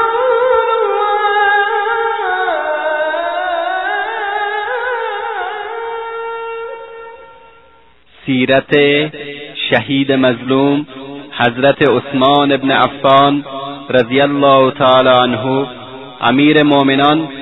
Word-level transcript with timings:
الله 0.78 2.16
سیرت 8.26 8.74
شهيد 9.70 10.12
مظلوم 10.12 10.84
حضرت 11.38 11.82
عثمان 11.90 12.56
بن 12.56 12.70
عفان 12.70 13.44
رضی 13.90 14.20
الله 14.20 14.70
تعالی 14.70 15.08
عنه 15.08 15.66
امیر 16.20 16.62
مؤمنان 16.62 17.41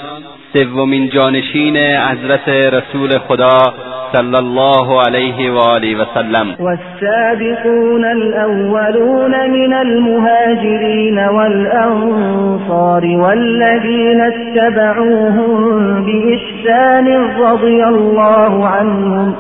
سومین 0.52 1.08
جانشین 1.08 1.76
حضرت 1.76 2.48
رسول 2.74 3.18
خدا 3.26 3.58
صلی 4.12 4.36
الله 4.36 5.00
علیه 5.06 5.52
و 5.52 5.56
آله 5.58 5.96
و 5.98 6.04
سلم 6.14 6.46
والسابقون 6.66 8.04
الاولون 8.04 9.30
من 9.50 9.72
المهاجرين 9.74 11.18
والانصار 11.28 13.05
والذين 13.06 14.20
اتبعوهم 14.20 16.05
بإحسان 16.05 17.08
رضي 17.38 17.82
الله 17.82 18.66
عنهم 18.69 19.34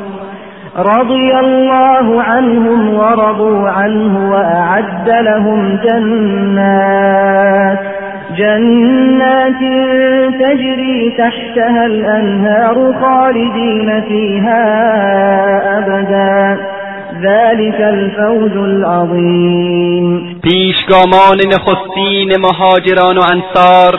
رضي 0.78 1.32
الله 1.32 2.22
عنهم 2.22 2.94
ورضوا 2.94 3.68
عنه 3.68 4.30
وأعد 4.30 5.08
لهم 5.20 5.76
جنات 5.86 7.99
جنات 8.38 9.60
تجري 10.42 11.10
تحتها 11.18 11.86
الأنهار 11.86 12.76
خالدين 13.02 14.00
فيها 14.08 14.66
أبدا 15.78 16.60
ذلك 17.26 17.80
الفوز 17.80 18.56
العظيم 18.56 20.40
پیشگامان 20.44 21.38
نخستین 21.54 22.36
مهاجران 22.36 23.18
و 23.18 23.20
انصار 23.20 23.98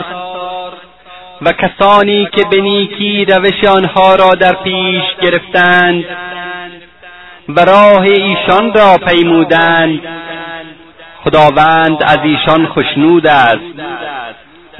و 1.42 1.52
کسانی 1.52 2.26
که 2.32 2.42
به 2.50 2.62
نیکی 2.62 3.24
روش 3.24 3.64
آنها 3.76 4.14
را 4.14 4.34
در 4.40 4.52
پیش 4.64 5.02
گرفتند 5.22 6.04
و 7.48 7.60
راه 7.64 8.02
ایشان 8.02 8.72
را 8.74 8.96
پیمودند 9.08 10.00
خداوند 11.24 11.96
از 12.02 12.18
ایشان 12.24 12.66
خوشنود 12.66 13.26
است 13.26 13.56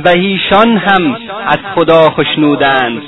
و 0.04 0.10
هیشان 0.10 0.76
هم 0.78 1.14
از 1.46 1.58
خدا 1.76 2.10
خشنودند 2.10 3.02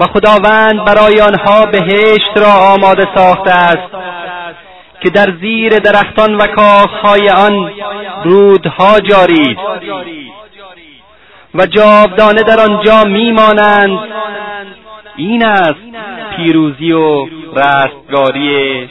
و 0.00 0.04
خداوند 0.04 0.84
برای 0.84 1.20
آنها 1.20 1.66
بهشت 1.66 2.32
را 2.36 2.52
آماده 2.52 3.08
ساخته 3.14 3.50
است 3.50 3.90
که 5.02 5.10
در 5.10 5.32
زیر 5.40 5.68
درختان 5.78 6.34
و 6.34 6.46
کاخهای 6.56 7.28
آن 7.30 7.70
رودها 8.24 9.00
جاری 9.00 9.56
و 11.54 11.66
جاودانه 11.66 12.42
در 12.42 12.60
آنجا 12.60 13.02
میمانند 13.04 13.98
این 15.16 15.46
است 15.46 15.74
پیروزی 16.36 16.92
و 16.92 17.28
رستگاری 17.28 18.88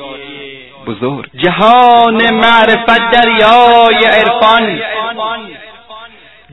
بزرگ 0.88 1.30
جهان 1.44 2.30
معرفت 2.33 3.11
دریای 3.11 4.03
عرفان 4.05 4.80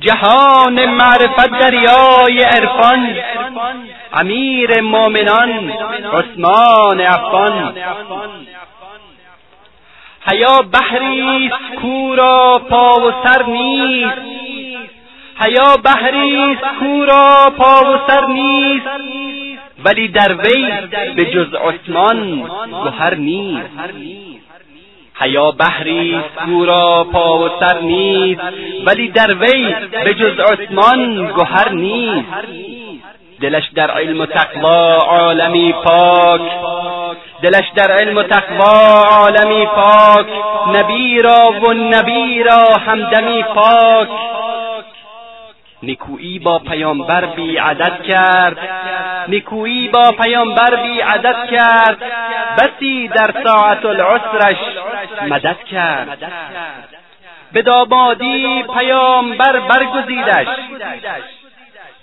جهان 0.01 0.87
معرفت 0.95 1.51
دریای 1.61 2.43
عرفان 2.43 3.17
امیر 4.21 4.81
مؤمنان 4.81 5.73
عثمان 6.13 7.01
عفان 7.01 7.77
حیا 10.33 10.63
بحری 10.73 11.51
کو 11.83 12.15
را 12.15 12.61
پا 12.71 12.95
و 12.95 13.11
سر 13.29 13.43
نیست 13.47 14.11
حیا 15.41 15.77
بحری 15.85 16.47
کو 16.79 17.51
پا 17.59 17.81
و 17.81 17.99
سر 18.09 18.27
نیست 18.27 18.87
ولی 19.85 20.09
در 20.09 20.33
وی 20.35 20.71
به 21.17 21.25
جز 21.25 21.55
عثمان 21.55 22.41
گوهر 22.85 23.15
نیست 23.15 23.69
حیا 25.21 25.51
بحری 25.51 26.19
او 26.47 26.65
را 26.65 27.07
پا 27.13 27.39
و 27.45 27.49
سر 27.61 27.79
نیست 27.81 28.41
ولی 28.87 29.09
در 29.09 29.35
وی 29.35 29.75
به 30.05 30.15
جز 30.15 30.39
عثمان 30.41 31.27
گهر 31.37 31.69
نیست 31.73 32.29
دلش 33.41 33.63
در 33.75 33.91
علم 33.91 34.21
و 34.21 34.27
تقوا 34.27 34.95
عالمی 34.95 35.73
پاک 35.73 36.41
دلش 37.43 37.65
در 37.75 37.91
علم 37.93 38.17
و 38.17 38.23
تقوا 38.23 39.05
عالمی 39.05 39.67
پاک 39.67 40.27
نبی 40.75 41.23
را 41.23 41.45
و 41.63 41.73
نبی 41.75 42.43
را 42.43 42.69
همدمی 42.87 43.43
پاک 43.43 44.09
نیکویی 45.83 46.39
با 46.39 46.59
پیامبر 46.59 47.27
بی 47.27 47.57
عدد 47.57 48.03
کرد 48.09 48.59
نیکویی 49.29 49.89
با 49.89 50.13
پیامبر 50.19 50.83
بی 50.83 51.01
عدد 51.01 51.37
کرد 51.51 51.99
بسی 52.59 53.09
در 53.09 53.31
ساعت 53.45 53.85
العسرش 53.85 54.57
مدد 55.29 55.57
کرد 55.71 56.33
به 57.53 57.63
دامادی 57.63 58.65
پیامبر 58.75 59.61
برگزیدش 59.61 60.47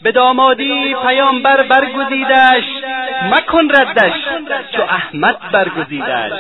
به 0.01 0.11
دامادی 0.11 0.95
پیامبر 1.07 1.63
برگزیدش 1.63 2.63
مکن 3.31 3.67
ردش 3.75 4.13
چو 4.75 4.81
احمد 4.81 5.38
برگزیدش 5.51 6.31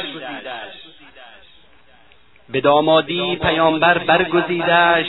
به 2.53 2.61
دامادی 2.61 3.35
پیامبر 3.41 3.97
برگزیدش 3.97 5.05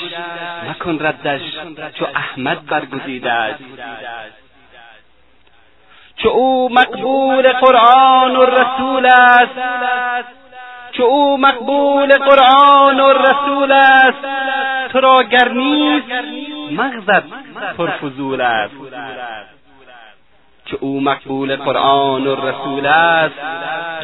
مکن 0.70 0.98
ردش 1.06 1.40
چو 1.98 2.06
احمد 2.14 2.66
برگزیدش 2.66 3.54
چو 6.22 6.28
او 6.28 6.68
مقبول 6.72 7.52
قرآن 7.52 8.36
و 8.36 8.42
رسول 8.44 9.06
است 9.06 9.60
چو 10.96 11.02
او 11.02 11.38
مقبول 11.38 12.08
قرآن 12.18 13.00
و 13.00 13.12
رسول 13.12 13.72
است 13.72 14.22
تو 14.92 15.00
را 15.00 15.22
گر 15.22 15.48
نیست 15.48 16.06
مغزت 16.70 17.22
پرفضول 17.76 18.40
است 18.40 18.74
که 20.74 20.78
او 20.80 21.00
مقبول 21.00 21.56
قرآن 21.56 22.26
و 22.26 22.34
رسول 22.46 22.86
است 22.86 23.34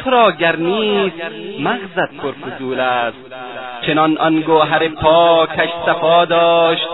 تو 0.03 0.09
را 0.09 0.31
گر 0.31 0.55
نیست 0.55 1.15
مغزت 1.59 2.09
پرفضول 2.17 2.79
است 2.79 3.17
چنان 3.81 4.17
آن 4.17 4.41
گوهر 4.41 4.87
پاکش 4.87 5.69
صفا 5.85 6.25
داشت 6.25 6.87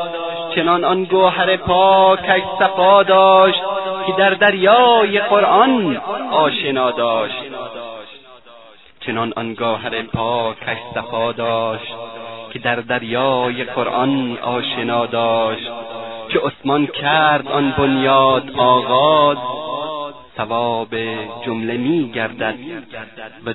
چنان 0.56 0.84
آن 0.84 1.04
گوهر 1.04 1.58
پاکش 1.58 2.42
صفا 2.60 3.04
داشت 3.04 3.62
که 4.08 4.12
در 4.18 4.30
دریای 4.30 5.20
قرآن 5.20 5.98
آشنا 6.32 6.92
داشت 6.92 7.44
چنان 9.06 9.34
آن 9.38 9.54
گوهر 9.54 10.02
پاکش 10.02 10.78
صفا 10.96 11.32
داشت 11.32 11.94
که 12.54 12.60
در 12.60 12.76
دریای 12.76 13.64
قرآن 13.64 14.38
آشنا 14.42 15.06
داشت 15.06 15.72
که 16.30 16.40
عثمان 16.40 16.88
کرد 16.88 17.48
آن 17.52 17.74
بنیاد 17.78 18.52
آغاز 18.58 19.38
ثواب 20.38 20.90
جمله 21.46 21.78
می 21.78 22.12
گردد 22.12 22.56
و 23.46 23.54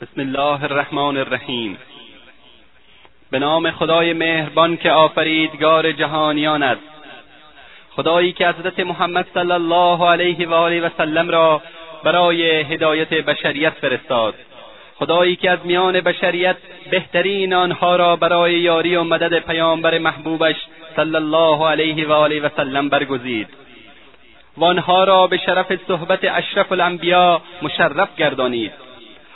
بسم 0.00 0.18
الله 0.20 0.62
الرحمن 0.64 1.16
الرحیم 1.16 1.78
به 3.30 3.38
نام 3.38 3.70
خدای 3.70 4.12
مهربان 4.12 4.76
که 4.76 4.90
آفریدگار 4.90 5.92
جهانیان 5.92 6.62
است 6.62 6.80
خدایی 7.96 8.32
که 8.32 8.48
حضرت 8.48 8.80
محمد 8.80 9.26
صلی 9.34 9.52
الله 9.52 10.06
علیه 10.10 10.48
و 10.48 10.54
آله 10.54 10.80
و 10.80 10.88
سلم 10.98 11.28
را 11.30 11.62
برای 12.04 12.42
هدایت 12.60 13.08
بشریت 13.08 13.70
فرستاد 13.72 14.34
خدایی 14.98 15.36
که 15.36 15.50
از 15.50 15.58
میان 15.64 16.00
بشریت 16.00 16.56
بهترین 16.90 17.54
آنها 17.54 17.96
را 17.96 18.16
برای 18.16 18.54
یاری 18.58 18.96
و 18.96 19.04
مدد 19.04 19.38
پیامبر 19.38 19.98
محبوبش 19.98 20.56
صلی 20.96 21.16
الله 21.16 21.70
علیه 21.70 22.06
و 22.06 22.12
آله 22.12 22.40
و 22.40 22.48
سلم 22.56 22.88
برگزید 22.88 23.48
و 24.56 24.64
آنها 24.64 25.04
را 25.04 25.26
به 25.26 25.36
شرف 25.46 25.86
صحبت 25.88 26.18
اشرف 26.22 26.72
الانبیا 26.72 27.40
مشرف 27.62 28.16
گردانید 28.16 28.72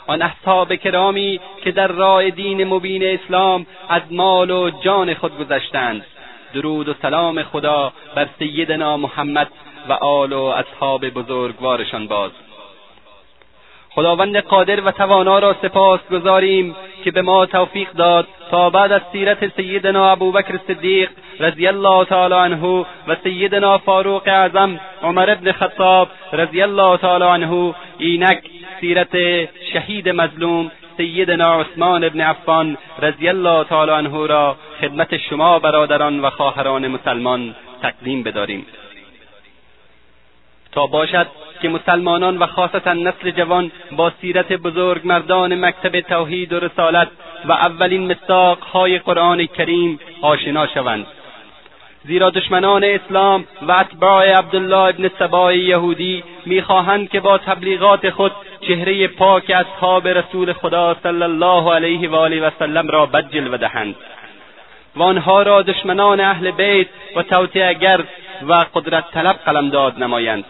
آن 0.07 0.21
اصحاب 0.21 0.75
کرامی 0.75 1.39
که 1.63 1.71
در 1.71 1.87
راه 1.87 2.29
دین 2.29 2.63
مبین 2.67 3.03
اسلام 3.19 3.65
از 3.89 4.01
مال 4.11 4.49
و 4.51 4.69
جان 4.83 5.13
خود 5.13 5.37
گذشتند 5.37 6.05
درود 6.53 6.89
و 6.89 6.93
سلام 7.01 7.43
خدا 7.43 7.93
بر 8.15 8.27
سیدنا 8.39 8.97
محمد 8.97 9.47
و 9.89 9.93
آل 9.93 10.33
و 10.33 10.43
اصحاب 10.43 11.05
بزرگوارشان 11.09 12.07
باد 12.07 12.31
خداوند 13.99 14.37
قادر 14.37 14.81
و 14.81 14.91
توانا 14.91 15.39
را 15.39 15.55
سپاس 15.61 15.99
گذاریم 16.11 16.75
که 17.03 17.11
به 17.11 17.21
ما 17.21 17.45
توفیق 17.45 17.91
داد 17.91 18.27
تا 18.51 18.69
بعد 18.69 18.91
از 18.91 19.01
سیرت 19.11 19.47
سیدنا 19.55 20.11
ابوبکر 20.11 20.59
صدیق 20.67 21.09
رضی 21.39 21.67
الله 21.67 22.05
تعالی 22.05 22.33
عنه 22.33 22.55
و 23.07 23.15
سیدنا 23.23 23.77
فاروق 23.77 24.21
اعظم 24.27 24.79
عمر 25.03 25.29
ابن 25.31 25.51
خطاب 25.51 26.07
رضی 26.33 26.61
الله 26.61 26.97
تعالی 26.97 27.23
عنه 27.25 27.75
اینک 27.99 28.43
سیرت 28.81 29.17
شهید 29.73 30.09
مظلوم 30.09 30.71
سیدنا 30.97 31.61
عثمان 31.61 32.03
ابن 32.03 32.21
عفان 32.21 32.77
رضی 33.01 33.27
الله 33.29 33.63
تعالی 33.63 33.91
عنه 33.91 34.27
را 34.27 34.55
خدمت 34.81 35.17
شما 35.17 35.59
برادران 35.59 36.19
و 36.19 36.29
خواهران 36.29 36.87
مسلمان 36.87 37.55
تقدیم 37.81 38.23
بداریم 38.23 38.65
تا 40.71 40.87
باشد 40.87 41.27
که 41.61 41.69
مسلمانان 41.69 42.37
و 42.37 42.45
خاصتا 42.47 42.93
نسل 42.93 43.31
جوان 43.31 43.71
با 43.91 44.11
سیرت 44.21 44.53
بزرگ 44.53 45.01
مردان 45.05 45.65
مکتب 45.65 45.99
توحید 45.99 46.53
و 46.53 46.59
رسالت 46.59 47.07
و 47.45 47.51
اولین 47.51 48.11
مصداقهای 48.11 48.97
قرآن 48.99 49.45
کریم 49.45 49.99
آشنا 50.21 50.67
شوند 50.67 51.05
زیرا 52.05 52.29
دشمنان 52.29 52.83
اسلام 52.83 53.45
و 53.67 53.71
اتباع 53.71 54.31
عبدالله 54.37 54.77
ابن 54.77 55.09
سبای 55.19 55.59
یهودی 55.59 56.23
میخواهند 56.45 57.09
که 57.09 57.19
با 57.19 57.37
تبلیغات 57.37 58.09
خود 58.09 58.31
چهره 58.67 59.07
پاک 59.07 59.49
اصحاب 59.49 60.07
رسول 60.07 60.53
خدا 60.53 60.95
صلی 61.03 61.23
الله 61.23 61.73
علیه 61.73 62.09
و 62.09 62.15
آله 62.15 62.47
و 62.47 62.49
سلم 62.59 62.87
را 62.87 63.05
بدجل 63.05 63.29
جلوه 63.39 63.57
دهند 63.57 63.95
و 64.95 65.03
آنها 65.03 65.41
را 65.41 65.61
دشمنان 65.61 66.19
اهل 66.19 66.51
بیت 66.51 66.87
و 67.15 67.45
گرد 67.73 68.07
و 68.47 68.65
قدرت 68.75 69.11
طلب 69.11 69.39
قلمداد 69.45 70.03
نمایند 70.03 70.43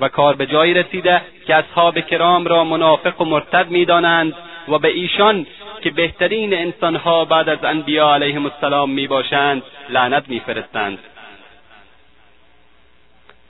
و 0.00 0.08
کار 0.08 0.34
به 0.36 0.46
جایی 0.46 0.74
رسیده 0.74 1.20
که 1.46 1.54
اصحاب 1.54 2.00
کرام 2.00 2.44
را 2.44 2.64
منافق 2.64 3.20
و 3.20 3.24
مرتد 3.24 3.66
میدانند 3.70 4.34
و 4.68 4.78
به 4.78 4.88
ایشان 4.88 5.46
که 5.82 5.90
بهترین 5.90 6.54
انسانها 6.54 7.24
بعد 7.24 7.48
از 7.48 7.58
انبیا 7.64 8.14
علیهم 8.14 8.44
السلام 8.46 9.06
باشند 9.06 9.62
لعنت 9.88 10.28
میفرستند 10.28 10.98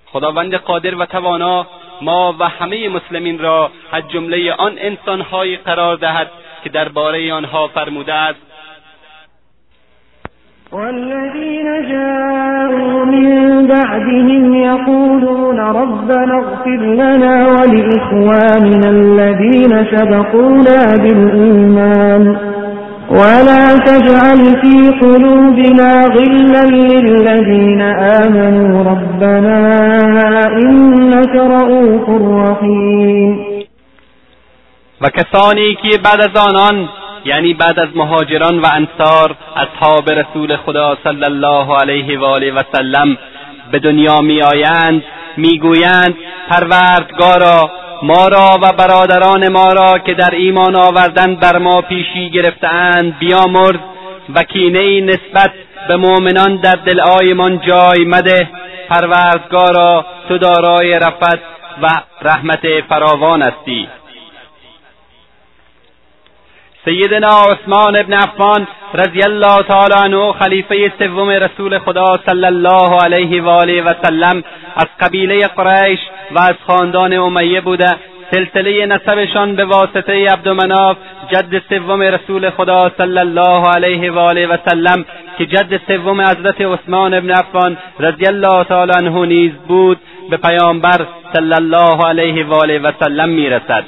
خداوند 0.07 0.55
قادر 0.55 0.95
و 0.95 1.07
توانا 1.07 1.67
ما 2.01 2.35
و 2.39 2.49
همه 2.49 2.89
مسلمین 2.89 3.39
را 3.39 3.71
از 3.93 4.03
جمله 4.09 4.53
آن 4.53 4.75
انسانهایی 4.79 5.57
قرار 5.57 5.97
دهد 5.97 6.31
که 6.65 6.69
درباره 6.71 7.33
آنها 7.33 7.69
فرموده 7.69 8.15
است 8.15 8.43
والذين 10.73 11.69
جاءوا 11.93 13.05
من 13.05 13.67
بعدهم 13.67 14.55
يقولون 14.55 15.61
ربنا 15.61 16.35
اغفر 16.39 16.81
لنا 16.81 17.49
ولإخواننا 17.55 18.89
الذين 18.91 19.87
سبقونا 19.99 20.85
بالإيمان 20.99 22.37
ولا 23.11 23.65
تجعل 23.89 24.41
في 24.63 24.91
قلوبنا 25.01 25.95
غلا 26.17 26.65
للذين 26.65 27.83
آمنوا 28.23 28.83
ربنا 28.83 29.59
إنك 30.65 31.35
رؤوف 31.63 32.09
رحيم 32.49 33.59
و 35.01 35.05
کسانی 35.09 35.75
که 35.75 35.99
بعد 36.05 36.21
از 36.23 36.43
آنان 36.51 36.89
یعنی 37.31 37.55
بعد 37.55 37.81
از 37.81 37.89
مهاجران 37.95 38.59
و 38.59 38.67
انصار 38.73 39.37
اصحاب 39.57 40.11
رسول 40.11 40.57
خدا 40.57 40.97
صلی 41.05 41.25
الله 41.25 41.77
علیه 41.77 42.19
و 42.19 42.25
آله 42.25 42.53
و 42.53 42.63
سلم 42.73 43.19
به 43.73 43.79
دنیا 43.79 44.21
میآیند 44.21 45.05
میگویند 45.37 46.15
پروردگارا 46.49 47.71
ما 48.03 48.29
را 48.29 48.49
و 48.63 48.73
برادران 48.73 49.49
ما 49.53 49.73
را 49.73 49.99
که 49.99 50.15
در 50.15 50.31
ایمان 50.31 50.77
آوردن 50.77 51.35
بر 51.35 51.59
ما 51.59 51.81
پیشی 51.81 52.31
گرفتهاند 52.31 53.19
بیامرز 53.19 53.81
و 54.35 54.43
کینه 54.43 55.01
نسبت 55.01 55.51
به 55.89 55.97
مؤمنان 55.97 56.57
در 56.57 57.01
آیمان 57.01 57.61
جای 57.61 58.05
مده 58.05 58.51
پروردگارا 58.91 60.07
تو 60.29 60.39
دارای 60.39 60.93
رفت 60.93 61.39
و 61.83 61.89
رحمت 62.23 62.61
فراوان 62.89 63.43
هستی 63.43 63.89
سیدنا 66.89 67.33
عثمان 67.53 67.97
ابن 68.03 68.13
عفان 68.15 68.67
رضی 69.03 69.21
الله 69.27 69.63
تعالی 69.71 69.95
عنه 70.05 70.33
خلیفه 70.33 70.93
سوم 70.99 71.31
رسول 71.31 71.79
خدا 71.79 72.11
صلی 72.27 72.47
الله 72.47 72.91
علیه 73.05 73.43
و 73.43 73.49
آله 73.49 73.83
و 73.83 73.93
سلم 74.05 74.45
از 74.77 74.87
قبیله 75.01 75.47
قریش 75.49 75.99
و 76.31 76.39
از 76.41 76.55
خاندان 76.67 77.13
امیه 77.15 77.61
بوده 77.61 77.87
سلسله 78.33 78.87
نسبشان 78.87 79.57
به 79.57 79.65
واسطه 79.65 80.27
عبدمناف 80.33 80.97
جد 81.33 81.63
سوم 81.71 82.03
رسول 82.03 82.51
خدا 82.51 82.91
صلی 82.99 83.19
الله 83.19 83.71
علیه 83.77 84.13
و 84.13 84.19
آله 84.19 84.47
و 84.47 84.57
سلم 84.71 85.05
که 85.39 85.47
جد 85.47 85.81
سوم 85.89 86.21
حضرت 86.21 86.61
عثمان 86.61 87.15
ابن 87.15 87.31
عفان 87.31 87.77
رضی 88.01 88.27
الله 88.27 88.65
تعالی 88.65 88.93
عنه 89.01 89.27
نیز 89.27 89.53
بود 89.69 89.99
به 90.31 90.37
پیامبر 90.37 91.01
صلی 91.33 91.55
الله 91.55 92.07
علیه 92.09 92.45
و 92.47 92.55
آله 92.55 92.79
و 92.79 92.93
سلم 93.05 93.29
میرسد 93.29 93.85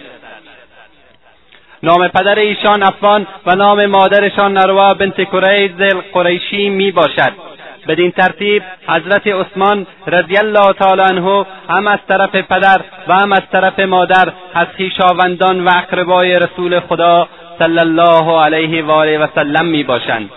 نام 1.82 2.08
پدر 2.08 2.38
ایشان 2.38 2.82
افان 2.82 3.26
و 3.46 3.54
نام 3.56 3.86
مادرشان 3.86 4.52
نروا 4.52 4.94
بنت 4.94 5.24
کریز 5.32 5.92
قریشی 6.12 6.68
می 6.68 6.90
باشد 6.92 7.32
بدین 7.88 8.10
ترتیب 8.10 8.62
حضرت 8.88 9.22
عثمان 9.26 9.86
رضی 10.06 10.36
الله 10.42 10.72
تعالی 10.72 11.02
عنه 11.02 11.44
هم 11.68 11.86
از 11.86 11.98
طرف 12.08 12.30
پدر 12.30 12.80
و 13.08 13.14
هم 13.16 13.32
از 13.32 13.42
طرف 13.52 13.80
مادر 13.80 14.28
از 14.54 14.66
خویشاوندان 14.76 15.64
و 15.64 15.68
اقربای 15.76 16.38
رسول 16.38 16.80
خدا 16.80 17.28
صلی 17.58 17.78
الله 17.78 18.40
علیه 18.42 18.82
و 18.84 18.90
آله 18.90 19.18
و 19.18 19.26
سلم 19.34 19.66
می 19.66 19.82
باشند 19.82 20.30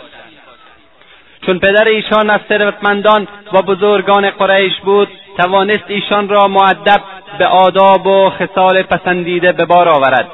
چون 1.46 1.60
پدر 1.60 1.84
ایشان 1.88 2.30
از 2.30 2.40
ثروتمندان 2.50 3.28
و 3.54 3.62
بزرگان 3.62 4.30
قریش 4.30 4.74
بود 4.86 5.08
توانست 5.38 5.84
ایشان 5.88 6.30
را 6.30 6.48
معدب 6.48 7.02
به 7.40 7.46
آداب 7.46 8.08
و 8.08 8.30
خصال 8.30 8.82
پسندیده 8.82 9.52
به 9.52 9.66
بار 9.66 9.88
آورد 9.88 10.28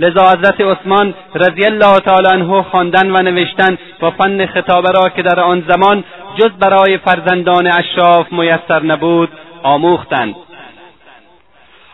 لذا 0.00 0.22
حضرت 0.30 0.60
عثمان 0.62 1.14
رضی 1.34 1.64
الله 1.64 1.98
تعالی 1.98 2.26
عنه 2.32 2.62
خواندن 2.62 3.10
و 3.10 3.22
نوشتن 3.30 3.78
و 4.02 4.10
فن 4.10 4.46
خطابه 4.46 4.88
را 5.00 5.08
که 5.08 5.22
در 5.22 5.40
آن 5.40 5.64
زمان 5.68 6.04
جز 6.38 6.50
برای 6.60 6.98
فرزندان 6.98 7.66
اشراف 7.66 8.32
میسر 8.32 8.82
نبود 8.82 9.28
آموختند 9.62 10.34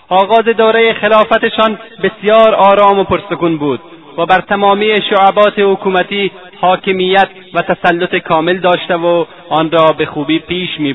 آغاز 0.08 0.44
دوره 0.44 0.94
خلافتشان 0.94 1.78
بسیار 2.02 2.54
آرام 2.54 2.98
و 2.98 3.04
پرسکون 3.04 3.56
بود 3.56 3.80
و 4.18 4.26
بر 4.26 4.40
تمامی 4.40 4.98
شعبات 5.10 5.54
حکومتی 5.58 6.30
حاکمیت 6.60 7.28
و 7.54 7.62
تسلط 7.62 8.16
کامل 8.16 8.56
داشته 8.58 8.94
و 8.96 9.24
آن 9.50 9.70
را 9.70 9.86
به 9.98 10.06
خوبی 10.06 10.38
پیش 10.38 10.68
می 10.78 10.92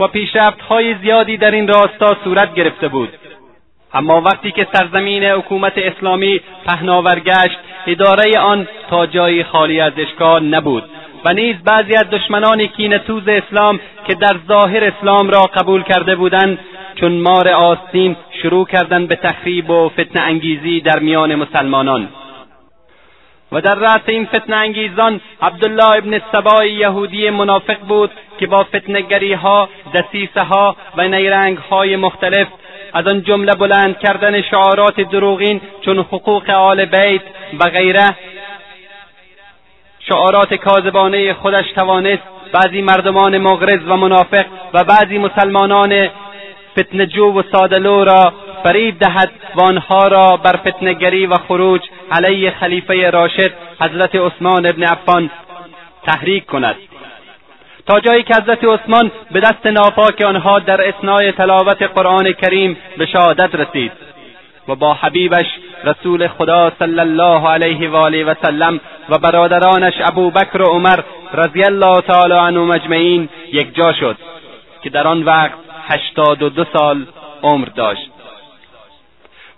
و 0.00 0.06
پیشرفتهای 0.08 0.94
زیادی 1.02 1.36
در 1.36 1.50
این 1.50 1.68
راستا 1.68 2.16
صورت 2.24 2.54
گرفته 2.54 2.88
بود 2.88 3.08
اما 3.94 4.14
وقتی 4.24 4.50
که 4.52 4.66
سرزمین 4.72 5.24
حکومت 5.24 5.72
اسلامی 5.76 6.40
پهناور 6.66 7.18
گشت 7.20 7.58
اداره 7.86 8.38
آن 8.38 8.68
تا 8.90 9.06
جایی 9.06 9.44
خالی 9.44 9.80
از 9.80 9.92
اشکال 9.96 10.44
نبود 10.44 10.84
و 11.24 11.32
نیز 11.32 11.54
بعضی 11.64 11.94
از 11.94 12.04
دشمنان 12.10 12.66
توز 13.06 13.28
اسلام 13.28 13.80
که 14.06 14.14
در 14.14 14.36
ظاهر 14.48 14.84
اسلام 14.84 15.30
را 15.30 15.40
قبول 15.42 15.82
کرده 15.82 16.16
بودند 16.16 16.58
چون 17.00 17.12
مار 17.12 17.48
آستین 17.48 18.16
شروع 18.42 18.66
کردند 18.66 19.08
به 19.08 19.16
تخریب 19.16 19.70
و 19.70 19.88
فتنه 19.88 20.22
انگیزی 20.22 20.80
در 20.80 20.98
میان 20.98 21.34
مسلمانان 21.34 22.08
و 23.52 23.60
در 23.60 23.74
رأس 23.74 24.00
این 24.06 24.26
فتنه 24.26 24.56
انگیزان 24.56 25.20
عبدالله 25.42 25.88
ابن 25.88 26.20
سبای 26.32 26.72
یهودی 26.72 27.30
منافق 27.30 27.78
بود 27.88 28.10
که 28.38 28.46
با 28.46 28.64
فتنهگری 28.64 29.32
ها 29.32 29.68
دسیسه 29.94 30.42
ها 30.42 30.76
و 30.96 31.08
نیرنگ 31.08 31.58
های 31.58 31.96
مختلف 31.96 32.48
از 32.94 33.06
آن 33.06 33.22
جمله 33.22 33.52
بلند 33.54 33.98
کردن 33.98 34.42
شعارات 34.42 35.00
دروغین 35.00 35.60
چون 35.84 35.98
حقوق 35.98 36.50
آل 36.50 36.84
بیت 36.84 37.20
و 37.60 37.64
غیره 37.64 38.04
شعارات 40.00 40.54
کاذبانه 40.54 41.34
خودش 41.34 41.72
توانست 41.74 42.22
بعضی 42.52 42.82
مردمان 42.82 43.38
مغرض 43.38 43.80
و 43.88 43.96
منافق 43.96 44.44
و 44.74 44.84
بعضی 44.84 45.18
مسلمانان 45.18 46.08
فتنجو 46.78 47.32
و 47.32 47.42
سادلو 47.52 48.04
را 48.04 48.32
فریب 48.64 48.98
دهد 48.98 49.30
و 49.54 49.60
آنها 49.62 50.08
را 50.08 50.36
بر 50.36 50.56
فتنهگری 50.66 51.26
و 51.26 51.34
خروج 51.34 51.80
علیه 52.12 52.50
خلیفه 52.50 53.10
راشد 53.10 53.50
حضرت 53.80 54.14
عثمان 54.14 54.66
ابن 54.66 54.82
عفان 54.82 55.30
تحریک 56.06 56.46
کند 56.46 56.76
تا 57.88 58.00
جایی 58.00 58.22
که 58.22 58.34
حضرت 58.34 58.58
عثمان 58.64 59.10
به 59.30 59.40
دست 59.40 59.66
ناپاک 59.66 60.20
آنها 60.22 60.58
در 60.58 60.88
اثنای 60.88 61.32
تلاوت 61.32 61.82
قرآن 61.82 62.32
کریم 62.32 62.76
به 62.96 63.06
شهادت 63.06 63.54
رسید 63.54 63.92
و 64.68 64.74
با 64.74 64.94
حبیبش 64.94 65.46
رسول 65.84 66.28
خدا 66.28 66.72
صلی 66.78 66.98
الله 67.00 67.48
علیه 67.48 67.90
و 67.90 67.96
و 68.30 68.34
سلم 68.42 68.80
و 69.08 69.18
برادرانش 69.18 69.94
ابوبکر 70.10 70.62
و 70.62 70.66
عمر 70.66 70.98
رضی 71.34 71.62
الله 71.64 72.00
تعالی 72.00 72.34
عنهم 72.36 72.70
اجمعین 72.70 73.28
یک 73.52 73.74
جا 73.74 73.92
شد 73.92 74.16
که 74.82 74.90
در 74.90 75.06
آن 75.06 75.22
وقت 75.22 75.52
هشتاد 75.88 76.42
و 76.42 76.48
دو 76.48 76.64
سال 76.76 77.06
عمر 77.42 77.68
داشت 77.76 78.10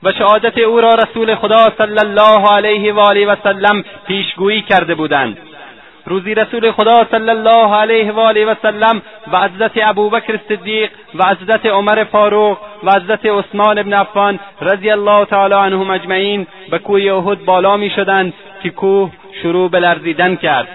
و 0.02 0.12
شهادت 0.12 0.58
او 0.58 0.80
را 0.80 0.90
رسول 0.94 1.34
خدا 1.34 1.56
صلی 1.78 1.98
الله 2.04 2.52
علیه 2.56 2.92
و 2.92 3.00
آله 3.00 3.26
و 3.26 3.36
سلم 3.44 3.84
پیشگویی 4.06 4.62
کرده 4.62 4.94
بودند 4.94 5.38
روزی 6.10 6.34
رسول 6.34 6.70
خدا 6.72 7.06
صلی 7.10 7.28
الله 7.30 7.76
علیه 7.76 8.12
و 8.12 8.20
آله 8.20 8.44
و 8.46 8.54
سلم 8.62 9.02
و 9.32 9.38
حضرت 9.38 9.70
ابوبکر 9.76 10.38
صدیق 10.48 10.90
و 11.14 11.24
حضرت 11.24 11.66
عمر 11.66 12.04
فاروق 12.04 12.58
و 12.84 12.90
حضرت 12.90 13.20
عثمان 13.26 13.78
ابن 13.78 13.92
عفان 13.92 14.38
رضی 14.60 14.90
الله 14.90 15.24
تعالی 15.24 15.54
عنهم 15.54 15.90
اجمعین 15.90 16.46
به 16.70 16.78
کوه 16.78 17.12
احد 17.14 17.44
بالا 17.44 17.76
می 17.76 17.90
شدند 17.96 18.32
که 18.62 18.70
کوه 18.70 19.10
شروع 19.42 19.70
به 19.70 19.80
لرزیدن 19.80 20.36
کرد 20.36 20.68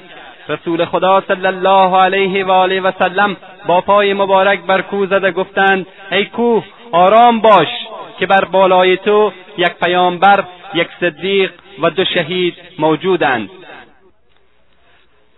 رسول 0.50 0.86
خدا 0.86 1.24
صلی 1.28 1.48
الله 1.48 1.98
علیه 2.00 2.46
و 2.46 2.52
آله 2.52 2.82
و 2.82 2.92
سلم 3.00 3.36
با 3.68 3.82
پای 3.82 4.14
مبارک 4.14 4.60
بر 4.62 4.82
کوه 4.82 5.08
زده 5.08 5.32
گفتند 5.32 5.88
ای 6.12 6.26
کوه 6.26 6.64
آرام 6.92 7.40
باش 7.42 7.68
که 8.20 8.26
بر 8.26 8.46
بالای 8.46 8.98
تو 8.98 9.32
یک 9.58 9.74
پیامبر 9.84 10.44
یک 10.74 10.88
صدیق 11.00 11.52
و 11.82 11.90
دو 11.90 12.04
شهید 12.06 12.54
موجودند 12.80 13.50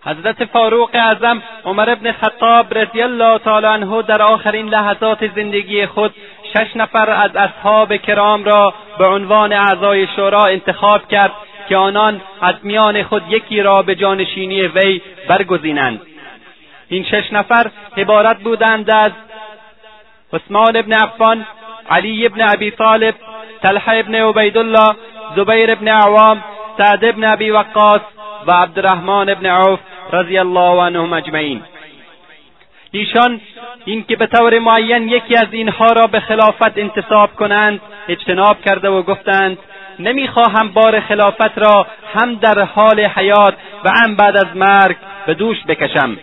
حضرت 0.08 0.44
فاروق 0.46 0.90
اعظم 0.96 1.42
عمر 1.66 1.90
ابن 1.92 2.12
خطاب 2.12 2.78
رضی 2.78 3.02
الله 3.02 3.38
تعالی 3.38 3.66
عنه 3.68 4.02
در 4.02 4.22
آخرین 4.22 4.70
لحظات 4.70 5.28
زندگی 5.36 5.86
خود 5.86 6.14
شش 6.54 6.68
نفر 6.76 7.10
از 7.10 7.36
اصحاب 7.36 7.96
کرام 7.96 8.44
را 8.44 8.74
به 8.98 9.06
عنوان 9.06 9.54
اعضای 9.54 10.08
شورا 10.16 10.46
انتخاب 10.46 11.08
کرد 11.08 11.32
که 11.70 11.78
آنان 11.78 12.22
از 12.42 12.54
میان 12.64 13.04
خود 13.04 13.22
یکی 13.30 13.62
را 13.62 13.82
به 13.82 13.96
جانشینی 13.96 14.62
وی 14.62 15.02
برگزینند 15.30 16.02
این 16.90 17.04
شش 17.04 17.24
نفر 17.34 17.72
عبارت 17.98 18.40
بودند 18.40 18.90
از 18.92 19.12
عثمان 20.34 20.76
ابن 20.78 20.94
عفان 20.94 21.46
علی 21.92 22.26
ابن 22.26 22.42
ابی 22.42 22.72
طالب 22.72 23.16
طلحه 23.64 24.00
ابن 24.00 24.16
عبیدالله 24.16 24.94
زبیر 25.36 25.72
ابن 25.72 25.88
عوام 25.88 26.44
سعد 26.78 27.06
ابن 27.06 27.24
ابی 27.34 27.50
وقاص 27.50 28.02
و 28.48 28.52
عبدالرحمن 28.52 29.30
ابن 29.30 29.46
عوف 29.46 29.80
رضی 30.14 30.38
الله 30.38 30.82
عنهم 30.86 31.14
اجمعین 31.14 31.62
ایشان 32.92 33.42
اینکه 33.86 34.16
به 34.16 34.28
طور 34.28 34.60
معین 34.60 35.10
یکی 35.10 35.36
از 35.36 35.48
اینها 35.52 35.88
را 35.88 36.08
به 36.08 36.20
خلافت 36.20 36.78
انتصاب 36.78 37.36
کنند 37.36 37.82
اجتناب 38.10 38.62
کرده 38.66 38.90
و 38.90 39.02
گفتند 39.02 39.58
نمیخواهم 40.00 40.68
بار 40.74 41.00
خلافت 41.00 41.58
را 41.58 41.88
هم 42.16 42.36
در 42.36 42.62
حال 42.62 43.00
حیات 43.00 43.54
و 43.84 43.90
هم 43.90 44.16
بعد 44.16 44.38
از 44.38 44.56
مرگ 44.56 44.96
به 45.26 45.34
دوش 45.34 45.58
بکشم 45.68 46.18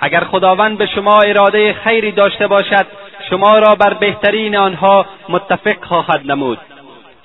اگر 0.00 0.24
خداوند 0.24 0.78
به 0.78 0.86
شما 0.94 1.20
اراده 1.20 1.72
خیری 1.72 2.12
داشته 2.12 2.46
باشد 2.46 2.86
شما 3.30 3.58
را 3.58 3.74
بر 3.80 3.94
بهترین 3.94 4.56
آنها 4.56 5.06
متفق 5.28 5.84
خواهد 5.84 6.30
نمود 6.30 6.58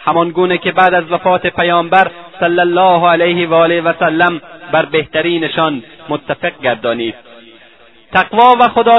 همان 0.09 0.29
گونه 0.29 0.57
که 0.57 0.71
بعد 0.71 0.93
از 0.93 1.03
وفات 1.11 1.47
پیامبر 1.47 2.07
صلی 2.39 2.59
الله 2.59 3.07
علیه 3.09 3.47
و 3.47 3.53
آله 3.53 3.81
و 3.81 3.93
سلم 3.99 4.41
بر 4.71 4.85
بهترینشان 4.85 5.83
متفق 6.09 6.51
گردانید 6.63 7.15
تقوا 8.13 8.51
و 8.59 8.63
خدا 8.67 8.97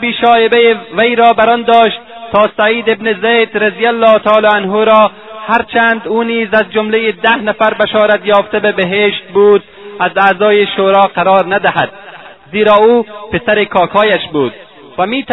بی 0.00 0.12
شایبه 0.20 0.76
وی 0.98 1.16
را 1.16 1.32
بران 1.32 1.62
داشت 1.62 1.98
تا 2.32 2.48
سعید 2.56 2.90
ابن 2.90 3.12
زید 3.12 3.58
رضی 3.58 3.86
الله 3.86 4.18
تعالی 4.18 4.46
عنه 4.54 4.84
را 4.84 5.10
هرچند 5.48 6.08
او 6.08 6.22
نیز 6.22 6.48
از 6.52 6.64
جمله 6.72 7.12
ده 7.12 7.36
نفر 7.36 7.74
بشارت 7.74 8.20
یافته 8.24 8.58
به 8.60 8.72
بهشت 8.72 9.22
بود 9.34 9.62
از 10.00 10.10
اعضای 10.16 10.66
شورا 10.76 11.10
قرار 11.14 11.54
ندهد 11.54 11.90
زیرا 12.52 12.74
او 12.86 13.02
پسر 13.32 13.64
کاکایش 13.64 14.22
بود 14.32 14.52
و 14.98 15.06
می 15.06 15.24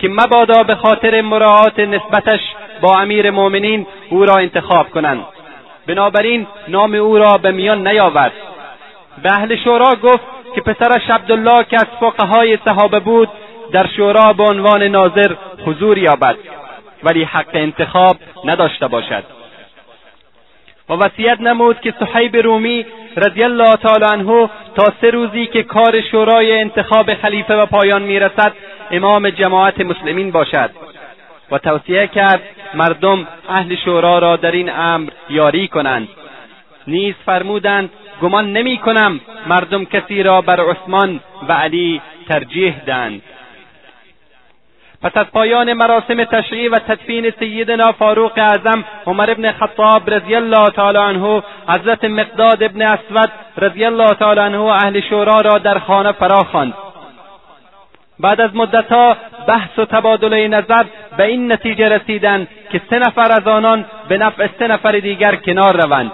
که 0.00 0.08
مبادا 0.08 0.62
به 0.62 0.74
خاطر 0.74 1.20
مراعات 1.20 1.78
نسبتش 1.78 2.40
با 2.80 2.94
امیر 2.98 3.30
مؤمنین 3.30 3.86
او 4.10 4.24
را 4.24 4.34
انتخاب 4.36 4.90
کنند 4.90 5.24
بنابراین 5.86 6.46
نام 6.68 6.94
او 6.94 7.18
را 7.18 7.36
به 7.42 7.50
میان 7.50 7.88
نیاورد 7.88 8.32
به 9.22 9.30
اهل 9.32 9.56
شورا 9.64 9.94
گفت 10.02 10.20
که 10.54 10.60
پسرش 10.60 11.10
عبدالله 11.10 11.64
که 11.64 11.76
از 11.76 11.86
فقهای 12.00 12.58
صحابه 12.64 13.00
بود 13.00 13.28
در 13.72 13.86
شورا 13.96 14.32
به 14.32 14.42
عنوان 14.44 14.82
ناظر 14.82 15.32
حضور 15.66 15.98
یابد 15.98 16.36
ولی 17.04 17.24
حق 17.24 17.48
انتخاب 17.52 18.16
نداشته 18.44 18.88
باشد 18.88 19.24
و 20.88 20.92
وصیت 20.92 21.40
نمود 21.40 21.80
که 21.80 21.94
صحیب 22.00 22.36
رومی 22.36 22.86
رضی 23.16 23.42
الله 23.42 23.76
تعالی 23.76 24.04
عنه 24.12 24.50
تا 24.76 24.84
سه 25.00 25.10
روزی 25.10 25.46
که 25.46 25.62
کار 25.62 26.00
شورای 26.00 26.60
انتخاب 26.60 27.14
خلیفه 27.14 27.54
و 27.56 27.66
پایان 27.66 28.02
میرسد 28.02 28.52
امام 28.90 29.30
جماعت 29.30 29.80
مسلمین 29.80 30.30
باشد 30.30 30.70
و 31.50 31.58
توصیه 31.58 32.06
کرد 32.06 32.40
مردم 32.74 33.26
اهل 33.48 33.76
شورا 33.84 34.18
را 34.18 34.36
در 34.36 34.50
این 34.52 34.70
امر 34.72 35.08
یاری 35.30 35.68
کنند 35.68 36.08
نیز 36.86 37.14
فرمودند 37.26 37.90
گمان 38.22 38.52
نمی 38.52 38.80
مردم 39.46 39.84
کسی 39.84 40.22
را 40.22 40.40
بر 40.40 40.60
عثمان 40.60 41.20
و 41.48 41.52
علی 41.52 42.00
ترجیح 42.28 42.74
دهند 42.86 43.22
پس 45.02 45.10
از 45.16 45.26
پایان 45.32 45.72
مراسم 45.72 46.24
تشییع 46.24 46.70
و 46.70 46.74
تدفین 46.88 47.32
سیدنا 47.38 47.92
فاروق 47.92 48.32
اعظم 48.36 48.84
عمر 49.06 49.30
ابن 49.30 49.52
خطاب 49.52 50.10
رضی 50.10 50.34
الله 50.34 50.64
تعالی 50.66 50.98
عنه 50.98 51.42
حضرت 51.68 52.04
مقداد 52.04 52.62
ابن 52.62 52.82
اسود 52.82 53.30
رضی 53.58 53.84
الله 53.84 54.08
تعالی 54.08 54.40
عنه 54.40 54.60
اهل 54.60 55.00
شورا 55.10 55.40
را 55.40 55.58
در 55.58 55.78
خانه 55.78 56.12
فرا 56.12 56.38
خواند 56.50 56.74
بعد 58.20 58.40
از 58.40 58.56
مدتها 58.56 59.16
بحث 59.46 59.78
و 59.78 59.84
تبادل 59.84 60.46
نظر 60.48 60.82
به 61.16 61.24
این 61.26 61.52
نتیجه 61.52 61.88
رسیدند 61.88 62.48
که 62.72 62.80
سه 62.90 62.98
نفر 62.98 63.32
از 63.32 63.46
آنان 63.48 63.84
به 64.08 64.18
نفع 64.18 64.48
سه 64.58 64.66
نفر 64.68 64.92
دیگر 64.92 65.34
کنار 65.36 65.80
روند 65.84 66.12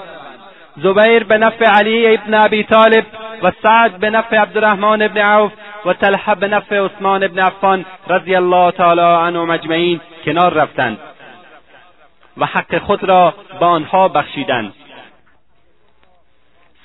به 1.28 1.38
نفع 1.38 1.64
علی 1.64 2.14
ابن 2.14 2.34
ابی 2.34 2.64
طالب 2.64 3.04
و 3.42 3.52
سعد 3.62 4.04
نفع 4.04 4.36
عبد 4.36 4.56
الرحمن 4.56 5.02
ابن 5.02 5.18
عوف 5.20 5.52
و 5.84 5.92
طلحه 5.92 6.34
به 6.34 6.48
نفع 6.48 6.80
عثمان 6.84 7.24
ابن 7.24 7.38
عفان 7.38 7.84
رضی 8.08 8.34
الله 8.36 8.70
تعالی 8.70 9.00
عنهم 9.00 9.50
اجمعین 9.50 10.00
کنار 10.24 10.52
رفتند 10.54 10.98
و 12.36 12.46
حق 12.46 12.78
خود 12.78 13.04
را 13.04 13.34
به 13.60 13.66
آنها 13.66 14.08
بخشیدند 14.08 14.72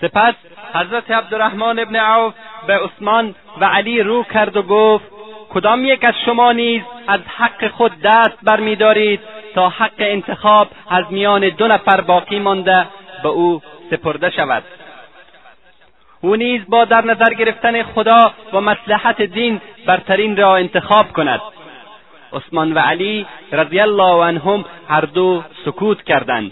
سپس 0.01 0.33
حضرت 0.73 1.11
عبدالرحمن 1.11 1.79
ابن 1.79 1.95
عوف 1.95 2.33
به 2.67 2.79
عثمان 2.79 3.35
و 3.61 3.65
علی 3.65 4.03
رو 4.03 4.23
کرد 4.23 4.57
و 4.57 4.63
گفت 4.63 5.05
کدام 5.49 5.85
یک 5.85 6.03
از 6.05 6.13
شما 6.25 6.51
نیز 6.51 6.81
از 7.07 7.19
حق 7.37 7.67
خود 7.67 8.01
دست 8.03 8.37
برمیدارید 8.43 9.19
تا 9.55 9.69
حق 9.69 9.93
انتخاب 9.97 10.67
از 10.89 11.05
میان 11.09 11.49
دو 11.49 11.67
نفر 11.67 12.01
باقی 12.01 12.39
مانده 12.39 12.85
به 13.23 13.29
او 13.29 13.61
سپرده 13.91 14.29
شود 14.29 14.63
او 16.21 16.35
نیز 16.35 16.61
با 16.69 16.85
در 16.85 17.05
نظر 17.05 17.33
گرفتن 17.33 17.83
خدا 17.83 18.31
و 18.53 18.61
مصلحت 18.61 19.21
دین 19.21 19.61
برترین 19.85 20.37
را 20.37 20.55
انتخاب 20.55 21.13
کند 21.13 21.41
عثمان 22.33 22.73
و 22.73 22.79
علی 22.79 23.25
رضی 23.51 23.79
الله 23.79 24.23
عنهم 24.25 24.65
هر 24.89 25.01
دو 25.01 25.43
سکوت 25.65 26.03
کردند 26.03 26.51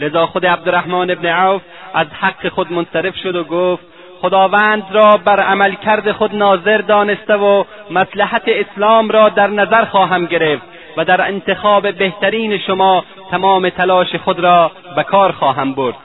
لذا 0.00 0.26
خود 0.26 0.46
عبدالرحمن 0.46 1.10
ابن 1.10 1.26
عوف 1.26 1.62
از 1.94 2.06
حق 2.20 2.48
خود 2.48 2.72
منصرف 2.72 3.16
شد 3.16 3.36
و 3.36 3.44
گفت 3.44 3.82
خداوند 4.22 4.86
را 4.92 5.10
بر 5.24 5.40
عملکرد 5.42 6.12
خود 6.12 6.34
ناظر 6.34 6.78
دانسته 6.78 7.34
و 7.34 7.64
مصلحت 7.90 8.42
اسلام 8.46 9.08
را 9.08 9.28
در 9.28 9.46
نظر 9.46 9.84
خواهم 9.84 10.26
گرفت 10.26 10.62
و 10.96 11.04
در 11.04 11.28
انتخاب 11.28 11.92
بهترین 11.92 12.58
شما 12.58 13.04
تمام 13.30 13.68
تلاش 13.68 14.14
خود 14.14 14.40
را 14.40 14.70
به 14.96 15.02
کار 15.02 15.32
خواهم 15.32 15.74
برد 15.74 15.96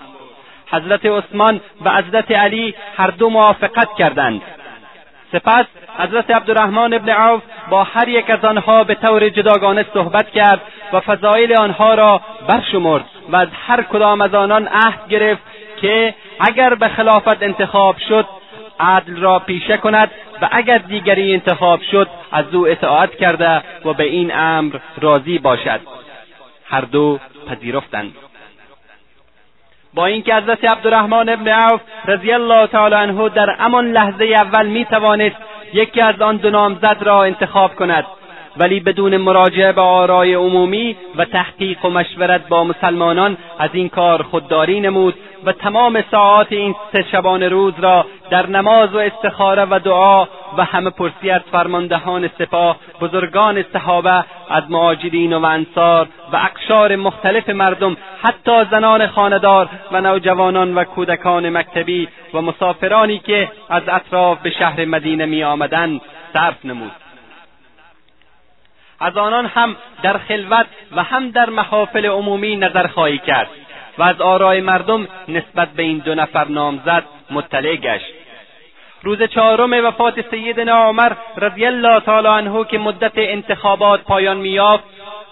حضرت 0.71 1.05
عثمان 1.05 1.59
و 1.85 1.89
حضرت 1.95 2.31
علی 2.31 2.75
هر 2.97 3.07
دو 3.07 3.29
موافقت 3.29 3.87
کردند 3.97 4.41
سپس 5.33 5.65
حضرت 5.99 6.31
عبدالرحمن 6.31 6.93
ابن 6.93 7.09
عوف 7.09 7.41
با 7.69 7.83
هر 7.83 8.07
یک 8.07 8.29
از 8.29 8.45
آنها 8.45 8.83
به 8.83 8.95
طور 8.95 9.29
جداگانه 9.29 9.85
صحبت 9.93 10.31
کرد 10.31 10.61
و 10.93 10.99
فضایل 10.99 11.57
آنها 11.59 11.93
را 11.93 12.21
برشمرد 12.49 13.05
و 13.31 13.35
از 13.35 13.47
هر 13.67 13.81
کدام 13.83 14.21
از 14.21 14.33
آنان 14.33 14.67
عهد 14.67 14.99
گرفت 15.09 15.41
که 15.81 16.13
اگر 16.47 16.75
به 16.75 16.87
خلافت 16.87 17.43
انتخاب 17.43 17.95
شد 18.09 18.25
عدل 18.79 19.15
را 19.21 19.39
پیشه 19.39 19.77
کند 19.77 20.11
و 20.41 20.47
اگر 20.51 20.77
دیگری 20.77 21.33
انتخاب 21.33 21.81
شد 21.81 22.07
از 22.31 22.45
او 22.53 22.67
اطاعت 22.67 23.15
کرده 23.15 23.61
و 23.85 23.93
به 23.93 24.03
این 24.03 24.31
امر 24.35 24.75
راضی 25.01 25.39
باشد 25.39 25.79
هر 26.69 26.81
دو 26.81 27.19
پذیرفتند 27.47 28.15
با 29.95 30.05
اینکه 30.05 30.35
حضرت 30.35 30.65
عبدالرحمن 30.65 31.29
ابن 31.29 31.47
عوف 31.47 31.81
رضی 32.07 32.31
الله 32.31 32.67
تعالی 32.67 32.95
عنه 32.95 33.29
در 33.29 33.49
همان 33.49 33.91
لحظه 33.91 34.25
اول 34.25 34.65
میتوانست 34.65 35.35
یکی 35.73 36.01
از 36.01 36.21
آن 36.21 36.37
دو 36.37 36.49
نامزد 36.49 36.97
را 37.01 37.23
انتخاب 37.23 37.75
کند 37.75 38.05
ولی 38.57 38.79
بدون 38.79 39.17
مراجعه 39.17 39.71
به 39.71 39.81
آرای 39.81 40.33
عمومی 40.33 40.95
و 41.15 41.25
تحقیق 41.25 41.85
و 41.85 41.89
مشورت 41.89 42.47
با 42.47 42.63
مسلمانان 42.63 43.37
از 43.59 43.69
این 43.73 43.89
کار 43.89 44.23
خودداری 44.23 44.79
نمود 44.79 45.13
و 45.45 45.51
تمام 45.51 46.03
ساعات 46.11 46.47
این 46.51 46.75
سه 46.93 47.05
شبان 47.11 47.43
روز 47.43 47.73
را 47.79 48.05
در 48.29 48.47
نماز 48.47 48.95
و 48.95 48.97
استخاره 48.97 49.65
و 49.69 49.79
دعا 49.83 50.25
و 50.57 50.65
همه 50.65 50.89
پرسی 50.89 51.29
از 51.29 51.41
فرماندهان 51.51 52.29
سپاه 52.39 52.77
بزرگان 53.01 53.63
صحابه 53.73 54.25
از 54.49 54.63
مهاجرین 54.69 55.33
و 55.33 55.45
انصار 55.45 56.07
و 56.33 56.35
اقشار 56.37 56.95
مختلف 56.95 57.49
مردم 57.49 57.97
حتی 58.21 58.63
زنان 58.71 59.07
خاندار 59.07 59.69
و 59.91 60.01
نوجوانان 60.01 60.75
و 60.75 60.83
کودکان 60.83 61.49
مکتبی 61.57 62.07
و 62.33 62.41
مسافرانی 62.41 63.19
که 63.19 63.51
از 63.69 63.83
اطراف 63.87 64.41
به 64.41 64.49
شهر 64.49 64.85
مدینه 64.85 65.25
می 65.25 65.43
آمدن 65.43 65.99
صرف 66.33 66.65
نمود 66.65 66.91
از 69.05 69.17
آنان 69.17 69.45
هم 69.45 69.75
در 70.03 70.17
خلوت 70.17 70.65
و 70.95 71.03
هم 71.03 71.31
در 71.31 71.49
محافل 71.49 72.05
عمومی 72.05 72.55
نظر 72.55 72.87
خواهی 72.87 73.17
کرد 73.17 73.49
و 73.97 74.03
از 74.03 74.21
آرای 74.21 74.61
مردم 74.61 75.07
نسبت 75.27 75.67
به 75.71 75.83
این 75.83 75.97
دو 75.97 76.15
نفر 76.15 76.47
نامزد 76.47 77.03
مطلع 77.31 77.75
گشت 77.75 78.05
روز 79.03 79.23
چهارم 79.23 79.85
وفات 79.85 80.29
سیدنا 80.29 80.83
عمر 80.85 81.11
رضی 81.37 81.65
الله 81.65 81.99
تعالی 81.99 82.27
عنه 82.27 82.63
که 82.65 82.77
مدت 82.77 83.11
انتخابات 83.15 84.01
پایان 84.01 84.37
مییافت 84.37 84.83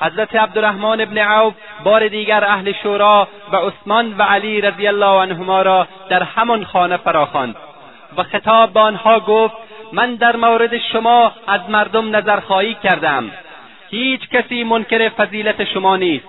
حضرت 0.02 0.36
عبدالرحمن 0.36 1.02
ابن 1.02 1.18
عوف 1.18 1.54
بار 1.84 2.08
دیگر 2.08 2.44
اهل 2.44 2.74
شورا 2.84 3.28
و 3.52 3.56
عثمان 3.56 4.16
و 4.18 4.22
علی 4.22 4.62
رضی 4.62 4.88
الله 4.88 5.22
عنهما 5.24 5.62
را 5.62 5.88
در 6.10 6.24
همان 6.24 6.64
خانه 6.64 6.98
فراخواند 6.98 7.56
و 8.18 8.24
خطاب 8.24 8.74
به 8.74 8.80
آنها 8.80 9.20
گفت 9.20 9.54
من 9.94 10.16
در 10.16 10.36
مورد 10.36 10.78
شما 10.78 11.32
از 11.48 11.62
مردم 11.70 12.16
نظرخواهی 12.16 12.74
کردم 12.84 13.32
هیچ 13.94 14.30
کسی 14.30 14.64
منکر 14.72 15.10
فضیلت 15.18 15.64
شما 15.74 15.96
نیست 15.98 16.26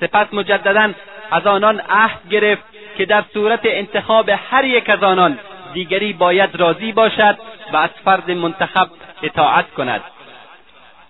سپس 0.00 0.34
مجددا 0.34 0.90
از 1.30 1.46
آنان 1.46 1.80
عهد 1.90 2.20
گرفت 2.30 2.62
که 2.96 3.04
در 3.06 3.22
صورت 3.34 3.60
انتخاب 3.64 4.28
هر 4.50 4.64
یک 4.64 4.90
از 4.90 5.02
آنان 5.02 5.38
دیگری 5.74 6.12
باید 6.12 6.56
راضی 6.56 6.92
باشد 6.92 7.36
و 7.72 7.76
از 7.76 7.90
فرد 8.04 8.30
منتخب 8.30 8.86
اطاعت 9.22 9.70
کند 9.70 10.00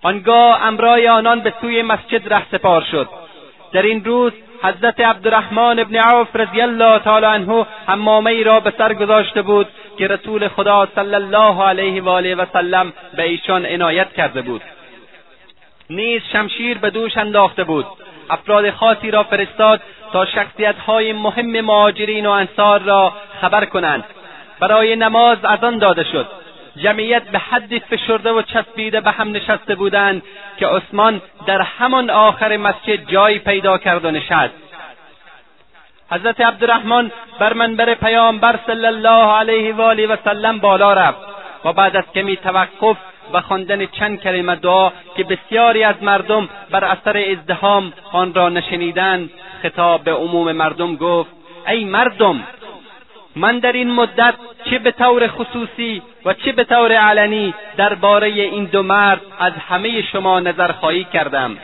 آنگاه 0.01 0.63
امرای 0.65 1.07
آنان 1.07 1.39
به 1.39 1.53
سوی 1.61 1.81
مسجد 1.83 2.33
ره 2.33 2.85
شد 2.91 3.09
در 3.73 3.81
این 3.81 4.05
روز 4.05 4.31
حضرت 4.63 4.99
عبدالرحمن 4.99 5.79
ابن 5.79 5.95
عوف 5.95 6.35
رضی 6.35 6.61
الله 6.61 6.99
تعالی 6.99 7.25
عنه 7.25 7.65
حمامه 7.87 8.31
ای 8.31 8.43
را 8.43 8.59
به 8.59 8.73
سر 8.77 8.93
گذاشته 8.93 9.41
بود 9.41 9.67
که 9.97 10.07
رسول 10.07 10.47
خدا 10.47 10.87
صلی 10.95 11.15
الله 11.15 11.63
علیه 11.63 12.01
و 12.01 12.09
آله 12.09 12.35
و 12.35 12.45
سلم 12.53 12.93
به 13.17 13.23
ایشان 13.23 13.65
عنایت 13.65 14.13
کرده 14.13 14.41
بود 14.41 14.61
نیز 15.89 16.21
شمشیر 16.33 16.77
به 16.77 16.89
دوش 16.89 17.17
انداخته 17.17 17.63
بود 17.63 17.85
افراد 18.29 18.69
خاصی 18.71 19.11
را 19.11 19.23
فرستاد 19.23 19.81
تا 20.13 20.25
شخصیتهای 20.25 21.13
مهم 21.13 21.61
مهاجرین 21.65 22.25
و 22.25 22.29
انصار 22.29 22.79
را 22.79 23.13
خبر 23.41 23.65
کنند 23.65 24.03
برای 24.59 24.95
نماز 24.95 25.37
اذان 25.45 25.77
داده 25.77 26.03
شد 26.03 26.27
جمعیت 26.77 27.23
به 27.31 27.39
حدی 27.39 27.79
فشرده 27.79 28.29
و 28.31 28.41
چسبیده 28.41 29.01
به 29.01 29.11
هم 29.11 29.31
نشسته 29.31 29.75
بودند 29.75 30.23
که 30.57 30.67
عثمان 30.67 31.21
در 31.45 31.61
همان 31.61 32.09
آخر 32.09 32.57
مسجد 32.57 33.09
جایی 33.11 33.39
پیدا 33.39 33.77
کرد 33.77 34.05
و 34.05 34.11
نشست 34.11 34.53
حضرت 36.11 36.41
عبدالرحمن 36.41 37.11
بر 37.39 37.53
منبر 37.53 37.93
پیامبر 37.93 38.55
صلی 38.67 38.85
الله 38.85 39.33
علیه 39.33 39.73
و 39.73 39.81
آله 39.81 40.07
و 40.07 40.15
سلم 40.23 40.57
بالا 40.59 40.93
رفت 40.93 41.17
و 41.65 41.73
بعد 41.73 41.97
از 41.97 42.03
کمی 42.15 42.37
توقف 42.37 42.97
و 43.33 43.41
خواندن 43.41 43.85
چند 43.85 44.21
کلمه 44.21 44.55
دعا 44.55 44.89
که 45.17 45.23
بسیاری 45.23 45.83
از 45.83 45.95
مردم 46.01 46.49
بر 46.71 46.83
اثر 46.85 47.25
ازدهام 47.31 47.93
آن 48.11 48.33
را 48.33 48.49
نشنیدند 48.49 49.29
خطاب 49.63 50.03
به 50.03 50.13
عموم 50.13 50.51
مردم 50.51 50.95
گفت 50.95 51.29
ای 51.67 51.83
مردم 51.85 52.43
من 53.35 53.59
در 53.59 53.71
این 53.71 53.91
مدت 53.91 54.33
چه 54.69 54.79
به 54.79 54.91
طور 54.91 55.27
خصوصی 55.27 56.01
و 56.25 56.33
چه 56.33 56.51
به 56.51 56.63
طور 56.63 56.91
علنی 56.91 57.53
درباره 57.77 58.27
این 58.27 58.65
دو 58.65 58.83
مرد 58.83 59.21
از 59.39 59.53
همه 59.69 60.01
شما 60.01 60.39
نظرخواهی 60.39 61.03
کردم 61.13 61.57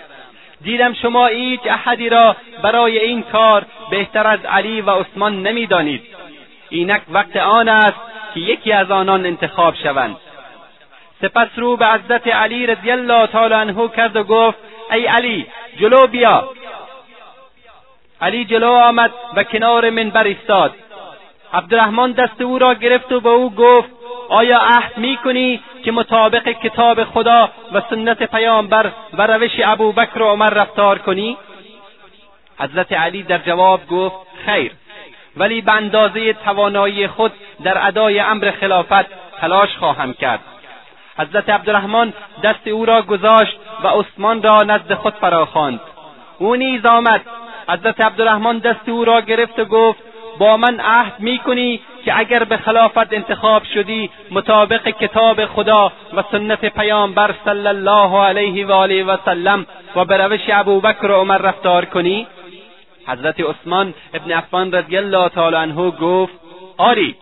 دیدم 0.64 0.94
شما 0.94 1.26
هیچ 1.28 1.60
احدی 1.66 2.10
را 2.10 2.36
برای 2.62 3.00
این 3.00 3.24
کار 3.24 3.66
بهتر 3.92 4.28
از 4.28 4.40
علی 4.46 4.82
و 4.82 4.90
عثمان 4.90 5.48
نمیدانید 5.48 6.02
اینک 6.70 7.02
وقت 7.10 7.36
آن 7.36 7.70
است 7.70 7.94
که 8.34 8.40
یکی 8.40 8.72
از 8.72 8.92
آنان 8.92 9.26
انتخاب 9.26 9.76
شوند 9.84 10.16
سپس 11.22 11.48
رو 11.58 11.78
به 11.78 11.88
حضرت 11.88 12.28
علی 12.28 12.66
رضی 12.66 12.92
الله 12.92 13.28
تعالی 13.28 13.54
عنه 13.54 13.88
کرد 13.88 14.16
و 14.16 14.24
گفت 14.24 14.58
ای 14.92 15.06
علی 15.06 15.48
جلو 15.80 16.08
بیا 16.08 16.50
علی 18.22 18.46
جلو 18.46 18.68
آمد 18.72 19.12
و 19.36 19.44
کنار 19.44 19.90
منبر 19.90 20.24
ایستاد 20.24 20.76
عبدالرحمن 21.54 22.12
دست 22.12 22.42
او 22.42 22.60
را 22.60 22.74
گرفت 22.74 23.12
و 23.12 23.20
به 23.20 23.30
او 23.30 23.56
گفت 23.56 23.90
آیا 24.30 24.58
عهد 24.60 24.94
کنی 25.24 25.60
که 25.84 25.92
مطابق 25.92 26.50
کتاب 26.50 27.04
خدا 27.04 27.50
و 27.74 27.82
سنت 27.90 28.24
پیامبر 28.24 28.92
و 29.14 29.28
روش 29.28 29.52
ابوبکر 29.64 30.22
و 30.22 30.26
عمر 30.30 30.50
رفتار 30.50 30.98
کنی 31.00 31.38
حضرت 32.60 32.92
علی 32.94 33.24
در 33.24 33.38
جواب 33.38 33.88
گفت 33.88 34.16
خیر 34.46 34.72
ولی 35.38 35.62
به 35.62 35.72
اندازه 35.72 36.34
توانایی 36.34 37.08
خود 37.08 37.32
در 37.64 37.88
ادای 37.88 38.20
امر 38.20 38.52
خلافت 38.52 39.06
تلاش 39.42 39.76
خواهم 39.78 40.14
کرد 40.14 40.40
حضرت 41.20 41.50
عبدالرحمن 41.50 42.14
دست 42.44 42.68
او 42.68 42.86
را 42.86 43.02
گذاشت 43.02 43.58
و 43.84 43.88
عثمان 43.88 44.44
را 44.44 44.58
نزد 44.62 44.94
خود 44.94 45.14
فراخواند 45.14 45.80
او 46.40 46.56
نیز 46.56 46.86
آمد 46.86 47.22
حضرت 47.70 48.02
عبدالرحمن 48.02 48.60
دست 48.60 48.90
او 48.90 49.06
را 49.06 49.22
گرفت 49.22 49.60
و 49.60 49.66
گفت 49.66 50.00
با 50.40 50.58
من 50.58 50.80
عهد 50.80 51.14
میکنی 51.20 51.82
که 52.06 52.20
اگر 52.20 52.44
به 52.44 52.58
خلافت 52.58 53.14
انتخاب 53.14 53.64
شدی 53.74 54.10
مطابق 54.32 54.88
کتاب 54.88 55.46
خدا 55.46 55.92
و 56.14 56.24
سنت 56.32 56.66
پیامبر 56.66 57.32
صلی 57.46 57.68
الله 57.68 58.24
علیه 58.26 58.66
و 58.68 58.72
آله 58.72 59.04
و 59.04 59.18
سلم 59.26 59.66
و 59.96 60.06
به 60.06 60.18
روش 60.18 60.40
ابوبکر 60.50 61.12
و 61.12 61.16
عمر 61.16 61.38
رفتار 61.38 61.86
کنی 61.86 62.28
حضرت 63.08 63.36
عثمان 63.40 63.94
ابن 64.14 64.32
عفان 64.32 64.72
رضی 64.72 64.98
الله 64.98 65.30
تعالی 65.30 65.56
عنه 65.56 65.76
گفت 65.92 66.34
آری 66.78 67.16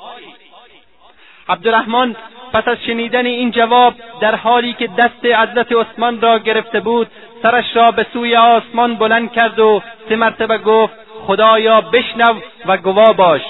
عبدالرحمن 1.49 2.15
پس 2.53 2.67
از 2.67 2.77
شنیدن 2.85 3.25
این 3.25 3.51
جواب 3.51 3.93
در 4.19 4.35
حالی 4.35 4.73
که 4.73 4.87
دست 4.87 5.25
عزت 5.25 5.67
عثمان 5.71 6.21
را 6.21 6.39
گرفته 6.39 6.79
بود 6.79 7.07
سرش 7.43 7.65
را 7.75 7.91
به 7.91 8.05
سوی 8.13 8.35
آسمان 8.35 8.95
بلند 8.95 9.31
کرد 9.31 9.59
و 9.59 9.81
سه 10.09 10.15
مرتبه 10.15 10.57
گفت 10.57 10.93
خدایا 11.27 11.81
بشنو 11.81 12.33
و 12.65 12.77
گوا 12.77 13.13
باش 13.13 13.41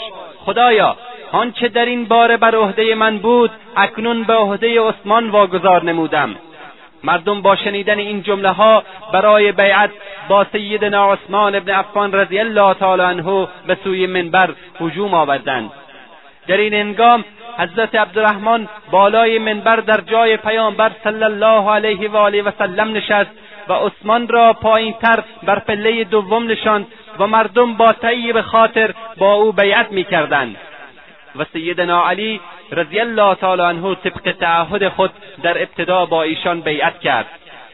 خدایا 0.46 0.96
آنچه 1.32 1.68
در 1.68 1.86
این 1.86 2.06
باره 2.06 2.38
بر 2.38 2.56
عهده 2.56 2.96
من 2.96 3.18
بود 3.18 3.52
اکنون 3.78 4.24
به 4.24 4.34
عهده 4.34 4.82
عثمان 4.82 5.30
واگذار 5.30 5.84
نمودم 5.84 6.36
مردم 7.04 7.42
با 7.42 7.56
شنیدن 7.56 8.00
این 8.00 8.24
جمله 8.24 8.50
ها 8.50 8.84
برای 9.14 9.52
بیعت 9.52 9.90
با 10.30 10.46
سیدنا 10.52 11.14
عثمان 11.14 11.56
ابن 11.56 11.74
عفان 11.74 12.12
رضی 12.14 12.40
الله 12.40 12.74
تعالی 12.74 13.02
عنه 13.04 13.48
به 13.68 13.78
سوی 13.84 14.08
منبر 14.08 14.50
هجوم 14.82 15.14
آوردند 15.14 15.72
در 16.48 16.58
این 16.58 16.74
هنگام 16.74 17.26
حضرت 17.58 17.96
عبدالرحمن 17.96 18.68
بالای 18.92 19.40
منبر 19.40 19.76
در 19.76 20.02
جای 20.02 20.38
پیامبر 20.38 20.92
صلی 21.04 21.24
الله 21.24 21.72
علیه 21.72 22.10
و 22.10 22.18
آله 22.18 22.42
و 22.42 22.52
سلم 22.60 22.94
نشست 22.94 23.32
و 23.68 23.74
عثمان 23.74 24.28
را 24.28 24.54
پایینتر 24.54 25.24
بر 25.44 25.60
پله 25.60 26.04
دوم 26.04 26.48
نشاند 26.48 26.86
و 27.20 27.28
مردم 27.28 27.74
با 27.74 27.94
طیب 27.94 28.42
خاطر 28.42 28.94
با 29.18 29.34
او 29.34 29.52
بیعت 29.52 29.92
میکردند 29.92 30.56
و 31.36 31.46
سیدنا 31.54 32.10
علی 32.10 32.40
رضی 32.72 33.00
الله 33.00 33.36
تعالی 33.36 33.62
عنه 33.62 33.96
طبق 33.96 34.32
تعهد 34.32 34.88
خود 34.90 35.12
در 35.44 35.58
ابتدا 35.62 36.06
با 36.06 36.24
ایشان 36.24 36.62
بیعت 36.62 37.00
کرد 37.00 37.26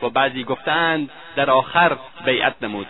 و 0.04 0.10
بعضی 0.10 0.44
گفتند 0.44 1.10
در 1.36 1.50
آخر 1.50 1.92
بیعت 2.26 2.54
نمود 2.62 2.88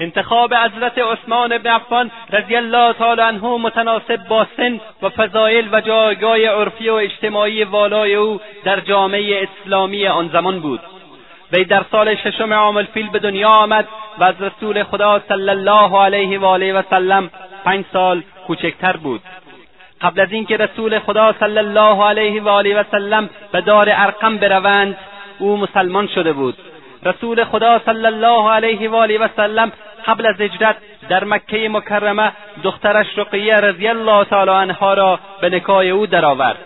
انتخاب 0.00 0.54
حضرت 0.54 0.98
عثمان 0.98 1.58
بن 1.58 1.70
عفان 1.70 2.10
رضی 2.32 2.56
الله 2.56 2.92
تعالی 2.92 3.20
عنه 3.22 3.56
متناسب 3.58 4.28
با 4.28 4.46
سن 4.56 4.80
و 5.02 5.08
فضایل 5.08 5.68
و 5.72 5.80
جایگاه 5.80 6.38
عرفی 6.38 6.88
و 6.88 6.94
اجتماعی 6.94 7.64
والای 7.64 8.14
او 8.14 8.40
در 8.64 8.80
جامعه 8.80 9.48
اسلامی 9.48 10.06
آن 10.06 10.28
زمان 10.32 10.60
بود 10.60 10.80
وی 11.52 11.64
در 11.64 11.82
سال 11.92 12.14
ششم 12.16 12.52
عام 12.52 12.76
الفیل 12.76 13.08
به 13.10 13.18
دنیا 13.18 13.48
آمد 13.48 13.88
و 14.18 14.24
از 14.24 14.34
رسول 14.42 14.82
خدا 14.82 15.20
صلی 15.28 15.48
الله 15.50 15.98
علیه 16.00 16.38
و 16.38 16.44
آله 16.46 16.72
و 16.74 16.82
سلم 16.90 17.30
پنج 17.64 17.84
سال 17.92 18.22
کوچکتر 18.46 18.96
بود 18.96 19.20
قبل 20.00 20.20
از 20.20 20.32
اینکه 20.32 20.56
رسول 20.56 20.98
خدا 20.98 21.34
صلی 21.40 21.58
الله 21.58 22.04
علیه 22.06 22.42
و 22.42 22.48
آله 22.48 22.80
و 22.80 22.84
سلم 22.90 23.30
به 23.52 23.60
دار 23.60 23.84
ارقم 23.90 24.36
بروند 24.38 24.96
او 25.38 25.56
مسلمان 25.56 26.06
شده 26.14 26.32
بود 26.32 26.58
رسول 27.06 27.44
خدا 27.44 27.78
صلی 27.86 28.06
الله 28.06 28.50
علیه 28.52 28.88
و 28.90 28.94
آله 28.96 29.18
و 29.18 29.28
سلم 29.36 29.72
قبل 30.06 30.26
از 30.26 30.40
هجرت 30.40 30.76
در 31.08 31.24
مکه 31.24 31.68
مکرمه 31.68 32.32
دخترش 32.62 33.06
رقیه 33.16 33.56
رضی 33.56 33.88
الله 33.88 34.24
تعالی 34.24 34.50
عنها 34.50 34.94
را 34.94 35.18
به 35.40 35.48
نکای 35.50 35.90
او 35.90 36.06
درآورد 36.06 36.58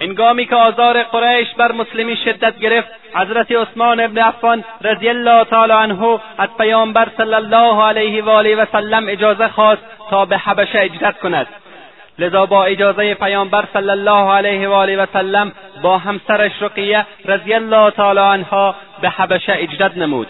هنگامی 0.00 0.46
که 0.46 0.56
آزار 0.56 1.02
قریش 1.02 1.48
بر 1.58 1.72
مسلمی 1.72 2.16
شدت 2.24 2.58
گرفت 2.58 2.88
حضرت 3.14 3.52
عثمان 3.52 4.00
ابن 4.00 4.18
عفان 4.18 4.64
رضی 4.82 5.08
الله 5.08 5.44
تعالی 5.44 5.72
عنه 5.72 6.02
از 6.38 6.48
پیامبر 6.58 7.08
صلی 7.16 7.34
الله 7.34 7.82
علیه 7.84 8.22
و 8.24 8.30
آله 8.30 8.56
و 8.56 8.64
سلم 8.72 9.04
اجازه 9.08 9.48
خواست 9.48 9.82
تا 10.10 10.24
به 10.24 10.38
حبشه 10.38 10.78
اجرت 10.80 11.18
کند 11.18 11.46
لذا 12.18 12.44
با 12.46 12.64
اجازه 12.64 13.14
پیامبر 13.14 13.64
صلی 13.72 13.90
الله 13.90 14.32
علیه 14.34 14.68
و 14.68 14.72
آله 14.72 14.96
و 14.96 15.06
سلم 15.12 15.52
با 15.82 15.98
همسرش 15.98 16.52
رقیه 16.60 17.06
رضی 17.24 17.54
الله 17.54 17.90
تعالی 17.90 18.20
عنها 18.20 18.74
به 19.00 19.08
حبشه 19.10 19.52
اجدد 19.56 19.98
نمود 19.98 20.28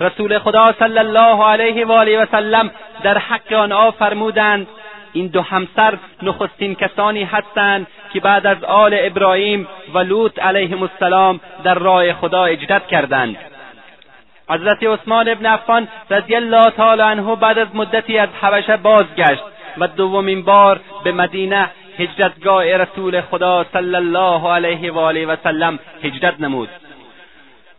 رسول 0.00 0.38
خدا 0.38 0.66
صلی 0.78 0.98
الله 0.98 1.44
علیه 1.48 1.86
و 1.86 1.92
آله 1.92 2.22
و 2.22 2.26
سلم 2.32 2.70
در 3.02 3.18
حق 3.18 3.52
آنها 3.52 3.90
فرمودند 3.90 4.66
این 5.12 5.26
دو 5.26 5.42
همسر 5.42 5.98
نخستین 6.22 6.74
کسانی 6.74 7.24
هستند 7.24 7.86
که 8.12 8.20
بعد 8.20 8.46
از 8.46 8.64
آل 8.64 8.96
ابراهیم 9.00 9.68
و 9.94 9.98
لوط 9.98 10.38
علیهم 10.38 10.82
السلام 10.82 11.40
در 11.64 11.74
راه 11.74 12.12
خدا 12.12 12.44
اجدد 12.44 12.82
کردند 12.90 13.36
حضرت 14.48 14.78
عثمان 14.82 15.28
ابن 15.28 15.46
عفان 15.46 15.88
رضی 16.10 16.34
الله 16.36 16.70
تعالی 16.70 17.02
عنه 17.02 17.36
بعد 17.36 17.58
از 17.58 17.68
مدتی 17.76 18.18
از 18.18 18.28
حبشه 18.42 18.76
بازگشت 18.76 19.42
و 19.78 19.86
دومین 19.86 20.42
بار 20.42 20.80
به 21.04 21.12
مدینه 21.12 21.70
هجرتگاه 21.98 22.64
رسول 22.76 23.20
خدا 23.20 23.66
صلی 23.72 23.94
الله 23.96 24.50
علیه 24.50 24.92
و 24.92 24.98
آله 24.98 25.26
و 25.26 25.36
هجرت 26.04 26.40
نمود 26.40 26.68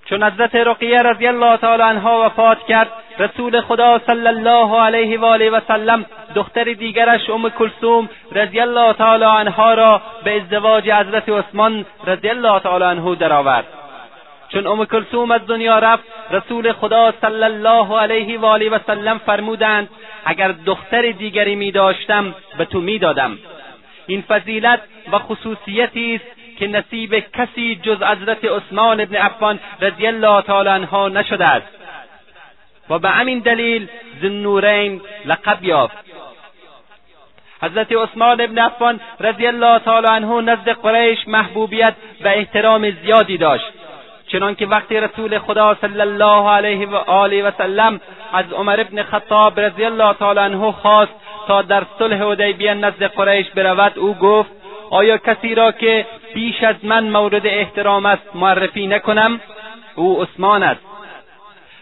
چون 0.05 0.23
حضرت 0.23 0.55
رقیه 0.55 1.01
رضی 1.01 1.27
الله 1.27 1.57
تعالی 1.57 1.81
عنها 1.83 2.25
وفات 2.25 2.57
کرد 2.67 2.87
رسول 3.19 3.61
خدا 3.61 3.99
صلی 4.07 4.27
الله 4.27 4.79
علیه 4.81 5.19
و 5.19 5.25
آله 5.25 5.49
و 5.49 5.59
سلم 5.67 6.05
دختر 6.35 6.63
دیگرش 6.63 7.29
ام 7.29 7.49
کلثوم 7.49 8.09
رضی 8.31 8.59
الله 8.59 8.93
تعالی 8.93 9.23
عنها 9.25 9.73
را 9.73 10.01
به 10.23 10.35
ازدواج 10.41 10.89
حضرت 10.89 11.29
عثمان 11.29 11.85
رضی 12.07 12.29
الله 12.29 12.59
تعالی 12.59 12.83
عنه 12.85 13.15
درآورد 13.15 13.65
چون 14.53 14.67
ام 14.67 14.85
کلثوم 14.85 15.31
از 15.31 15.47
دنیا 15.47 15.79
رفت 15.79 16.03
رسول 16.31 16.71
خدا 16.73 17.13
صلی 17.21 17.43
الله 17.43 17.99
علیه 17.99 18.39
و 18.39 18.45
آله 18.45 18.69
و 18.69 18.79
سلم 18.87 19.17
فرمودند 19.17 19.89
اگر 20.25 20.51
دختر 20.65 21.11
دیگری 21.11 21.55
می 21.55 21.71
داشتم 21.71 22.35
به 22.57 22.65
تو 22.65 22.79
می 22.81 22.99
دادم 22.99 23.37
این 24.07 24.21
فضیلت 24.21 24.81
و 25.11 25.19
خصوصیتی 25.19 26.15
است 26.15 26.57
که 26.59 26.67
نصیب 26.67 27.19
کسی 27.33 27.79
جز 27.83 28.01
حضرت 28.03 28.37
عثمان 28.45 29.01
ابن 29.01 29.15
عفان 29.15 29.59
رضی 29.81 30.07
الله 30.07 30.41
تعالی 30.41 30.69
عنها 30.69 31.09
نشده 31.09 31.45
است 31.45 31.67
و 32.89 32.99
به 32.99 33.09
همین 33.09 33.39
دلیل 33.39 33.89
ذنورین 34.21 35.01
لقب 35.25 35.63
یافت 35.63 35.97
حضرت 37.61 37.87
عثمان 37.91 38.41
ابن 38.41 38.57
عفان 38.59 38.99
رضی 39.19 39.47
الله 39.47 39.79
تعالی 39.79 40.07
عنه 40.07 40.41
نزد 40.41 40.69
قریش 40.69 41.19
محبوبیت 41.27 41.93
و 42.23 42.27
احترام 42.27 42.91
زیادی 43.03 43.37
داشت 43.37 43.71
چنانکه 44.31 44.65
وقتی 44.67 44.95
رسول 44.99 45.39
خدا 45.39 45.75
صلی 45.81 46.01
الله 46.01 46.49
علیه 46.49 46.85
و 46.87 46.95
آله 46.95 47.43
و 47.43 47.51
سلم 47.57 48.01
از 48.33 48.53
عمر 48.53 48.79
ابن 48.79 49.03
خطاب 49.03 49.59
رضی 49.59 49.85
الله 49.85 50.13
تعالی 50.13 50.39
عنه 50.39 50.71
خواست 50.71 51.11
تا 51.47 51.61
در 51.61 51.83
صلح 51.99 52.15
حدیبیه 52.23 52.73
نزد 52.73 53.03
قریش 53.03 53.47
برود 53.49 53.99
او 53.99 54.13
گفت 54.15 54.49
آیا 54.89 55.17
کسی 55.17 55.55
را 55.55 55.71
که 55.71 56.05
بیش 56.33 56.63
از 56.63 56.75
من 56.83 57.03
مورد 57.03 57.47
احترام 57.47 58.05
است 58.05 58.23
معرفی 58.35 58.87
نکنم 58.87 59.39
او 59.95 60.21
عثمان 60.21 60.63
است 60.63 60.81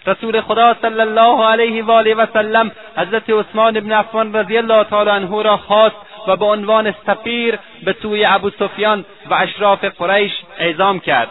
رسول 0.05 0.41
خدا 0.41 0.73
صلی 0.81 0.99
الله 1.01 1.45
علیه 1.45 1.83
و 1.83 1.91
آله 1.91 2.15
و 2.15 2.25
سلم 2.33 2.71
حضرت 2.97 3.29
عثمان 3.29 3.77
ابن 3.77 3.91
عفان 3.91 4.33
رضی 4.35 4.57
الله 4.57 4.83
تعالی 4.83 5.09
عنه 5.09 5.41
را 5.43 5.57
خواست 5.57 5.95
و 6.27 6.35
به 6.35 6.45
عنوان 6.45 6.95
سفیر 7.07 7.59
به 7.83 7.95
سوی 8.01 8.25
ابو 8.25 8.49
سفیان 8.49 9.05
و 9.29 9.33
اشراف 9.33 9.83
قریش 9.85 10.31
اعزام 10.59 10.99
کرد 10.99 11.27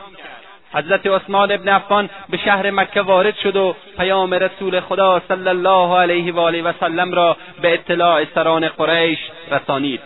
حضرت 0.74 1.06
عثمان 1.06 1.52
ابن 1.52 1.68
عفان 1.68 2.08
به 2.28 2.36
شهر 2.36 2.70
مکه 2.70 3.00
وارد 3.02 3.36
شد 3.42 3.56
و 3.56 3.74
پیام 3.96 4.34
رسول 4.34 4.80
خدا 4.80 5.22
صلی 5.28 5.48
الله 5.48 5.98
علیه 6.00 6.32
و 6.32 6.40
آله 6.40 6.62
و 6.62 6.72
سلم 6.80 7.12
را 7.14 7.36
به 7.62 7.74
اطلاع 7.74 8.24
سران 8.34 8.68
قریش 8.68 9.18
رسانید 9.50 10.00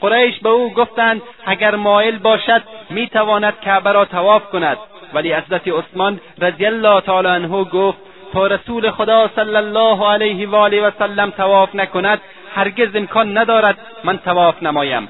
قریش 0.00 0.38
به 0.38 0.48
او 0.48 0.72
گفتند 0.72 1.22
اگر 1.46 1.74
مایل 1.74 2.18
باشد 2.18 2.62
میتواند 2.90 3.60
کعبه 3.60 3.92
را 3.92 4.04
تواف 4.04 4.44
کند 4.50 4.78
ولی 5.12 5.32
حضرت 5.32 5.62
عثمان 5.68 6.20
رضی 6.40 6.66
الله 6.66 7.00
تعالی 7.00 7.28
عنه 7.28 7.48
گفت 7.64 7.98
تا 8.32 8.46
رسول 8.46 8.90
خدا 8.90 9.30
صلی 9.36 9.56
الله 9.56 10.10
علیه 10.12 10.48
و 10.48 10.54
آله 10.56 10.88
و 10.88 10.90
سلم 10.98 11.30
تواف 11.30 11.74
نکند 11.74 12.20
هرگز 12.54 12.96
امکان 12.96 13.38
ندارد 13.38 13.78
من 14.04 14.18
تواف 14.18 14.62
نمایم 14.62 15.08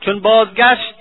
چون 0.00 0.20
بازگشت 0.20 0.94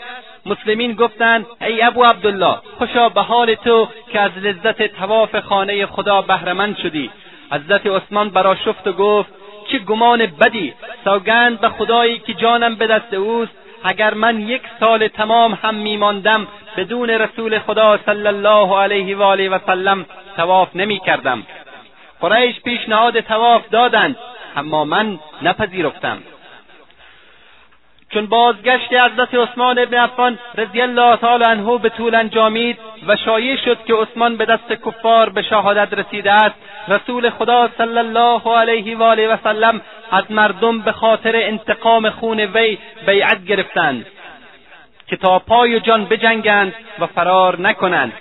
مسلمین 0.46 0.94
گفتند 0.94 1.46
ای 1.62 1.84
ابو 1.84 2.04
عبدالله 2.04 2.58
خوشا 2.78 3.10
به 3.10 3.22
حال 3.22 3.54
تو 3.54 3.88
که 4.12 4.20
از 4.20 4.32
لذت 4.38 4.84
تواف 4.88 5.36
خانه 5.40 5.86
خدا 5.86 6.22
بهرهمند 6.22 6.78
شدی 6.78 7.10
حضرت 7.52 7.82
عثمان 7.88 8.30
براشفت 8.30 8.88
و 8.88 8.92
گفت 8.94 9.30
چه 9.72 9.80
گمان 9.80 10.26
بدی 10.26 10.74
سوگند 11.04 11.60
به 11.62 11.70
خدایی 11.70 12.20
که 12.20 12.34
جانم 12.34 12.76
به 12.76 12.88
دست 12.88 13.14
اوست 13.14 13.52
اگر 13.84 14.14
من 14.14 14.48
یک 14.48 14.62
سال 14.80 15.08
تمام 15.08 15.60
هم 15.64 15.76
میماندم 15.76 16.48
بدون 16.78 17.10
رسول 17.10 17.60
خدا 17.60 18.00
صلی 18.06 18.28
الله 18.28 18.78
علیه 18.82 19.18
و 19.18 19.24
آله 19.24 19.50
و 19.50 19.60
سلم 19.66 20.06
تواف 20.36 20.76
نمی 20.76 21.00
کردم 21.00 21.44
قریش 22.22 22.60
پیشنهاد 22.62 23.20
تواف 23.20 23.70
دادند 23.70 24.18
اما 24.56 24.86
من 24.86 25.20
نپذیرفتم 25.42 26.22
چون 28.14 28.26
بازگشت 28.26 28.94
حضرت 28.94 29.34
عثمان 29.50 29.80
ابن 29.80 29.98
عفان 29.98 30.40
رضی 30.58 30.82
الله 30.82 31.16
تعالی 31.16 31.44
عنه 31.44 31.78
به 31.78 31.90
طول 31.90 32.16
انجامید 32.16 32.78
و 33.08 33.16
شایع 33.16 33.56
شد 33.66 33.86
که 33.86 33.94
عثمان 33.94 34.38
به 34.38 34.46
دست 34.46 34.72
کفار 34.86 35.30
به 35.30 35.42
شهادت 35.42 35.94
رسیده 35.94 36.32
است 36.32 36.56
رسول 36.88 37.30
خدا 37.30 37.70
صلی 37.78 37.98
الله 37.98 38.58
علیه 38.58 38.98
و 38.98 39.04
آله 39.04 39.28
و 39.28 39.38
سلم 39.44 39.82
از 40.12 40.24
مردم 40.30 40.80
به 40.80 40.92
خاطر 40.92 41.36
انتقام 41.36 42.10
خون 42.10 42.40
وی 42.40 42.78
بیعت 43.08 43.46
گرفتند 43.46 44.06
که 45.08 45.16
تا 45.18 45.40
پای 45.40 45.76
و 45.76 45.80
جان 45.80 46.06
بجنگند 46.06 46.74
و 47.00 47.08
فرار 47.08 47.62
نکنند 47.62 48.14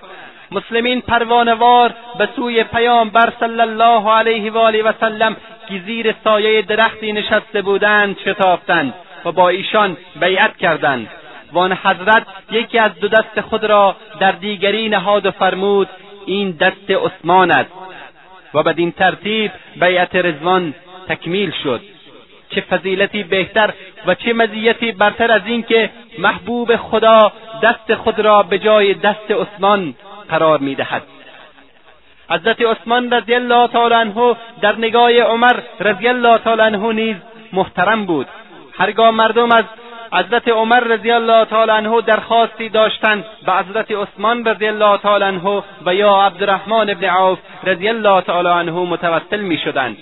مسلمین 0.52 1.00
پروانوار 1.00 1.92
به 2.18 2.28
سوی 2.36 2.64
پیامبر 2.64 3.32
صلی 3.40 3.60
الله 3.60 4.10
علیه 4.12 4.50
و 4.52 4.58
آله 4.58 4.82
و 4.82 4.92
سلم 5.00 5.36
که 5.68 5.80
زیر 5.86 6.14
سایه 6.24 6.62
درختی 6.62 7.12
نشسته 7.12 7.62
بودند 7.62 8.18
شتافتند 8.20 8.94
و 9.24 9.32
با 9.32 9.48
ایشان 9.48 9.96
بیعت 10.20 10.56
کردند 10.56 11.08
و 11.52 11.58
آن 11.58 11.72
حضرت 11.72 12.26
یکی 12.50 12.78
از 12.78 12.94
دو 13.00 13.08
دست 13.08 13.40
خود 13.40 13.64
را 13.64 13.96
در 14.20 14.32
دیگری 14.32 14.88
نهاد 14.88 15.26
و 15.26 15.30
فرمود 15.30 15.88
این 16.26 16.50
دست 16.50 16.90
عثمان 16.90 17.50
است 17.50 17.70
و 18.54 18.62
بدین 18.62 18.92
ترتیب 18.92 19.50
بیعت 19.80 20.16
رضوان 20.16 20.74
تکمیل 21.08 21.50
شد 21.64 21.80
چه 22.50 22.60
فضیلتی 22.60 23.22
بهتر 23.22 23.70
و 24.06 24.14
چه 24.14 24.32
مزیتی 24.32 24.92
برتر 24.92 25.32
از 25.32 25.42
اینکه 25.46 25.90
محبوب 26.18 26.76
خدا 26.76 27.32
دست 27.62 27.94
خود 27.94 28.20
را 28.20 28.42
به 28.42 28.58
جای 28.58 28.94
دست 28.94 29.30
عثمان 29.30 29.94
قرار 30.28 30.58
میدهد 30.58 31.02
حضرت 32.30 32.56
عثمان 32.62 33.10
رضی 33.10 33.34
الله 33.34 33.68
تعالی 33.68 33.94
عنه 33.94 34.36
در 34.60 34.76
نگاه 34.78 35.12
عمر 35.12 35.52
رضی 35.80 36.08
الله 36.08 36.38
تعالی 36.38 36.62
عنه 36.62 36.92
نیز 36.92 37.16
محترم 37.52 38.06
بود 38.06 38.26
هرگاه 38.80 39.10
مردم 39.10 39.52
از 39.52 39.64
حضرت 40.12 40.48
عمر 40.48 40.80
رضی 40.84 41.10
الله 41.10 41.44
تعالی 41.44 41.70
عنه 41.70 42.00
درخواستی 42.00 42.68
داشتند 42.68 43.24
به 43.46 43.52
حضرت 43.52 43.86
عثمان 43.90 44.44
رضی 44.44 44.66
الله 44.66 44.98
تعالی 44.98 45.24
عنه 45.24 45.62
و 45.86 45.94
یا 45.94 46.16
عبدالرحمن 46.16 46.90
ابن 46.90 47.04
عوف 47.04 47.38
رضی 47.64 47.88
الله 47.88 48.20
تعالی 48.20 48.48
عنه 48.48 48.72
متوسل 48.72 49.40
می 49.40 49.58
شدند 49.58 49.96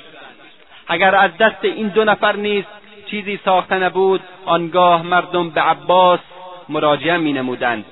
اگر 0.88 1.14
از 1.14 1.30
دست 1.38 1.58
این 1.64 1.88
دو 1.88 2.04
نفر 2.04 2.32
نیز 2.36 2.64
چیزی 3.10 3.40
ساخته 3.44 3.74
نبود 3.78 4.20
آنگاه 4.46 5.02
مردم 5.02 5.50
به 5.50 5.60
عباس 5.60 6.20
مراجعه 6.68 7.16
می 7.16 7.32
نمودند 7.32 7.84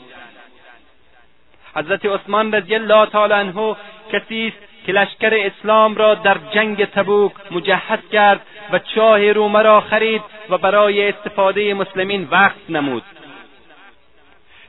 حضرت 1.77 2.07
عثمان 2.07 2.53
رضی 2.53 2.75
الله 2.75 3.07
تعالی 3.07 3.33
عنه 3.35 3.77
کسی 4.12 4.53
است 4.57 4.66
که 4.87 4.92
لشکر 4.92 5.33
اسلام 5.35 5.94
را 5.94 6.14
در 6.14 6.37
جنگ 6.53 6.85
تبوک 6.85 7.33
مجهز 7.51 7.99
کرد 8.12 8.40
و 8.72 8.79
چاه 8.79 9.33
رومه 9.33 9.62
را 9.62 9.81
خرید 9.81 10.22
و 10.51 10.59
برای 10.59 11.09
استفاده 11.09 11.75
مسلمین 11.75 12.29
وقت 12.31 12.70
نمود 12.70 13.03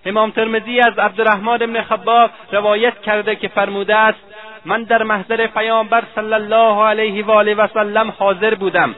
امام 0.06 0.32
ترمزی 0.32 0.80
از 0.80 0.98
عبدالرحمن 1.00 1.54
ابن 1.54 1.82
خباب 1.82 2.30
روایت 2.52 3.02
کرده 3.02 3.36
که 3.36 3.48
فرموده 3.48 3.96
است 3.96 4.20
من 4.66 4.84
در 4.84 5.04
محضر 5.04 5.48
پیامبر 5.48 6.04
صلی 6.16 6.34
الله 6.34 6.86
علیه 6.88 7.26
و 7.26 7.32
آله 7.32 7.56
و 7.56 7.68
سلم 7.68 8.14
حاضر 8.20 8.54
بودم 8.56 8.96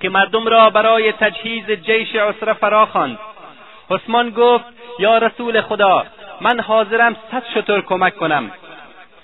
که 0.00 0.08
مردم 0.08 0.46
را 0.46 0.70
برای 0.70 1.12
تجهیز 1.12 1.70
جیش 1.70 2.14
عسره 2.16 2.52
فرا 2.52 2.86
خواند 2.86 3.18
عثمان 3.90 4.30
گفت 4.30 4.64
یا 4.98 5.18
رسول 5.18 5.60
خدا 5.60 6.06
من 6.40 6.60
حاضرم 6.60 7.16
صد 7.30 7.42
شتر 7.54 7.80
کمک 7.80 8.16
کنم 8.16 8.50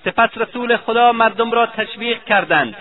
سپس 0.04 0.30
رسول 0.38 0.76
خدا 0.76 1.12
مردم 1.12 1.50
را 1.52 1.66
تشویق 1.66 2.24
کردند 2.24 2.74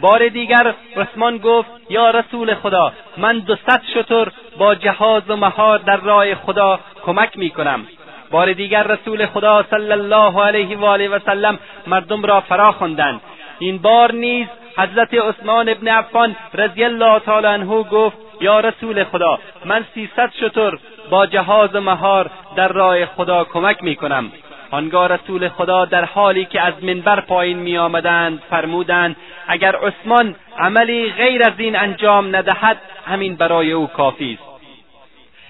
بار 0.00 0.28
دیگر 0.28 0.74
عثمان 0.96 1.38
گفت 1.38 1.70
یا 1.90 2.10
رسول 2.10 2.54
خدا 2.54 2.92
من 3.16 3.38
دوصد 3.38 3.82
شطر 3.94 4.28
با 4.58 4.74
جهاز 4.74 5.22
و 5.28 5.36
مهار 5.36 5.78
در 5.78 5.96
راه 5.96 6.34
خدا 6.34 6.80
کمک 7.04 7.38
می 7.38 7.50
کنم 7.50 7.86
بار 8.30 8.52
دیگر 8.52 8.82
رسول 8.82 9.26
خدا 9.26 9.64
صلی 9.70 9.92
الله 9.92 10.42
علیه 10.44 10.78
و 10.78 10.84
آله 10.84 11.08
و 11.08 11.18
سلم 11.18 11.58
مردم 11.86 12.22
را 12.22 12.40
فرا 12.40 12.72
خواندند 12.72 13.20
این 13.58 13.78
بار 13.78 14.12
نیز 14.12 14.46
حضرت 14.78 15.14
عثمان 15.14 15.68
ابن 15.68 15.88
عفان 15.88 16.36
رضی 16.54 16.84
الله 16.84 17.18
تعالی 17.18 17.46
عنه 17.46 17.66
گفت 17.82 18.16
یا 18.40 18.60
رسول 18.60 19.04
خدا 19.04 19.38
من 19.64 19.84
سیصد 19.94 20.30
شتر 20.32 20.78
با 21.10 21.26
جهاز 21.26 21.74
و 21.74 21.80
مهار 21.80 22.30
در 22.56 22.68
راه 22.68 23.06
خدا 23.06 23.44
کمک 23.44 23.82
می 23.82 23.96
کنم 23.96 24.32
آنگاه 24.70 25.08
رسول 25.08 25.48
خدا 25.48 25.84
در 25.84 26.04
حالی 26.04 26.44
که 26.44 26.60
از 26.60 26.84
منبر 26.84 27.20
پایین 27.20 27.58
می 27.58 27.78
آمدند 27.78 28.42
فرمودند 28.50 29.16
اگر 29.46 29.76
عثمان 29.76 30.34
عملی 30.58 31.12
غیر 31.12 31.42
از 31.42 31.52
این 31.58 31.76
انجام 31.76 32.36
ندهد 32.36 32.76
همین 33.06 33.36
برای 33.36 33.72
او 33.72 33.86
کافی 33.86 34.32
است 34.40 34.48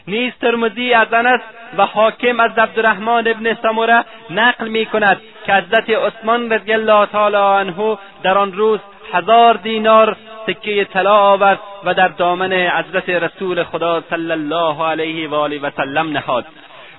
نیز 0.08 0.32
ترمزی 0.40 0.92
از 0.92 1.12
انس 1.12 1.40
و 1.76 1.86
حاکم 1.86 2.40
از 2.40 2.50
عبدالرحمن 2.58 3.26
ابن 3.28 3.54
سموره 3.54 4.04
نقل 4.30 4.68
می 4.68 4.86
کند 4.86 5.20
که 5.46 5.52
حضرت 5.54 5.90
عثمان 5.90 6.50
رضی 6.52 6.72
الله 6.72 7.06
تعالی 7.06 7.36
عنه 7.68 7.98
در 8.22 8.38
آن 8.38 8.52
روز 8.52 8.80
هزار 9.12 9.54
دینار 9.56 10.16
سکه 10.46 10.84
طلا 10.84 11.14
آورد 11.16 11.58
و 11.84 11.94
در 11.94 12.08
دامن 12.08 12.52
حضرت 12.52 13.08
رسول 13.10 13.64
خدا 13.64 14.02
صلی 14.10 14.30
الله 14.32 14.86
علیه 14.88 15.28
و 15.28 15.34
آله 15.34 15.58
و 15.60 15.70
سلم 15.76 16.08
نهاد 16.12 16.46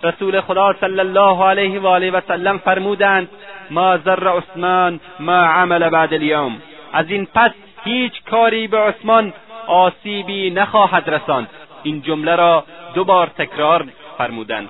رسول 0.04 0.42
خدا 0.42 0.74
صلی 0.74 1.00
الله 1.00 1.44
علیه 1.46 1.80
و 1.80 1.88
آله 1.88 2.12
و 2.12 2.22
سلم 2.28 2.58
فرمودند 2.58 3.30
ما 3.72 3.98
ذر 3.98 4.28
عثمان 4.38 5.00
ما 5.20 5.34
عمل 5.36 5.90
بعد 5.90 6.14
الیوم 6.14 6.62
از 6.94 7.06
این 7.10 7.26
پس 7.36 7.52
هیچ 7.86 8.14
کاری 8.32 8.68
به 8.68 8.78
عثمان 8.80 9.34
آسیبی 9.68 10.50
نخواهد 10.50 11.10
رساند 11.10 11.50
این 11.84 12.02
جمله 12.02 12.36
را 12.36 12.64
دو 12.94 13.04
بار 13.04 13.28
تکرار 13.28 13.86
فرمودند 14.18 14.70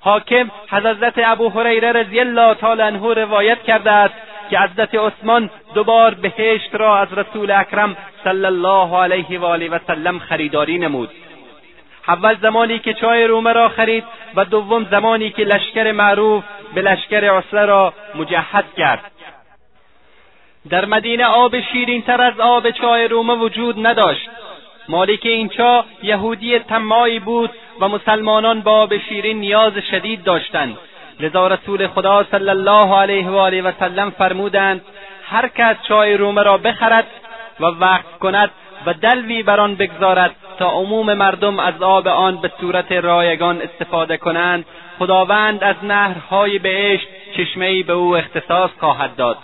حاکم 0.00 0.50
حضرت 0.70 1.14
ابو 1.16 1.48
هریره 1.48 1.92
رضی 1.92 2.20
الله 2.20 2.54
تعالی 2.54 2.82
عنه 2.82 3.14
روایت 3.14 3.62
کرده 3.62 3.92
است 3.92 4.14
که 4.50 4.58
حضرت 4.60 4.94
عثمان 4.94 5.50
دوبار 5.74 6.14
بهشت 6.14 6.74
را 6.74 6.96
از 6.98 7.08
رسول 7.12 7.50
اکرم 7.50 7.96
صلی 8.24 8.44
الله 8.44 8.96
علیه 9.02 9.38
و 9.38 9.44
آله 9.44 9.68
و 9.70 9.78
سلم 9.88 10.18
خریداری 10.18 10.78
نمود 10.78 11.10
اول 12.08 12.36
زمانی 12.42 12.78
که 12.78 12.94
چای 12.94 13.24
رومه 13.26 13.52
را 13.52 13.68
خرید 13.68 14.04
و 14.34 14.44
دوم 14.44 14.86
زمانی 14.90 15.30
که 15.30 15.44
لشکر 15.44 15.92
معروف 15.92 16.44
به 16.74 16.82
لشکر 16.82 17.24
عسره 17.38 17.64
را 17.66 17.92
مجهد 18.14 18.64
کرد 18.76 19.04
در 20.70 20.84
مدینه 20.84 21.24
آب 21.24 21.60
شیرینتر 21.60 22.22
از 22.22 22.40
آب 22.40 22.70
چای 22.70 23.08
رومه 23.08 23.34
وجود 23.34 23.86
نداشت 23.86 24.30
مالک 24.88 25.20
این 25.22 25.48
چا 25.48 25.84
یهودی 26.02 26.58
تمایی 26.58 27.18
بود 27.20 27.50
و 27.80 27.88
مسلمانان 27.88 28.60
با 28.60 28.72
آب 28.72 28.98
شیرین 28.98 29.40
نیاز 29.40 29.72
شدید 29.90 30.24
داشتند 30.24 30.78
لذا 31.20 31.48
رسول 31.48 31.86
خدا 31.86 32.24
صلی 32.30 32.48
الله 32.50 32.96
علیه 32.98 33.28
و 33.28 33.36
آله 33.36 33.62
و 33.62 33.72
سلم 33.80 34.10
فرمودند 34.10 34.84
هر 35.30 35.48
کس 35.48 35.76
چای 35.88 36.16
رومه 36.16 36.42
را 36.42 36.58
بخرد 36.58 37.06
و 37.60 37.64
وقت 37.64 38.18
کند 38.20 38.50
و 38.86 38.94
دلوی 38.94 39.42
بر 39.42 39.60
آن 39.60 39.74
بگذارد 39.74 40.34
تا 40.58 40.68
عموم 40.70 41.06
مردم 41.14 41.58
از 41.60 41.82
آب 41.82 42.08
آن 42.08 42.36
به 42.36 42.50
صورت 42.60 42.92
رایگان 42.92 43.62
استفاده 43.62 44.16
کنند 44.16 44.64
خداوند 44.98 45.64
از 45.64 45.76
نهرهای 45.82 46.58
بهشت 46.58 47.06
چشمهای 47.36 47.82
به 47.82 47.92
او 47.92 48.16
اختصاص 48.16 48.70
خواهد 48.80 49.16
داد 49.16 49.36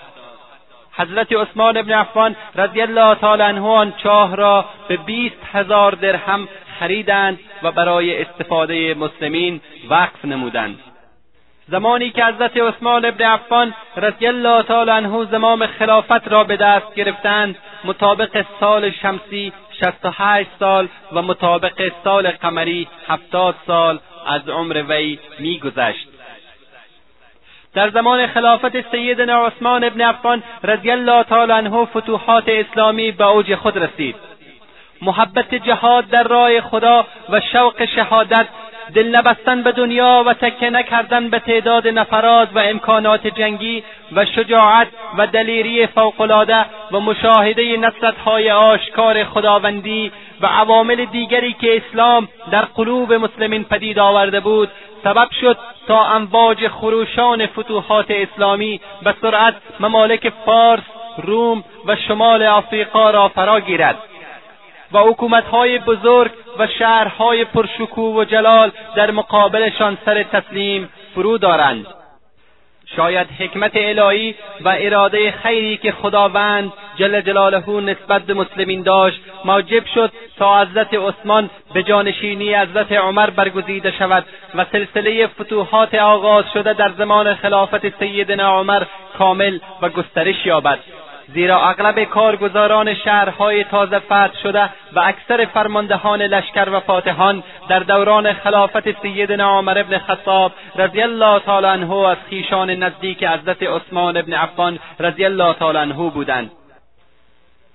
حضرت 0.92 1.26
عثمان 1.32 1.76
ابن 1.76 1.92
عفان 1.92 2.36
رضی 2.54 2.80
الله 2.80 3.14
تعالی 3.14 3.42
عنه 3.42 3.60
آن 3.66 3.92
چاه 4.02 4.36
را 4.36 4.64
به 4.88 4.96
بیست 4.96 5.36
هزار 5.52 5.92
درهم 5.94 6.48
خریدند 6.80 7.40
و 7.62 7.72
برای 7.72 8.22
استفاده 8.22 8.94
مسلمین 8.94 9.60
وقف 9.90 10.24
نمودند 10.24 10.78
زمانی 11.68 12.10
که 12.10 12.24
حضرت 12.24 12.50
عثمان 12.56 13.04
ابن 13.04 13.24
عفان 13.24 13.74
رضی 13.96 14.26
الله 14.26 14.62
تعالی 14.62 14.90
عنه 14.90 15.24
زمام 15.30 15.66
خلافت 15.66 16.28
را 16.28 16.44
به 16.44 16.56
دست 16.56 16.94
گرفتند 16.94 17.58
مطابق 17.84 18.44
سال 18.60 18.90
شمسی 18.90 19.52
68 19.82 20.48
سال 20.60 20.88
و 21.12 21.22
مطابق 21.22 21.92
سال 22.04 22.30
قمری 22.30 22.88
70 23.08 23.54
سال 23.66 23.98
از 24.26 24.48
عمر 24.48 24.84
وی 24.88 25.18
میگذشت 25.38 26.08
در 27.74 27.90
زمان 27.90 28.26
خلافت 28.26 28.90
سیدنا 28.90 29.46
عثمان 29.46 29.84
ابن 29.84 30.00
عفان 30.00 30.42
رضی 30.62 30.90
الله 30.90 31.22
تعالی 31.22 31.52
عنه 31.52 31.84
فتوحات 31.84 32.44
اسلامی 32.46 33.10
به 33.12 33.24
اوج 33.26 33.54
خود 33.54 33.76
رسید 33.78 34.16
محبت 35.02 35.54
جهاد 35.54 36.08
در 36.08 36.22
راه 36.22 36.60
خدا 36.60 37.06
و 37.30 37.40
شوق 37.52 37.84
شهادت 37.96 38.46
دل 38.94 39.16
نبستن 39.16 39.62
به 39.62 39.72
دنیا 39.72 40.24
و 40.26 40.34
تکه 40.34 40.70
نکردن 40.70 41.28
به 41.30 41.38
تعداد 41.38 41.88
نفرات 41.88 42.48
و 42.54 42.58
امکانات 42.58 43.26
جنگی 43.26 43.84
و 44.14 44.24
شجاعت 44.26 44.88
و 45.18 45.26
دلیری 45.26 45.86
فوقالعاده 45.86 46.64
و 46.92 47.00
مشاهده 47.00 47.76
نصرتهای 47.76 48.50
آشکار 48.50 49.24
خداوندی 49.24 50.12
و 50.40 50.46
عوامل 50.46 51.04
دیگری 51.04 51.52
که 51.60 51.76
اسلام 51.76 52.28
در 52.50 52.62
قلوب 52.64 53.12
مسلمین 53.12 53.64
پدید 53.64 53.98
آورده 53.98 54.40
بود 54.40 54.68
سبب 55.04 55.28
شد 55.40 55.56
تا 55.88 56.04
امواج 56.06 56.68
خروشان 56.68 57.46
فتوحات 57.46 58.06
اسلامی 58.08 58.80
به 59.02 59.14
سرعت 59.22 59.54
ممالک 59.80 60.32
فارس 60.46 60.82
روم 61.22 61.64
و 61.86 61.96
شمال 61.96 62.42
آفریقا 62.42 63.10
را 63.10 63.28
فرا 63.28 63.60
گیرد 63.60 63.98
و 64.94 64.98
حکومتهای 64.98 65.78
بزرگ 65.78 66.30
و 66.58 66.66
شهرهای 66.66 67.44
پرشکوه 67.44 68.14
و 68.16 68.24
جلال 68.24 68.70
در 68.94 69.10
مقابلشان 69.10 69.98
سر 70.04 70.22
تسلیم 70.22 70.88
فرو 71.14 71.38
دارند 71.38 71.86
شاید 72.96 73.26
حکمت 73.38 73.70
الهی 73.74 74.34
و 74.64 74.76
اراده 74.78 75.30
خیری 75.30 75.76
که 75.76 75.92
خداوند 75.92 76.72
جل 76.98 77.20
جلاله 77.20 77.70
نسبت 77.80 78.22
به 78.22 78.34
مسلمین 78.34 78.82
داشت 78.82 79.20
موجب 79.44 79.86
شد 79.86 80.12
تا 80.38 80.60
حضرت 80.62 80.88
عثمان 80.94 81.50
به 81.74 81.82
جانشینی 81.82 82.54
حضرت 82.54 82.92
عمر 82.92 83.30
برگزیده 83.30 83.90
شود 83.90 84.24
و 84.54 84.64
سلسله 84.72 85.26
فتوحات 85.26 85.94
آغاز 85.94 86.44
شده 86.54 86.72
در 86.72 86.90
زمان 86.98 87.34
خلافت 87.34 87.98
سیدنا 87.98 88.58
عمر 88.58 88.82
کامل 89.18 89.58
و 89.82 89.88
گسترش 89.88 90.46
یابد 90.46 90.78
زیرا 91.34 91.62
اغلب 91.62 92.04
کارگزاران 92.04 92.94
شهرهای 92.94 93.64
تازه 93.64 93.98
فتح 93.98 94.30
شده 94.42 94.64
و 94.92 95.00
اکثر 95.00 95.44
فرماندهان 95.54 96.22
لشکر 96.22 96.68
و 96.72 96.80
فاتحان 96.80 97.42
در 97.68 97.78
دوران 97.78 98.32
خلافت 98.32 99.02
سیدنا 99.02 99.56
عمر 99.58 99.78
ابن 99.78 99.98
خطاب 99.98 100.52
رضی 100.76 101.02
الله 101.02 101.38
تعالی 101.40 101.66
عنه 101.66 101.94
از 102.06 102.16
خیشان 102.30 102.70
نزدیک 102.70 103.24
حضرت 103.24 103.62
عثمان 103.62 104.16
ابن 104.16 104.32
عفان 104.32 104.78
رضی 105.00 105.24
الله 105.24 105.54
تعالی 105.54 105.78
عنه 105.78 105.94
بودند 106.10 106.50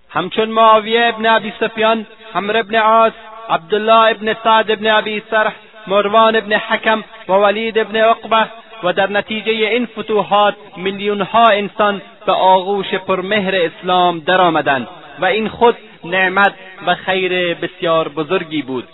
همچون 0.10 0.50
معاویه 0.50 1.06
ابن 1.08 1.26
ابی 1.26 1.54
سفیان 1.60 2.06
حمر 2.34 2.58
ابن 2.58 2.76
عاص 2.76 3.14
عبدالله 3.50 4.12
ابن 4.12 4.34
سعد 4.44 4.72
ابن 4.72 4.88
ابی 4.94 5.24
سرح 5.32 5.54
مروان 5.88 6.36
ابن 6.36 6.54
حکم 6.54 7.04
و 7.28 7.32
ولید 7.32 7.80
ابن 7.80 7.96
عقبه 7.96 8.48
و 8.84 8.94
در 8.94 9.10
نتیجه 9.10 9.52
این 9.52 9.86
فتوحات 9.98 10.56
میلیونها 10.78 11.48
انسان 11.50 12.02
به 12.26 12.32
آغوش 12.32 12.94
پرمهر 12.94 13.56
اسلام 13.72 14.20
درآمدند 14.20 14.88
و 15.20 15.26
این 15.26 15.50
خود 15.50 15.78
نعمت 16.04 16.54
و 16.88 16.96
خیر 16.96 17.54
بسیار 17.54 18.08
بزرگی 18.10 18.62
بود 18.62 18.88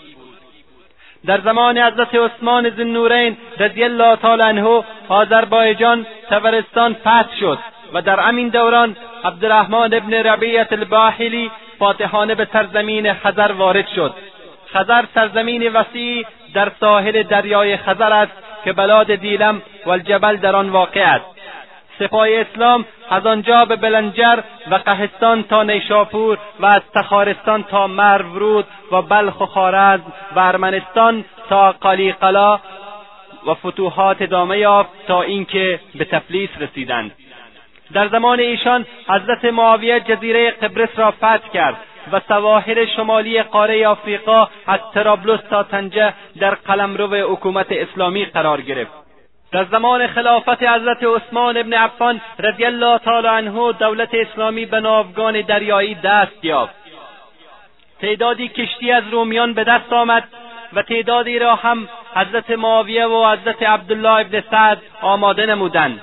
در 1.26 1.42
زمان 1.42 1.78
حضرت 1.78 2.10
عثمان 2.16 2.66
نورین 2.66 3.38
رضی 3.60 3.84
الله 3.84 4.16
تعالی 4.16 4.44
عنه 4.44 4.84
آذربایجان 5.10 6.06
تبرستان 6.30 6.94
فتح 6.94 7.38
شد 7.40 7.60
و 7.94 8.02
در 8.02 8.20
همین 8.20 8.48
دوران 8.50 8.96
عبدالرحمن 9.24 9.94
ابن 9.94 10.14
ربیت 10.14 10.68
الباحلی 10.74 11.52
فاتحانه 11.80 12.36
به 12.36 12.48
سرزمین 12.54 13.14
خزر 13.14 13.52
وارد 13.58 13.88
شد 13.96 14.14
خزر 14.74 15.04
سرزمین 15.16 15.74
وسیعی 15.74 16.26
در 16.54 16.72
ساحل 16.80 17.24
دریای 17.24 17.78
خزر 17.78 18.04
است 18.14 18.32
که 18.66 18.74
بلاد 18.74 19.16
دیلم 19.16 19.62
و 19.86 19.90
الجبل 19.90 20.36
در 20.36 20.56
آن 20.56 20.70
واقع 20.70 21.16
است 21.16 21.26
سپاه 22.00 22.28
اسلام 22.32 22.86
از 23.10 23.26
آنجا 23.26 23.66
به 23.66 23.76
بلنجر 23.76 24.40
و 24.72 24.76
قهستان 24.76 25.44
تا 25.44 25.64
نیشاپور 25.64 26.38
و 26.60 26.66
از 26.66 26.82
تخارستان 26.96 27.64
تا 27.64 27.88
مرورود 27.88 28.66
و 28.92 29.02
بلخ 29.02 29.42
و 29.42 29.46
خارزم 29.46 30.14
و 30.36 30.40
ارمنستان 30.40 31.26
تا 31.50 31.72
قالیقلا 31.72 32.60
و 33.48 33.54
فتوحات 33.54 34.18
ادامه 34.22 34.58
یافت 34.58 34.90
تا 35.08 35.22
اینکه 35.22 35.80
به 35.96 36.06
تفلیس 36.06 36.50
رسیدند 36.60 37.12
در 37.94 38.08
زمان 38.08 38.40
ایشان 38.40 38.86
حضرت 39.10 39.46
معاویه 39.46 40.00
جزیره 40.00 40.52
قبرس 40.52 40.90
را 40.98 41.12
فتح 41.12 41.50
کرد 41.54 41.76
و 42.12 42.22
سواحل 42.28 42.86
شمالی 42.96 43.44
قاره 43.44 43.88
آفریقا 43.88 44.48
از 44.68 44.80
ترابلس 44.94 45.40
تا 45.50 45.64
تنجه 45.64 46.14
در 46.40 46.56
قلمرو 46.56 47.08
حکومت 47.34 47.68
اسلامی 47.72 48.26
قرار 48.26 48.62
گرفت 48.62 48.92
در 49.52 49.64
زمان 49.66 50.08
خلافت 50.08 50.64
حضرت 50.64 50.98
عثمان 51.16 51.58
ابن 51.58 51.74
عفان 51.74 52.22
رضی 52.40 52.66
الله 52.66 52.98
تعالی 52.98 53.28
عنه 53.28 53.72
دولت 53.72 54.10
اسلامی 54.14 54.66
به 54.66 54.80
ناوگان 54.80 55.42
دریایی 55.42 55.96
دست 55.96 56.46
یافت 56.46 56.74
تعدادی 58.02 58.48
کشتی 58.48 58.92
از 58.92 59.04
رومیان 59.12 59.54
به 59.54 59.64
دست 59.64 59.94
آمد 59.94 60.24
و 60.74 60.82
تعدادی 60.82 61.40
را 61.40 61.56
هم 61.56 61.90
حضرت 62.16 62.52
معاویه 62.52 63.06
و 63.06 63.32
حضرت 63.34 63.64
عبدالله 63.64 64.10
ابن 64.10 64.44
سعد 64.52 64.78
آماده 65.02 65.46
نمودند 65.46 66.02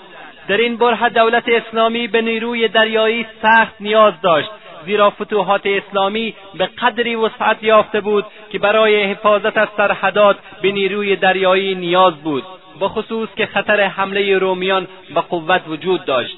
در 0.48 0.56
این 0.56 0.76
بره 0.76 1.08
دولت 1.08 1.44
اسلامی 1.48 2.06
به 2.08 2.22
نیروی 2.22 2.68
دریایی 2.68 3.26
سخت 3.42 3.74
نیاز 3.80 4.12
داشت 4.22 4.48
زیرا 4.86 5.10
فتوحات 5.10 5.60
اسلامی 5.64 6.34
به 6.54 6.66
قدری 6.66 7.14
وسعت 7.14 7.62
یافته 7.62 8.00
بود 8.00 8.24
که 8.52 8.58
برای 8.58 9.02
حفاظت 9.04 9.58
از 9.58 9.68
سرحدات 9.76 10.36
به 10.62 10.72
نیروی 10.72 11.16
دریایی 11.16 11.74
نیاز 11.74 12.14
بود 12.14 12.42
خصوص 12.80 13.28
که 13.36 13.46
خطر 13.46 13.80
حمله 13.80 14.38
رومیان 14.38 14.86
به 15.14 15.20
قوت 15.20 15.60
وجود 15.68 16.04
داشت 16.04 16.36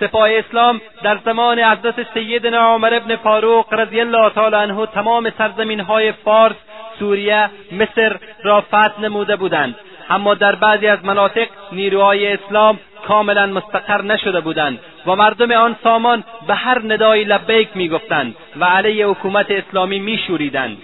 سپاه 0.00 0.28
اسلام 0.32 0.80
در 1.02 1.18
زمان 1.24 1.58
حضرت 1.58 2.12
سیدنا 2.14 2.58
عمر 2.74 2.94
ابن 2.94 3.16
فاروق 3.16 3.74
رضی 3.74 4.00
الله 4.00 4.30
تعالی 4.30 4.56
عنه 4.56 4.86
تمام 4.86 5.32
سرزمین 5.38 5.80
های 5.80 6.12
فارس 6.12 6.56
سوریه 6.98 7.50
مصر 7.72 8.16
را 8.42 8.60
فتح 8.60 9.00
نموده 9.00 9.36
بودند 9.36 9.74
اما 10.10 10.34
در 10.34 10.54
بعضی 10.54 10.86
از 10.86 11.04
مناطق 11.04 11.46
نیروهای 11.72 12.32
اسلام 12.32 12.78
کاملا 13.06 13.46
مستقر 13.46 14.02
نشده 14.02 14.40
بودند 14.40 14.78
و 15.06 15.16
مردم 15.16 15.52
آن 15.52 15.76
سامان 15.84 16.24
به 16.46 16.54
هر 16.54 16.80
ندای 16.84 17.24
لبیک 17.24 17.68
میگفتند 17.74 18.36
و 18.56 18.64
علیه 18.64 19.06
حکومت 19.06 19.46
اسلامی 19.50 19.98
میشوریدند 19.98 20.78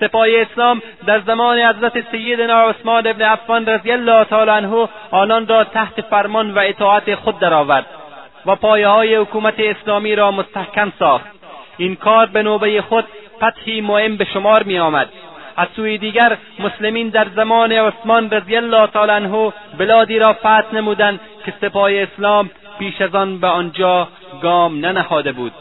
سپاه 0.00 0.26
اسلام 0.36 0.82
در 1.06 1.20
زمان 1.20 1.58
حضرت 1.58 2.10
سیدنا 2.10 2.62
عثمان 2.68 3.06
ابن 3.06 3.22
عفان 3.22 3.66
رضی 3.66 3.92
الله 3.92 4.24
تعالی 4.24 4.50
عنه 4.50 4.88
آنان 5.10 5.46
را 5.46 5.64
تحت 5.64 6.00
فرمان 6.00 6.54
و 6.54 6.58
اطاعت 6.58 7.14
خود 7.14 7.38
درآورد 7.38 7.86
و 8.46 8.56
پایه 8.56 8.88
های 8.88 9.14
حکومت 9.16 9.54
اسلامی 9.58 10.14
را 10.14 10.30
مستحکم 10.30 10.92
ساخت 10.98 11.26
این 11.76 11.96
کار 11.96 12.26
به 12.26 12.42
نوبه 12.42 12.82
خود 12.82 13.04
فتحی 13.36 13.80
مهم 13.80 14.16
به 14.16 14.24
شمار 14.24 14.62
می 14.62 14.78
آمد 14.78 15.08
از 15.56 15.68
سوی 15.76 15.98
دیگر 15.98 16.36
مسلمین 16.58 17.08
در 17.08 17.26
زمان 17.36 17.72
عثمان 17.72 18.30
رضی 18.30 18.56
الله 18.56 18.86
تعالی 18.86 19.10
عنه 19.12 19.52
بلادی 19.78 20.18
را 20.18 20.32
فتح 20.32 20.74
نمودند 20.74 21.20
که 21.46 21.52
سپاه 21.60 21.90
اسلام 21.94 22.50
پیش 22.78 23.00
از 23.00 23.14
آن 23.14 23.38
به 23.38 23.46
آنجا 23.46 24.08
گام 24.42 24.86
ننهاده 24.86 25.32
بود 25.32 25.52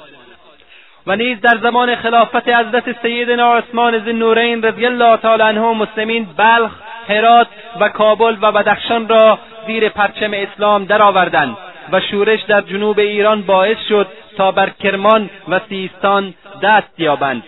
و 1.07 1.15
نیز 1.15 1.41
در 1.41 1.57
زمان 1.57 1.95
خلافت 1.95 2.47
حضرت 2.49 3.01
سیدنا 3.01 3.55
عثمان 3.55 3.95
نورین 4.09 4.63
رضی 4.63 4.85
الله 4.85 5.17
تعالی 5.17 5.43
عنه 5.43 5.59
مسلمین 5.61 6.27
بلخ 6.37 6.71
هرات 7.09 7.47
و 7.79 7.89
کابل 7.89 8.35
و 8.41 8.51
بدخشان 8.51 9.07
را 9.07 9.39
زیر 9.67 9.89
پرچم 9.89 10.31
اسلام 10.33 10.85
درآوردند 10.85 11.57
و 11.91 11.99
شورش 11.99 12.41
در 12.43 12.61
جنوب 12.61 12.99
ایران 12.99 13.41
باعث 13.41 13.77
شد 13.89 14.07
تا 14.37 14.51
بر 14.51 14.69
کرمان 14.69 15.29
و 15.49 15.59
سیستان 15.69 16.33
دست 16.61 16.99
یابند 16.99 17.43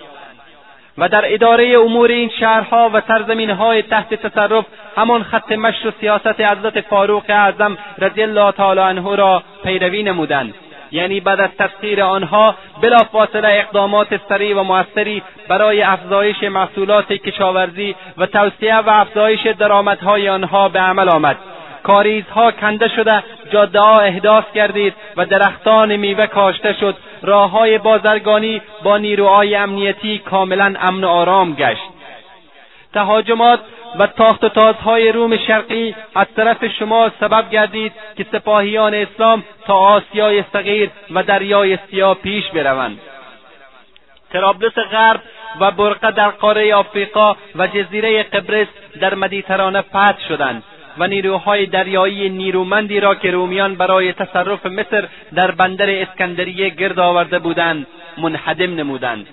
و 0.98 1.10
در 1.10 1.34
اداره 1.34 1.78
امور 1.80 2.10
این 2.10 2.30
شهرها 2.40 2.90
و 2.94 3.02
سرزمینهای 3.08 3.82
تحت 3.82 4.14
تصرف 4.16 4.66
همان 4.98 5.24
خط 5.24 5.52
مشر 5.52 5.88
و 5.88 5.92
سیاست 6.00 6.40
حضرت 6.42 6.82
فاروق 6.82 7.24
اعظم 7.30 7.78
رضی 8.00 8.22
الله 8.24 8.52
تعالی 8.52 8.80
عنه 8.80 9.16
را 9.16 9.44
پیروی 9.64 10.04
نمودند 10.04 10.54
یعنی 10.92 11.20
بعد 11.20 11.40
از 11.42 11.50
تسخیر 11.60 12.02
آنها 12.02 12.56
بلافاصله 12.82 13.48
اقدامات 13.52 14.08
سریع 14.30 14.58
و 14.60 14.64
موثری 14.64 15.22
برای 15.48 15.82
افزایش 15.82 16.44
محصولات 16.44 17.08
کشاورزی 17.14 17.96
و 18.18 18.26
توسعه 18.26 18.76
و 18.78 18.90
افزایش 18.90 19.42
درآمدهای 19.60 20.30
آنها 20.30 20.70
به 20.70 20.80
عمل 20.80 21.10
آمد 21.10 21.38
کاریزها 21.86 22.52
کنده 22.52 22.88
شده 22.96 23.24
جاده 23.54 23.80
ها 23.80 24.00
احداث 24.00 24.44
گردید 24.54 24.94
و 25.18 25.26
درختان 25.26 25.96
میوه 25.96 26.28
کاشته 26.28 26.74
شد 26.80 26.96
راههای 27.22 27.78
بازرگانی 27.78 28.62
با 28.84 28.98
نیروهای 28.98 29.56
امنیتی 29.56 30.18
کاملا 30.18 30.76
امن 30.82 31.04
و 31.04 31.08
آرام 31.10 31.54
گشت 31.54 31.84
تهاجمات 32.94 33.60
و 34.00 34.08
تاخت 34.08 34.44
و 34.44 34.50
تازهای 34.50 35.12
روم 35.12 35.38
شرقی 35.38 35.96
از 36.16 36.28
طرف 36.36 36.68
شما 36.68 37.12
سبب 37.20 37.50
گردید 37.52 37.92
که 38.18 38.26
سپاهیان 38.32 38.94
اسلام 38.94 39.44
تا 39.68 39.74
آسیای 39.76 40.44
صغیر 40.54 40.90
و 41.14 41.24
دریای 41.24 41.78
سیاه 41.92 42.16
پیش 42.16 42.48
بروند 42.50 43.00
ترابلس 44.32 44.74
غرب 44.92 45.22
و 45.60 45.72
برقه 45.72 46.12
در 46.12 46.30
قاره 46.30 46.76
آفریقا 46.76 47.36
و 47.56 47.68
جزیره 47.68 48.24
قبرس 48.24 48.68
در 49.02 49.16
مدیترانه 49.16 49.82
فتح 49.82 50.28
شدند 50.28 50.64
و 50.98 51.08
نیروهای 51.08 51.66
دریایی 51.66 52.30
نیرومندی 52.30 53.00
را 53.00 53.16
که 53.16 53.32
رومیان 53.32 53.76
برای 53.76 54.14
تصرف 54.14 54.66
مصر 54.66 55.08
در 55.36 55.52
بندر 55.52 56.02
اسکندریه 56.02 56.70
گرد 56.70 57.00
آورده 57.00 57.40
بودند 57.40 57.88
منحدم 58.18 58.76
نمودند 58.76 59.28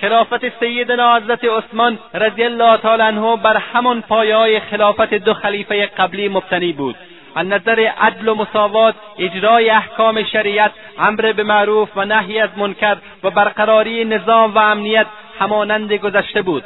خلافت 0.00 0.58
سیدنا 0.60 1.16
حضرت 1.16 1.40
عثمان 1.44 1.98
رضی 2.14 2.42
الله 2.44 2.76
تعالی 2.76 3.02
عنه 3.02 3.36
بر 3.36 3.56
همان 3.56 4.02
پایه 4.02 4.60
خلافت 4.70 5.14
دو 5.14 5.34
خلیفه 5.34 5.86
قبلی 5.86 6.28
مبتنی 6.28 6.72
بود 6.72 6.96
از 7.34 7.46
نظر 7.46 7.80
عدل 8.00 8.28
و 8.28 8.34
مساوات 8.34 8.94
اجرای 9.18 9.70
احکام 9.70 10.24
شریعت 10.24 10.72
امر 10.98 11.32
به 11.32 11.42
معروف 11.42 11.88
و 11.96 12.04
نهی 12.04 12.38
از 12.40 12.50
منکر 12.56 12.96
و 13.22 13.30
برقراری 13.30 14.04
نظام 14.04 14.52
و 14.54 14.58
امنیت 14.58 15.06
همانند 15.40 15.92
گذشته 15.92 16.42
بود 16.42 16.64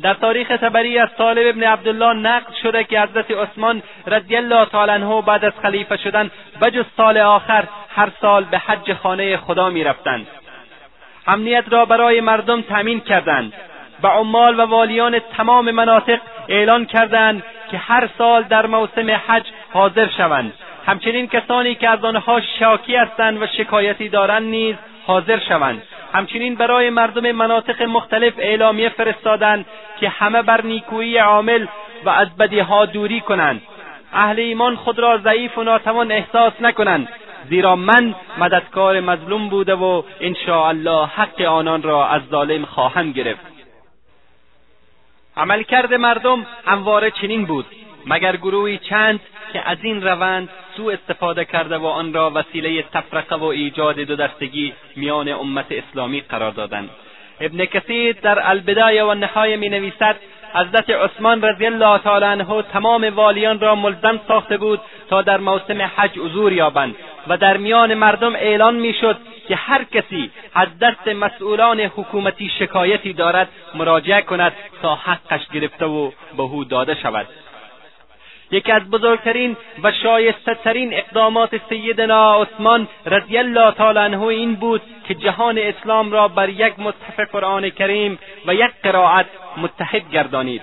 در 0.00 0.14
تاریخ 0.14 0.48
تبری 0.48 0.98
از 0.98 1.08
طالب 1.18 1.46
ابن 1.56 1.62
عبدالله 1.62 2.12
نقل 2.12 2.52
شده 2.62 2.84
که 2.84 3.00
حضرت 3.00 3.26
عثمان 3.30 3.82
رضی 4.06 4.36
الله 4.36 4.64
تعالی 4.66 4.92
عنه 4.92 5.22
بعد 5.22 5.44
از 5.44 5.52
خلیفه 5.62 5.96
شدن 5.96 6.30
بجز 6.62 6.84
سال 6.96 7.18
آخر 7.18 7.64
هر 7.96 8.08
سال 8.20 8.44
به 8.44 8.58
حج 8.58 8.92
خانه 8.92 9.36
خدا 9.36 9.70
می 9.70 9.84
رفتند. 9.84 10.26
امنیت 11.26 11.64
را 11.70 11.84
برای 11.84 12.20
مردم 12.20 12.62
تأمین 12.62 13.00
کردند 13.00 13.52
به 14.02 14.08
عمال 14.08 14.60
و 14.60 14.64
والیان 14.66 15.18
تمام 15.18 15.70
مناطق 15.70 16.18
اعلان 16.48 16.86
کردند 16.86 17.42
که 17.70 17.78
هر 17.78 18.08
سال 18.18 18.42
در 18.42 18.66
موسم 18.66 19.10
حج 19.10 19.44
حاضر 19.72 20.08
شوند 20.16 20.52
همچنین 20.86 21.28
کسانی 21.28 21.74
که 21.74 21.88
از 21.88 22.04
آنها 22.04 22.40
شاکی 22.58 22.96
هستند 22.96 23.42
و 23.42 23.46
شکایتی 23.46 24.08
دارند 24.08 24.42
نیز 24.42 24.74
حاضر 25.06 25.38
شوند 25.48 25.82
همچنین 26.14 26.54
برای 26.54 26.90
مردم 26.90 27.32
مناطق 27.32 27.82
مختلف 27.82 28.32
اعلامیه 28.38 28.88
فرستادند 28.88 29.66
که 30.00 30.08
همه 30.08 30.42
بر 30.42 30.62
نیکویی 30.66 31.16
عامل 31.18 31.66
و 32.04 32.10
از 32.10 32.36
بدیها 32.36 32.86
دوری 32.86 33.20
کنند 33.20 33.62
اهل 34.12 34.40
ایمان 34.40 34.76
خود 34.76 34.98
را 34.98 35.18
ضعیف 35.18 35.58
و 35.58 35.62
ناتوان 35.62 36.12
احساس 36.12 36.52
نکنند 36.60 37.08
زیرا 37.50 37.76
من 37.76 38.14
مددکار 38.38 39.00
مظلوم 39.00 39.48
بوده 39.48 39.74
و 39.74 40.02
الله 40.50 41.06
حق 41.06 41.40
آنان 41.42 41.82
را 41.82 42.06
از 42.08 42.22
ظالم 42.30 42.64
خواهم 42.64 43.12
گرفت 43.12 43.46
عملکرد 45.36 45.94
مردم 45.94 46.46
همواره 46.66 47.10
چنین 47.10 47.44
بود 47.44 47.66
مگر 48.06 48.36
گروهی 48.36 48.78
چند 48.78 49.20
که 49.52 49.68
از 49.68 49.78
این 49.82 50.02
روند 50.02 50.48
سوء 50.76 50.92
استفاده 50.92 51.44
کرده 51.44 51.76
و 51.76 51.86
آن 51.86 52.12
را 52.12 52.30
وسیله 52.34 52.82
تفرقه 52.82 53.36
و 53.36 53.44
ایجاد 53.44 53.96
دو 54.00 54.16
دستگی 54.16 54.72
میان 54.96 55.28
امت 55.28 55.66
اسلامی 55.70 56.20
قرار 56.20 56.50
دادند 56.52 56.90
ابن 57.40 57.64
کثیر 57.64 58.12
در 58.22 58.48
البدایه 58.50 59.04
و 59.04 59.14
نهایه 59.14 59.56
می 59.56 59.68
نویسد 59.68 60.16
حضرت 60.54 60.90
عثمان 60.90 61.42
رضی 61.42 61.66
الله 61.66 61.98
تعالی 61.98 62.24
عنه 62.26 62.62
تمام 62.62 63.08
والیان 63.14 63.60
را 63.60 63.74
ملزم 63.74 64.20
ساخته 64.28 64.56
بود 64.56 64.80
تا 65.10 65.22
در 65.22 65.36
موسم 65.38 65.82
حج 65.96 66.18
حضور 66.18 66.52
یابند 66.52 66.96
و 67.28 67.36
در 67.36 67.56
میان 67.56 67.94
مردم 67.94 68.34
اعلان 68.34 68.74
میشد 68.74 69.16
که 69.48 69.56
هر 69.56 69.84
کسی 69.84 70.30
از 70.54 70.68
دست 70.80 71.08
مسئولان 71.08 71.80
حکومتی 71.80 72.50
شکایتی 72.58 73.12
دارد 73.12 73.48
مراجعه 73.74 74.22
کند 74.22 74.52
تا 74.82 74.94
حقش 74.94 75.40
گرفته 75.52 75.84
و 75.86 76.10
به 76.36 76.42
او 76.42 76.64
داده 76.64 76.94
شود 76.94 77.26
یکی 78.52 78.72
از 78.72 78.82
بزرگترین 78.90 79.56
و 79.82 79.92
شایستهترین 79.92 80.94
اقدامات 80.94 81.50
سیدنا 81.68 82.42
عثمان 82.42 82.88
رضی 83.06 83.38
الله 83.38 83.70
تعالی 83.70 83.98
عنه 83.98 84.22
این 84.22 84.54
بود 84.54 84.82
که 85.08 85.14
جهان 85.14 85.58
اسلام 85.58 86.12
را 86.12 86.28
بر 86.28 86.48
یک 86.48 86.74
مصحف 86.78 87.20
قرآن 87.32 87.68
کریم 87.70 88.18
و 88.46 88.54
یک 88.54 88.70
قرائت 88.84 89.26
متحد 89.62 90.10
گردانید 90.12 90.62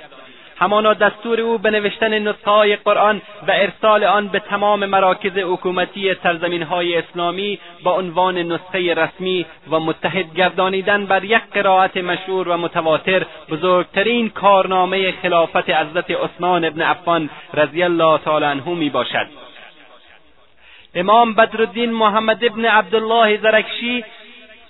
همانا 0.62 0.94
دستور 0.94 1.42
او 1.42 1.58
به 1.58 1.70
نوشتن 1.72 2.20
نسخه 2.20 2.76
قرآن 2.76 3.22
و 3.48 3.52
ارسال 3.52 4.04
آن 4.04 4.28
به 4.28 4.40
تمام 4.40 4.86
مراکز 4.86 5.32
حکومتی 5.38 6.16
سرزمین 6.24 6.64
های 6.64 6.96
اسلامی 6.98 7.60
با 7.84 7.92
عنوان 7.94 8.38
نسخه 8.38 8.94
رسمی 8.94 9.46
و 9.72 9.80
متحد 9.80 10.34
گردانیدن 10.36 11.06
بر 11.06 11.24
یک 11.24 11.42
قرائت 11.54 11.98
مشهور 11.98 12.48
و 12.48 12.58
متواتر 12.58 13.26
بزرگترین 13.50 14.30
کارنامه 14.30 15.12
خلافت 15.22 15.70
حضرت 15.70 16.12
عثمان 16.12 16.66
ابن 16.66 16.82
عفان 16.82 17.30
رضی 17.54 17.84
الله 17.84 18.18
تعالی 18.18 18.46
عنه 18.46 18.70
می 18.70 18.90
باشد 18.90 19.28
امام 20.96 21.34
بدرالدین 21.34 21.92
محمد 21.92 22.46
ابن 22.46 22.66
عبدالله 22.66 23.38
زرکشی 23.38 24.04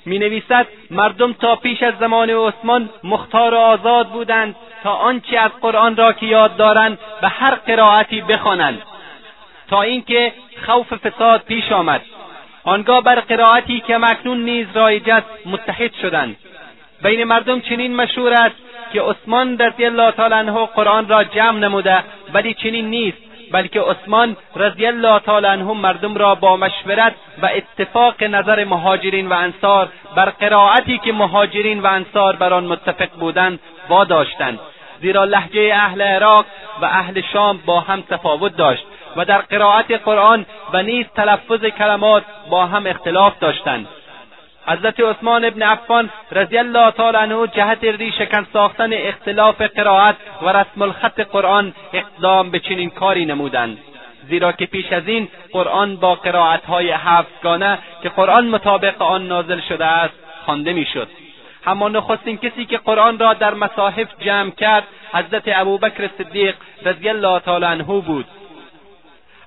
می 0.05 0.19
نویسد 0.19 0.67
مردم 0.91 1.33
تا 1.33 1.55
پیش 1.55 1.83
از 1.83 1.93
زمان 1.99 2.29
عثمان 2.29 2.89
مختار 3.03 3.53
و 3.53 3.57
آزاد 3.57 4.07
بودند 4.09 4.55
تا 4.83 4.93
آنچه 4.93 5.37
از 5.37 5.51
قرآن 5.61 5.95
را 5.95 6.13
که 6.13 6.25
یاد 6.25 6.55
دارند 6.55 6.99
به 7.21 7.27
هر 7.27 7.55
قرائتی 7.55 8.21
بخوانند 8.21 8.81
تا 9.69 9.81
اینکه 9.81 10.33
خوف 10.65 10.93
فساد 10.93 11.41
پیش 11.41 11.71
آمد 11.71 12.01
آنگاه 12.63 13.01
بر 13.03 13.15
قرائتی 13.15 13.83
که 13.87 13.97
مکنون 13.97 14.43
نیز 14.45 14.67
رایج 14.75 15.09
است 15.09 15.25
متحد 15.45 15.93
شدند 16.01 16.35
بین 17.03 17.23
مردم 17.23 17.59
چنین 17.61 17.95
مشهور 17.95 18.33
است 18.33 18.55
که 18.93 19.01
عثمان 19.01 19.57
رضی 19.59 19.85
الله 19.85 20.11
تعالی 20.11 20.33
عنه 20.33 20.65
قرآن 20.65 21.07
را 21.07 21.23
جمع 21.23 21.59
نموده 21.59 22.03
ولی 22.33 22.53
چنین 22.53 22.89
نیست 22.89 23.17
بلکه 23.51 23.81
عثمان 23.81 24.37
رضی 24.55 24.85
الله 24.85 25.19
تعالی 25.19 25.45
عنهم 25.47 25.77
مردم 25.77 26.15
را 26.15 26.35
با 26.35 26.57
مشورت 26.57 27.13
و 27.43 27.49
اتفاق 27.55 28.23
نظر 28.23 28.63
مهاجرین 28.63 29.27
و 29.27 29.33
انصار 29.33 29.89
بر 30.15 30.25
قرائتی 30.29 30.97
که 30.97 31.13
مهاجرین 31.13 31.79
و 31.81 31.87
انصار 31.87 32.35
بر 32.35 32.53
آن 32.53 32.63
متفق 32.65 33.09
بودند 33.19 33.59
واداشتند 33.89 34.59
زیرا 35.01 35.23
لحجه 35.23 35.71
اهل 35.73 36.01
عراق 36.01 36.45
و 36.81 36.85
اهل 36.85 37.21
شام 37.33 37.59
با 37.65 37.79
هم 37.79 38.01
تفاوت 38.09 38.57
داشت 38.57 38.83
و 39.15 39.25
در 39.25 39.37
قرائت 39.41 39.91
قرآن 39.91 40.45
و 40.73 40.83
نیز 40.83 41.05
تلفظ 41.15 41.65
کلمات 41.65 42.23
با 42.49 42.65
هم 42.65 42.85
اختلاف 42.87 43.39
داشتند 43.39 43.87
حضرت 44.69 44.99
عثمان 44.99 45.45
ابن 45.45 45.61
عفان 45.63 46.09
رضی 46.31 46.57
الله 46.57 46.89
تعالی 46.91 47.17
عنه 47.17 47.47
جهت 47.47 47.83
ریشکن 47.83 48.47
ساختن 48.53 48.89
اختلاف 48.93 49.61
قرائت 49.61 50.15
و 50.41 50.49
رسم 50.49 50.81
الخط 50.81 51.21
قرآن 51.21 51.73
اقدام 51.93 52.49
به 52.51 52.59
چنین 52.59 52.89
کاری 52.89 53.25
نمودند 53.25 53.77
زیرا 54.29 54.51
که 54.51 54.65
پیش 54.65 54.93
از 54.93 55.07
این 55.07 55.27
قرآن 55.51 55.95
با 55.95 56.15
های 56.67 56.91
هفتگانه 56.91 57.77
که 58.03 58.09
قرآن 58.09 58.47
مطابق 58.47 59.01
آن 59.01 59.27
نازل 59.27 59.59
شده 59.69 59.85
است 59.85 60.13
خوانده 60.45 60.73
میشد 60.73 61.07
اما 61.67 61.89
نخستین 61.89 62.37
کسی 62.37 62.65
که 62.65 62.77
قرآن 62.77 63.19
را 63.19 63.33
در 63.33 63.53
مصاحف 63.53 64.07
جمع 64.19 64.49
کرد 64.51 64.83
حضرت 65.13 65.43
ابوبکر 65.45 66.09
صدیق 66.17 66.55
رضی 66.85 67.09
الله 67.09 67.39
تعالی 67.39 67.65
عنه 67.65 67.83
بود 67.83 68.25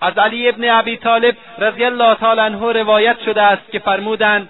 از 0.00 0.18
علی 0.18 0.48
ابن 0.48 0.68
ابی 0.70 0.96
طالب 0.96 1.36
رضی 1.58 1.84
الله 1.84 2.14
تعالی 2.14 2.40
عنه 2.40 2.72
روایت 2.72 3.16
شده 3.24 3.42
است 3.42 3.62
که 3.72 3.78
فرمودند 3.78 4.48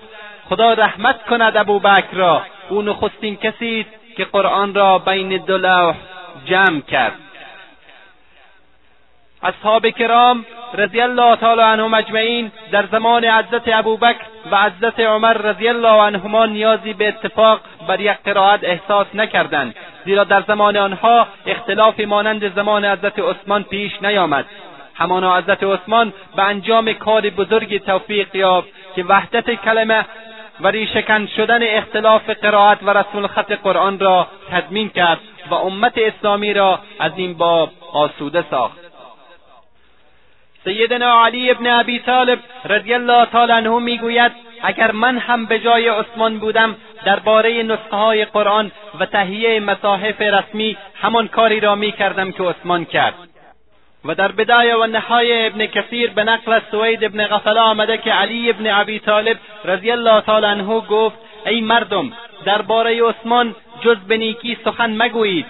خدا 0.53 0.73
رحمت 0.73 1.23
کند 1.23 1.57
ابوبکر 1.57 2.09
را 2.13 2.43
او 2.69 2.83
نخستین 2.83 3.37
کسی 3.37 3.87
که 4.17 4.25
قرآن 4.25 4.75
را 4.75 4.99
بین 4.99 5.29
دو 5.29 5.59
لوح 5.59 5.95
جمع 6.45 6.81
کرد 6.81 7.13
اصحاب 9.43 9.91
کرام 9.91 10.45
رضی 10.75 11.01
الله 11.01 11.37
تعالی 11.37 11.61
عنهم 11.63 11.95
اجمعین 11.95 12.53
در 12.73 12.85
زمان 12.93 13.25
عزت 13.25 13.69
ابوبکر 13.69 14.21
و 14.51 14.55
عزت 14.57 15.01
عمر 15.01 15.39
رضی 15.39 15.69
الله 15.69 16.03
عنهما 16.03 16.47
نیازی 16.47 16.93
به 16.93 17.09
اتفاق 17.09 17.61
بر 17.89 18.01
یک 18.01 18.17
قرائت 18.25 18.65
احساس 18.65 19.07
نکردند 19.15 19.75
زیرا 20.05 20.25
در 20.25 20.43
زمان 20.43 20.77
آنها 20.77 21.27
اختلافی 21.47 22.05
مانند 22.05 22.55
زمان 22.55 22.85
عزت 22.85 23.19
عثمان 23.19 23.63
پیش 23.65 24.03
نیامد 24.03 24.45
همانا 24.95 25.37
عزت 25.37 25.63
عثمان 25.65 26.13
به 26.37 26.43
انجام 26.43 26.93
کار 26.93 27.23
بزرگی 27.31 27.79
توفیق 27.79 28.35
یافت 28.35 28.69
که 28.95 29.05
وحدت 29.09 29.55
کلمه 29.55 30.05
و 30.61 30.67
ریشهکن 30.69 31.27
شدن 31.37 31.61
اختلاف 31.63 32.31
قرائت 32.31 32.83
و 32.83 32.91
رسم 32.91 33.19
الخط 33.19 33.53
قرآن 33.53 33.99
را 33.99 34.27
تضمین 34.53 34.89
کرد 34.89 35.19
و 35.51 35.55
امت 35.55 35.93
اسلامی 35.97 36.53
را 36.55 36.79
از 36.99 37.13
این 37.17 37.35
باب 37.35 37.71
آسوده 37.93 38.45
ساخت 38.51 38.77
سیدنا 40.65 41.25
علی 41.27 41.51
ابن 41.51 41.67
ابی 41.67 41.99
طالب 41.99 42.39
رضی 42.65 42.95
الله 42.95 43.25
تعالی 43.27 43.53
عنه 43.53 43.79
میگوید 43.79 44.33
اگر 44.63 44.93
من 44.93 45.19
هم 45.19 45.47
به 45.47 45.59
جای 45.59 45.89
عثمان 45.89 46.39
بودم 46.39 46.77
درباره 47.05 47.63
نسخه 47.63 47.97
های 47.97 48.25
قرآن 48.25 48.71
و 49.01 49.07
تهیه 49.07 49.61
مصاحف 49.61 50.21
رسمی 50.21 50.77
همان 51.03 51.29
کاری 51.29 51.61
را 51.61 51.75
میکردم 51.75 52.33
که 52.33 52.43
عثمان 52.43 52.85
کرد 52.85 53.15
و 54.05 54.15
در 54.15 54.33
بدایه 54.33 54.77
و 54.77 54.87
نهای 54.87 55.47
ابن 55.47 55.67
کثیر 55.67 56.11
به 56.11 56.25
نقل 56.25 56.53
از 56.53 56.63
سوید 56.71 57.05
ابن 57.05 57.27
غفله 57.27 57.61
آمده 57.61 57.99
که 57.99 58.13
علی 58.13 58.51
ابن 58.51 58.67
ابی 58.67 58.99
طالب 58.99 59.39
رضی 59.65 59.91
الله 59.91 60.21
تعالی 60.21 60.47
عنه 60.47 60.65
گفت 60.81 61.17
ای 61.47 61.61
مردم 61.61 62.13
درباره 62.45 63.03
عثمان 63.05 63.55
جز 63.83 63.97
به 64.09 64.17
نیکی 64.17 64.59
سخن 64.65 64.97
مگویید 65.03 65.47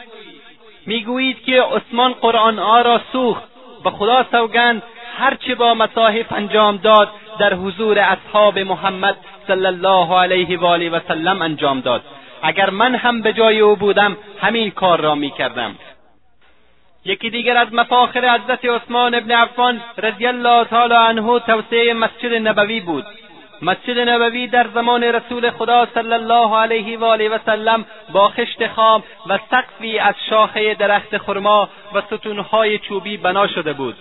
میگویید 0.86 1.42
که 1.44 1.62
عثمان 1.62 2.12
قرآنها 2.12 2.80
را 2.80 3.00
سوخت 3.12 3.42
به 3.84 3.90
خدا 3.90 4.26
سوگند 4.32 4.82
هرچه 5.18 5.54
با 5.54 5.74
مصاحف 5.74 6.32
انجام 6.32 6.76
داد 6.76 7.08
در 7.38 7.54
حضور 7.54 7.98
اصحاب 7.98 8.58
محمد 8.58 9.16
صلی 9.46 9.66
الله 9.66 10.16
علیه 10.18 10.58
و 10.58 10.66
آله 10.66 10.90
و 10.90 11.00
سلم 11.08 11.42
انجام 11.42 11.80
داد 11.80 12.02
اگر 12.42 12.70
من 12.70 12.94
هم 12.94 13.22
به 13.22 13.32
جای 13.32 13.60
او 13.60 13.76
بودم 13.76 14.16
همین 14.40 14.70
کار 14.70 15.00
را 15.00 15.14
میکردم 15.14 15.74
یکی 17.04 17.30
دیگر 17.30 17.56
از 17.56 17.68
مفاخر 17.72 18.38
حضرت 18.38 18.64
عثمان 18.64 19.14
ابن 19.14 19.30
عفان 19.30 19.80
رضی 19.98 20.26
الله 20.26 20.64
تعالی 20.64 20.94
عنه 20.94 21.38
توسعه 21.38 21.94
مسجد 21.94 22.48
نبوی 22.48 22.80
بود 22.80 23.04
مسجد 23.62 24.08
نبوی 24.08 24.46
در 24.46 24.66
زمان 24.74 25.04
رسول 25.04 25.50
خدا 25.50 25.86
صلی 25.94 26.12
الله 26.12 26.56
علیه 26.56 26.98
و 26.98 27.04
آله 27.04 27.28
و 27.28 27.38
سلم 27.46 27.84
با 28.12 28.28
خشت 28.28 28.66
خام 28.66 29.02
و 29.26 29.38
سقفی 29.50 29.98
از 29.98 30.14
شاخه 30.30 30.74
درخت 30.74 31.18
خرما 31.18 31.68
و 31.94 32.00
ستونهای 32.00 32.78
چوبی 32.78 33.16
بنا 33.16 33.46
شده 33.46 33.72
بود 33.72 33.96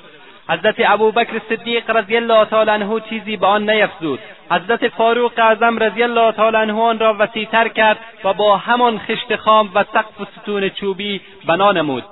حضرت 0.50 0.76
ابوبکر 0.80 1.42
صدیق 1.50 1.90
رضی 1.90 2.16
الله 2.16 2.46
تعالی 2.46 2.70
عنه 2.72 3.00
چیزی 3.10 3.38
به 3.38 3.46
آن 3.48 3.70
نیفزود 3.70 4.20
حضرت 4.52 4.88
فاروق 4.88 5.32
اعظم 5.38 5.78
رضی 5.78 6.04
الله 6.04 6.32
تعالی 6.32 6.58
عنه 6.58 6.82
آن 6.82 7.00
را 7.00 7.16
وسیعتر 7.20 7.68
کرد 7.68 7.98
و 8.24 8.34
با 8.34 8.58
همان 8.58 9.00
خشت 9.00 9.36
خام 9.36 9.70
و 9.76 9.84
سقف 9.94 10.22
و 10.22 10.26
ستون 10.40 10.70
چوبی 10.70 11.22
بنا 11.46 11.72
نمود 11.72 12.04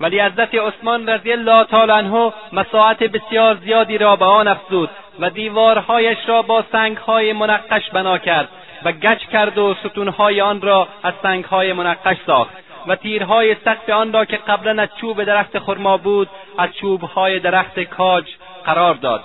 ولی 0.00 0.20
حضرت 0.20 0.54
عثمان 0.54 1.08
رضی 1.08 1.32
الله 1.32 1.64
تعالی 1.64 1.90
عنه 1.92 2.32
مساعت 2.52 2.98
بسیار 3.02 3.54
زیادی 3.54 3.98
را 3.98 4.16
به 4.16 4.24
آن 4.24 4.48
افزود 4.48 4.90
و 5.20 5.30
دیوارهایش 5.30 6.18
را 6.26 6.42
با 6.42 6.64
سنگهای 6.72 7.32
منقش 7.32 7.90
بنا 7.90 8.18
کرد 8.18 8.48
و 8.84 8.92
گچ 8.92 9.18
کرد 9.18 9.58
و 9.58 9.74
ستونهای 9.74 10.40
آن 10.40 10.60
را 10.60 10.88
از 11.02 11.14
سنگهای 11.22 11.72
منقش 11.72 12.16
ساخت 12.26 12.50
و 12.86 12.96
تیرهای 12.96 13.56
سقف 13.64 13.88
آن 13.88 14.12
را 14.12 14.24
که 14.24 14.36
قبلا 14.36 14.82
از 14.82 14.88
چوب 15.00 15.24
درخت 15.24 15.58
خرما 15.58 15.96
بود 15.96 16.28
از 16.58 16.70
چوبهای 16.80 17.38
درخت 17.40 17.80
کاج 17.80 18.24
قرار 18.64 18.94
داد 18.94 19.24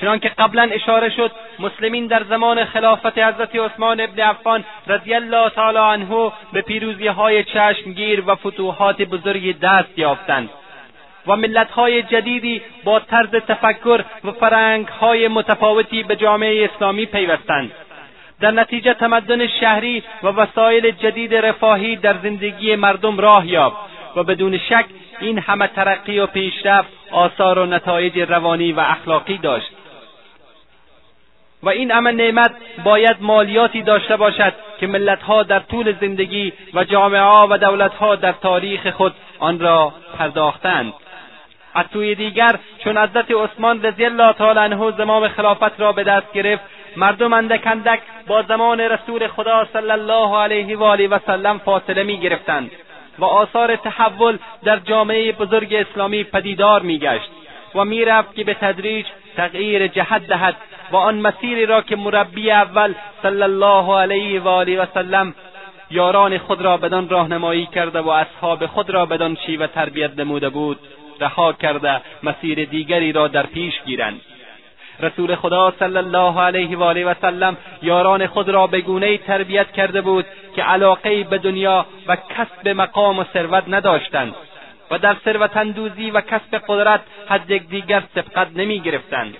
چنانکه 0.00 0.28
قبلا 0.28 0.68
اشاره 0.72 1.10
شد 1.10 1.30
مسلمین 1.58 2.06
در 2.06 2.22
زمان 2.28 2.64
خلافت 2.64 3.18
حضرت 3.18 3.56
عثمان 3.56 4.00
ابن 4.00 4.22
عفان 4.22 4.64
رضی 4.86 5.14
الله 5.14 5.50
تعالی 5.50 5.78
عنه 5.78 6.32
به 6.52 6.60
پیروزیهای 6.62 7.44
چشمگیر 7.44 8.22
و 8.26 8.34
فتوحات 8.34 9.02
بزرگی 9.02 9.52
دست 9.52 9.98
یافتند 9.98 10.50
و 11.26 11.36
ملتهای 11.36 12.02
جدیدی 12.02 12.62
با 12.84 13.00
طرز 13.00 13.28
تفکر 13.30 14.04
و 14.24 14.30
های 15.00 15.28
متفاوتی 15.28 16.02
به 16.02 16.16
جامعه 16.16 16.64
اسلامی 16.74 17.06
پیوستند 17.06 17.72
در 18.40 18.50
نتیجه 18.50 18.94
تمدن 18.94 19.46
شهری 19.46 20.02
و 20.22 20.26
وسایل 20.28 20.90
جدید 20.90 21.34
رفاهی 21.34 21.96
در 21.96 22.16
زندگی 22.22 22.76
مردم 22.76 23.18
راه 23.18 23.46
یافت 23.48 23.76
و 24.16 24.22
بدون 24.22 24.58
شک 24.58 24.84
این 25.20 25.38
همه 25.38 25.66
ترقی 25.66 26.18
و 26.18 26.26
پیشرفت 26.26 26.88
آثار 27.10 27.58
و 27.58 27.66
نتایج 27.66 28.18
روانی 28.18 28.72
و 28.72 28.80
اخلاقی 28.80 29.36
داشت 29.36 29.70
و 31.66 31.68
این 31.68 31.92
امن 31.94 32.14
نعمت 32.16 32.50
باید 32.84 33.16
مالیاتی 33.20 33.82
داشته 33.82 34.16
باشد 34.16 34.52
که 34.80 34.86
ملتها 34.86 35.42
در 35.42 35.58
طول 35.58 35.94
زندگی 36.00 36.52
و 36.74 36.84
جامعه 36.84 37.22
و 37.50 37.58
دولتها 37.60 38.16
در 38.16 38.32
تاریخ 38.32 38.90
خود 38.90 39.14
آن 39.38 39.60
را 39.60 39.92
پرداختند 40.18 40.92
از 41.74 41.84
سوی 41.92 42.14
دیگر 42.14 42.54
چون 42.84 42.98
حضرت 42.98 43.26
عثمان 43.30 43.82
رضی 43.82 44.04
الله 44.04 44.32
تعالی 44.32 44.58
عنه 44.58 44.92
زمام 44.98 45.28
خلافت 45.28 45.80
را 45.80 45.92
به 45.92 46.02
دست 46.04 46.32
گرفت 46.32 46.62
مردم 46.96 47.32
اندک 47.32 47.66
اندک 47.66 48.00
با 48.26 48.42
زمان 48.42 48.80
رسول 48.80 49.26
خدا 49.28 49.66
صلی 49.72 49.90
الله 49.90 50.38
علیه 50.40 50.76
و 50.78 50.84
آله 50.84 51.08
و 51.08 51.18
سلم 51.26 51.58
فاصله 51.58 52.02
می 52.02 52.16
گرفتند 52.18 52.70
و 53.18 53.24
آثار 53.24 53.76
تحول 53.76 54.38
در 54.64 54.76
جامعه 54.76 55.32
بزرگ 55.32 55.74
اسلامی 55.74 56.24
پدیدار 56.24 56.82
می 56.82 56.98
گشت 56.98 57.30
و 57.76 57.84
میرفت 57.84 58.34
که 58.34 58.44
به 58.44 58.54
تدریج 58.54 59.06
تغییر 59.36 59.86
جهت 59.86 60.26
دهد 60.26 60.56
و 60.92 60.96
آن 60.96 61.14
مسیری 61.14 61.66
را 61.66 61.80
که 61.82 61.96
مربی 61.96 62.50
اول 62.50 62.94
صلی 63.22 63.42
الله 63.42 63.98
علیه 64.00 64.40
و 64.40 64.48
آله 64.48 64.82
و 64.82 64.86
سلم 64.94 65.34
یاران 65.90 66.38
خود 66.38 66.60
را 66.62 66.76
بدان 66.76 67.08
راهنمایی 67.08 67.66
کرده 67.66 68.00
و 68.00 68.08
اصحاب 68.08 68.66
خود 68.66 68.90
را 68.90 69.06
بدان 69.06 69.36
شیوه 69.46 69.66
تربیت 69.66 70.18
نموده 70.18 70.48
بود 70.48 70.78
رها 71.20 71.52
کرده 71.52 72.00
مسیر 72.22 72.64
دیگری 72.64 73.12
را 73.12 73.28
در 73.28 73.46
پیش 73.46 73.74
گیرند 73.86 74.20
رسول 75.00 75.34
خدا 75.34 75.72
صلی 75.78 75.96
الله 75.96 76.40
علیه 76.40 76.76
و 76.76 76.82
آله 76.82 77.04
و 77.06 77.14
سلم 77.20 77.56
یاران 77.82 78.26
خود 78.26 78.48
را 78.48 78.66
به 78.66 78.80
گونه 78.80 79.18
تربیت 79.18 79.72
کرده 79.72 80.00
بود 80.00 80.26
که 80.56 80.62
علاقه 80.62 81.24
به 81.24 81.38
دنیا 81.38 81.86
و 82.06 82.16
کسب 82.16 82.68
مقام 82.68 83.18
و 83.18 83.24
ثروت 83.34 83.64
نداشتند 83.68 84.34
و 84.90 84.98
در 84.98 85.16
اندوزی 85.54 86.10
و 86.10 86.20
کسب 86.20 86.62
قدرت 86.68 87.00
از 87.28 87.46
دیگر 87.46 88.02
سبقت 88.14 88.48
نمی 88.56 88.80
گرفتند 88.80 89.36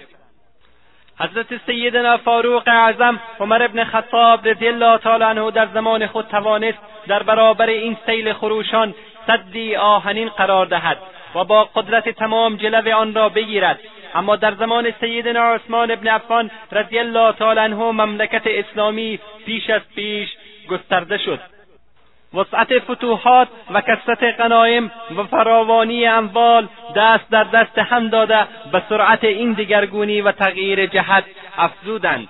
حضرت 1.21 1.57
سیدنا 1.67 2.17
فاروق 2.17 2.63
اعظم 2.67 3.21
عمر 3.41 3.63
ابن 3.63 3.85
خطاب 3.85 4.49
رضی 4.49 4.67
الله 4.69 4.99
تعالی 4.99 5.25
عنه 5.25 5.51
در 5.51 5.69
زمان 5.75 6.07
خود 6.07 6.27
توانست 6.29 6.79
در 7.07 7.23
برابر 7.23 7.67
این 7.67 7.97
سیل 8.07 8.33
خروشان 8.33 8.95
صدی 9.27 9.77
آهنین 9.77 10.29
قرار 10.29 10.67
دهد 10.67 10.99
و 11.35 11.45
با 11.45 11.65
قدرت 11.65 12.09
تمام 12.09 12.57
جلو 12.57 12.97
آن 12.97 13.15
را 13.15 13.29
بگیرد 13.29 13.79
اما 14.15 14.37
در 14.37 14.55
زمان 14.55 14.93
سیدنا 15.01 15.55
عثمان 15.55 15.91
ابن 15.91 16.09
عفان 16.09 16.51
رضی 16.73 16.99
الله 16.99 17.33
تعالی 17.33 17.61
عنه 17.61 17.77
مملکت 17.77 18.43
اسلامی 18.45 19.19
پیش 19.47 19.71
از 19.71 19.83
پیش 19.95 20.29
گسترده 20.71 21.19
شد 21.19 21.41
وسعت 22.35 22.75
فتوحات 22.79 23.49
و 23.75 23.81
کثرت 23.81 24.25
غنایم 24.41 24.91
و 25.17 25.23
فراوانی 25.23 26.07
اموال 26.07 26.69
دست 26.97 27.31
در 27.31 27.45
دست 27.45 27.79
هم 27.79 28.09
داده 28.09 28.47
به 28.73 28.83
سرعت 28.89 29.25
این 29.25 29.53
دیگرگونی 29.53 30.21
و 30.21 30.33
تغییر 30.33 30.87
جهت 30.87 31.25
افزودند 31.59 32.29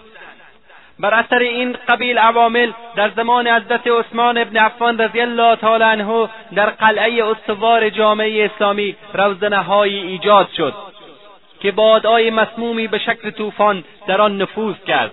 بر 0.98 1.14
اثر 1.14 1.38
این 1.38 1.76
قبیل 1.88 2.18
عوامل 2.18 2.72
در 2.94 3.10
زمان 3.10 3.46
حضرت 3.48 3.80
عثمان 3.86 4.38
ابن 4.38 4.56
عفان 4.56 4.98
رضی 4.98 5.20
الله 5.20 5.56
تعالی 5.56 5.84
عنه 5.84 6.28
در 6.54 6.70
قلعه 6.70 7.28
استوار 7.28 7.90
جامعه 7.90 8.44
اسلامی 8.44 8.96
روزنههایی 9.14 9.96
ایجاد 10.02 10.48
شد 10.56 10.74
که 11.60 11.72
بادهای 11.72 12.30
مسمومی 12.30 12.86
به 12.86 12.98
شکل 12.98 13.30
طوفان 13.30 13.84
در 14.06 14.20
آن 14.20 14.42
نفوذ 14.42 14.74
کرد 14.86 15.10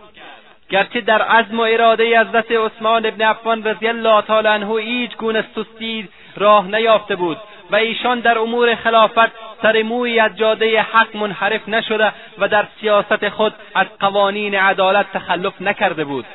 گرچه 0.70 1.02
در 1.02 1.22
عزم 1.22 1.60
و 1.60 1.62
اراده 1.64 2.20
حضرت 2.22 2.46
عثمان 2.52 3.06
ابن 3.06 3.22
عفان 3.22 3.64
رضی 3.64 3.88
الله 3.88 4.22
تعالی 4.22 4.48
عنه 4.48 4.80
هیچ 4.80 5.18
گونه 5.18 5.46
سستی 5.56 6.10
راه 6.38 6.68
نیافته 6.68 7.16
بود 7.16 7.38
و 7.72 7.76
ایشان 7.76 8.20
در 8.20 8.38
امور 8.38 8.76
خلافت 8.76 9.32
سر 9.62 9.82
مویی 9.84 10.20
از 10.20 10.38
جاده 10.38 10.82
حق 10.82 11.16
منحرف 11.18 11.70
نشده 11.70 12.12
و 12.40 12.48
در 12.48 12.68
سیاست 12.82 13.30
خود 13.30 13.54
از 13.76 13.88
قوانین 14.00 14.56
عدالت 14.56 15.12
تخلف 15.14 15.54
نکرده 15.62 16.04
بود 16.04 16.26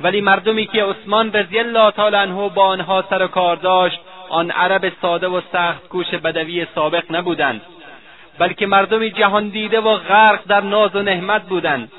ولی 0.00 0.20
مردمی 0.20 0.66
که 0.66 0.84
عثمان 0.84 1.32
رضی 1.32 1.58
الله 1.58 1.90
تعالی 1.90 2.16
عنه 2.16 2.48
با 2.48 2.62
آنها 2.64 3.04
سر 3.10 3.22
و 3.24 3.26
کار 3.26 3.56
داشت 3.56 4.00
آن 4.28 4.50
عرب 4.50 4.92
ساده 5.02 5.26
و 5.26 5.40
سخت 5.52 5.88
کوش 5.88 6.06
بدوی 6.10 6.66
سابق 6.74 7.02
نبودند 7.10 7.60
بلکه 8.38 8.66
مردمی 8.66 9.10
جهان 9.10 9.48
دیده 9.48 9.80
و 9.80 9.96
غرق 9.96 10.40
در 10.48 10.60
ناز 10.60 10.96
و 10.96 11.02
نهمت 11.02 11.42
بودند 11.46 11.92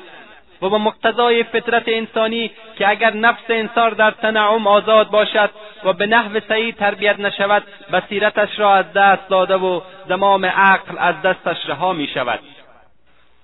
و 0.62 0.70
به 0.70 0.78
مقتضای 0.78 1.43
فطرت 1.43 1.84
انسانی 1.88 2.51
که 2.78 2.89
اگر 2.89 3.14
نفس 3.14 3.43
انسان 3.49 3.93
در 3.93 4.12
تنعم 4.12 4.68
آزاد 4.68 5.09
باشد 5.09 5.49
و 5.84 5.93
به 5.93 6.05
نحو 6.05 6.39
صحیح 6.49 6.74
تربیت 6.74 7.20
نشود 7.20 7.64
بصیرتش 7.93 8.59
را 8.59 8.74
از 8.74 8.93
دست 8.93 9.30
داده 9.30 9.55
و 9.55 9.82
زمام 10.09 10.45
عقل 10.45 10.95
از 10.97 11.22
دستش 11.22 11.57
رها 11.68 11.93
می 11.93 12.07
شود 12.14 12.39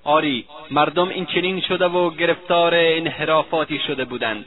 آری 0.03 0.45
مردم 0.71 1.09
این 1.09 1.25
چنین 1.25 1.61
شده 1.61 1.85
و 1.85 2.09
گرفتار 2.09 2.73
انحرافاتی 2.75 3.81
شده 3.87 4.05
بودند 4.05 4.45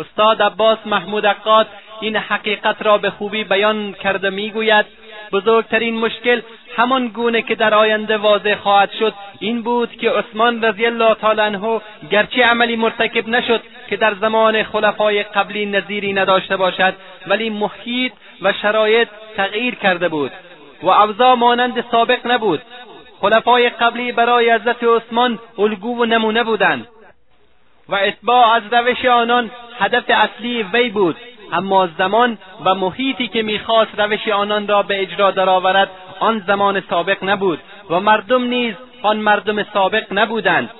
استاد 0.00 0.42
عباس 0.42 0.78
محمود 0.86 1.26
عقاد 1.26 1.66
این 2.00 2.16
حقیقت 2.16 2.82
را 2.82 2.98
به 2.98 3.10
خوبی 3.10 3.44
بیان 3.44 3.92
کرده 3.92 4.30
میگوید 4.30 4.86
بزرگترین 5.32 5.94
مشکل 5.98 6.40
همان 6.76 7.08
گونه 7.08 7.42
که 7.42 7.54
در 7.54 7.74
آینده 7.74 8.16
واضح 8.16 8.54
خواهد 8.54 8.90
شد 8.98 9.14
این 9.40 9.62
بود 9.62 9.90
که 9.96 10.10
عثمان 10.10 10.62
رضی 10.64 10.86
الله 10.86 11.14
تعالی 11.14 11.40
عنه 11.40 11.80
گرچه 12.10 12.42
عملی 12.42 12.76
مرتکب 12.76 13.28
نشد 13.28 13.60
که 13.88 13.96
در 13.96 14.14
زمان 14.14 14.62
خلفای 14.62 15.22
قبلی 15.22 15.66
نظیری 15.66 16.12
نداشته 16.12 16.56
باشد 16.56 16.94
ولی 17.26 17.50
محیط 17.50 18.12
و 18.42 18.52
شرایط 18.52 19.08
تغییر 19.36 19.74
کرده 19.74 20.08
بود 20.08 20.32
و 20.82 20.88
اوضاع 20.88 21.34
مانند 21.34 21.84
سابق 21.90 22.18
نبود 22.24 22.62
خلفای 23.20 23.68
قبلی 23.68 24.12
برای 24.12 24.52
حضرت 24.52 24.76
عثمان 24.82 25.38
الگو 25.58 26.00
و 26.00 26.04
نمونه 26.04 26.44
بودند 26.44 26.88
و 27.88 27.94
اتباع 27.94 28.46
از 28.46 28.62
روش 28.72 29.04
آنان 29.04 29.50
هدف 29.80 30.04
اصلی 30.08 30.62
وی 30.72 30.90
بود 30.90 31.16
اما 31.52 31.88
زمان 31.98 32.38
و 32.64 32.74
محیطی 32.74 33.28
که 33.28 33.42
میخواست 33.42 33.90
روش 34.00 34.28
آنان 34.28 34.68
را 34.68 34.82
به 34.82 35.02
اجرا 35.02 35.30
درآورد 35.30 35.90
آن 36.20 36.44
زمان 36.46 36.82
سابق 36.90 37.16
نبود 37.24 37.58
و 37.90 38.00
مردم 38.00 38.42
نیز 38.44 38.74
آن 39.02 39.16
مردم 39.16 39.62
سابق 39.62 40.04
نبودند 40.12 40.70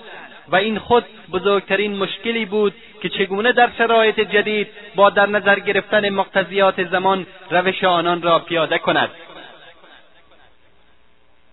و 0.49 0.57
این 0.57 0.79
خود 0.79 1.05
بزرگترین 1.33 1.97
مشکلی 1.97 2.45
بود 2.45 2.75
که 3.03 3.09
چگونه 3.09 3.53
در 3.53 3.69
شرایط 3.79 4.21
جدید 4.21 4.69
با 4.95 5.11
در 5.11 5.27
نظر 5.27 5.59
گرفتن 5.59 6.09
مقتضیات 6.09 6.89
زمان 6.89 7.27
روش 7.51 7.85
آنان 7.85 8.23
را 8.23 8.39
پیاده 8.39 8.79
کند 8.79 9.09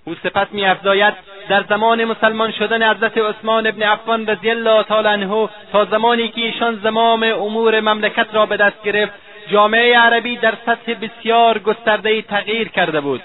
او 0.08 0.16
سپس 0.24 0.48
میافزاید 0.52 1.14
در 1.50 1.64
زمان 1.70 2.06
مسلمان 2.06 2.52
شدن 2.52 2.96
حضرت 2.96 3.18
عثمان 3.18 3.68
ابن 3.68 3.84
عفان 3.84 4.28
رضی 4.28 4.50
الله 4.50 4.84
تعالی 4.84 5.08
عنه 5.08 5.50
تا 5.72 5.86
زمانی 5.86 6.28
که 6.30 6.42
ایشان 6.42 6.80
زمام 6.84 7.24
امور 7.24 7.80
مملکت 7.80 8.28
را 8.34 8.46
به 8.46 8.58
دست 8.58 8.84
گرفت 8.84 9.14
جامعه 9.52 9.98
عربی 10.00 10.38
در 10.38 10.54
سطح 10.66 10.94
بسیار 11.02 11.58
گسترده 11.60 12.22
تغییر 12.22 12.68
کرده 12.70 13.02
بود 13.02 13.22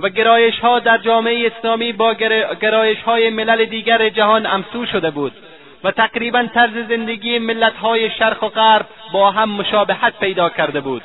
و 0.00 0.08
گرایش 0.08 0.58
ها 0.60 0.78
در 0.78 0.98
جامعه 0.98 1.46
اسلامی 1.58 1.92
با 1.92 2.14
گرایش 2.60 2.98
های 3.02 3.30
ملل 3.30 3.64
دیگر 3.64 4.08
جهان 4.08 4.46
امسو 4.46 4.86
شده 4.86 5.10
بود 5.10 5.32
و 5.84 5.90
تقریبا 5.90 6.46
طرز 6.54 6.88
زندگی 6.88 7.38
ملت 7.38 7.76
های 7.76 8.10
شرق 8.10 8.44
و 8.44 8.48
غرب 8.48 8.86
با 9.12 9.30
هم 9.30 9.48
مشابهت 9.50 10.12
پیدا 10.20 10.48
کرده 10.48 10.80
بود 10.80 11.02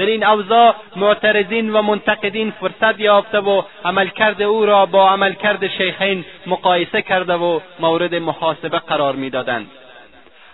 در 0.00 0.06
این 0.06 0.26
اوضاع 0.26 0.74
معترضین 0.96 1.70
و 1.72 1.82
منتقدین 1.82 2.52
فرصت 2.60 3.00
یافته 3.00 3.38
و 3.38 3.62
عملکرد 3.84 4.42
او 4.42 4.66
را 4.66 4.86
با 4.86 5.08
عملکرد 5.10 5.66
شیخین 5.66 6.24
مقایسه 6.46 7.02
کرده 7.02 7.32
و 7.34 7.60
مورد 7.80 8.14
محاسبه 8.14 8.78
قرار 8.78 9.14
میدادند 9.14 9.70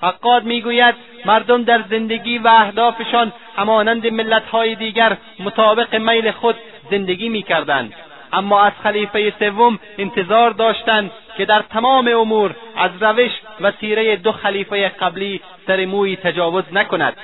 عقاد 0.03 0.45
میگوید 0.45 0.95
مردم 1.25 1.63
در 1.65 1.83
زندگی 1.91 2.39
و 2.39 2.49
اهدافشان 2.49 3.33
همانند 3.57 4.07
ملتهای 4.13 4.75
دیگر 4.75 5.17
مطابق 5.39 5.95
میل 5.95 6.31
خود 6.31 6.57
زندگی 6.91 7.29
میکردند 7.29 7.93
اما 8.33 8.61
از 8.63 8.73
خلیفه 8.83 9.33
سوم 9.39 9.79
انتظار 9.99 10.51
داشتند 10.51 11.11
که 11.37 11.45
در 11.45 11.63
تمام 11.71 12.09
امور 12.09 12.51
از 12.77 12.91
روش 13.01 13.31
و 13.61 13.73
سیره 13.81 14.17
دو 14.17 14.33
خلیفه 14.33 14.89
قبلی 14.89 15.41
سر 15.67 15.85
موی 15.85 16.17
تجاوز 16.17 16.65
نکند 16.73 17.17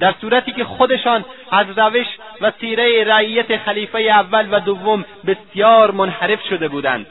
در 0.00 0.14
صورتی 0.20 0.52
که 0.52 0.64
خودشان 0.64 1.24
از 1.52 1.66
روش 1.78 2.06
و 2.40 2.52
سیره 2.60 3.04
رعیت 3.04 3.56
خلیفه 3.56 3.98
اول 4.00 4.46
و 4.50 4.60
دوم 4.60 5.04
بسیار 5.26 5.90
منحرف 5.90 6.40
شده 6.50 6.68
بودند 6.68 7.06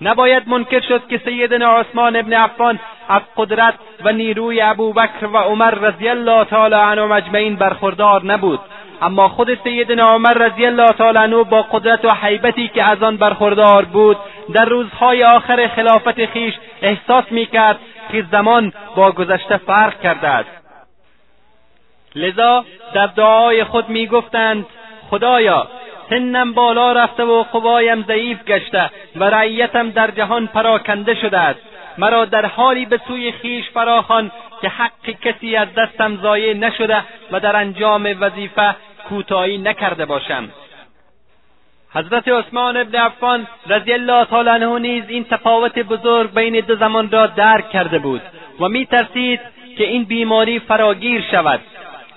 نباید 0.00 0.48
منکر 0.48 0.80
شد 0.80 1.02
که 1.08 1.18
سیدنا 1.24 1.76
عثمان 1.78 2.16
ابن 2.16 2.32
عفان 2.32 2.78
از 3.08 3.20
قدرت 3.36 3.74
و 4.04 4.12
نیروی 4.12 4.60
ابوبکر 4.60 5.26
و 5.32 5.36
عمر 5.36 5.70
رضی 5.74 6.08
الله 6.08 6.44
تعالی 6.44 6.74
عنو 6.74 7.06
مجمعین 7.08 7.56
برخوردار 7.56 8.24
نبود 8.24 8.60
اما 9.02 9.28
خود 9.28 9.58
سیدنا 9.64 10.04
عمر 10.14 10.32
رضی 10.48 10.66
الله 10.66 10.88
تعالی 10.88 11.18
عنو 11.18 11.44
با 11.44 11.62
قدرت 11.62 12.04
و 12.04 12.08
حیبتی 12.22 12.68
که 12.68 12.82
از 12.82 13.02
آن 13.02 13.16
برخوردار 13.16 13.84
بود 13.84 14.16
در 14.54 14.64
روزهای 14.64 15.24
آخر 15.24 15.68
خلافت 15.68 16.26
خیش 16.26 16.54
احساس 16.82 17.24
میکرد 17.30 17.78
که 18.12 18.24
زمان 18.32 18.72
با 18.96 19.12
گذشته 19.12 19.56
فرق 19.56 20.00
کرده 20.00 20.28
است 20.28 20.48
لذا 22.16 22.64
در 22.94 23.06
دعای 23.06 23.64
خود 23.64 24.06
گفتند 24.06 24.66
خدایا 25.10 25.66
سنم 26.10 26.52
بالا 26.52 26.92
رفته 26.92 27.22
و 27.24 27.42
قوایم 27.42 28.02
ضعیف 28.08 28.44
گشته 28.44 28.90
و 29.16 29.24
رعیتم 29.24 29.90
در 29.90 30.10
جهان 30.10 30.46
پراکنده 30.46 31.14
شده 31.14 31.38
است 31.38 31.60
مرا 31.98 32.24
در 32.24 32.46
حالی 32.46 32.86
به 32.86 33.00
سوی 33.08 33.32
خیش 33.32 33.70
فراخوان 33.70 34.30
که 34.60 34.68
حق 34.68 35.20
کسی 35.22 35.56
از 35.56 35.68
دستم 35.74 36.16
ضایع 36.22 36.54
نشده 36.54 37.02
و 37.32 37.40
در 37.40 37.56
انجام 37.56 38.16
وظیفه 38.20 38.76
کوتاهی 39.08 39.58
نکرده 39.58 40.04
باشم 40.06 40.48
حضرت 41.94 42.28
عثمان 42.28 42.76
ابن 42.76 42.98
عفان 42.98 43.46
رضی 43.66 43.92
الله 43.92 44.24
تعالی 44.24 44.50
عنه 44.50 44.78
نیز 44.78 45.04
این 45.08 45.24
تفاوت 45.24 45.78
بزرگ 45.78 46.34
بین 46.34 46.60
دو 46.60 46.76
زمان 46.76 47.10
را 47.10 47.26
درک 47.26 47.70
کرده 47.70 47.98
بود 47.98 48.22
و 48.60 48.68
می 48.68 48.86
ترسید 48.86 49.40
که 49.78 49.86
این 49.88 50.04
بیماری 50.04 50.58
فراگیر 50.60 51.24
شود 51.30 51.60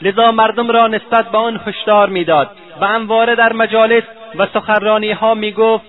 لذا 0.01 0.27
مردم 0.31 0.67
را 0.69 0.87
نسبت 0.87 1.29
به 1.31 1.37
آن 1.37 1.61
هشدار 1.67 2.09
میداد 2.09 2.49
و 2.81 2.87
همواره 2.87 3.35
در 3.35 3.53
مجالس 3.53 4.03
و 4.35 4.47
سخرانی 4.53 5.11
ها 5.11 5.33
میگفت 5.33 5.85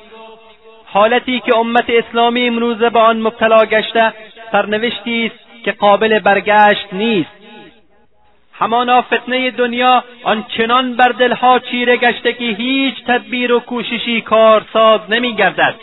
حالتی 0.86 1.40
که 1.40 1.56
امت 1.58 1.84
اسلامی 1.88 2.46
امروزه 2.46 2.90
به 2.90 2.98
آن 2.98 3.16
مبتلا 3.18 3.64
گشته 3.64 4.12
سرنوشتی 4.52 5.26
است 5.26 5.64
که 5.64 5.72
قابل 5.72 6.18
برگشت 6.18 6.86
نیست 6.92 7.30
همانا 8.52 9.02
فتنه 9.02 9.50
دنیا 9.50 10.04
آنچنان 10.24 10.94
بر 10.96 11.08
دلها 11.08 11.58
چیره 11.58 11.96
گشته 11.96 12.32
که 12.32 12.44
هیچ 12.44 12.94
تدبیر 13.06 13.52
و 13.52 13.60
کوششی 13.60 14.20
کارساز 14.20 15.00
نمیگردد 15.08 15.74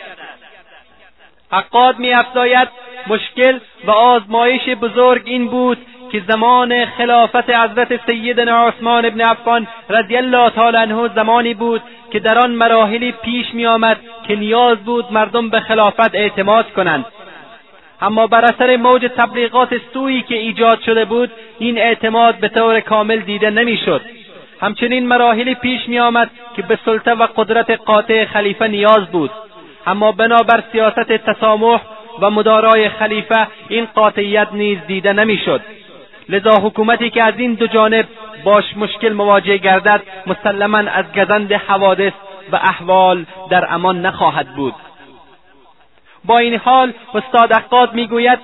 عقاد 1.52 1.98
میافزاید 1.98 2.68
مشکل 3.06 3.58
و 3.84 3.90
آزمایش 3.90 4.68
بزرگ 4.68 5.22
این 5.24 5.48
بود 5.48 5.78
که 6.12 6.22
زمان 6.28 6.86
خلافت 6.86 7.50
حضرت 7.50 8.06
سیدنا 8.10 8.68
عثمان 8.68 9.06
ابن 9.06 9.20
عفان 9.20 9.66
رضی 9.90 10.16
الله 10.16 10.50
تعالی 10.50 10.76
عنه 10.76 11.08
زمانی 11.14 11.54
بود 11.54 11.82
که 12.12 12.18
در 12.20 12.38
آن 12.38 12.50
مراحلی 12.50 13.12
پیش 13.12 13.54
می 13.54 13.66
آمد 13.66 13.96
که 14.28 14.36
نیاز 14.36 14.78
بود 14.78 15.12
مردم 15.12 15.48
به 15.48 15.60
خلافت 15.60 16.14
اعتماد 16.14 16.72
کنند 16.72 17.04
اما 18.00 18.26
بر 18.26 18.44
اثر 18.44 18.76
موج 18.76 19.10
تبلیغات 19.16 19.74
سویی 19.94 20.22
که 20.22 20.34
ایجاد 20.36 20.80
شده 20.80 21.04
بود 21.04 21.30
این 21.58 21.78
اعتماد 21.78 22.34
به 22.40 22.48
طور 22.48 22.80
کامل 22.80 23.16
دیده 23.18 23.50
نمیشد 23.50 24.00
همچنین 24.60 25.06
مراحلی 25.08 25.54
پیش 25.54 25.88
می 25.88 25.98
آمد 25.98 26.30
که 26.56 26.62
به 26.62 26.78
سلطه 26.84 27.14
و 27.14 27.26
قدرت 27.36 27.70
قاطع 27.70 28.24
خلیفه 28.24 28.68
نیاز 28.68 29.06
بود 29.12 29.30
اما 29.86 30.12
بنابر 30.12 30.62
سیاست 30.72 31.12
تسامح 31.12 31.80
و 32.20 32.30
مدارای 32.30 32.88
خلیفه 32.88 33.46
این 33.68 33.84
قاطعیت 33.94 34.48
نیز 34.52 34.78
دیده 34.86 35.12
نمیشد 35.12 35.60
لذا 36.28 36.50
حکومتی 36.62 37.10
که 37.10 37.22
از 37.22 37.34
این 37.36 37.54
دو 37.54 37.66
جانب 37.66 38.04
باش 38.44 38.64
مشکل 38.76 39.12
مواجه 39.12 39.56
گردد 39.56 40.02
مسلما 40.26 40.78
از 40.78 41.04
گزند 41.16 41.52
حوادث 41.52 42.12
و 42.52 42.56
احوال 42.56 43.24
در 43.50 43.72
امان 43.74 44.06
نخواهد 44.06 44.54
بود 44.56 44.74
با 46.24 46.38
این 46.38 46.54
حال 46.64 46.92
استاد 47.14 47.52
اقاد 47.52 47.94
میگوید 47.94 48.38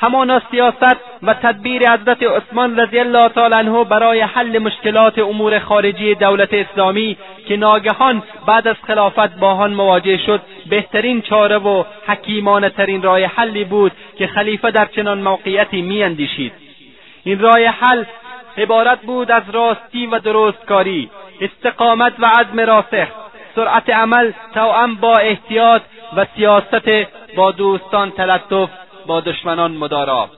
همانا 0.00 0.42
سیاست 0.50 0.96
و 1.22 1.34
تدبیر 1.34 1.82
حضرت 1.90 2.18
عثمان 2.22 2.76
رضی 2.80 2.98
الله 2.98 3.28
تعالی 3.28 3.54
عنه 3.54 3.84
برای 3.84 4.20
حل 4.20 4.58
مشکلات 4.58 5.18
امور 5.18 5.58
خارجی 5.58 6.14
دولت 6.14 6.54
اسلامی 6.54 7.16
که 7.48 7.56
ناگهان 7.56 8.22
بعد 8.46 8.68
از 8.68 8.76
خلافت 8.86 9.36
با 9.40 9.52
آن 9.52 9.74
مواجه 9.74 10.18
شد 10.18 10.40
بهترین 10.66 11.22
چاره 11.22 11.56
و 11.58 11.84
حکیمانه 12.06 12.68
ترین 12.70 13.02
راه 13.02 13.24
حلی 13.24 13.64
بود 13.64 13.92
که 14.18 14.26
خلیفه 14.26 14.70
در 14.70 14.84
چنان 14.86 15.20
موقعیتی 15.20 15.82
میاندیشید 15.82 16.52
این 17.28 17.38
رای 17.40 17.64
حل 17.66 18.04
عبارت 18.58 19.00
بود 19.00 19.30
از 19.30 19.42
راستی 19.52 20.06
و 20.06 20.18
درستکاری 20.18 21.10
استقامت 21.40 22.12
و 22.18 22.26
عزم 22.26 22.60
راسخ 22.60 23.08
سرعت 23.56 23.90
عمل 23.90 24.32
توأم 24.54 24.94
با 24.94 25.14
احتیاط 25.16 25.82
و 26.16 26.26
سیاست 26.36 26.88
با 27.36 27.50
دوستان 27.50 28.10
تلطف 28.10 28.68
با 29.06 29.20
دشمنان 29.20 29.70
مدارا 29.72 30.28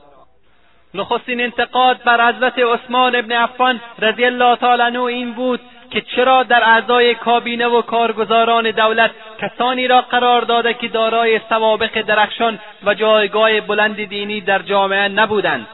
نخستین 0.93 1.41
انتقاد 1.41 2.03
بر 2.05 2.29
حضرت 2.33 2.53
عثمان 2.73 3.15
ابن 3.15 3.31
عفان 3.31 3.79
رضی 3.99 4.25
الله 4.25 4.55
تعالی 4.55 4.81
عنه 4.81 5.01
این 5.01 5.31
بود 5.33 5.59
که 5.91 6.01
چرا 6.01 6.43
در 6.43 6.63
اعضای 6.63 7.15
کابینه 7.15 7.67
و 7.67 7.81
کارگزاران 7.81 8.71
دولت 8.71 9.11
کسانی 9.41 9.87
را 9.87 10.01
قرار 10.01 10.41
داده 10.41 10.73
که 10.73 10.87
دارای 10.87 11.39
سوابق 11.49 12.01
درخشان 12.01 12.59
و 12.85 12.93
جایگاه 12.93 13.59
بلند 13.61 14.03
دینی 14.05 14.41
در 14.41 14.59
جامعه 14.59 15.07
نبودند 15.07 15.67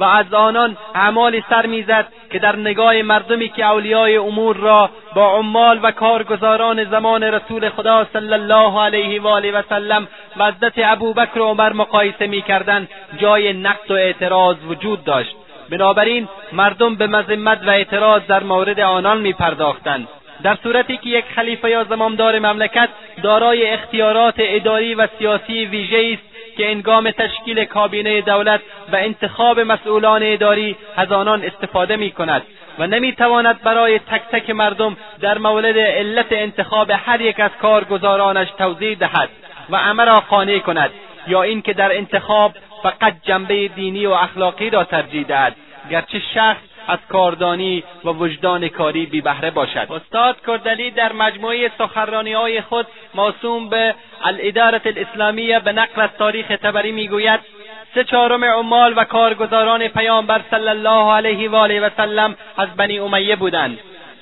و 0.00 0.04
از 0.04 0.34
آنان 0.34 0.76
اعمالی 0.94 1.44
سر 1.50 1.66
میزد 1.66 2.06
که 2.32 2.38
در 2.38 2.56
نگاه 2.56 2.94
مردمی 3.02 3.48
که 3.48 3.64
اولیای 3.66 4.16
امور 4.16 4.56
را 4.56 4.90
با 5.14 5.36
عمال 5.38 5.80
و 5.82 5.90
کارگزاران 5.90 6.84
زمان 6.84 7.22
رسول 7.24 7.68
خدا 7.68 8.06
صلی 8.12 8.32
الله 8.32 8.80
علیه 8.82 9.20
و 9.22 9.28
آله 9.28 9.52
و 9.52 9.62
سلم 9.68 10.08
مدت 10.36 10.72
ابوبکر 10.76 11.38
و 11.40 11.44
عمر 11.44 11.72
مقایسه 11.72 12.26
میکردند 12.26 12.88
جای 13.20 13.52
نقد 13.52 13.90
و 13.90 13.94
اعتراض 13.94 14.56
وجود 14.68 15.04
داشت 15.04 15.34
بنابراین 15.70 16.28
مردم 16.52 16.94
به 16.94 17.06
مذمت 17.06 17.58
و 17.66 17.70
اعتراض 17.70 18.22
در 18.28 18.42
مورد 18.42 18.80
آنان 18.80 19.18
میپرداختند 19.18 20.08
در 20.42 20.56
صورتی 20.62 20.96
که 20.96 21.08
یک 21.10 21.24
خلیفه 21.36 21.70
یا 21.70 21.84
زمامدار 21.84 22.38
مملکت 22.38 22.88
دارای 23.22 23.66
اختیارات 23.70 24.34
اداری 24.38 24.94
و 24.94 25.08
سیاسی 25.18 25.66
ویژه 25.66 25.96
است 26.12 26.29
که 26.56 26.70
انگام 26.70 27.10
تشکیل 27.10 27.64
کابینه 27.64 28.20
دولت 28.20 28.60
و 28.92 28.96
انتخاب 28.96 29.60
مسئولان 29.60 30.20
اداری 30.24 30.76
از 30.96 31.12
آنان 31.12 31.42
استفاده 31.44 31.96
می 31.96 32.10
کند 32.10 32.42
و 32.78 32.86
نمیتواند 32.86 33.62
برای 33.62 33.98
تک 33.98 34.22
تک 34.32 34.50
مردم 34.50 34.96
در 35.20 35.38
مولد 35.38 35.78
علت 35.78 36.26
انتخاب 36.30 36.90
هر 36.90 37.20
یک 37.20 37.40
از 37.40 37.50
کارگزارانش 37.62 38.48
توضیح 38.58 38.98
دهد 38.98 39.28
و 39.70 39.76
عمر 39.76 40.04
را 40.04 40.20
قانع 40.28 40.58
کند 40.58 40.90
یا 41.28 41.42
اینکه 41.42 41.72
در 41.72 41.96
انتخاب 41.96 42.52
فقط 42.82 43.14
جنبه 43.22 43.68
دینی 43.68 44.06
و 44.06 44.10
اخلاقی 44.12 44.70
را 44.70 44.84
ترجیح 44.84 45.22
دهد 45.26 45.56
گرچه 45.90 46.22
شخص 46.34 46.60
از 46.88 46.98
کاردانی 47.08 47.84
و 48.04 48.08
وجدان 48.08 48.68
کاری 48.68 49.06
بی 49.06 49.20
باشد 49.54 49.88
استاد 49.90 50.36
کردلی 50.46 50.90
در 50.90 51.12
مجموعه 51.12 51.70
سخرانی 51.78 52.32
های 52.32 52.60
خود 52.60 52.86
ماسوم 53.14 53.68
به 53.68 53.94
الادارت 54.24 54.86
الاسلامیه 54.86 55.58
به 55.60 55.72
نقل 55.72 56.00
از 56.02 56.10
تاریخ 56.18 56.46
تبری 56.48 56.92
میگوید 56.92 57.40
سه 57.94 58.04
چهارم 58.04 58.44
عمال 58.44 58.92
و 58.96 59.04
کارگزاران 59.04 59.88
پیامبر 59.88 60.40
صلی 60.50 60.68
الله 60.68 61.12
علیه 61.14 61.50
و 61.50 61.56
آله 61.56 61.80
و 61.80 61.90
سلم 61.96 62.34
از 62.58 62.68
بنی 62.76 62.98
امیه 62.98 63.36
بودند 63.36 63.78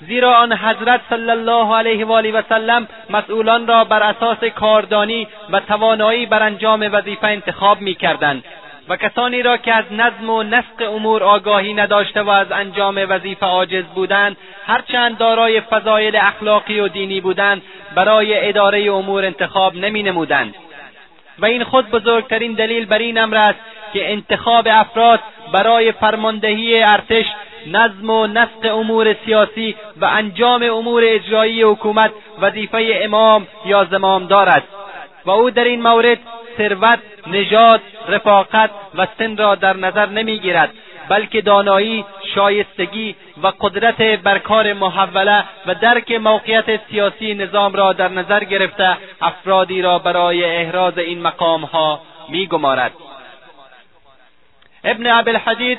زیرا 0.09 0.34
آن 0.34 0.52
حضرت 0.52 1.00
صلی 1.11 1.30
الله 1.30 1.76
علیه 1.76 2.04
و 2.04 2.12
آله 2.12 2.32
و 2.32 2.42
سلم 2.48 2.88
مسئولان 3.11 3.66
را 3.66 3.84
بر 3.84 4.02
اساس 4.02 4.44
کاردانی 4.44 5.28
و 5.50 5.61
توانایی 5.61 6.26
بر 6.26 6.42
انجام 6.42 6.88
وظیفه 6.92 7.26
انتخاب 7.28 7.80
میکردند 7.80 8.44
و 8.89 8.97
کسانی 8.97 9.43
را 9.43 9.57
که 9.57 9.72
از 9.72 9.84
نظم 9.91 10.30
و 10.30 10.43
نسق 10.43 10.93
امور 10.95 11.22
آگاهی 11.22 11.74
نداشته 11.74 12.22
و 12.22 12.30
از 12.30 12.53
انجام 12.53 12.97
وظیفه 13.09 13.47
عاجز 13.47 13.84
بودند 13.95 14.36
هرچند 14.66 15.18
دارای 15.18 15.61
فضایل 15.61 16.16
اخلاقی 16.16 16.80
و 16.80 16.89
دینی 16.89 17.20
بودند 17.20 17.62
برای 17.95 18.49
اداره 18.49 18.93
امور 18.93 19.24
انتخاب 19.24 19.74
نمینمودند 19.74 20.55
و 21.39 21.47
این 21.47 21.64
خود 21.64 21.91
بزرگترین 21.91 22.53
دلیل 22.53 22.86
بر 22.86 22.99
این 22.99 23.18
امر 23.18 23.36
است 23.36 23.59
که 23.93 24.12
انتخاب 24.12 24.66
افراد 24.70 25.20
برای 25.53 25.93
فرماندهی 25.93 26.82
ارتش 26.82 27.24
نظم 27.66 28.11
و 28.11 28.26
نسق 28.26 28.72
امور 28.76 29.16
سیاسی 29.26 29.74
و 30.01 30.05
انجام 30.05 30.62
امور 30.62 31.03
اجرایی 31.07 31.62
حکومت 31.62 32.11
وظیفه 32.41 33.01
امام 33.03 33.47
یا 33.66 33.84
زمامدار 33.91 34.49
است 34.49 34.66
و 35.26 35.30
او 35.30 35.51
در 35.51 35.64
این 35.64 35.82
مورد 35.82 36.18
ثروت 36.59 36.98
نژاد 37.26 37.80
رفاقت 38.09 38.70
و 38.94 39.06
سن 39.18 39.36
را 39.36 39.54
در 39.54 39.76
نظر 39.76 40.06
نمیگیرد 40.09 40.70
بلکه 41.09 41.40
دانایی 41.40 42.04
شایستگی 42.34 43.14
و 43.42 43.52
قدرت 43.61 44.02
برکار 44.02 44.72
محوله 44.72 45.44
و 45.66 45.74
درک 45.74 46.12
موقعیت 46.12 46.80
سیاسی 46.90 47.34
نظام 47.34 47.72
را 47.72 47.92
در 47.92 48.09
نظر 48.09 48.44
گرفته 48.44 48.96
افرادی 49.20 49.82
را 49.82 49.98
برای 49.98 50.44
احراز 50.56 50.98
این 50.98 51.22
مقامها 51.22 52.00
میگمارد 52.28 52.92
ابن 54.84 55.06
الحدید 55.06 55.78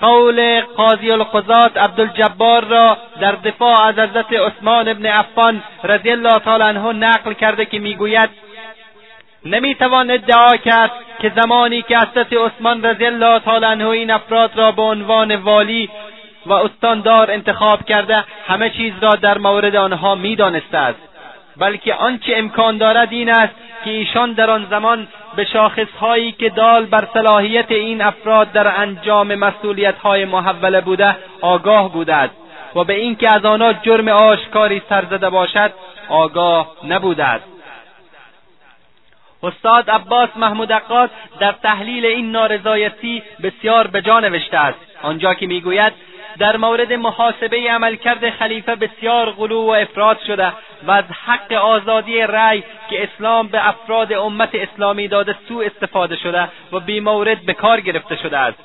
قول 0.00 0.60
قاضی 0.60 1.10
القضات 1.10 1.76
عبدالجبار 1.76 2.64
را 2.64 2.96
در 3.20 3.32
دفاع 3.32 3.80
از 3.86 3.94
حضرت 3.94 4.26
عثمان 4.32 4.88
ابن 4.88 5.06
عفان 5.06 5.62
رضی 5.84 6.10
الله 6.10 6.38
تعالی 6.38 6.62
عنه 6.64 6.92
نقل 6.92 7.32
کرده 7.32 7.64
که 7.64 7.78
میگوید 7.78 8.30
نمیتوان 9.46 10.10
ادعا 10.10 10.56
کرد 10.56 10.90
که 11.18 11.32
زمانی 11.36 11.82
که 11.82 11.98
حضرت 11.98 12.28
عثمان 12.32 12.84
رضی 12.84 13.06
الله 13.06 13.38
تعالی 13.38 13.84
این 13.84 14.10
افراد 14.10 14.50
را 14.56 14.72
به 14.72 14.82
عنوان 14.82 15.34
والی 15.36 15.88
و 16.46 16.52
استاندار 16.52 17.30
انتخاب 17.30 17.84
کرده 17.84 18.24
همه 18.48 18.70
چیز 18.70 18.92
را 19.02 19.12
در 19.14 19.38
مورد 19.38 19.76
آنها 19.76 20.14
میدانسته 20.14 20.78
است 20.78 20.98
بلکه 21.56 21.94
آنچه 21.94 22.32
امکان 22.36 22.76
دارد 22.78 23.08
این 23.10 23.28
است 23.34 23.54
که 23.84 23.90
ایشان 23.90 24.32
در 24.32 24.50
آن 24.50 24.66
زمان 24.70 25.06
به 25.36 25.44
شاخصهایی 25.44 26.32
که 26.32 26.48
دال 26.48 26.84
بر 26.84 27.08
صلاحیت 27.14 27.70
این 27.70 28.02
افراد 28.02 28.52
در 28.52 28.80
انجام 28.80 29.34
مسئولیتهای 29.34 30.24
محوله 30.24 30.80
بوده 30.80 31.16
آگاه 31.40 31.92
بوده 31.92 32.14
است 32.14 32.34
و 32.76 32.84
به 32.84 32.94
اینکه 32.94 33.34
از 33.34 33.44
آنها 33.44 33.72
جرم 33.72 34.08
آشکاری 34.08 34.82
سر 34.88 35.04
زده 35.04 35.30
باشد 35.30 35.72
آگاه 36.08 36.70
نبوده 36.88 37.24
است 37.24 37.55
استاد 39.48 39.90
عباس 39.90 40.28
محمود 40.36 40.72
عقاد 40.72 41.10
در 41.40 41.52
تحلیل 41.52 42.04
این 42.06 42.30
نارضایتی 42.32 43.22
بسیار 43.42 43.86
به 43.86 44.00
نوشته 44.06 44.58
است 44.58 44.78
آنجا 45.02 45.34
که 45.34 45.46
میگوید 45.46 45.92
در 46.38 46.56
مورد 46.56 46.92
محاسبه 46.92 47.56
عملکرد 47.72 48.30
خلیفه 48.30 48.74
بسیار 48.74 49.30
غلو 49.30 49.62
و 49.66 49.70
افراد 49.70 50.18
شده 50.26 50.52
و 50.86 50.90
از 50.90 51.04
حق 51.26 51.52
آزادی 51.52 52.20
رأی 52.20 52.62
که 52.90 53.02
اسلام 53.08 53.48
به 53.48 53.68
افراد 53.68 54.12
امت 54.12 54.54
اسلامی 54.54 55.08
داده 55.08 55.36
سوء 55.48 55.64
استفاده 55.64 56.16
شده 56.16 56.48
و 56.72 56.80
بیمورد 56.80 57.46
به 57.46 57.52
کار 57.52 57.80
گرفته 57.80 58.16
شده 58.16 58.38
است 58.38 58.58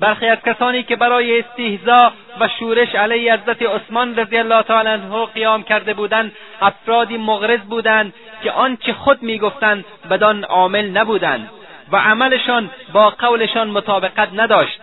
برخی 0.00 0.26
از 0.26 0.38
کسانی 0.46 0.82
که 0.82 0.96
برای 0.96 1.38
استهزا 1.38 2.12
و 2.40 2.48
شورش 2.58 2.94
علیه 2.94 3.34
حضرت 3.34 3.58
عثمان 3.62 4.16
رضی 4.16 4.38
الله 4.38 4.62
تعالی 4.62 4.88
عنه 4.88 5.26
قیام 5.26 5.62
کرده 5.62 5.94
بودند 5.94 6.32
افرادی 6.60 7.16
مغرض 7.16 7.60
بودند 7.60 8.14
که 8.42 8.52
آنچه 8.52 8.92
خود 8.92 9.22
میگفتند 9.22 9.84
بدان 10.10 10.44
عامل 10.44 10.86
نبودند 10.90 11.48
و 11.92 11.96
عملشان 11.96 12.70
با 12.92 13.10
قولشان 13.10 13.70
مطابقت 13.70 14.28
نداشت 14.36 14.80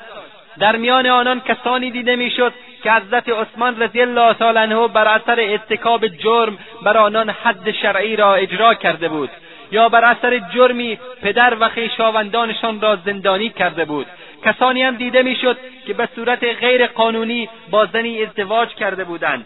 در 0.59 0.76
میان 0.76 1.07
آنان 1.07 1.39
کسانی 1.41 1.91
دیده 1.91 2.16
میشد 2.16 2.53
که 2.84 2.91
حضرت 2.91 3.24
عثمان 3.30 3.80
رضی 3.82 4.01
الله 4.01 4.34
تعالی 4.34 4.76
بر 4.93 5.07
اثر 5.07 5.39
ارتکاب 5.41 6.07
جرم 6.07 6.57
بر 6.84 6.97
آنان 6.97 7.30
حد 7.30 7.72
شرعی 7.72 8.16
را 8.16 8.36
اجرا 8.36 8.74
کرده 8.74 9.09
بود 9.09 9.30
یا 9.72 9.89
بر 9.89 10.05
اثر 10.05 10.41
جرمی 10.53 10.99
پدر 11.22 11.57
و 11.59 11.70
خویشاوندانشان 11.70 12.82
را 12.82 12.95
زندانی 13.05 13.49
کرده 13.49 13.86
بود 13.86 14.07
کسانی 14.46 14.82
هم 14.84 14.96
دیده 14.98 15.24
میشد 15.24 15.58
که 15.88 15.94
به 15.94 16.08
صورت 16.16 16.44
غیر 16.44 16.88
قانونی 16.88 17.50
با 17.70 17.86
زنی 17.86 18.24
ازدواج 18.24 18.70
کرده 18.70 19.04
بودند 19.04 19.46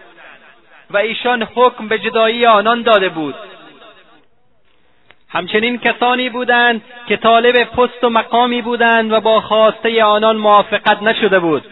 و 0.90 0.98
ایشان 0.98 1.44
حکم 1.56 1.88
به 1.88 2.00
جدایی 2.00 2.46
آنان 2.46 2.82
داده 2.82 3.10
بود 3.10 3.36
همچنین 5.30 5.80
کسانی 5.80 6.30
بودند 6.30 6.82
که 7.08 7.18
طالب 7.18 7.64
پست 7.64 8.04
و 8.04 8.10
مقامی 8.10 8.62
بودند 8.62 9.12
و 9.12 9.20
با 9.22 9.42
خواسته 9.42 10.04
آنان 10.04 10.38
موافقت 10.38 11.02
نشده 11.04 11.40
بود 11.40 11.64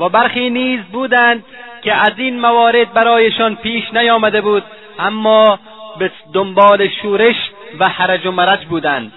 و 0.00 0.08
برخی 0.08 0.50
نیز 0.50 0.80
بودند 0.80 1.44
که 1.82 1.94
از 1.94 2.12
این 2.16 2.40
موارد 2.40 2.92
برایشان 2.92 3.56
پیش 3.56 3.94
نیامده 3.94 4.40
بود 4.40 4.62
اما 4.98 5.58
به 5.98 6.10
دنبال 6.32 6.88
شورش 7.02 7.36
و 7.78 7.88
حرج 7.88 8.26
و 8.26 8.32
مرج 8.32 8.64
بودند 8.66 9.12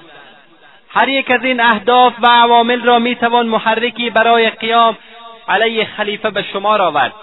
هر 0.96 1.10
یک 1.10 1.32
از 1.32 1.44
این 1.44 1.60
اهداف 1.60 2.14
و 2.24 2.28
عوامل 2.28 2.82
را 2.82 3.00
توان 3.22 3.46
محرکی 3.46 4.10
برای 4.10 4.50
قیام 4.50 4.98
علیه 5.48 5.86
خلیفه 5.86 6.30
به 6.30 6.46
شمار 6.54 6.82
آورد 6.82 7.14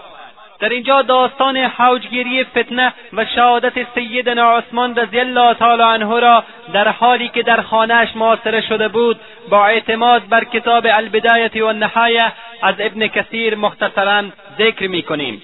در 0.60 0.68
اینجا 0.68 1.02
داستان 1.02 1.56
حوجگیری 1.56 2.44
فتنه 2.44 2.92
و 3.12 3.24
شهادت 3.24 3.94
سیدنا 3.94 4.56
عثمان 4.56 4.96
رضی 4.96 5.20
الله 5.20 5.54
تعالی 5.54 5.82
عنه 5.82 6.20
را 6.20 6.44
در 6.72 6.88
حالی 6.88 7.28
که 7.28 7.42
در 7.42 7.62
خانهاش 7.62 8.08
معاصره 8.14 8.60
شده 8.68 8.88
بود 8.88 9.20
با 9.50 9.66
اعتماد 9.66 10.28
بر 10.28 10.44
کتاب 10.44 10.86
البدایت 10.92 11.56
و 11.56 11.64
النهایه 11.64 12.32
از 12.62 12.74
ابن 12.78 13.06
کثیر 13.06 13.54
مختصرا 13.54 14.24
ذکر 14.58 14.86
میکنیم 14.88 15.42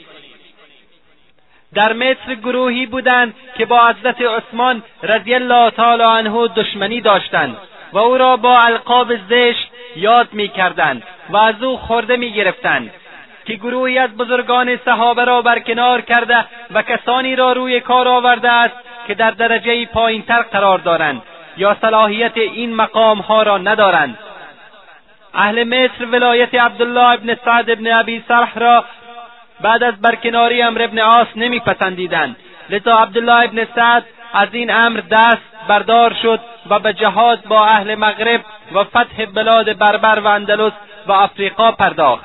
در 1.75 1.93
مصر 1.93 2.35
گروهی 2.43 2.87
بودند 2.87 3.35
که 3.57 3.67
با 3.67 3.89
حضرت 3.89 4.17
عثمان 4.23 4.83
رضی 5.03 5.35
الله 5.35 5.71
تعالی 5.71 6.03
عنه 6.03 6.49
دشمنی 6.49 7.01
داشتند 7.01 7.57
و 7.93 7.99
او 7.99 8.19
را 8.19 8.37
با 8.37 8.59
القاب 8.63 9.17
زشت 9.29 9.69
یاد 9.97 10.29
میکردند 10.33 11.03
و 11.31 11.37
از 11.37 11.63
او 11.63 11.77
خورده 11.77 12.17
میگرفتند 12.17 12.91
که 13.45 13.55
گروهی 13.55 13.99
از 13.99 14.11
بزرگان 14.17 14.77
صحابه 14.85 15.25
را 15.25 15.43
برکنار 15.43 16.01
کرده 16.01 16.45
و 16.75 16.83
کسانی 16.83 17.37
را 17.37 17.53
روی 17.53 17.81
کار 17.81 18.09
آورده 18.09 18.51
است 18.53 18.73
که 19.07 19.15
در 19.15 19.31
درجه 19.31 19.87
پایینتر 19.87 20.43
قرار 20.43 20.79
دارند 20.79 21.23
یا 21.57 21.77
صلاحیت 21.81 22.33
این 22.37 22.75
مقام 22.75 23.19
ها 23.19 23.43
را 23.43 23.59
ندارند 23.59 24.19
اهل 25.35 25.65
مصر 25.65 26.05
ولایت 26.13 26.55
عبدالله 26.55 27.13
ابن 27.13 27.35
سعد 27.45 27.71
ابن 27.71 27.93
ابی 27.93 28.25
سرح 28.29 28.59
را 28.59 28.85
بعد 29.61 29.83
از 29.83 30.01
برکناری 30.01 30.63
امر 30.63 30.83
ابن 30.83 30.99
عاص 30.99 31.27
نمیپسندیدند 31.37 32.37
لذا 32.71 32.91
عبدالله 32.93 33.45
ابن 33.45 33.65
سعد 33.75 34.05
از 34.33 34.49
این 34.53 34.71
امر 34.71 35.01
دست 35.11 35.43
بردار 35.69 36.15
شد 36.23 36.41
و 36.71 36.79
به 36.79 36.93
جهاد 36.93 37.43
با 37.47 37.67
اهل 37.67 37.95
مغرب 37.95 38.41
و 38.75 38.85
فتح 38.85 39.25
بلاد 39.35 39.79
بربر 39.79 40.19
و 40.21 40.27
اندلس 40.27 40.73
و 41.07 41.13
افریقا 41.13 41.73
پرداخت 41.73 42.25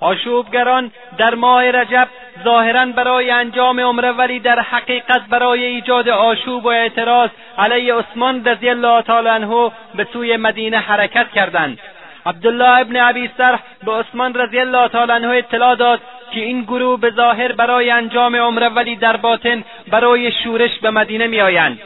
آشوبگران 0.00 0.90
در 1.18 1.34
ماه 1.34 1.70
رجب 1.70 2.08
ظاهرا 2.44 2.86
برای 2.86 3.30
انجام 3.30 3.80
عمره 3.80 4.12
ولی 4.12 4.40
در 4.40 4.60
حقیقت 4.60 5.22
برای 5.30 5.64
ایجاد 5.64 6.08
آشوب 6.08 6.64
و 6.64 6.68
اعتراض 6.68 7.30
علیه 7.58 7.94
عثمان 7.94 8.44
رضی 8.44 8.68
الله 8.70 9.02
تعالی 9.02 9.28
عنه 9.28 9.70
به 9.94 10.06
سوی 10.12 10.36
مدینه 10.36 10.78
حرکت 10.78 11.26
کردند 11.34 11.78
عبدالله 12.26 12.80
ابن 12.80 12.96
ابی 12.96 13.30
سرح 13.38 13.58
به 13.84 13.92
عثمان 13.92 14.34
رضی 14.34 14.58
الله 14.58 14.88
تعالی 14.88 15.12
عنه 15.12 15.28
اطلاع 15.28 15.74
داد 15.74 16.00
که 16.32 16.40
این 16.40 16.62
گروه 16.62 17.00
به 17.00 17.10
ظاهر 17.10 17.52
برای 17.52 17.90
انجام 17.90 18.36
عمره 18.36 18.68
ولی 18.68 18.96
در 18.96 19.16
باطن 19.16 19.64
برای 19.90 20.32
شورش 20.32 20.70
به 20.82 20.90
مدینه 20.90 21.26
میآیند 21.26 21.78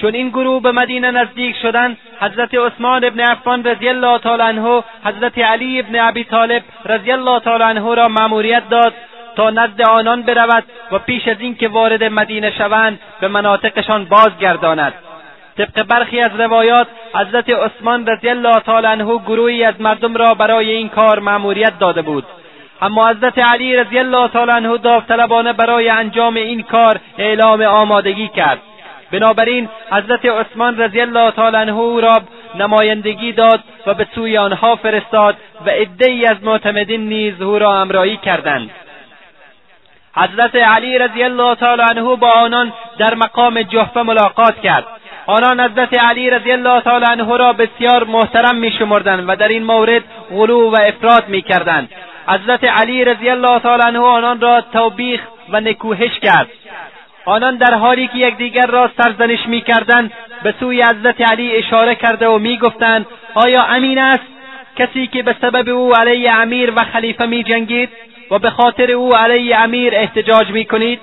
چون 0.00 0.14
این 0.14 0.28
گروه 0.28 0.62
به 0.62 0.72
مدینه 0.72 1.10
نزدیک 1.10 1.56
شدند 1.62 1.98
حضرت 2.20 2.50
عثمان 2.54 3.04
ابن 3.04 3.20
عفان 3.20 3.64
رضی 3.64 3.88
الله 3.88 4.18
تعالی 4.18 4.42
عنه 4.42 4.82
حضرت 5.04 5.38
علی 5.38 5.78
ابن 5.78 5.98
ابی 6.00 6.24
طالب 6.24 6.62
رضی 6.84 7.12
الله 7.12 7.40
تعالی 7.40 7.64
عنه 7.64 7.94
را 7.94 8.08
مأموریت 8.08 8.62
داد 8.68 8.94
تا 9.36 9.50
نزد 9.50 9.82
آنان 9.88 10.22
برود 10.22 10.64
و 10.92 10.98
پیش 10.98 11.28
از 11.28 11.36
اینکه 11.40 11.68
وارد 11.68 12.04
مدینه 12.04 12.50
شوند 12.58 13.00
به 13.20 13.28
مناطقشان 13.28 14.04
بازگرداند 14.04 14.94
طبق 15.58 15.82
برخی 15.82 16.20
از 16.20 16.40
روایات 16.40 16.86
حضرت 17.14 17.44
عثمان 17.50 18.06
رضی 18.06 18.28
الله 18.28 18.54
تعالی 18.60 18.86
عنه 18.86 19.04
گروهی 19.18 19.64
از 19.64 19.74
مردم 19.80 20.14
را 20.16 20.34
برای 20.34 20.70
این 20.70 20.88
کار 20.88 21.18
مأموریت 21.18 21.78
داده 21.78 22.02
بود 22.02 22.24
اما 22.82 23.08
حضرت 23.08 23.38
علی 23.38 23.76
رضی 23.76 23.98
الله 23.98 24.28
تعالی 24.28 24.50
عنه 24.50 24.78
داوطلبانه 24.78 25.52
برای 25.52 25.88
انجام 25.88 26.34
این 26.36 26.62
کار 26.62 26.98
اعلام 27.18 27.62
آمادگی 27.62 28.28
کرد 28.28 28.58
بنابراین 29.12 29.68
حضرت 29.92 30.20
عثمان 30.26 30.78
رضی 30.78 31.00
الله 31.00 31.30
تعالی 31.30 31.56
عنه 31.56 32.00
را 32.00 32.16
نمایندگی 32.54 33.32
داد 33.32 33.60
و 33.86 33.94
به 33.94 34.06
سوی 34.14 34.38
آنها 34.38 34.76
فرستاد 34.76 35.36
و 35.66 35.70
ای 36.00 36.26
از 36.26 36.36
معتمدین 36.42 37.08
نیز 37.08 37.42
او 37.42 37.58
را 37.58 37.80
امرایی 37.80 38.16
کردند 38.16 38.70
حضرت 40.16 40.54
علی 40.56 40.98
رضی 40.98 41.22
الله 41.22 41.54
تعالی 41.54 41.82
عنه 41.82 42.02
با 42.16 42.30
آنان 42.36 42.72
در 42.98 43.14
مقام 43.14 43.62
جحفه 43.62 44.02
ملاقات 44.02 44.60
کرد 44.60 44.84
آنان 45.26 45.60
حضرت 45.60 45.94
علی 46.02 46.30
رضی 46.30 46.52
الله 46.52 46.80
تعالی 46.80 47.04
عنه 47.10 47.36
را 47.36 47.52
بسیار 47.52 48.04
محترم 48.04 48.70
شمردند 48.70 49.24
و 49.28 49.36
در 49.36 49.48
این 49.48 49.62
مورد 49.64 50.02
غلو 50.30 50.70
و 50.70 50.76
افراد 50.88 51.28
میکردند 51.28 51.88
حضرت 52.28 52.64
علی 52.64 53.04
رضی 53.04 53.28
الله 53.30 53.58
تعالی 53.58 53.82
عنه 53.82 53.98
آنان 53.98 54.40
را 54.40 54.60
توبیخ 54.72 55.20
و 55.48 55.60
نکوهش 55.60 56.18
کرد 56.22 56.48
آنان 57.24 57.56
در 57.56 57.74
حالی 57.74 58.06
که 58.06 58.18
یکدیگر 58.18 58.66
را 58.66 58.90
سرزنش 59.02 59.46
میکردند 59.46 60.12
به 60.42 60.54
سوی 60.60 60.82
حضرت 60.82 61.32
علی 61.32 61.56
اشاره 61.56 61.94
کرده 61.94 62.28
و 62.28 62.38
میگفتند 62.38 63.06
آیا 63.34 63.62
امین 63.62 63.98
است 63.98 64.22
کسی 64.76 65.06
که 65.06 65.22
به 65.22 65.36
سبب 65.40 65.68
او 65.68 65.94
علیه 65.96 66.32
امیر 66.32 66.72
و 66.76 66.84
خلیفه 66.92 67.26
میجنگید 67.26 67.88
و 68.30 68.38
به 68.38 68.50
خاطر 68.50 68.90
او 68.90 69.14
علیه 69.16 69.56
امیر 69.56 69.94
احتجاج 69.96 70.50
میکنید 70.50 71.00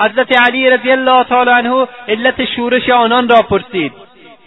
حضرت 0.00 0.40
علی 0.40 0.70
رضی 0.70 0.90
الله 0.90 1.24
تعالی 1.24 1.50
عنه 1.50 1.88
علت 2.08 2.44
شورش 2.44 2.90
آنان 2.90 3.28
را 3.28 3.36
پرسید 3.42 3.92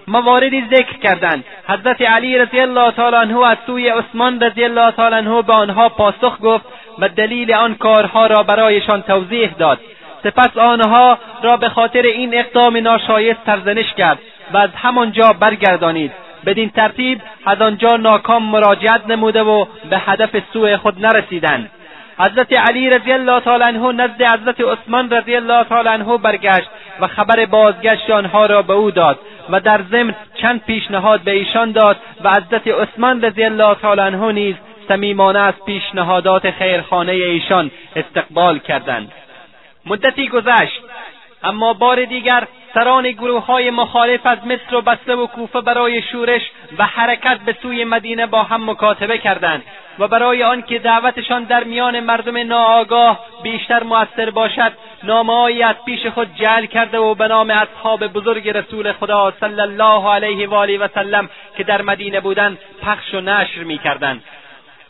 مواردی 0.08 0.64
ذکر 0.72 0.98
کردند 1.04 1.44
حضرت 1.68 2.02
علی 2.02 2.38
رضی 2.38 2.60
الله 2.60 2.92
تعالی 2.92 3.16
عنه 3.16 3.46
از 3.48 3.58
سوی 3.66 3.90
عثمان 3.90 4.42
رضی 4.42 4.64
الله 4.64 4.92
تعالی 4.92 5.16
عنه 5.16 5.42
به 5.42 5.54
آنها 5.54 5.90
پاسخ 5.90 6.38
گفت 6.44 6.66
و 7.00 7.10
دلیل 7.10 7.54
آن 7.54 7.76
کارها 7.76 8.26
را 8.26 8.44
برایشان 8.44 9.02
توضیح 9.02 9.52
داد 9.60 9.80
سپس 10.24 10.58
آنها 10.58 11.18
را 11.44 11.58
به 11.58 11.70
خاطر 11.70 12.02
این 12.02 12.30
اقدام 12.40 12.78
ناشایست 12.78 13.40
سرزنش 13.46 13.94
کرد 13.98 14.20
و 14.54 14.58
از 14.58 14.70
همانجا 14.76 15.34
برگردانید 15.34 16.12
بدین 16.46 16.70
ترتیب 16.70 17.22
از 17.46 17.62
آنجا 17.62 17.96
ناکام 17.96 18.44
مراجعت 18.44 19.08
نموده 19.08 19.44
و 19.44 19.66
به 19.90 19.98
هدف 19.98 20.30
سوء 20.54 20.78
خود 20.78 21.06
نرسیدند 21.06 21.70
حضرت 22.20 22.54
علی 22.54 22.90
رضی 22.90 23.12
الله 23.12 23.40
تعالی 23.40 23.64
عنه 23.64 23.92
نزد 23.92 24.22
حضرت 24.22 24.56
عثمان 24.62 25.10
رضی 25.10 25.36
الله 25.36 25.64
تعالی 25.64 25.90
عنه 25.90 26.18
برگشت 26.18 26.68
و 27.00 27.08
خبر 27.08 27.46
بازگشت 27.46 28.10
آنها 28.10 28.46
را 28.46 28.62
به 28.62 28.74
او 28.74 28.92
داد 28.92 29.20
و 29.50 29.60
در 29.60 29.82
ضمن 29.92 30.16
چند 30.36 30.64
پیشنهاد 30.66 31.20
به 31.22 31.32
ایشان 31.32 31.72
داد 31.72 31.98
و 32.24 32.30
حضرت 32.30 32.62
عثمان 32.68 33.22
رضی 33.22 33.44
الله 33.44 33.76
تعالی 33.76 34.02
عنه 34.02 34.32
نیز 34.32 34.56
صمیمانه 34.88 35.40
از 35.40 35.54
پیشنهادات 35.66 36.52
خیرخانه 36.52 37.12
ایشان 37.12 37.72
استقبال 37.96 38.60
کردند 38.60 39.12
مدتی 39.86 40.28
گذشت 40.30 40.82
اما 41.44 41.74
بار 41.74 42.06
دیگر 42.06 42.44
سران 42.74 43.12
گروه 43.12 43.46
های 43.46 43.70
مخالف 43.70 44.26
از 44.26 44.38
مصر 44.46 44.76
و 44.76 44.82
بسره 44.82 45.16
و 45.16 45.28
کوفه 45.28 45.62
برای 45.62 46.02
شورش 46.02 46.42
و 46.78 46.86
حرکت 46.86 47.40
به 47.46 47.56
سوی 47.62 47.86
مدینه 47.86 48.26
با 48.26 48.44
هم 48.44 48.70
مکاتبه 48.70 49.18
کردند 49.18 49.64
و 50.00 50.08
برای 50.08 50.44
آنکه 50.44 50.80
دعوتشان 50.80 51.44
در 51.44 51.64
میان 51.64 52.00
مردم 52.00 52.38
ناآگاه 52.38 53.20
بیشتر 53.44 53.84
موثر 53.84 54.30
باشد 54.30 54.72
نامههایی 55.04 55.64
از 55.64 55.76
پیش 55.86 56.06
خود 56.08 56.36
جعل 56.36 56.66
کرده 56.66 56.98
و 57.00 57.16
به 57.16 57.28
نام 57.28 57.50
اصحاب 57.50 58.04
بزرگ 58.08 58.50
رسول 58.50 58.92
خدا 58.94 59.34
صلی 59.40 59.62
الله 59.62 60.10
علیه 60.14 60.48
و 60.50 60.56
آله 60.56 60.78
و 60.78 60.88
سلم 60.94 61.30
که 61.58 61.64
در 61.64 61.82
مدینه 61.82 62.20
بودند 62.20 62.60
پخش 62.86 63.14
و 63.14 63.22
نشر 63.22 63.60
میکردند 63.64 64.24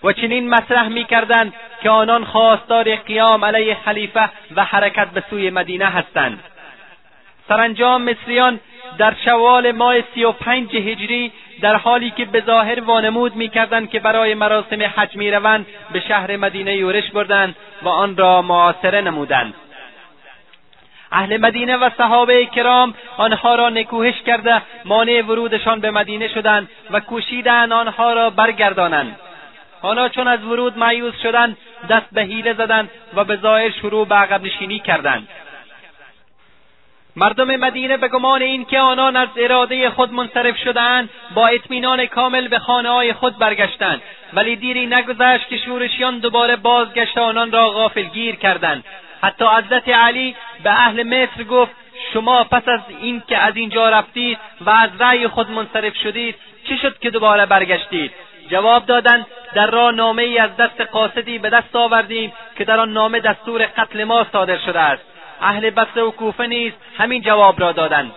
و 0.03 0.11
چنین 0.13 0.49
مطرح 0.49 0.87
میکردند 0.87 1.53
که 1.83 1.89
آنان 1.89 2.25
خواستار 2.25 2.95
قیام 2.95 3.45
علیه 3.45 3.77
خلیفه 3.85 4.29
و 4.55 4.63
حرکت 4.63 5.07
به 5.11 5.23
سوی 5.29 5.49
مدینه 5.49 5.85
هستند 5.85 6.43
سرانجام 7.49 8.01
مصریان 8.09 8.59
در 8.97 9.13
شوال 9.25 9.71
ماه 9.71 9.95
سی 10.15 10.23
و 10.23 10.31
پنج 10.31 10.75
هجری 10.75 11.31
در 11.61 11.75
حالی 11.75 12.11
که 12.11 12.25
به 12.25 12.43
ظاهر 12.45 12.83
وانمود 12.83 13.35
میکردند 13.35 13.89
که 13.89 13.99
برای 13.99 14.33
مراسم 14.33 14.81
حج 14.97 15.15
میروند 15.15 15.65
به 15.93 15.99
شهر 15.99 16.37
مدینه 16.37 16.75
یورش 16.75 17.11
بردند 17.13 17.55
و 17.83 17.89
آن 17.89 18.17
را 18.17 18.41
معاصره 18.41 19.01
نمودند 19.01 19.53
اهل 21.11 21.37
مدینه 21.37 21.77
و 21.77 21.89
صحابه 21.97 22.45
کرام 22.45 22.93
آنها 23.17 23.55
را 23.55 23.69
نکوهش 23.69 24.21
کرده 24.25 24.61
مانع 24.85 25.23
ورودشان 25.27 25.79
به 25.79 25.91
مدینه 25.91 26.27
شدند 26.33 26.69
و 26.91 26.99
کوشیدند 26.99 27.71
آنها 27.73 28.13
را 28.13 28.29
برگردانند 28.29 29.19
آنها 29.81 30.09
چون 30.09 30.27
از 30.27 30.43
ورود 30.43 30.77
معیوز 30.77 31.13
شدند 31.23 31.57
دست 31.89 32.05
به 32.11 32.21
حیله 32.21 32.53
زدند 32.53 32.89
و 33.15 33.23
به 33.23 33.35
ظاهر 33.35 33.69
شروع 33.71 34.07
به 34.07 34.15
عقب 34.15 34.43
نشینی 34.45 34.79
کردند 34.79 35.27
مردم 37.19 37.55
مدینه 37.55 37.97
به 37.97 38.07
گمان 38.07 38.41
اینکه 38.41 38.79
آنان 38.79 39.15
از 39.15 39.27
اراده 39.37 39.89
خود 39.89 40.13
منصرف 40.13 40.57
شدهاند 40.57 41.09
با 41.35 41.47
اطمینان 41.47 42.05
کامل 42.05 42.47
به 42.47 42.59
خانه 42.59 42.89
های 42.89 43.13
خود 43.13 43.37
برگشتند 43.37 44.01
ولی 44.33 44.55
دیری 44.55 44.85
نگذشت 44.85 45.47
که 45.49 45.57
شورشیان 45.57 46.19
دوباره 46.19 46.55
بازگشت 46.55 47.17
آنان 47.17 47.51
را 47.51 47.69
غافلگیر 47.69 48.35
کردند 48.35 48.83
حتی 49.23 49.45
حضرت 49.45 49.89
علی 49.89 50.35
به 50.63 50.69
اهل 50.71 51.03
مصر 51.03 51.43
گفت 51.43 51.71
شما 52.13 52.43
پس 52.43 52.67
از 52.67 52.79
اینکه 53.01 53.37
از 53.37 53.55
اینجا 53.57 53.89
رفتید 53.89 54.37
و 54.65 54.69
از 54.69 54.89
رأی 54.99 55.27
خود 55.27 55.51
منصرف 55.51 55.95
شدید 56.03 56.35
چه 56.69 56.75
شد 56.77 56.99
که 56.99 57.09
دوباره 57.09 57.45
برگشتید 57.45 58.11
جواب 58.51 58.85
دادند 58.85 59.25
در 59.53 59.71
راه 59.71 59.91
نامه 59.91 60.23
ای 60.23 60.37
از 60.37 60.57
دست 60.57 60.81
قاصدی 60.81 61.39
به 61.39 61.49
دست 61.49 61.75
آوردیم 61.75 62.33
که 62.57 62.65
در 62.65 62.79
آن 62.79 62.93
نامه 62.93 63.19
دستور 63.19 63.61
قتل 63.61 64.03
ما 64.03 64.25
صادر 64.31 64.57
شده 64.65 64.79
است 64.79 65.01
اهل 65.41 65.69
بصره 65.71 66.03
و 66.03 66.11
کوفه 66.11 66.47
نیز 66.47 66.71
همین 66.97 67.21
جواب 67.21 67.59
را 67.61 67.71
دادند 67.71 68.11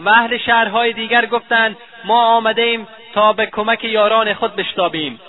و 0.00 0.08
اهل 0.08 0.38
شهرهای 0.38 0.92
دیگر 0.92 1.26
گفتند 1.26 1.76
ما 2.04 2.24
آمدهایم 2.26 2.88
تا 3.14 3.32
به 3.32 3.46
کمک 3.46 3.84
یاران 3.84 4.34
خود 4.34 4.56
بشتابیم 4.56 5.20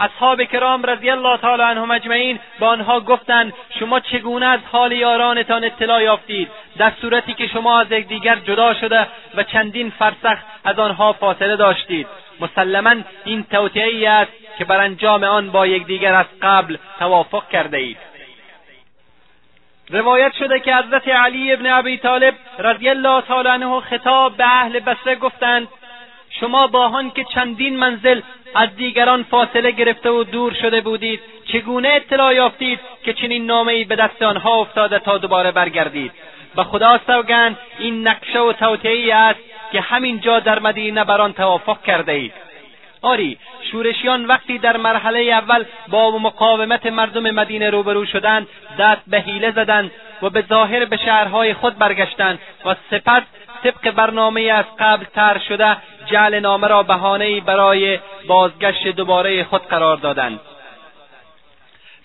اصحاب 0.00 0.44
کرام 0.44 0.82
رضی 0.82 1.10
الله 1.10 1.36
تعالی 1.36 1.62
عنهم 1.62 1.90
اجمعین 1.90 2.38
به 2.60 2.66
آنها 2.66 3.00
گفتند 3.00 3.52
شما 3.78 4.00
چگونه 4.00 4.46
از 4.46 4.60
حال 4.72 4.92
یارانتان 4.92 5.64
اطلاع 5.64 6.02
یافتید 6.02 6.48
در 6.78 6.92
صورتی 7.00 7.34
که 7.34 7.46
شما 7.46 7.80
از 7.80 7.86
یکدیگر 7.90 8.36
جدا 8.36 8.74
شده 8.74 9.06
و 9.34 9.42
چندین 9.42 9.92
فرسخ 9.98 10.38
از 10.64 10.78
آنها 10.78 11.12
فاصله 11.12 11.56
داشتید 11.56 12.06
مسلما 12.40 12.94
این 13.24 13.44
توطعهای 13.50 14.06
است 14.06 14.32
که 14.58 14.64
بر 14.64 14.80
انجام 14.80 15.24
آن 15.24 15.50
با 15.50 15.66
یکدیگر 15.66 16.14
از 16.14 16.26
قبل 16.42 16.76
توافق 16.98 17.48
کرده 17.48 17.76
اید 17.76 17.96
روایت 19.90 20.32
شده 20.38 20.60
که 20.60 20.74
حضرت 20.76 21.08
علی 21.08 21.52
ابن 21.52 21.66
ابی 21.66 21.98
طالب 21.98 22.34
رضی 22.58 22.88
الله 22.88 23.22
تعالی 23.22 23.48
عنه 23.48 23.80
خطاب 23.80 24.36
به 24.36 24.44
اهل 24.44 24.78
بسره 24.80 25.14
گفتند 25.14 25.68
شما 26.40 26.88
هن 26.88 27.10
که 27.10 27.24
چندین 27.34 27.76
منزل 27.76 28.20
از 28.54 28.76
دیگران 28.76 29.22
فاصله 29.22 29.70
گرفته 29.70 30.10
و 30.10 30.24
دور 30.24 30.54
شده 30.54 30.80
بودید 30.80 31.20
چگونه 31.52 31.88
اطلاع 31.88 32.34
یافتید 32.34 32.80
که 33.04 33.12
چنین 33.12 33.50
ای 33.50 33.84
به 33.84 33.96
دست 33.96 34.22
آنها 34.22 34.54
افتاده 34.54 34.98
تا 34.98 35.18
دوباره 35.18 35.50
برگردید 35.52 36.12
به 36.56 36.64
خدا 36.64 37.00
سوگند 37.06 37.58
این 37.78 38.08
نقشه 38.08 38.40
و 38.40 38.52
توطعهای 38.52 39.10
است 39.10 39.38
که 39.72 39.80
همین 39.80 40.20
جا 40.20 40.40
در 40.40 40.58
مدینه 40.58 41.04
بر 41.04 41.20
آن 41.20 41.32
توافق 41.32 41.82
کرده 41.82 42.12
اید 42.12 42.32
آری 43.02 43.38
شورشیان 43.72 44.24
وقتی 44.24 44.58
در 44.58 44.76
مرحله 44.76 45.20
اول 45.20 45.64
با 45.88 46.18
مقاومت 46.18 46.86
مردم 46.86 47.30
مدینه 47.30 47.70
روبرو 47.70 48.06
شدند 48.06 48.46
دست 48.78 49.00
به 49.06 49.18
حیله 49.20 49.50
زدند 49.50 49.90
و 50.22 50.30
به 50.30 50.44
ظاهر 50.48 50.84
به 50.84 50.96
شهرهای 50.96 51.54
خود 51.54 51.78
برگشتند 51.78 52.38
و 52.66 52.74
سپس 52.90 53.22
طبق 53.64 53.90
برنامه 53.90 54.42
از 54.42 54.64
قبل 54.78 55.04
تر 55.14 55.38
شده 55.48 55.76
جعل 56.06 56.40
نامه 56.40 56.68
را 56.68 57.16
ای 57.20 57.40
برای 57.40 57.98
بازگشت 58.28 58.88
دوباره 58.88 59.44
خود 59.44 59.62
قرار 59.64 59.96
دادند 59.96 60.40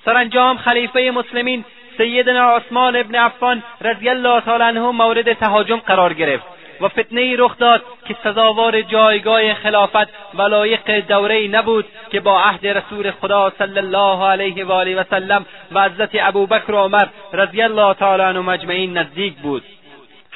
سرانجام 0.05 0.57
خلیفه 0.57 1.11
مسلمین 1.15 1.65
سیدنا 1.97 2.51
عثمان 2.55 2.95
ابن 2.95 3.15
عفان 3.15 3.63
رضی 3.81 4.09
الله 4.09 4.41
تعالی 4.41 4.63
عنه 4.63 4.79
مورد 4.79 5.33
تهاجم 5.33 5.77
قرار 5.79 6.13
گرفت 6.13 6.45
و 6.83 6.87
فتنه 6.89 7.35
رخ 7.39 7.57
داد 7.57 7.81
که 8.07 8.15
سزاوار 8.23 8.81
جایگاه 8.81 9.53
خلافت 9.53 10.07
و 10.33 10.41
لایق 10.41 10.99
دوره 10.99 11.47
نبود 11.47 11.85
که 12.11 12.19
با 12.19 12.41
عهد 12.43 12.67
رسول 12.67 13.11
خدا 13.11 13.51
صلی 13.57 13.77
الله 13.79 14.25
علیه 14.27 14.65
و 14.65 14.71
آله 14.71 14.95
و 14.95 15.03
سلم 15.09 15.45
و 15.71 15.83
حضرت 15.83 16.09
ابوبکر 16.13 16.71
و 16.71 16.75
عمر 16.77 17.05
رضی 17.33 17.61
الله 17.61 17.93
تعالی 17.93 18.23
عنهم 18.23 18.49
اجمعین 18.49 18.97
نزدیک 18.97 19.33
بود 19.35 19.63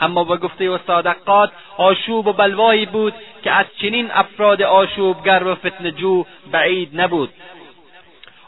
اما 0.02 0.24
به 0.24 0.38
گفته 0.38 0.66
استاد 0.72 1.16
آشوب 1.78 2.28
و 2.28 2.34
بلوایی 2.34 2.86
بود 2.86 3.14
که 3.44 3.52
از 3.52 3.66
چنین 3.82 4.10
افراد 4.14 4.62
آشوبگر 4.62 5.44
و 5.46 5.58
جو 5.98 6.26
بعید 6.52 7.02
نبود 7.02 7.30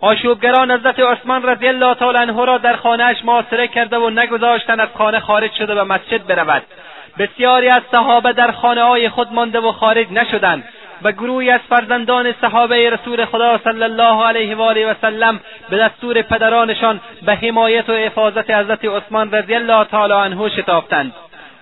آشوبگران 0.01 0.71
حضرت 0.71 0.99
عثمان 0.99 1.43
رضی 1.43 1.67
الله 1.67 1.93
تعالی 1.93 2.17
عنه 2.21 2.45
را 2.45 2.57
در 2.57 2.75
خانهاش 2.75 3.17
معاصره 3.23 3.67
کرده 3.67 3.97
و 3.97 4.09
نگذاشتند 4.09 4.79
از 4.79 4.89
خانه 4.97 5.19
خارج 5.19 5.51
شده 5.57 5.75
به 5.75 5.83
مسجد 5.83 6.27
برود 6.27 6.63
بسیاری 7.19 7.69
از 7.69 7.81
صحابه 7.91 8.33
در 8.33 8.51
خانه 8.51 8.83
های 8.83 9.09
خود 9.09 9.33
مانده 9.33 9.59
و 9.59 9.71
خارج 9.71 10.07
نشدند 10.11 10.63
و 11.03 11.11
گروهی 11.11 11.49
از 11.51 11.59
فرزندان 11.69 12.33
صحابه 12.41 12.89
رسول 12.89 13.25
خدا 13.25 13.57
صلی 13.63 13.83
الله 13.83 14.25
علیه 14.25 14.55
و 14.55 14.61
آله 14.61 14.91
و 14.91 14.93
سلم 15.01 15.39
به 15.69 15.77
دستور 15.77 16.21
پدرانشان 16.21 16.99
به 17.21 17.33
حمایت 17.35 17.89
و 17.89 17.93
حفاظت 17.93 18.49
حضرت 18.49 18.79
عثمان 18.85 19.31
رضی 19.31 19.55
الله 19.55 19.83
تعالی 19.83 20.13
عنه 20.13 20.49
شتافتند 20.49 21.13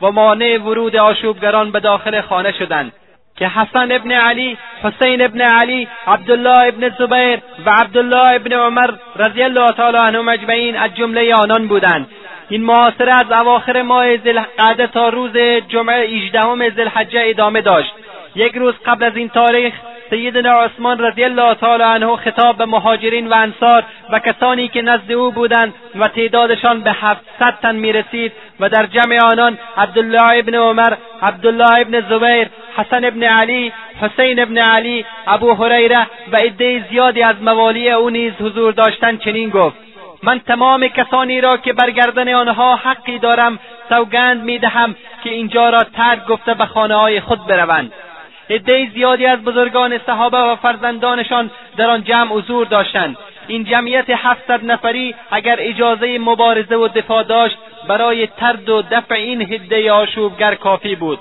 و 0.01 0.11
مانع 0.11 0.57
ورود 0.61 0.95
آشوبگران 0.95 1.71
به 1.71 1.79
داخل 1.79 2.21
خانه 2.21 2.51
شدند 2.59 2.93
که 3.37 3.47
حسن 3.47 3.91
ابن 3.91 4.11
علی 4.11 4.57
حسین 4.83 5.21
ابن 5.25 5.41
علی 5.41 5.87
عبدالله 6.07 6.67
ابن 6.67 6.89
زبیر 6.89 7.39
و 7.65 7.69
عبدالله 7.69 8.35
ابن 8.35 8.53
عمر 8.53 8.89
رضی 9.15 9.43
الله 9.43 9.67
تعالی 9.71 9.97
عنهم 9.97 10.29
اجمعین 10.29 10.77
از 10.77 10.95
جمله 10.95 11.35
آنان 11.35 11.67
بودند 11.67 12.07
این 12.49 12.63
محاصره 12.63 13.13
از 13.13 13.31
اواخر 13.41 13.81
ماه 13.81 14.17
ذوالقعده 14.17 14.87
تا 14.87 15.09
روز 15.09 15.37
جمعه 15.67 15.95
هجدهم 16.07 16.69
زلحجه 16.69 17.19
ادامه 17.25 17.61
داشت 17.61 17.91
یک 18.35 18.55
روز 18.55 18.73
قبل 18.85 19.03
از 19.05 19.15
این 19.17 19.29
تاریخ 19.29 19.73
سیدنا 20.09 20.61
عثمان 20.61 20.99
رضی 20.99 21.23
الله 21.23 21.53
تعالی 21.55 21.83
عنه 21.83 22.15
خطاب 22.15 22.57
به 22.57 22.65
مهاجرین 22.65 23.27
و 23.27 23.33
انصار 23.35 23.83
و 24.09 24.19
کسانی 24.19 24.67
که 24.67 24.81
نزد 24.81 25.11
او 25.11 25.31
بودند 25.31 25.73
و 25.99 26.07
تعدادشان 26.07 26.81
به 26.81 26.91
هفتصد 26.91 27.57
تن 27.61 27.75
میرسید 27.75 28.31
و 28.59 28.69
در 28.69 28.85
جمع 28.85 29.19
آنان 29.31 29.57
عبدالله 29.77 30.37
ابن 30.39 30.55
عمر 30.55 30.93
عبدالله 31.21 31.79
ابن 31.81 32.01
زبیر 32.01 32.47
حسن 32.77 33.05
ابن 33.05 33.23
علی 33.23 33.73
حسین 34.01 34.41
ابن 34.41 34.57
علی 34.57 35.05
ابو 35.27 35.53
هریره 35.53 36.07
و 36.31 36.35
عده 36.37 36.85
زیادی 36.91 37.23
از 37.23 37.35
موالی 37.41 37.89
او 37.89 38.09
نیز 38.09 38.31
حضور 38.41 38.71
داشتند 38.73 39.19
چنین 39.19 39.49
گفت 39.49 39.75
من 40.23 40.39
تمام 40.43 40.87
کسانی 40.87 41.41
را 41.41 41.57
که 41.57 41.73
بر 41.73 42.19
آنها 42.35 42.75
حقی 42.75 43.17
دارم 43.19 43.59
سوگند 43.89 44.43
میدهم 44.43 44.95
که 45.23 45.29
اینجا 45.33 45.69
را 45.69 45.83
ترک 45.83 46.25
گفته 46.25 46.53
به 46.53 46.65
خانه 46.65 46.95
های 46.95 47.19
خود 47.21 47.47
بروند 47.47 47.93
عده 48.49 48.89
زیادی 48.93 49.25
از 49.25 49.39
بزرگان 49.39 49.97
صحابه 50.05 50.37
و 50.37 50.55
فرزندانشان 50.55 51.49
در 51.77 51.89
آن 51.89 52.03
جمع 52.03 52.27
حضور 52.29 52.65
داشتند 52.65 53.17
این 53.47 53.63
جمعیت 53.63 54.09
هفتصد 54.09 54.65
نفری 54.65 55.15
اگر 55.31 55.55
اجازه 55.59 56.17
مبارزه 56.17 56.75
و 56.75 56.87
دفاع 56.87 57.23
داشت 57.23 57.57
برای 57.87 58.27
ترد 58.27 58.69
و 58.69 58.81
دفع 58.81 59.15
این 59.15 59.41
حده 59.41 59.91
آشوبگر 59.91 60.55
کافی 60.55 60.95
بود 60.95 61.19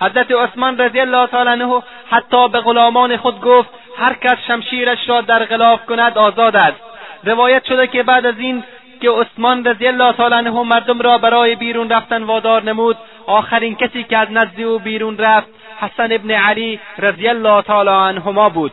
حضرت 0.00 0.26
عثمان 0.32 0.78
رضی 0.78 1.00
الله 1.00 1.26
تعالی 1.26 1.64
حتی 2.10 2.48
به 2.48 2.60
غلامان 2.60 3.16
خود 3.16 3.40
گفت 3.40 3.68
هر 3.98 4.14
کس 4.14 4.36
شمشیرش 4.48 4.98
را 5.08 5.20
در 5.20 5.44
غلاف 5.44 5.86
کند 5.86 6.18
آزاد 6.18 6.56
است 6.56 6.80
روایت 7.24 7.64
شده 7.64 7.86
که 7.86 8.02
بعد 8.02 8.26
از 8.26 8.38
این 8.38 8.64
که 9.00 9.10
عثمان 9.10 9.64
رضی 9.64 9.86
الله 9.86 10.12
تعالی 10.12 10.34
عنه 10.34 10.50
مردم 10.62 11.00
را 11.00 11.18
برای 11.18 11.54
بیرون 11.56 11.88
رفتن 11.90 12.22
وادار 12.22 12.62
نمود 12.62 12.96
آخرین 13.26 13.74
کسی 13.74 14.02
که 14.04 14.16
از 14.18 14.30
نزد 14.30 14.60
او 14.60 14.78
بیرون 14.78 15.18
رفت 15.18 15.46
حسن 15.78 16.12
ابن 16.12 16.30
علی 16.30 16.80
رضی 16.98 17.28
الله 17.28 17.62
تعالی 17.62 17.88
عنهما 17.90 18.48
بود 18.48 18.72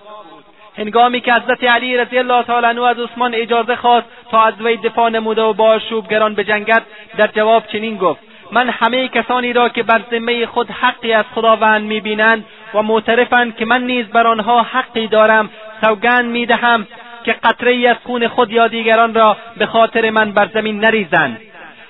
هنگامی 0.78 1.22
که 1.22 1.34
حضرت 1.34 1.64
علی 1.64 1.98
رضی 1.98 2.18
الله 2.18 2.44
تعالی 2.44 2.66
عنه 2.68 2.84
از 2.86 3.00
عثمان 3.00 3.36
اجازه 3.36 3.76
خواست 3.76 4.06
تا 4.32 4.42
از 4.44 4.54
وی 4.62 4.78
دفاع 4.78 5.10
نموده 5.10 5.42
و 5.42 5.54
با 5.54 5.80
شوبگران 5.80 6.36
جنگت 6.36 6.84
در 7.18 7.28
جواب 7.36 7.64
چنین 7.72 7.98
گفت 7.98 8.20
من 8.52 8.70
همه 8.70 9.08
کسانی 9.08 9.54
را 9.54 9.70
که 9.70 9.84
بر 9.84 10.02
ذمه 10.12 10.46
خود 10.46 10.70
حقی 10.72 11.14
از 11.14 11.26
خداوند 11.36 11.82
میبینند 11.82 12.46
و 12.74 12.82
معترفند 12.82 13.56
که 13.56 13.66
من 13.66 13.84
نیز 13.84 14.06
بر 14.08 14.28
آنها 14.28 14.62
حقی 14.64 15.08
دارم 15.08 15.50
سوگند 15.86 16.26
میدهم 16.26 16.88
که 17.24 17.34
قطره 17.34 17.72
ای 17.72 17.88
از 17.88 17.96
خون 18.06 18.28
خود 18.28 18.52
یا 18.52 18.68
دیگران 18.68 19.14
را 19.14 19.38
به 19.58 19.66
خاطر 19.66 20.10
من 20.10 20.32
بر 20.32 20.50
زمین 20.54 20.80
نریزند 20.86 21.42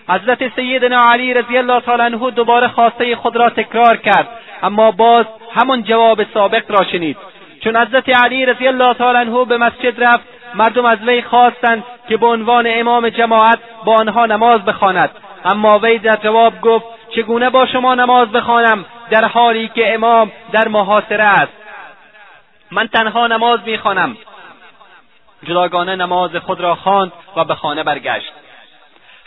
حضرت 0.09 0.55
سیدنا 0.55 1.11
علی 1.11 1.34
رضی 1.34 1.57
الله 1.57 1.79
تعالی 1.81 2.01
عنه 2.01 2.31
دوباره 2.31 2.67
خواسته 2.67 3.15
خود 3.15 3.38
را 3.38 3.49
تکرار 3.49 3.97
کرد 3.97 4.27
اما 4.63 4.91
باز 4.91 5.25
همان 5.55 5.84
جواب 5.84 6.21
سابق 6.34 6.71
را 6.71 6.86
شنید 6.91 7.17
چون 7.63 7.75
حضرت 7.77 8.17
علی 8.23 8.45
رضی 8.45 8.67
الله 8.67 8.93
تعالی 8.93 9.17
عنه 9.17 9.45
به 9.45 9.57
مسجد 9.57 10.03
رفت 10.03 10.23
مردم 10.55 10.86
از 10.86 10.97
وی 11.07 11.21
خواستند 11.21 11.84
که 12.07 12.17
به 12.17 12.27
عنوان 12.27 12.65
امام 12.69 13.09
جماعت 13.09 13.59
با 13.86 13.95
آنها 13.99 14.25
نماز 14.25 14.59
بخواند 14.65 15.09
اما 15.45 15.79
وی 15.84 15.97
در 15.97 16.17
جواب 16.23 16.61
گفت 16.61 16.86
چگونه 17.15 17.49
با 17.49 17.65
شما 17.65 17.95
نماز 17.95 18.27
بخوانم 18.27 18.86
در 19.11 19.25
حالی 19.25 19.67
که 19.75 19.93
امام 19.95 20.31
در 20.51 20.67
محاصره 20.67 21.23
است 21.23 21.51
من 22.71 22.88
تنها 22.88 23.27
نماز 23.27 23.59
میخوانم 23.65 24.17
جداگانه 25.44 25.96
نماز 25.96 26.36
خود 26.36 26.62
را 26.62 26.76
خواند 26.76 27.12
و 27.36 27.44
به 27.46 27.56
خانه 27.56 27.84
برگشت 27.84 28.32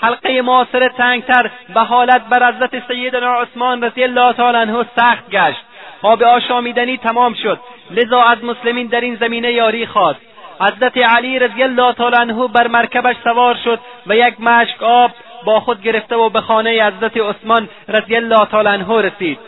حلقه 0.00 0.42
معاصر 0.42 0.88
تنگتر 0.88 1.50
به 1.74 1.80
حالت 1.80 2.20
بر 2.28 2.52
حضرت 2.52 2.88
سیدنا 2.88 3.40
عثمان 3.40 3.82
رضی 3.84 4.02
الله 4.02 4.32
تعالی 4.32 4.72
سخت 4.96 5.30
گشت 5.30 5.58
آب 6.02 6.22
آشامیدنی 6.22 6.96
تمام 6.96 7.34
شد 7.42 7.60
لذا 7.90 8.22
از 8.22 8.44
مسلمین 8.44 8.86
در 8.86 9.00
این 9.00 9.16
زمینه 9.16 9.52
یاری 9.52 9.86
خواست 9.86 10.20
حضرت 10.60 10.96
علی 10.96 11.38
رضی 11.38 11.62
الله 11.62 11.92
تعالی 11.92 12.32
بر 12.54 12.68
مرکبش 12.68 13.16
سوار 13.24 13.56
شد 13.64 13.78
و 14.06 14.16
یک 14.16 14.40
مشک 14.40 14.82
آب 14.82 15.10
با 15.44 15.60
خود 15.60 15.82
گرفته 15.82 16.16
و 16.16 16.28
به 16.28 16.40
خانه 16.40 16.70
حضرت 16.94 17.12
عثمان 17.16 17.68
رضی 17.88 18.16
الله 18.16 18.44
تعالی 18.46 18.82
رسید 19.08 19.38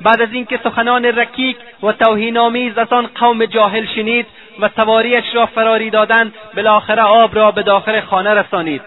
بعد 0.00 0.20
از 0.22 0.28
اینکه 0.32 0.60
سخنان 0.64 1.04
رکیک 1.04 1.56
و 1.82 1.92
توهینآمیز 1.92 2.78
از 2.78 2.92
آن 2.92 3.06
قوم 3.20 3.44
جاهل 3.46 3.86
شنید 3.94 4.26
و 4.58 4.70
سواریش 4.76 5.24
را 5.34 5.46
فراری 5.46 5.90
دادند 5.90 6.34
بالاخره 6.56 7.02
آب 7.02 7.36
را 7.36 7.50
به 7.50 7.62
داخل 7.62 8.00
خانه 8.00 8.34
رسانید 8.34 8.82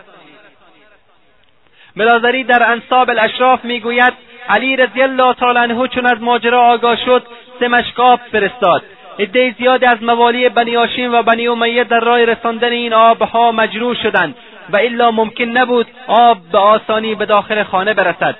بلازری 1.98 2.44
در 2.44 2.72
انصاب 2.72 3.10
الاشراف 3.10 3.66
میگوید 3.66 4.14
علی 4.50 4.76
رضی 4.76 5.02
الله 5.02 5.34
تعالی 5.34 5.60
عنه 5.60 5.88
چون 5.88 6.06
از 6.06 6.22
ماجرا 6.22 6.62
آگاه 6.62 6.96
شد 7.06 7.24
سه 7.60 7.68
مشکاب 7.68 8.20
فرستاد 8.32 8.84
عده 9.20 9.56
زیادی 9.58 9.86
از 9.86 10.04
موالی 10.04 10.50
بنی 10.50 10.76
و 11.08 11.24
بنی 11.24 11.48
امیه 11.48 11.84
در 11.84 12.00
راه 12.00 12.24
رساندن 12.26 12.72
این 12.72 12.94
آبها 12.94 13.52
مجروح 13.52 13.96
شدند 14.04 14.36
و 14.70 14.78
الا 14.78 15.12
ممکن 15.12 15.44
نبود 15.46 15.88
آب 16.08 16.38
به 16.52 16.58
آسانی 16.58 17.16
به 17.16 17.26
داخل 17.26 17.64
خانه 17.64 17.94
برسد 17.94 18.36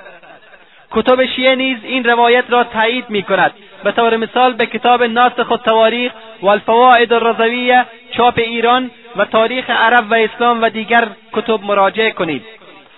کتب 0.92 1.26
شیعه 1.26 1.56
نیز 1.56 1.78
این 1.84 2.04
روایت 2.04 2.44
را 2.50 2.64
تایید 2.64 3.06
می 3.10 3.24
کند 3.24 3.52
به 3.84 3.92
طور 3.92 4.18
مثال 4.18 4.54
به 4.54 4.66
کتاب 4.66 5.04
ناسخ 5.04 5.52
و 5.52 5.58
تواریخ 5.58 6.12
و 6.42 6.48
الفوائد 6.48 7.14
الرضویه 7.14 7.86
چاپ 8.18 8.34
ایران 8.40 8.92
و 9.16 9.26
تاریخ 9.26 9.70
عرب 9.70 10.12
و 10.12 10.14
اسلام 10.16 10.62
و 10.62 10.70
دیگر 10.70 11.08
کتب 11.34 11.64
مراجعه 11.64 12.12
کنید 12.12 12.44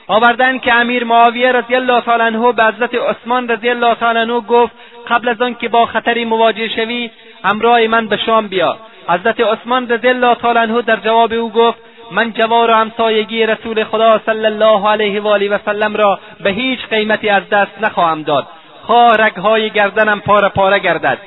آوردن 0.07 0.59
که 0.59 0.73
امیر 0.73 1.03
معاویه 1.03 1.51
رضی 1.51 1.75
الله 1.75 2.01
تعالی 2.01 2.23
عنه 2.23 2.51
به 2.51 2.63
حضرت 2.63 2.89
عثمان 3.09 3.47
رضی 3.49 3.69
الله 3.69 3.93
تعالی 3.95 4.19
عنه 4.19 4.39
گفت 4.39 4.71
قبل 5.09 5.29
از 5.29 5.41
آنکه 5.41 5.69
با 5.69 5.85
خطری 5.85 6.25
مواجه 6.25 6.69
شوی 6.75 7.09
همراه 7.43 7.87
من 7.87 8.07
به 8.07 8.17
شام 8.25 8.47
بیا 8.47 8.77
حضرت 9.09 9.41
عثمان 9.41 9.89
رضی 9.89 10.07
الله 10.07 10.35
تعالی 10.35 10.59
عنه 10.59 10.81
در 10.81 10.95
جواب 11.05 11.33
او 11.33 11.51
گفت 11.51 11.77
من 12.11 12.33
جوار 12.33 12.71
و 12.71 12.73
همسایگی 12.73 13.45
رسول 13.45 13.83
خدا 13.83 14.19
صلی 14.25 14.45
الله 14.45 14.89
علیه 14.89 15.21
و 15.21 15.27
آله 15.27 15.49
و 15.49 15.57
سلم 15.65 15.95
را 15.95 16.19
به 16.39 16.49
هیچ 16.49 16.79
قیمتی 16.89 17.29
از 17.29 17.49
دست 17.49 17.71
نخواهم 17.81 18.23
داد 18.23 18.47
خواه 18.85 19.17
رگهای 19.21 19.69
گردنم 19.69 20.21
پاره 20.21 20.49
پاره 20.49 20.79
گردد 20.79 21.17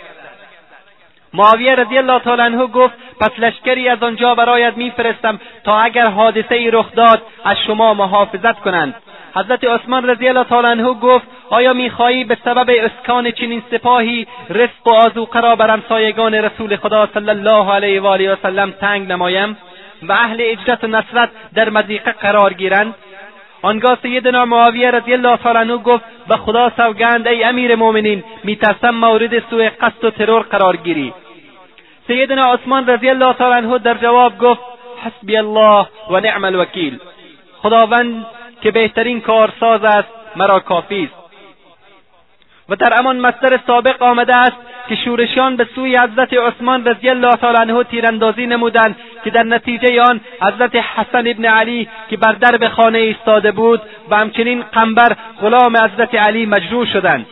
معاویه 1.35 1.75
رضی 1.75 1.99
الله 1.99 2.19
تعالی 2.19 2.43
عنه 2.43 2.67
گفت 2.67 2.95
پس 3.21 3.29
لشکری 3.39 3.89
از 3.89 4.03
آنجا 4.03 4.35
برایت 4.35 4.77
میفرستم 4.77 5.41
تا 5.65 5.79
اگر 5.79 6.07
حادثه 6.11 6.55
ای 6.55 6.71
رخ 6.71 6.93
داد 6.95 7.23
از 7.45 7.57
شما 7.67 7.95
محافظت 7.95 8.59
کنند 8.61 8.95
حضرت 9.37 9.65
عثمان 9.65 10.09
رضی 10.11 10.29
الله 10.29 10.45
تعالی 10.45 10.67
عنه 10.69 10.83
گفت 10.95 11.27
آیا 11.51 11.73
میخواهی 11.73 12.25
به 12.25 12.37
سبب 12.45 12.67
اسکان 12.69 13.31
چنین 13.31 13.63
سپاهی 13.71 14.27
رزق 14.51 14.87
و 14.87 14.95
آذوقه 14.95 15.41
را 15.41 15.57
بر 15.57 15.71
همسایگان 15.71 16.35
رسول 16.35 16.77
خدا 16.77 17.09
صلی 17.15 17.31
الله 17.31 17.73
علیه 17.73 18.01
و 18.01 18.07
آله 18.07 18.33
و 18.35 18.71
تنگ 18.81 19.09
نمایم 19.13 19.57
و 20.03 20.13
اهل 20.13 20.37
اجرت 20.41 20.85
و 20.85 20.87
نصرت 20.87 21.29
در 21.55 21.71
مضیقه 21.71 22.13
قرار 22.13 22.53
گیرند 22.53 22.95
آنگاه 23.69 23.99
سیدنا 24.03 24.45
معاویه 24.45 24.91
رضی 24.91 25.13
الله 25.13 25.37
تعالی 25.37 25.59
عنه 25.59 25.77
گفت 25.77 26.05
به 26.29 26.37
خدا 26.37 26.73
سوگند 26.77 27.29
ای 27.29 27.45
امیر 27.45 27.75
مؤمنین 27.77 28.25
میترسم 28.45 28.91
مورد 28.91 29.47
سوء 29.51 29.69
قصد 29.81 30.05
و 30.05 30.11
ترور 30.11 30.43
قرار 30.43 30.77
گیری 30.77 31.13
سیدنا 32.07 32.53
عثمان 32.53 32.87
رضی 32.87 33.09
الله 33.09 33.33
تعالی 33.33 33.55
عنه 33.67 33.79
در 33.79 33.95
جواب 33.95 34.39
گفت 34.39 34.61
حسبی 35.05 35.37
الله 35.37 35.87
و 36.11 36.21
نعم 36.21 36.45
الوکیل 36.45 36.99
خداوند 37.63 38.27
که 38.63 38.71
بهترین 38.71 39.21
کارساز 39.21 39.85
است 39.85 40.09
مرا 40.37 40.61
کافی 40.61 41.03
است 41.03 41.26
و 42.69 42.77
در 42.77 42.99
امان 42.99 43.17
مصدر 43.17 43.59
سابق 43.67 44.03
آمده 44.03 44.37
است 44.37 44.57
که 44.89 44.97
شورشیان 45.05 45.57
به 45.57 45.67
سوی 45.75 45.97
حضرت 45.99 46.29
عثمان 46.33 46.85
رضی 46.87 47.09
الله 47.09 47.33
تعالی 47.37 47.57
عنه 47.73 47.85
تیراندازی 47.85 48.47
نمودند 48.47 48.97
که 49.25 49.31
در 49.31 49.43
نتیجه 49.43 50.03
آن 50.03 50.21
حضرت 50.43 50.77
حسن 50.77 51.27
ابن 51.27 51.45
علی 51.45 51.89
که 52.11 52.17
بر 52.17 52.33
درب 52.33 52.69
خانه 52.69 52.99
ایستاده 52.99 53.53
بود 53.53 53.83
و 54.11 54.17
همچنین 54.17 54.63
قنبر 54.73 55.09
غلام 55.43 55.77
حضرت 55.77 56.15
علی 56.15 56.47
مجروح 56.47 56.93
شدند 56.93 57.27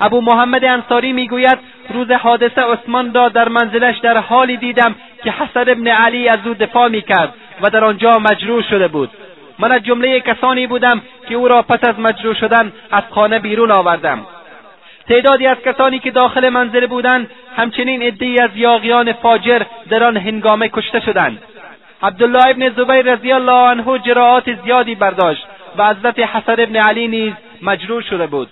ابو 0.00 0.20
محمد 0.20 0.64
انصاری 0.64 1.12
میگوید 1.12 1.58
روز 1.94 2.10
حادثه 2.10 2.62
عثمان 2.62 3.14
را 3.14 3.28
در 3.28 3.48
منزلش 3.48 3.98
در 3.98 4.18
حالی 4.18 4.56
دیدم 4.56 4.94
که 5.24 5.30
حسن 5.30 5.70
ابن 5.70 5.88
علی 5.88 6.28
از 6.28 6.38
او 6.44 6.54
دفاع 6.54 6.88
میکرد 6.88 7.34
و 7.62 7.70
در 7.70 7.84
آنجا 7.84 8.12
مجروح 8.18 8.62
شده 8.70 8.88
بود 8.88 9.10
من 9.58 9.72
از 9.72 9.82
جمله 9.84 10.20
کسانی 10.20 10.66
بودم 10.66 11.02
که 11.28 11.34
او 11.34 11.48
را 11.48 11.62
پس 11.62 11.88
از 11.88 11.98
مجروح 11.98 12.34
شدن 12.40 12.72
از 12.90 13.02
خانه 13.10 13.38
بیرون 13.38 13.70
آوردم 13.72 14.26
تعدادی 15.08 15.46
از 15.46 15.56
کسانی 15.64 15.98
که 15.98 16.10
داخل 16.10 16.48
منزل 16.48 16.86
بودند 16.86 17.30
همچنین 17.56 18.02
عدهای 18.02 18.38
از 18.40 18.50
یاغیان 18.54 19.12
فاجر 19.12 19.62
در 19.90 20.04
آن 20.04 20.16
هنگامه 20.16 20.68
کشته 20.68 21.00
شدند 21.00 21.42
عبدالله 22.02 22.46
ابن 22.48 22.68
زبیر 22.70 23.14
رضی 23.14 23.32
الله 23.32 23.52
عنه 23.68 23.98
جراعات 23.98 24.62
زیادی 24.64 24.94
برداشت 24.94 25.44
و 25.78 25.88
حضرت 25.94 26.18
حسن 26.18 26.52
ابن 26.62 26.76
علی 26.76 27.08
نیز 27.08 27.32
مجروح 27.62 28.02
شده 28.02 28.26
بود 28.26 28.48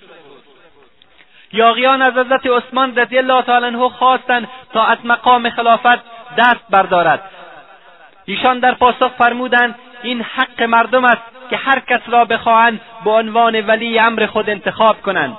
یاغیان 1.53 2.01
از 2.01 2.11
حضرت 2.13 2.41
عثمان 2.45 2.95
رضی 2.95 3.17
الله 3.17 3.41
تعالی 3.41 3.65
عنه 3.65 3.89
خواستند 3.89 4.47
تا 4.73 4.83
از 4.85 4.97
مقام 5.03 5.49
خلافت 5.49 5.99
دست 6.37 6.63
بردارد 6.69 7.21
ایشان 8.25 8.59
در 8.59 8.73
پاسخ 8.73 9.11
فرمودند 9.17 9.75
این 10.03 10.21
حق 10.21 10.63
مردم 10.63 11.05
است 11.05 11.21
که 11.49 11.57
هر 11.57 11.79
کس 11.79 12.01
را 12.07 12.25
بخواهند 12.25 12.81
به 13.05 13.11
عنوان 13.11 13.59
ولی 13.67 13.99
امر 13.99 14.25
خود 14.25 14.49
انتخاب 14.49 15.01
کنند 15.01 15.37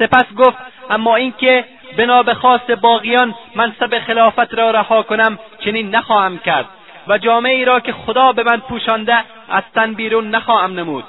سپس 0.00 0.34
گفت 0.36 0.56
اما 0.90 1.16
اینکه 1.16 1.64
بنا 1.98 2.22
به 2.22 2.34
خواست 2.34 2.70
باقیان 2.70 3.34
منصب 3.54 3.98
خلافت 3.98 4.54
را 4.54 4.70
رها 4.70 5.02
کنم 5.02 5.38
چنین 5.64 5.94
نخواهم 5.94 6.38
کرد 6.38 6.64
و 7.08 7.18
جامعه 7.18 7.54
ای 7.54 7.64
را 7.64 7.80
که 7.80 7.92
خدا 7.92 8.32
به 8.32 8.42
من 8.42 8.56
پوشانده 8.60 9.14
از 9.48 9.62
تن 9.74 9.92
بیرون 9.94 10.30
نخواهم 10.30 10.72
نمود 10.74 11.04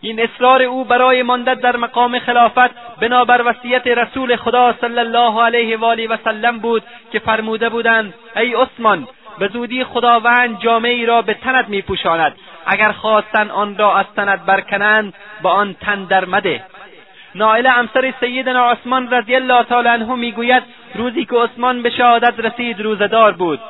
این 0.00 0.20
اصرار 0.22 0.62
او 0.62 0.84
برای 0.84 1.22
ماندن 1.22 1.54
در 1.54 1.76
مقام 1.76 2.18
خلافت 2.18 2.96
بنابر 3.00 3.42
وصیت 3.46 3.86
رسول 3.86 4.36
خدا 4.36 4.74
صلی 4.80 4.98
الله 4.98 5.42
علیه 5.42 5.76
و 5.76 5.84
آله 5.84 6.08
و 6.08 6.16
سلم 6.24 6.58
بود 6.58 6.82
که 7.12 7.18
فرموده 7.18 7.68
بودند 7.68 8.14
ای 8.36 8.54
عثمان 8.54 9.08
به 9.38 9.48
زودی 9.48 9.84
خداوند 9.84 10.58
جامعه 10.60 10.92
ای 10.92 11.06
را 11.06 11.22
به 11.22 11.34
تنت 11.34 11.68
میپوشاند 11.68 12.36
اگر 12.66 12.92
خواستن 12.92 13.50
آن 13.50 13.76
را 13.76 13.96
از 13.96 14.06
تنت 14.16 14.44
برکنند 14.46 15.14
با 15.42 15.50
آن 15.50 15.74
تن 15.74 16.04
در 16.04 16.24
مده 16.24 16.62
نائل 17.38 17.66
امسر 17.70 18.04
سیدنا 18.20 18.60
عثمان 18.72 19.08
رضی 19.12 19.34
الله 19.34 19.62
تعالی 19.70 19.88
عنه 19.88 20.14
میگوید 20.14 20.62
روزی 20.94 21.24
که 21.24 21.36
عثمان 21.38 21.82
به 21.82 21.90
شهادت 21.90 22.34
رسید 22.46 22.80
روزهدار 22.80 23.32
بود 23.32 23.60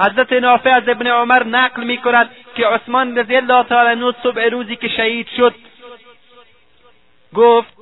حضرت 0.00 0.32
نافع 0.32 0.70
از 0.70 0.88
ابن 0.88 1.06
عمر 1.06 1.44
نقل 1.44 1.84
میکند 1.84 2.30
که 2.54 2.66
عثمان 2.66 3.18
رضی 3.18 3.36
الله 3.36 3.62
تعالی 3.64 3.88
عنه 4.02 4.14
صبح 4.22 4.42
روزی 4.48 4.76
که 4.76 4.88
شهید 4.88 5.26
شد 5.36 5.54
گفت 7.34 7.74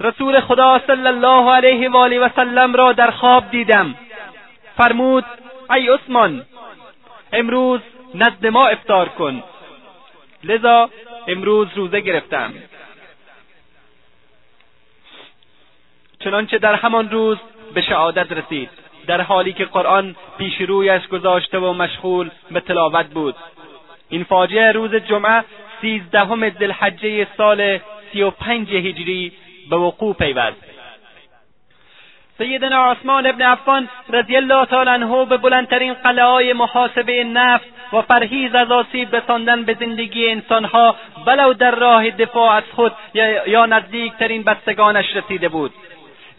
رسول 0.00 0.40
خدا 0.40 0.78
صلی 0.86 1.06
الله 1.06 1.50
علیه 1.52 1.90
و 1.90 1.96
آله 1.96 2.28
سلم 2.36 2.74
را 2.74 2.92
در 2.92 3.10
خواب 3.10 3.50
دیدم 3.50 3.94
فرمود 4.76 5.24
ای 5.74 5.88
عثمان 5.88 6.42
امروز 7.32 7.80
نزد 8.14 8.46
ما 8.46 8.66
افطار 8.66 9.08
کن 9.08 9.42
لذا 10.44 10.90
امروز 11.28 11.68
روزه 11.76 12.00
گرفتم 12.00 12.52
چنانچه 16.24 16.58
در 16.58 16.74
همان 16.74 17.10
روز 17.10 17.38
به 17.74 17.80
شهادت 17.80 18.32
رسید 18.32 18.70
در 19.06 19.20
حالی 19.20 19.52
که 19.52 19.64
قرآن 19.64 20.16
پیش 20.38 20.60
رویش 20.60 21.06
گذاشته 21.06 21.58
و 21.58 21.72
مشغول 21.72 22.30
به 22.50 22.60
تلاوت 22.60 23.06
بود 23.06 23.34
این 24.08 24.24
فاجعه 24.24 24.72
روز 24.72 24.94
جمعه 24.94 25.44
سیزدهم 25.80 26.50
ذلحجه 26.50 27.26
سال 27.36 27.78
سی 28.12 28.22
و 28.22 28.30
پنج 28.30 28.70
هجری 28.72 29.32
به 29.70 29.76
وقوع 29.76 30.14
پیوست 30.14 30.56
سیدنا 32.38 32.90
عثمان 32.92 33.26
ابن 33.26 33.42
عفان 33.42 33.88
رضی 34.08 34.36
الله 34.36 34.66
تعالی 34.66 34.90
عنه 34.90 35.24
به 35.24 35.36
بلندترین 35.36 35.94
قلعههای 35.94 36.52
محاسبه 36.52 37.24
نفس 37.24 37.64
و 37.92 38.02
فرهیز 38.02 38.54
از 38.54 38.70
آسیب 38.70 39.16
رساندن 39.16 39.62
به 39.62 39.76
زندگی 39.80 40.30
انسانها 40.30 40.96
ولو 41.26 41.54
در 41.54 41.70
راه 41.70 42.10
دفاع 42.10 42.50
از 42.50 42.62
خود 42.76 42.92
یا 43.46 43.66
نزدیکترین 43.66 44.42
بستگانش 44.42 45.16
رسیده 45.16 45.48
بود 45.48 45.72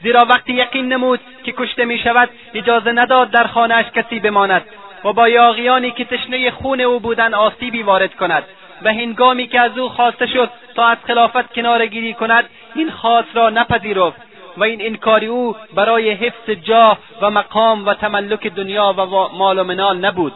زیرا 0.03 0.25
وقتی 0.29 0.53
یقین 0.53 0.93
نمود 0.93 1.19
که 1.43 1.53
کشته 1.57 1.85
می 1.85 1.97
شود 1.99 2.29
اجازه 2.53 2.91
نداد 2.91 3.29
در 3.31 3.47
خانهاش 3.47 3.85
کسی 3.95 4.19
بماند 4.19 4.61
و 5.05 5.13
با 5.13 5.29
یاغیانی 5.29 5.91
که 5.91 6.05
تشنه 6.05 6.51
خون 6.51 6.81
او 6.81 6.99
بودند 6.99 7.35
آسیبی 7.35 7.83
وارد 7.83 8.15
کند 8.15 8.43
و 8.83 8.89
هنگامی 8.93 9.47
که 9.47 9.59
از 9.59 9.77
او 9.77 9.89
خواسته 9.89 10.27
شد 10.27 10.49
تا 10.75 10.87
از 10.87 10.97
خلافت 11.07 11.53
گیری 11.91 12.13
کند 12.13 12.43
این 12.75 12.91
خاص 12.91 13.25
را 13.33 13.49
نپذیرفت 13.49 14.21
و 14.57 14.63
این 14.63 14.81
انکاری 14.85 15.25
او 15.25 15.55
برای 15.75 16.11
حفظ 16.11 16.49
جاه 16.63 16.97
و 17.21 17.31
مقام 17.31 17.85
و 17.85 17.93
تملک 17.93 18.47
دنیا 18.47 18.93
و 18.97 19.05
مال 19.37 19.59
و 19.59 19.63
منال 19.63 19.97
نبود 19.97 20.33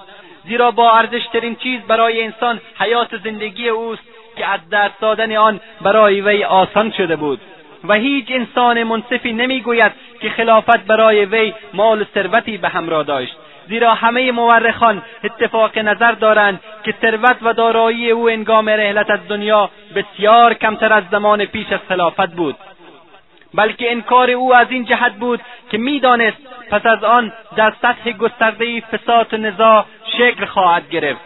زیرا 0.47 0.71
با 0.71 0.91
ارزشترین 0.91 1.55
چیز 1.55 1.81
برای 1.81 2.23
انسان 2.23 2.61
حیات 2.79 3.17
زندگی 3.17 3.69
اوست 3.69 4.03
که 4.37 4.45
از 4.47 4.59
دست 4.71 4.99
دادن 5.01 5.35
آن 5.35 5.59
برای 5.81 6.21
وی 6.21 6.43
آسان 6.43 6.91
شده 6.91 7.15
بود 7.15 7.41
و 7.87 7.93
هیچ 7.93 8.25
انسان 8.29 8.83
منصفی 8.83 9.31
نمیگوید 9.33 9.91
که 10.21 10.29
خلافت 10.29 10.85
برای 10.85 11.25
وی 11.25 11.53
مال 11.73 12.01
و 12.01 12.05
ثروتی 12.13 12.57
به 12.57 12.69
همراه 12.69 13.03
داشت 13.03 13.35
زیرا 13.69 13.93
همه 13.93 14.31
مورخان 14.31 15.01
اتفاق 15.23 15.77
نظر 15.77 16.11
دارند 16.11 16.59
که 16.83 16.93
ثروت 17.01 17.37
و 17.41 17.53
دارایی 17.53 18.11
او 18.11 18.29
انگام 18.29 18.69
رحلت 18.69 19.09
از 19.11 19.19
دنیا 19.29 19.69
بسیار 19.95 20.53
کمتر 20.53 20.93
از 20.93 21.03
زمان 21.11 21.45
پیش 21.45 21.71
از 21.71 21.79
خلافت 21.89 22.33
بود 22.35 22.55
بلکه 23.53 23.91
انکار 23.91 24.29
او 24.31 24.55
از 24.55 24.67
این 24.69 24.85
جهت 24.85 25.11
بود 25.13 25.41
که 25.71 25.77
میدانست 25.77 26.37
پس 26.71 26.85
از 26.85 27.03
آن 27.03 27.33
در 27.55 27.73
سطح 27.81 28.11
گسترده 28.11 28.79
فساد 28.81 29.33
و 29.33 29.37
نزاع 29.37 29.85
شکل 30.13 30.45
خواهد 30.45 30.89
گرفت 30.89 31.21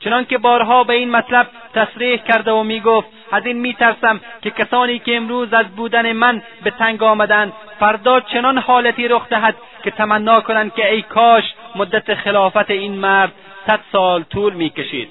چنانکه 0.00 0.38
بارها 0.38 0.84
به 0.84 0.92
این 0.94 1.10
مطلب 1.10 1.46
تصریح 1.74 2.16
کرده 2.22 2.52
و 2.52 2.62
میگفت 2.62 3.08
از 3.32 3.46
این 3.46 3.56
میترسم 3.56 4.20
که 4.42 4.50
کسانی 4.50 4.98
که 4.98 5.16
امروز 5.16 5.52
از 5.52 5.66
بودن 5.76 6.12
من 6.12 6.42
به 6.64 6.70
تنگ 6.70 7.02
آمدند 7.02 7.52
فردا 7.80 8.20
چنان 8.20 8.58
حالتی 8.58 9.08
رخ 9.08 9.28
دهد 9.28 9.54
که 9.84 9.90
تمنا 9.90 10.40
کنند 10.40 10.74
که 10.74 10.92
ای 10.92 11.02
کاش 11.02 11.44
مدت 11.74 12.14
خلافت 12.14 12.70
این 12.70 12.94
مرد 12.94 13.32
صد 13.66 13.80
سال 13.92 14.22
طول 14.22 14.52
میکشید 14.52 15.10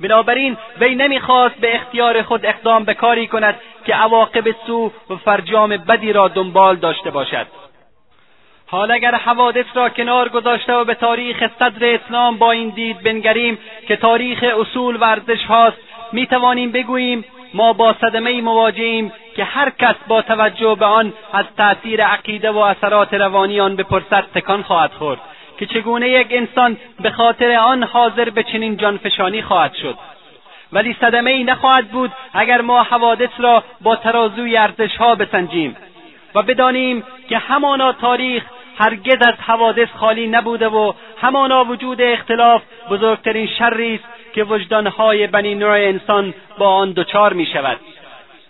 بنابراین 0.00 0.56
وی 0.80 0.94
نمیخواست 0.94 1.54
به 1.54 1.74
اختیار 1.74 2.22
خود 2.22 2.46
اقدام 2.46 2.84
به 2.84 2.94
کاری 2.94 3.26
کند 3.26 3.54
که 3.86 3.94
عواقب 3.94 4.48
سو 4.66 4.92
و 5.10 5.16
فرجام 5.16 5.68
بدی 5.76 6.12
را 6.12 6.28
دنبال 6.28 6.76
داشته 6.76 7.10
باشد 7.10 7.46
حال 8.66 8.90
اگر 8.90 9.14
حوادث 9.14 9.64
را 9.74 9.88
کنار 9.88 10.28
گذاشته 10.28 10.74
و 10.74 10.84
به 10.84 10.94
تاریخ 10.94 11.46
صدر 11.58 11.94
اسلام 12.00 12.36
با 12.38 12.50
این 12.52 12.68
دید 12.68 13.02
بنگریم 13.02 13.58
که 13.88 13.96
تاریخ 13.96 14.44
اصول 14.60 14.96
ورزش 15.00 15.44
هاست 15.44 15.76
می 16.12 16.26
توانیم 16.26 16.72
بگوییم 16.72 17.24
ما 17.54 17.72
با 17.72 17.94
صدمه 18.00 18.40
مواجهیم 18.40 19.12
که 19.36 19.44
هر 19.44 19.70
کس 19.78 19.94
با 20.08 20.22
توجه 20.22 20.74
به 20.78 20.84
آن 20.84 21.12
از 21.32 21.44
تأثیر 21.56 22.04
عقیده 22.04 22.50
و 22.50 22.58
اثرات 22.58 23.14
روانی 23.14 23.60
آن 23.60 23.76
بپرسد 23.76 24.24
تکان 24.34 24.62
خواهد 24.62 24.92
خورد 24.92 25.18
که 25.58 25.66
چگونه 25.66 26.08
یک 26.08 26.26
انسان 26.30 26.76
به 27.00 27.10
خاطر 27.10 27.56
آن 27.56 27.82
حاضر 27.82 28.30
به 28.30 28.42
چنین 28.42 28.76
جانفشانی 28.76 29.42
خواهد 29.42 29.74
شد 29.74 29.94
ولی 30.72 30.96
صدمه 31.00 31.30
ای 31.30 31.44
نخواهد 31.44 31.88
بود 31.90 32.12
اگر 32.32 32.60
ما 32.60 32.82
حوادث 32.82 33.30
را 33.38 33.64
با 33.80 33.96
ترازوی 33.96 34.56
ارزش 34.56 34.96
ها 34.96 35.14
بسنجیم 35.14 35.76
و 36.34 36.42
بدانیم 36.42 37.02
که 37.28 37.38
همانا 37.38 37.92
تاریخ 37.92 38.42
هرگز 38.78 39.26
از 39.26 39.34
حوادث 39.46 39.88
خالی 39.98 40.26
نبوده 40.26 40.68
و 40.68 40.92
همانا 41.22 41.64
وجود 41.64 42.02
اختلاف 42.02 42.62
بزرگترین 42.90 43.48
شری 43.58 43.94
است 43.94 44.04
که 44.34 44.44
وجدانهای 44.44 45.26
بنی 45.26 45.54
نوع 45.54 45.70
انسان 45.74 46.34
با 46.58 46.74
آن 46.74 46.92
دچار 46.92 47.32
می 47.32 47.46
شود 47.52 47.80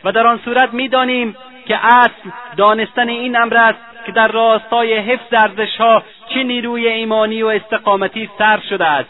و 0.04 0.12
در 0.12 0.26
آن 0.26 0.40
صورت 0.44 0.70
دانیم 0.90 1.36
که 1.66 1.78
اصل 1.86 2.30
دانستن 2.56 3.08
این 3.08 3.36
امر 3.36 3.56
است 3.56 3.78
که 4.06 4.12
در 4.12 4.28
راستای 4.28 4.94
حفظ 4.98 5.34
ها 5.78 6.02
چه 6.34 6.42
نیروی 6.42 6.88
ایمانی 6.88 7.42
و 7.42 7.46
استقامتی 7.46 8.30
صرف 8.38 8.62
شده 8.70 8.86
است 8.86 9.08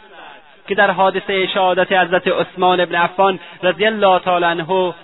که 0.68 0.74
در 0.74 0.90
حادثه 0.90 1.46
شهادت 1.46 1.92
حضرت 1.92 2.22
عثمان 2.28 2.80
ابن 2.80 2.94
عفان 2.94 3.38
رضی 3.62 3.86
الله 3.86 4.18
تعالی 4.18 4.44
عنه 4.44 4.94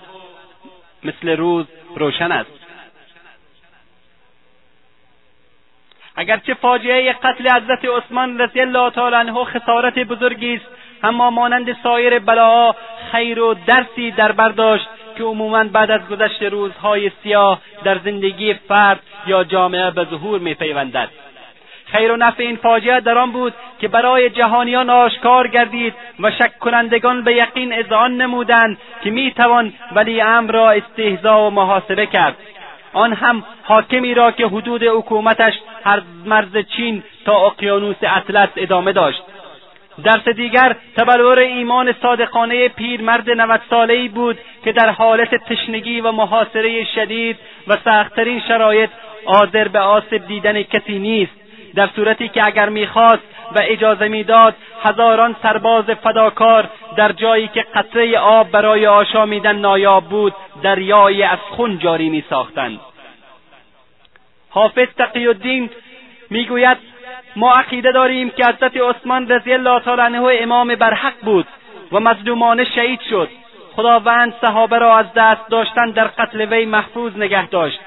مثل 1.03 1.29
روز 1.29 1.65
روشن 1.95 2.31
است 2.31 2.49
اگرچه 6.15 6.53
فاجعه 6.53 7.13
قتل 7.13 7.49
حضرت 7.49 7.85
عثمان 8.03 8.39
رضی 8.39 8.61
الله 8.61 8.89
تعالی 8.89 9.15
عنه 9.15 9.43
خسارت 9.43 9.99
بزرگی 9.99 10.53
است 10.53 10.65
اما 11.03 11.29
مانند 11.29 11.75
سایر 11.83 12.19
بلاها 12.19 12.75
خیر 13.11 13.39
و 13.41 13.55
درسی 13.67 14.11
در 14.11 14.31
برداشت 14.31 14.87
که 15.17 15.23
عموما 15.23 15.63
بعد 15.63 15.91
از 15.91 16.07
گذشت 16.07 16.43
روزهای 16.43 17.11
سیاه 17.23 17.61
در 17.83 17.97
زندگی 17.97 18.53
فرد 18.53 18.99
یا 19.27 19.43
جامعه 19.43 19.91
به 19.91 20.03
ظهور 20.11 20.53
پیوندد 20.53 21.09
خیر 21.85 22.11
و 22.11 22.15
نفع 22.17 22.43
این 22.43 22.55
فاجعه 22.55 22.99
در 22.99 23.17
آن 23.17 23.31
بود 23.31 23.53
که 23.79 23.87
برای 23.87 24.29
جهانیان 24.29 24.89
آشکار 24.89 25.47
گردید 25.47 25.93
و 26.19 26.31
شک 26.31 26.57
کنندگان 26.59 27.23
به 27.23 27.33
یقین 27.35 27.73
اذعان 27.73 28.21
نمودند 28.21 28.77
که 29.03 29.09
میتوان 29.09 29.73
ولی 29.91 30.21
امر 30.21 30.51
را 30.51 30.71
استهزا 30.71 31.47
و 31.47 31.49
محاسبه 31.49 32.05
کرد 32.05 32.37
آن 32.93 33.13
هم 33.13 33.43
حاکمی 33.63 34.13
را 34.13 34.31
که 34.31 34.45
حدود 34.45 34.83
حکومتش 34.83 35.53
هر 35.83 36.01
مرز 36.25 36.57
چین 36.57 37.03
تا 37.25 37.45
اقیانوس 37.45 37.95
اطلس 38.03 38.49
ادامه 38.57 38.91
داشت 38.91 39.21
درس 40.03 40.27
دیگر 40.27 40.75
تبلور 40.97 41.39
ایمان 41.39 41.93
صادقانه 42.01 42.67
پیرمرد 42.67 43.29
نود 43.29 43.61
ای 43.89 44.07
بود 44.07 44.37
که 44.63 44.71
در 44.71 44.89
حالت 44.89 45.35
تشنگی 45.35 46.01
و 46.01 46.11
محاصره 46.11 46.85
شدید 46.95 47.37
و 47.67 47.77
سختترین 47.85 48.41
شرایط 48.47 48.89
حاضر 49.25 49.67
به 49.67 49.79
آسب 49.79 50.17
دیدن 50.27 50.63
کسی 50.63 50.99
نیست 50.99 51.31
در 51.75 51.89
صورتی 51.95 52.27
که 52.29 52.45
اگر 52.47 52.69
میخواست 52.69 53.23
و 53.55 53.59
اجازه 53.61 54.07
میداد 54.07 54.55
هزاران 54.83 55.35
سرباز 55.43 55.83
فداکار 55.85 56.69
در 56.97 57.11
جایی 57.11 57.47
که 57.47 57.65
قطره 57.75 58.17
آب 58.19 58.51
برای 58.51 58.87
آشامیدن 58.87 59.55
نایاب 59.55 60.05
بود 60.05 60.35
دریایی 60.63 61.23
از 61.23 61.39
خون 61.49 61.77
جاری 61.79 62.09
میساختند 62.09 62.79
حافظ 64.49 64.87
تقیالدین 64.97 65.69
میگوید 66.29 66.77
ما 67.35 67.49
عقیده 67.51 67.91
داریم 67.91 68.29
که 68.29 68.45
حضرت 68.45 68.71
عثمان 68.77 69.29
رضی 69.29 69.53
الله 69.53 69.79
تعالی 69.79 70.01
عنه 70.01 70.29
امام 70.39 70.75
برحق 70.75 71.13
بود 71.23 71.47
و 71.91 71.99
مظلومانه 71.99 72.65
شهید 72.75 72.99
شد 73.09 73.29
خداوند 73.75 74.33
صحابه 74.45 74.77
را 74.79 74.97
از 74.97 75.05
دست 75.15 75.47
داشتن 75.49 75.91
در 75.91 76.07
قتل 76.07 76.53
وی 76.53 76.65
محفوظ 76.65 77.13
نگه 77.17 77.47
داشت 77.47 77.79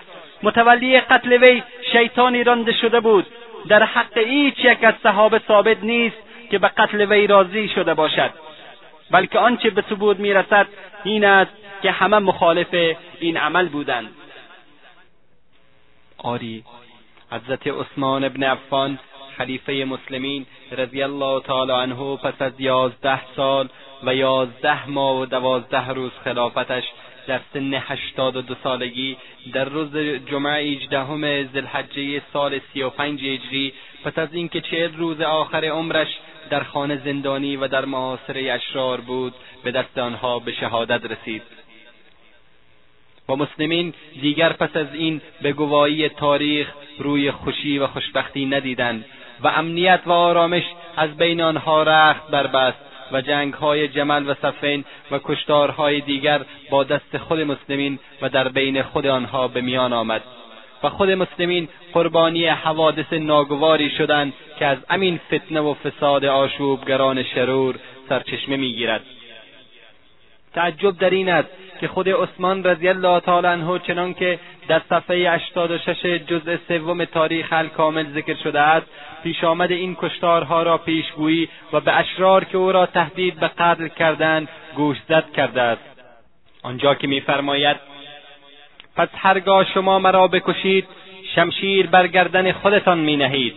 متولی 0.42 1.00
قتل 1.00 1.32
وی 1.32 1.62
شیطانی 1.92 2.44
رانده 2.44 2.72
شده 2.72 3.00
بود 3.00 3.26
در 3.68 3.82
حق 3.82 4.18
هیچ 4.18 4.54
یک 4.64 4.84
از 4.84 4.94
صحابه 5.02 5.40
ثابت 5.48 5.76
نیست 5.82 6.16
که 6.50 6.58
به 6.58 6.68
قتل 6.68 7.12
وی 7.12 7.26
راضی 7.26 7.68
شده 7.68 7.94
باشد 7.94 8.30
بلکه 9.10 9.38
آنچه 9.38 9.70
به 9.70 9.82
ثبوت 9.90 10.18
میرسد 10.18 10.66
این 11.04 11.24
است 11.24 11.50
که 11.82 11.90
همه 11.90 12.18
مخالف 12.18 12.74
این 13.20 13.36
عمل 13.36 13.68
بودند 13.68 14.08
آری 16.18 16.64
حضرت 17.30 17.60
عثمان 17.66 18.24
ابن 18.24 18.42
عفان 18.42 18.98
خلیفه 19.40 19.72
مسلمین 19.84 20.46
رضی 20.70 21.02
الله 21.02 21.40
تعالی 21.40 21.70
عنه 21.72 22.16
پس 22.16 22.42
از 22.42 22.52
یازده 22.58 23.20
سال 23.36 23.68
و 24.02 24.14
یازده 24.14 24.88
ماه 24.90 25.18
و 25.20 25.26
دوازده 25.26 25.88
روز 25.88 26.10
خلافتش 26.24 26.84
در 27.26 27.40
سن 27.54 27.74
هشتاد 27.74 28.36
و 28.36 28.42
دو 28.42 28.54
سالگی 28.64 29.16
در 29.52 29.64
روز 29.64 29.96
جمعه 30.26 30.62
هیجدهم 30.62 31.22
ذلحجه 31.52 32.22
سال 32.32 32.60
سی 32.72 32.82
و 32.82 32.90
پنج 32.90 33.24
هجری 33.24 33.72
پس 34.04 34.18
از 34.18 34.28
اینکه 34.32 34.60
چهل 34.60 34.96
روز 34.96 35.20
آخر 35.20 35.64
عمرش 35.64 36.08
در 36.50 36.62
خانه 36.64 37.00
زندانی 37.04 37.56
و 37.56 37.68
در 37.68 37.84
محاصره 37.84 38.52
اشرار 38.52 39.00
بود 39.00 39.34
به 39.64 39.70
دست 39.70 39.98
آنها 39.98 40.38
به 40.38 40.52
شهادت 40.52 41.10
رسید 41.10 41.42
و 43.28 43.36
مسلمین 43.36 43.94
دیگر 44.20 44.52
پس 44.52 44.76
از 44.76 44.94
این 44.94 45.20
به 45.42 45.52
گواهی 45.52 46.08
تاریخ 46.08 46.68
روی 46.98 47.30
خوشی 47.30 47.78
و 47.78 47.86
خوشبختی 47.86 48.46
ندیدند 48.46 49.04
و 49.44 49.48
امنیت 49.48 50.00
و 50.06 50.12
آرامش 50.12 50.62
از 50.96 51.16
بین 51.16 51.40
آنها 51.40 51.82
رخت 51.82 52.28
بربست 52.30 52.78
و 53.12 53.22
های 53.60 53.88
جمل 53.88 54.30
و 54.30 54.34
صفین 54.34 54.84
و 55.10 55.18
کشتارهای 55.24 56.00
دیگر 56.00 56.40
با 56.70 56.84
دست 56.84 57.18
خود 57.18 57.40
مسلمین 57.40 57.98
و 58.22 58.28
در 58.28 58.48
بین 58.48 58.82
خود 58.82 59.06
آنها 59.06 59.48
به 59.48 59.60
میان 59.60 59.92
آمد 59.92 60.22
و 60.82 60.88
خود 60.88 61.10
مسلمین 61.10 61.68
قربانی 61.92 62.46
حوادث 62.46 63.12
ناگواری 63.12 63.90
شدند 63.90 64.32
که 64.58 64.66
از 64.66 64.78
امین 64.90 65.20
فتنه 65.32 65.60
و 65.60 65.74
فساد 65.74 66.24
آشوبگران 66.24 67.22
شرور 67.22 67.74
سرچشمه 68.08 68.56
میگیرد 68.56 69.02
تعجب 70.54 70.98
در 70.98 71.10
این 71.10 71.28
است 71.28 71.48
که 71.80 71.88
خود 71.88 72.08
عثمان 72.08 72.64
رضی 72.64 72.88
الله 72.88 73.20
تعالی 73.20 73.46
عنه 73.46 73.78
چنان 73.78 74.14
که 74.14 74.38
در 74.68 74.80
صفحه 74.90 75.30
86 75.30 76.06
جزء 76.26 76.56
سوم 76.68 77.04
تاریخ 77.04 77.52
کامل 77.76 78.06
ذکر 78.12 78.36
شده 78.44 78.60
است 78.60 78.86
پیش 79.22 79.44
آمد 79.44 79.70
این 79.72 79.96
کشتارها 80.00 80.62
را 80.62 80.78
پیشگویی 80.78 81.48
و 81.72 81.80
به 81.80 81.92
اشرار 81.96 82.44
که 82.44 82.58
او 82.58 82.72
را 82.72 82.86
تهدید 82.86 83.40
به 83.40 83.48
قتل 83.48 83.88
کردند 83.88 84.48
گوشزد 84.76 85.24
کرده 85.36 85.62
است 85.62 85.82
آنجا 86.62 86.94
که 86.94 87.06
میفرماید 87.06 87.76
پس 88.96 89.08
هرگاه 89.16 89.66
شما 89.74 89.98
مرا 89.98 90.28
بکشید 90.28 90.86
شمشیر 91.34 91.86
بر 91.86 92.06
گردن 92.06 92.52
خودتان 92.52 92.98
مینهید 92.98 93.54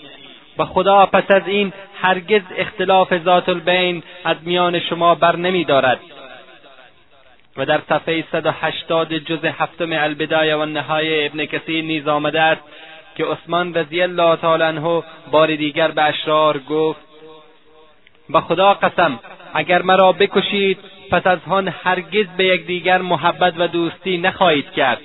و 0.57 0.65
خدا 0.65 1.05
پس 1.05 1.31
از 1.35 1.47
این 1.47 1.73
هرگز 2.01 2.41
اختلاف 2.57 3.17
ذات 3.23 3.49
البین 3.49 4.03
از 4.25 4.37
میان 4.41 4.79
شما 4.79 5.15
بر 5.15 5.35
نمی 5.35 5.63
دارد 5.63 5.99
و 7.57 7.65
در 7.65 7.81
صفحه 7.89 8.23
180 8.31 9.13
جز 9.13 9.45
هفتم 9.45 9.93
البدایه 9.93 10.55
و 10.55 10.59
النهایه 10.59 11.25
ابن 11.25 11.45
کثیر 11.45 11.83
نیز 11.83 12.07
آمده 12.07 12.41
است 12.41 12.61
که 13.15 13.25
عثمان 13.25 13.73
رضی 13.73 14.01
الله 14.01 14.35
تعالی 14.35 14.63
عنه 14.63 15.03
بار 15.31 15.55
دیگر 15.55 15.87
به 15.91 16.01
اشرار 16.01 16.57
گفت 16.57 16.99
به 18.29 18.41
خدا 18.41 18.73
قسم 18.73 19.19
اگر 19.53 19.81
مرا 19.81 20.11
بکشید 20.11 20.77
پس 21.11 21.27
از 21.27 21.39
آن 21.49 21.73
هرگز 21.83 22.25
به 22.37 22.45
یکدیگر 22.45 23.01
محبت 23.01 23.53
و 23.57 23.67
دوستی 23.67 24.17
نخواهید 24.17 24.71
کرد 24.71 25.01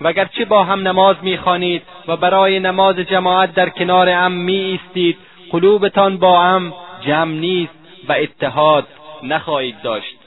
وگرچه 0.00 0.44
با 0.44 0.64
هم 0.64 0.88
نماز 0.88 1.16
میخوانید 1.22 1.82
و 2.08 2.16
برای 2.16 2.60
نماز 2.60 2.96
جماعت 2.98 3.54
در 3.54 3.68
کنار 3.68 4.08
ام 4.08 4.32
می 4.32 4.54
ایستید 4.56 5.16
قلوبتان 5.50 6.16
با 6.16 6.40
هم 6.42 6.72
جمع 7.06 7.32
نیست 7.32 7.74
و 8.08 8.12
اتحاد 8.12 8.86
نخواهید 9.22 9.82
داشت 9.82 10.17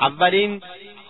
اولین 0.00 0.62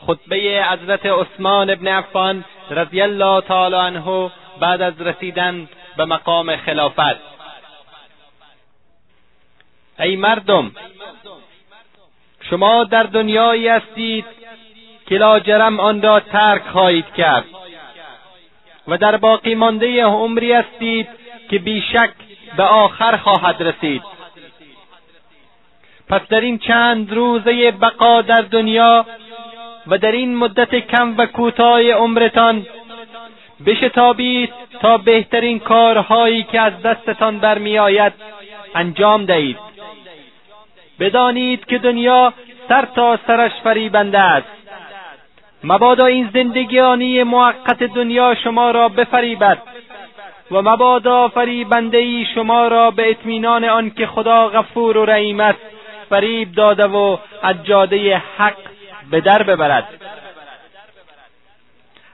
خطبه 0.07 0.65
حضرت 0.69 1.07
عثمان 1.07 1.71
ابن 1.71 1.89
عفان 1.89 2.45
رضی 2.71 3.01
الله 3.03 3.41
تعالی 3.41 3.75
عنه 3.77 4.31
بعد 4.61 4.83
از 4.83 5.01
رسیدن 5.01 5.69
به 5.97 6.05
مقام 6.05 6.57
خلافت 6.57 7.27
ای 9.99 10.17
مردم 10.17 10.73
شما 12.51 12.85
در 12.85 13.03
دنیایی 13.03 13.69
هستید 13.69 14.25
که 15.09 15.15
لاجرم 15.15 15.81
آن 15.81 16.03
را 16.03 16.21
ترک 16.21 16.63
خواهید 16.73 17.15
کرد 17.17 17.45
و 18.89 18.99
در 18.99 19.17
باقی 19.17 19.55
مانده 19.55 20.05
عمری 20.05 20.53
هستید 20.53 21.09
که 21.51 21.59
بیشک 21.59 22.11
به 22.57 22.63
آخر 22.63 23.17
خواهد 23.17 23.57
رسید 23.63 24.03
پس 26.11 26.21
در 26.29 26.41
این 26.41 26.59
چند 26.59 27.13
روزه 27.13 27.71
بقا 27.83 28.23
در 28.23 28.41
دنیا 28.43 29.07
و 29.87 29.99
در 29.99 30.13
این 30.13 30.37
مدت 30.37 30.75
کم 30.75 31.15
و 31.19 31.27
کوتاه 31.27 31.83
عمرتان 31.83 32.67
بشتابید 33.67 34.53
تا 34.81 34.97
بهترین 34.99 35.59
کارهایی 35.59 36.43
که 36.43 36.61
از 36.61 36.83
دستتان 36.83 37.39
برمیآید 37.39 38.13
انجام 38.75 39.25
دهید 39.25 39.57
بدانید 41.01 41.67
که 41.67 41.79
دنیا 41.79 42.33
سر 42.69 42.85
تا 42.95 43.19
سرش 43.27 43.53
فریبنده 43.65 44.19
است 44.19 44.49
مبادا 45.65 46.07
این 46.07 46.31
زندگیانی 46.35 47.23
موقت 47.23 47.83
دنیا 47.83 48.35
شما 48.45 48.71
را 48.71 48.89
بفریبد 48.89 49.59
و 50.51 50.63
مبادا 50.63 51.29
فریبندهای 51.29 52.27
شما 52.35 52.69
را 52.69 52.91
به 52.91 53.11
اطمینان 53.11 53.65
آنکه 53.65 54.07
خدا 54.07 54.49
غفور 54.49 54.97
و 54.97 55.05
رحیم 55.05 55.41
است 55.41 55.59
فریب 56.11 56.53
داده 56.53 56.85
و 56.85 57.17
از 57.43 57.57
جاده 57.65 58.23
حق 58.39 58.57
به 59.11 59.21
در 59.21 59.43
ببرد 59.43 59.89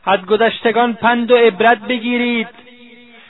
از 0.05 0.21
گذشتگان 0.27 0.95
پند 0.95 1.31
و 1.31 1.37
عبرت 1.37 1.79
بگیرید 1.79 2.49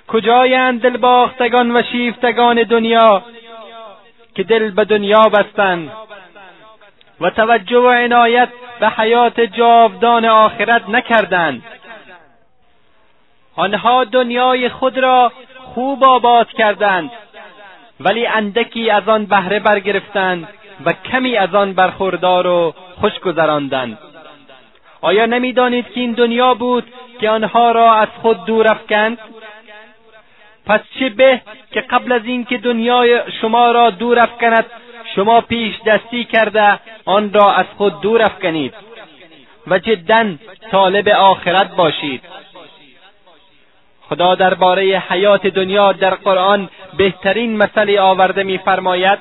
کجایند 0.09 0.81
دلباختگان 0.83 1.71
و 1.77 1.83
شیفتگان 1.93 2.63
دنیا 2.63 3.23
که 4.35 4.43
دل 4.43 4.71
به 4.71 4.85
دنیا 4.85 5.23
بستند 5.23 5.93
و 7.21 7.31
توجه 7.31 7.79
و 7.79 7.91
عنایت 7.91 8.49
به 8.81 8.89
حیات 8.89 9.41
جاودان 9.41 10.25
آخرت 10.25 10.89
نکردند 10.89 11.63
آنها 13.57 14.05
دنیای 14.05 14.69
خود 14.69 14.99
را 14.99 15.33
خوب 15.65 16.05
آباد 16.05 16.49
کردند 16.49 17.11
ولی 18.01 18.27
اندکی 18.27 18.91
از 18.91 19.09
آن 19.09 19.27
بهره 19.27 19.59
برگرفتند 19.61 20.49
و 20.87 20.93
کمی 20.93 21.37
از 21.37 21.55
آن 21.55 21.73
برخوردار 21.73 22.47
و 22.47 22.75
خوش 23.01 23.19
گذراندند 23.19 23.99
آیا 25.01 25.27
نمیدانید 25.27 25.85
که 25.93 26.01
این 26.01 26.13
دنیا 26.13 26.55
بود 26.55 26.85
که 27.21 27.31
آنها 27.31 27.71
را 27.73 27.95
از 27.95 28.09
خود 28.23 28.45
دور 28.45 28.67
افکند 28.71 29.19
پس 30.67 30.81
چه 30.99 31.09
به 31.09 31.41
که 31.73 31.81
قبل 31.81 32.13
از 32.13 32.25
اینکه 32.25 32.59
دنیای 32.59 33.21
شما 33.41 33.71
را 33.73 33.91
دور 33.91 34.19
افکند 34.19 34.67
شما 35.17 35.41
پیش 35.41 35.75
دستی 35.87 36.25
کرده 36.25 36.79
آن 37.05 37.33
را 37.33 37.53
از 37.53 37.67
خود 37.77 38.01
دور 38.01 38.23
افکنید 38.23 38.75
و 39.67 39.79
جدا 39.79 40.35
طالب 40.71 41.09
آخرت 41.09 41.75
باشید 41.77 42.23
خدا 44.13 44.35
درباره 44.35 45.03
حیات 45.11 45.47
دنیا 45.47 45.93
در 45.93 46.11
قرآن 46.15 46.69
بهترین 46.99 47.57
مثلی 47.57 47.99
آورده 47.99 48.43
میفرماید 48.43 49.19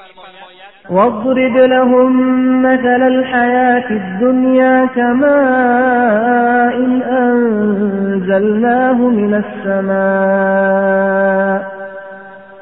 واضرب 0.90 1.58
لهم 1.58 2.16
مثل 2.62 3.02
الحياة 3.04 3.92
الدنیا 3.92 4.88
كماء 4.96 6.76
إن 6.84 7.02
أنزلناه 7.04 8.96
من 8.98 9.34
السماء 9.44 11.62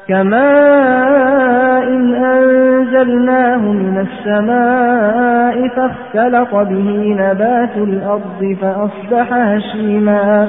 كماء 0.08 1.82
إن 1.96 2.14
أنزلناه 2.14 3.58
من 3.58 4.06
السماء 4.08 5.68
فاختلط 5.68 6.50
به 6.50 7.16
نبات 7.18 7.76
الأرض 7.76 8.56
فأصبح 8.60 9.32
هشيماً 9.32 10.48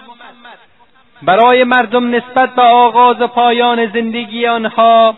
برای 1.23 1.63
مردم 1.63 2.09
نسبت 2.15 2.55
به 2.55 2.61
آغاز 2.61 3.21
و 3.21 3.27
پایان 3.27 3.85
زندگی 3.87 4.47
آنها 4.47 5.15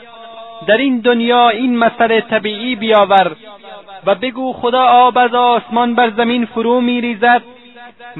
در 0.67 0.77
این 0.77 0.99
دنیا 0.99 1.49
این 1.49 1.77
مسئله 1.77 2.21
طبیعی 2.21 2.75
بیاور 2.75 3.31
و 4.05 4.15
بگو 4.15 4.53
خدا 4.61 4.81
آب 4.81 5.17
از 5.17 5.33
آسمان 5.33 5.95
بر 5.95 6.09
زمین 6.09 6.45
فرو 6.45 6.81
می 6.81 7.01
ریزد 7.01 7.41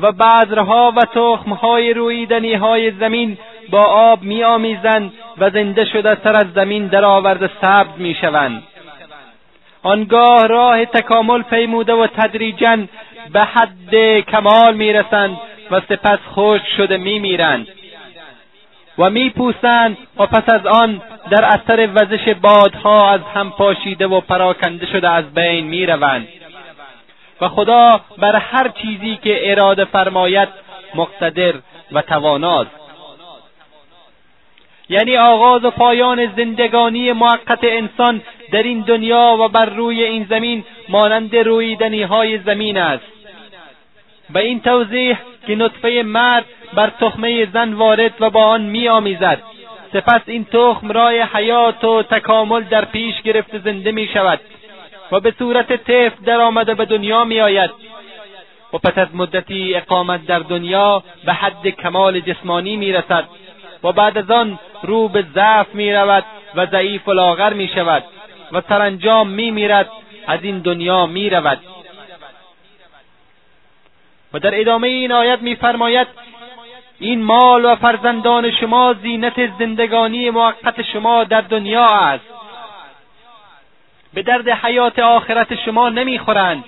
و 0.02 0.12
بذرها 0.12 0.94
و 0.96 1.00
تخمهای 1.00 1.94
رویدنی 1.94 2.54
های 2.54 2.92
زمین 2.92 3.38
با 3.70 3.84
آب 3.84 4.20
آمیزند 4.48 5.14
و 5.38 5.50
زنده 5.50 5.86
شده 5.86 6.18
سر 6.24 6.36
از 6.36 6.46
زمین 6.56 6.88
درآورده 6.88 7.50
سبز 7.62 8.06
شوند 8.22 8.64
آنگاه 9.84 10.48
راه 10.48 10.86
تکامل 10.86 11.42
پیموده 11.42 11.94
و 11.94 12.08
تدریجا 12.18 12.78
به 13.34 13.40
حد 13.40 14.20
کمال 14.32 14.74
می 14.74 14.94
رسند 14.94 15.38
و 15.72 15.82
سپس 15.90 16.20
خشک 16.36 16.64
شده 16.78 16.98
میمیرند 16.98 17.68
و 18.98 19.10
میپوسند 19.10 19.98
و 20.18 20.26
پس 20.26 20.54
از 20.54 20.66
آن 20.66 21.02
در 21.30 21.46
اثر 21.46 21.90
وزش 21.96 22.28
بادها 22.42 23.10
از 23.12 23.22
هم 23.36 23.52
پاشیده 23.52 24.08
و 24.08 24.20
پراکنده 24.22 24.86
شده 24.86 25.10
از 25.10 25.34
بین 25.34 25.66
میروند 25.66 26.28
و 27.42 27.48
خدا 27.50 28.02
بر 28.18 28.36
هر 28.36 28.68
چیزی 28.68 29.20
که 29.24 29.52
اراده 29.52 29.84
فرماید 29.86 30.48
مقتدر 30.96 31.54
و 31.92 32.02
تواناست 32.02 32.70
یعنی 34.90 35.18
آغاز 35.18 35.66
و 35.66 35.72
پایان 35.72 36.34
زندگانی 36.38 37.12
موقت 37.12 37.60
انسان 37.64 38.22
در 38.52 38.64
این 38.64 38.80
دنیا 38.82 39.38
و 39.40 39.48
بر 39.48 39.66
روی 39.66 40.04
این 40.04 40.28
زمین 40.30 40.64
مانند 40.90 41.36
رویدنی 41.36 42.04
های 42.04 42.38
زمین 42.40 42.78
است 42.78 43.04
به 44.30 44.40
این 44.40 44.62
توضیح 44.62 45.18
که 45.48 45.56
نطفه 45.56 46.04
مرد 46.06 46.46
بر 46.74 46.92
تخمه 47.00 47.46
زن 47.52 47.74
وارد 47.74 48.12
و 48.20 48.30
با 48.30 48.44
آن 48.44 48.62
میآمیزد 48.62 49.40
سپس 49.94 50.22
این 50.26 50.46
تخم 50.46 50.92
رای 50.92 51.22
حیات 51.22 51.84
و 51.84 52.04
تکامل 52.04 52.62
در 52.64 52.86
پیش 52.86 53.22
گرفته 53.22 53.60
زنده 53.60 53.92
می 53.92 54.10
شود 54.14 54.40
و 55.12 55.20
به 55.20 55.34
صورت 55.40 55.74
طفل 55.76 56.42
آمده 56.42 56.74
به 56.74 56.86
دنیا 56.86 57.24
می 57.24 57.42
آید 57.42 57.70
و 58.74 58.78
پس 58.78 58.98
از 58.98 59.08
مدتی 59.16 59.76
اقامت 59.76 60.26
در 60.26 60.40
دنیا 60.40 61.04
به 61.26 61.34
حد 61.34 61.68
کمال 61.68 62.20
جسمانی 62.20 62.78
می 62.78 62.94
رسد 62.94 63.24
و 63.84 63.92
بعد 63.92 64.18
از 64.18 64.32
آن 64.32 64.60
رو 64.84 65.08
به 65.08 65.26
ضعف 65.36 65.66
می 65.76 65.94
رود 65.94 66.24
و 66.56 66.66
ضعیف 66.66 67.08
و 67.08 67.12
لاغر 67.14 67.54
می 67.54 67.68
شود 67.76 68.04
و 68.52 68.62
سرانجام 68.70 69.30
می 69.30 69.52
میرد 69.52 69.90
از 70.28 70.40
این 70.44 70.60
دنیا 70.60 71.06
می 71.06 71.30
رود 71.30 71.60
و 74.34 74.40
در 74.40 74.60
ادامه 74.60 74.88
این 74.88 75.12
آیت 75.12 75.42
میفرماید 75.42 76.08
این 77.00 77.22
مال 77.22 77.66
و 77.66 77.76
فرزندان 77.76 78.52
شما 78.52 78.96
زینت 79.02 79.58
زندگانی 79.60 80.30
موقت 80.30 80.82
شما 80.82 81.24
در 81.24 81.42
دنیا 81.42 81.90
است 81.90 82.24
به 84.14 84.22
درد 84.24 84.50
حیات 84.50 85.00
آخرت 85.00 85.56
شما 85.66 85.90
نمیخورند 85.90 86.64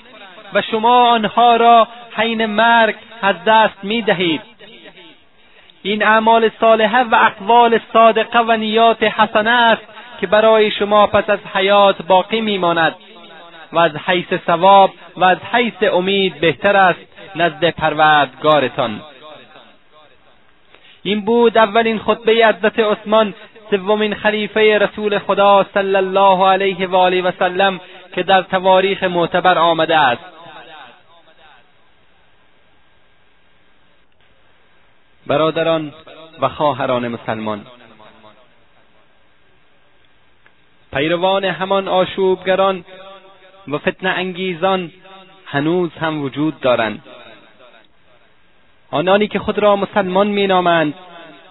و 0.54 0.62
شما 0.62 1.10
آنها 1.10 1.56
را 1.56 1.88
حین 2.18 2.46
مرگ 2.46 2.96
از 3.22 3.36
دست 3.46 3.84
میدهید 3.84 4.42
این 5.84 6.04
اعمال 6.04 6.50
صالحه 6.60 7.00
و 7.04 7.16
اقوال 7.16 7.80
صادقه 7.94 8.40
و 8.40 8.52
نیات 8.58 9.04
حسنه 9.04 9.52
است 9.52 9.82
که 10.22 10.28
برای 10.28 10.72
شما 10.72 11.08
پس 11.08 11.30
از 11.30 11.40
حیات 11.54 12.02
باقی 12.02 12.42
میماند 12.42 12.96
و 13.72 13.80
از 13.80 13.92
حیث 14.08 14.26
ثواب 14.46 14.94
و 15.18 15.24
از 15.24 15.38
حیث 15.54 15.84
امید 15.94 16.40
بهتر 16.40 16.76
است 16.76 17.15
نزد 17.36 17.70
پروردگارتان 17.70 19.02
این 21.04 21.22
بود 21.22 21.58
اولین 21.58 22.00
خطبه 22.00 22.32
حضرت 22.34 22.80
عثمان 22.80 23.34
سومین 23.70 24.16
خلیفه 24.16 24.78
رسول 24.78 25.20
خدا 25.20 25.66
صلی 25.74 25.96
الله 25.96 26.48
علیه 26.50 26.88
و 26.88 26.96
آله 26.96 27.22
و 27.22 27.32
سلم 27.40 27.80
که 28.14 28.24
در 28.24 28.42
تواریخ 28.42 29.04
معتبر 29.04 29.58
آمده 29.58 29.98
است 29.98 30.22
برادران 35.28 35.94
و 36.40 36.50
خواهران 36.50 37.08
مسلمان 37.08 37.66
پیروان 40.94 41.46
همان 41.46 41.88
آشوبگران 41.88 42.86
و 43.68 43.78
فتنه 43.78 44.10
انگیزان 44.10 44.92
هنوز 45.46 45.92
هم 45.92 46.22
وجود 46.22 46.60
دارند 46.60 47.04
آنانی 48.92 49.28
که 49.28 49.40
خود 49.40 49.60
را 49.60 49.76
مسلمان 49.76 50.28
مینامند 50.28 50.94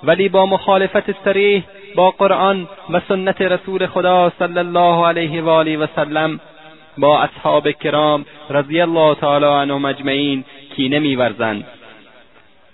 ولی 0.02 0.28
با 0.28 0.46
مخالفت 0.46 1.24
صریح 1.24 1.62
با 1.94 2.10
قرآن 2.10 2.68
و 2.90 3.00
سنت 3.08 3.42
رسول 3.42 3.86
خدا 3.86 4.32
صلی 4.38 4.58
الله 4.58 5.06
علیه 5.08 5.42
و 5.42 5.48
آله 5.48 5.76
و 5.78 5.86
سلم 5.96 6.40
با 6.98 7.18
اصحاب 7.22 7.70
کرام 7.70 8.24
رضی 8.50 8.80
الله 8.80 9.14
تعالی 9.14 9.44
عنهم 9.44 9.84
اجمعین 9.84 10.44
کینه 10.76 10.98
میورزند 10.98 11.64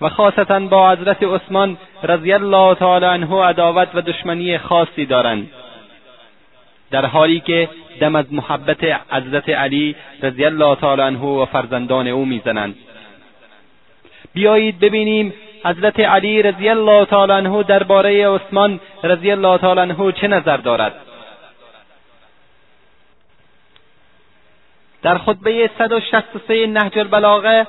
و 0.01 0.09
خاصتا 0.09 0.61
با 0.61 0.91
حضرت 0.93 1.16
عثمان 1.23 1.77
رضی 2.03 2.32
الله 2.32 2.74
تعالی 2.74 3.05
عنه 3.07 3.43
عداوت 3.45 3.89
و 3.95 4.01
دشمنی 4.03 4.59
خاصی 4.59 5.07
دارند 5.07 5.51
در 6.91 7.07
حالی 7.07 7.41
که 7.41 7.69
دم 8.01 8.16
از 8.16 8.32
محبت 8.32 8.85
حضرت 9.11 9.49
علی 9.49 9.95
رضی 10.23 10.45
الله 10.45 10.74
تعالی 10.74 11.03
عنه 11.03 11.19
و 11.20 11.45
فرزندان 11.45 12.09
او 12.09 12.24
میزنند 12.24 12.74
بیایید 14.35 14.78
ببینیم 14.78 15.35
حضرت 15.65 16.01
علی 16.01 16.43
رضی 16.43 16.69
الله 16.69 17.05
تعالی 17.05 17.32
عنه 17.32 17.62
درباره 17.62 18.28
عثمان 18.28 18.81
رضی 19.02 19.31
الله 19.31 19.59
تعالی 19.59 19.81
عنه 19.81 20.12
چه 20.12 20.28
نظر 20.28 20.57
دارد 20.57 20.93
در 25.02 25.19
خطبه 25.19 25.70
163 25.78 26.66
نهج 26.66 26.98
البلاغه 26.98 27.66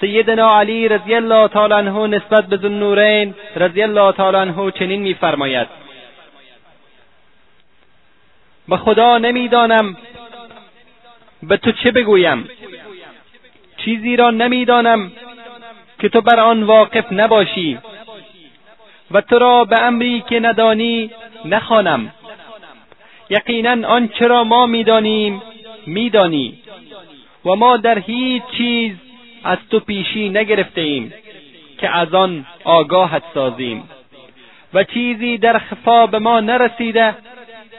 سیدنا 0.00 0.58
علی 0.60 0.88
رضی 0.88 1.14
الله 1.14 1.48
تعالی 1.48 1.74
عنه 1.74 2.06
نسبت 2.06 2.44
به 2.46 2.56
ذوالنورین 2.56 3.34
رضی 3.56 3.82
الله 3.82 4.12
تعالی 4.12 4.36
عنه 4.36 4.70
چنین 4.70 5.02
میفرماید 5.02 5.68
به 8.68 8.76
خدا 8.76 9.18
نمیدانم 9.18 9.96
به 11.42 11.56
تو 11.56 11.72
چه 11.72 11.90
بگویم 11.90 12.48
چیزی 13.76 14.16
را 14.16 14.30
نمیدانم 14.30 15.12
که 15.98 16.08
تو 16.08 16.20
بر 16.20 16.40
آن 16.40 16.62
واقف 16.62 17.04
نباشی 17.12 17.78
و 19.10 19.20
تو 19.20 19.38
را 19.38 19.64
به 19.64 19.82
امری 19.82 20.24
که 20.28 20.40
ندانی 20.40 21.10
نخوانم 21.44 22.12
یقینا 23.30 23.88
آنچه 23.88 24.26
را 24.26 24.44
ما 24.44 24.66
میدانیم 24.66 25.42
میدانی 25.86 26.58
و 27.44 27.54
ما 27.54 27.76
در 27.76 27.98
هیچ 27.98 28.42
چیز 28.58 28.92
از 29.44 29.58
تو 29.70 29.80
پیشی 29.80 30.28
نگرفته 30.28 31.02
که 31.78 31.96
از 31.96 32.14
آن 32.14 32.46
آگاهت 32.64 33.22
سازیم 33.34 33.82
و 34.74 34.84
چیزی 34.84 35.38
در 35.38 35.58
خفا 35.58 36.06
به 36.06 36.18
ما 36.18 36.40
نرسیده 36.40 37.14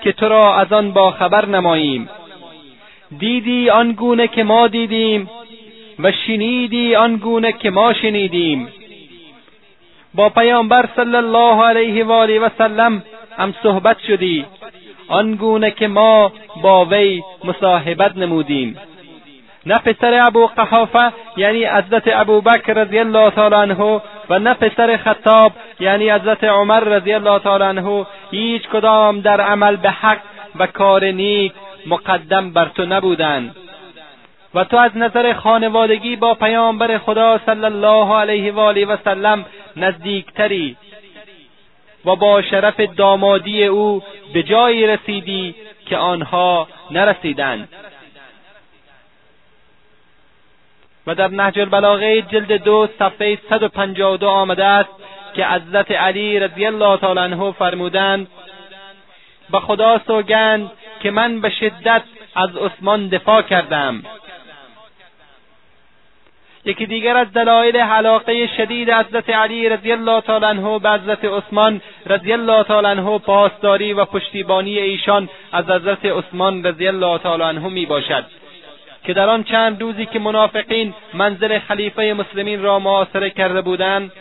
که 0.04 0.12
تو 0.12 0.30
را 0.30 0.56
از 0.56 0.74
آن 0.74 0.92
باخبر 0.92 1.46
نماییم 1.46 2.10
دیدی 3.20 3.70
آنگونه 3.70 4.28
که 4.28 4.44
ما 4.44 4.68
دیدیم 4.68 5.30
و 6.00 6.12
شنیدی 6.12 6.96
آنگونه 6.96 7.52
که 7.52 7.70
ما 7.72 7.94
شنیدیم 7.94 8.68
با 10.14 10.30
پیامبر 10.30 10.90
صلی 10.96 11.16
الله 11.16 11.64
علیه 11.64 12.04
و 12.06 12.12
آله 12.12 12.40
و 12.40 12.50
سلم 12.58 13.04
هم 13.38 13.54
صحبت 13.64 13.98
شدی 14.08 14.46
آنگونه 15.08 15.72
که 15.72 15.88
ما 15.88 16.32
با 16.62 16.86
وی 16.86 17.24
مصاحبت 17.44 18.18
نمودیم 18.18 18.78
نه 19.66 19.78
پسر 19.78 20.20
ابو 20.28 20.48
قحافه 20.48 21.14
یعنی 21.38 21.66
حضرت 21.66 22.04
ابوبکر 22.08 22.74
رضی 22.74 23.00
الله 23.00 23.30
تعالی 23.30 23.56
عنه 23.56 24.00
و 24.30 24.40
نه 24.40 24.54
پسر 24.54 24.98
خطاب 24.98 25.52
یعنی 25.80 26.10
حضرت 26.10 26.44
عمر 26.44 26.80
رضی 26.80 27.14
الله 27.14 27.40
تعالی 27.40 27.64
عنه 27.64 28.06
هیچ 28.32 28.62
کدام 28.62 29.22
در 29.22 29.42
عمل 29.42 29.76
به 29.76 29.90
حق 29.90 30.20
و 30.60 30.68
کار 30.68 31.06
نیک 31.06 31.54
مقدم 31.86 32.52
بر 32.54 32.66
تو 32.66 32.86
نبودند 32.86 33.56
و 34.56 34.64
تو 34.64 34.78
از 34.78 34.92
نظر 34.98 35.34
خانوادگی 35.34 36.16
با 36.16 36.34
پیامبر 36.34 36.98
خدا 36.98 37.40
صلی 37.46 37.66
الله 37.66 38.16
علیه 38.16 38.52
و 38.52 38.60
آله 38.60 38.86
و 38.86 38.98
سلم 39.06 39.46
نزدیکتری 39.76 40.76
و 42.06 42.16
با 42.16 42.42
شرف 42.42 42.80
دامادی 42.80 43.66
او 43.66 44.04
به 44.34 44.44
جایی 44.44 44.88
رسیدی 44.88 45.56
که 45.86 45.98
آنها 45.98 46.68
نرسیدند 46.92 47.70
و 51.08 51.16
در 51.16 51.28
نهج 51.28 51.60
البلاغه 51.60 52.22
جلد 52.22 52.52
دو 52.64 52.88
صفحه 53.00 53.38
152 53.50 54.28
آمده 54.28 54.66
است 54.66 54.90
که 55.36 55.46
عزت 55.46 55.92
علی 55.92 56.40
رضی 56.40 56.66
الله 56.66 56.98
تعالی 56.98 57.20
عنه 57.20 57.52
فرمودند 57.52 58.28
به 59.52 59.60
خدا 59.60 60.02
سوگند 60.08 60.72
که 61.00 61.12
من 61.12 61.42
به 61.42 61.50
شدت 61.50 62.02
از 62.36 62.56
عثمان 62.56 63.08
دفاع 63.08 63.42
کردم 63.42 64.04
یکی 66.70 66.86
دیگر 66.86 67.18
از 67.18 67.28
دلایل 67.34 67.78
حلاقه 67.78 68.48
شدید 68.58 68.92
حضرت 68.92 69.30
علی 69.30 69.70
رضی 69.70 69.92
الله 69.92 70.22
تعالی 70.22 70.46
عنه 70.46 70.80
به 70.80 70.90
حضرت 70.90 71.20
عثمان 71.26 71.82
رضی 72.06 72.34
الله 72.34 72.64
تعالی 72.64 72.88
عنه 72.88 73.18
پاسداری 73.20 73.94
و 73.94 74.06
پشتیبانی 74.06 74.78
ایشان 74.80 75.30
از 75.52 75.66
حضرت 75.70 76.06
عثمان 76.06 76.64
رضی 76.64 76.88
الله 76.88 77.18
تعالی 77.18 77.44
عنه 77.44 77.68
می 77.68 77.86
باشد 77.86 78.24
که 79.04 79.14
در 79.14 79.30
آن 79.30 79.44
چند 79.44 79.82
روزی 79.82 80.06
که 80.06 80.20
منافقین 80.20 80.94
منزل 81.14 81.60
خلیفه 81.60 82.16
مسلمین 82.20 82.62
را 82.62 82.80
معاصره 82.80 83.30
کرده 83.30 83.62
بودند 83.62 84.12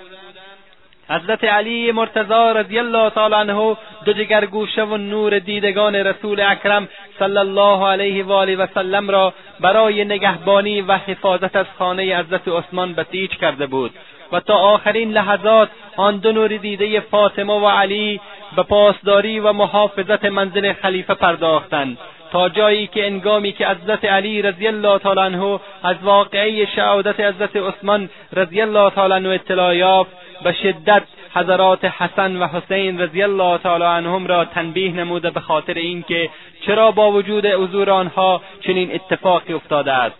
حضرت 1.10 1.44
علی 1.44 1.92
مرتضا 1.92 2.52
رضی 2.52 2.78
الله 2.78 3.10
تعالی 3.10 3.34
عنه 3.34 3.76
دو 4.04 4.40
گوشه 4.46 4.82
و 4.84 4.96
نور 4.96 5.38
دیدگان 5.38 5.94
رسول 5.96 6.40
اکرم 6.40 6.88
صلی 7.18 7.38
الله 7.38 7.86
علیه 7.88 8.24
و 8.24 8.32
آله 8.32 8.56
و 8.56 8.66
سلم 8.74 9.10
را 9.10 9.32
برای 9.60 10.04
نگهبانی 10.04 10.80
و 10.82 10.92
حفاظت 10.92 11.56
از 11.56 11.66
خانه 11.78 12.16
حضرت 12.16 12.42
عثمان 12.48 12.94
بسیج 12.94 13.30
کرده 13.30 13.66
بود 13.66 13.90
و 14.32 14.40
تا 14.40 14.54
آخرین 14.54 15.12
لحظات 15.12 15.68
آن 15.96 16.16
دو 16.16 16.32
نور 16.32 16.48
دیده 16.48 17.00
فاطمه 17.00 17.52
و 17.54 17.68
علی 17.68 18.20
به 18.56 18.62
پاسداری 18.62 19.40
و 19.40 19.52
محافظت 19.52 20.24
منزل 20.24 20.72
خلیفه 20.72 21.14
پرداختند 21.14 21.98
تا 22.32 22.48
جایی 22.48 22.86
که 22.86 23.06
انگامی 23.06 23.52
که 23.52 23.66
حضرت 23.68 24.04
علی 24.04 24.42
رضی 24.42 24.66
الله 24.66 24.98
تعالی 24.98 25.20
عنه 25.20 25.60
از 25.82 25.96
واقعه 26.02 26.66
شهادت 26.76 27.20
حضرت 27.20 27.50
عثمان 27.56 28.08
رضی 28.32 28.60
الله 28.60 28.90
تعالی 28.90 29.14
عنه 29.14 29.28
اطلاع 29.28 29.76
یافت 29.76 30.12
به 30.42 30.52
شدت 30.62 31.02
حضرات 31.34 31.84
حسن 31.84 32.36
و 32.36 32.46
حسین 32.46 33.00
رضی 33.00 33.22
الله 33.22 33.58
تعالی 33.58 33.84
عنهم 33.84 34.26
را 34.26 34.44
تنبیه 34.44 34.92
نموده 34.92 35.30
به 35.30 35.40
خاطر 35.40 35.74
اینکه 35.74 36.30
چرا 36.66 36.90
با 36.90 37.10
وجود 37.12 37.46
حضور 37.46 37.90
آنها 37.90 38.40
چنین 38.60 38.94
اتفاقی 38.94 39.52
افتاده 39.52 39.92
است 39.92 40.16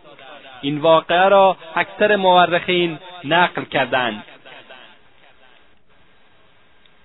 این 0.63 0.79
واقعه 0.79 1.29
را 1.29 1.57
اکثر 1.77 2.17
مورخین 2.17 2.99
نقل 3.25 3.65
کردند 3.65 4.25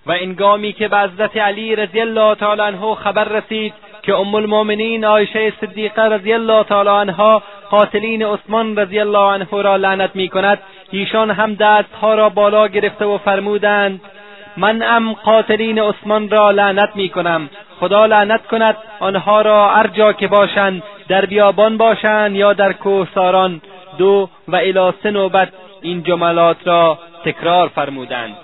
و 0.06 0.12
انگامی 0.12 0.72
که 0.72 0.88
به 0.88 0.98
حضرت 0.98 1.36
علی 1.36 1.76
رضی 1.76 2.00
الله 2.00 2.34
تعالی 2.34 2.60
عنه 2.62 2.94
خبر 2.94 3.24
رسید 3.24 3.74
که 4.02 4.14
ام 4.14 4.34
المؤمنین 4.34 5.04
عایشه 5.04 5.52
صدیقه 5.60 6.02
رضی 6.02 6.32
الله 6.32 6.62
تعالی 6.64 6.88
عنها 6.88 7.42
قاتلین 7.70 8.24
عثمان 8.24 8.76
رضی 8.76 8.98
الله 9.00 9.18
عنه 9.34 9.62
را 9.62 9.76
لعنت 9.76 10.10
می 10.14 10.28
کند 10.28 10.58
ایشان 10.90 11.30
هم 11.30 11.54
دستها 11.54 12.14
را 12.14 12.28
بالا 12.28 12.68
گرفته 12.68 13.04
و 13.04 13.18
فرمودند 13.18 14.00
من 14.56 14.82
ام 14.82 15.12
قاتلین 15.12 15.78
عثمان 15.78 16.28
را 16.30 16.50
لعنت 16.50 16.90
می 16.96 17.08
کنم 17.08 17.50
خدا 17.80 18.06
لعنت 18.06 18.46
کند 18.46 18.76
آنها 19.00 19.40
را 19.40 19.68
هر 19.68 19.86
جا 19.86 20.12
که 20.12 20.28
باشند 20.28 20.82
در 21.08 21.26
بیابان 21.26 21.76
باشند 21.76 22.36
یا 22.36 22.52
در 22.52 22.72
کوهساران 22.72 23.60
دو 23.98 24.28
و 24.48 24.56
الی 24.56 24.92
سه 25.02 25.10
نوبت 25.10 25.48
این 25.82 26.02
جملات 26.02 26.56
را 26.66 26.98
تکرار 27.24 27.68
فرمودند 27.68 28.36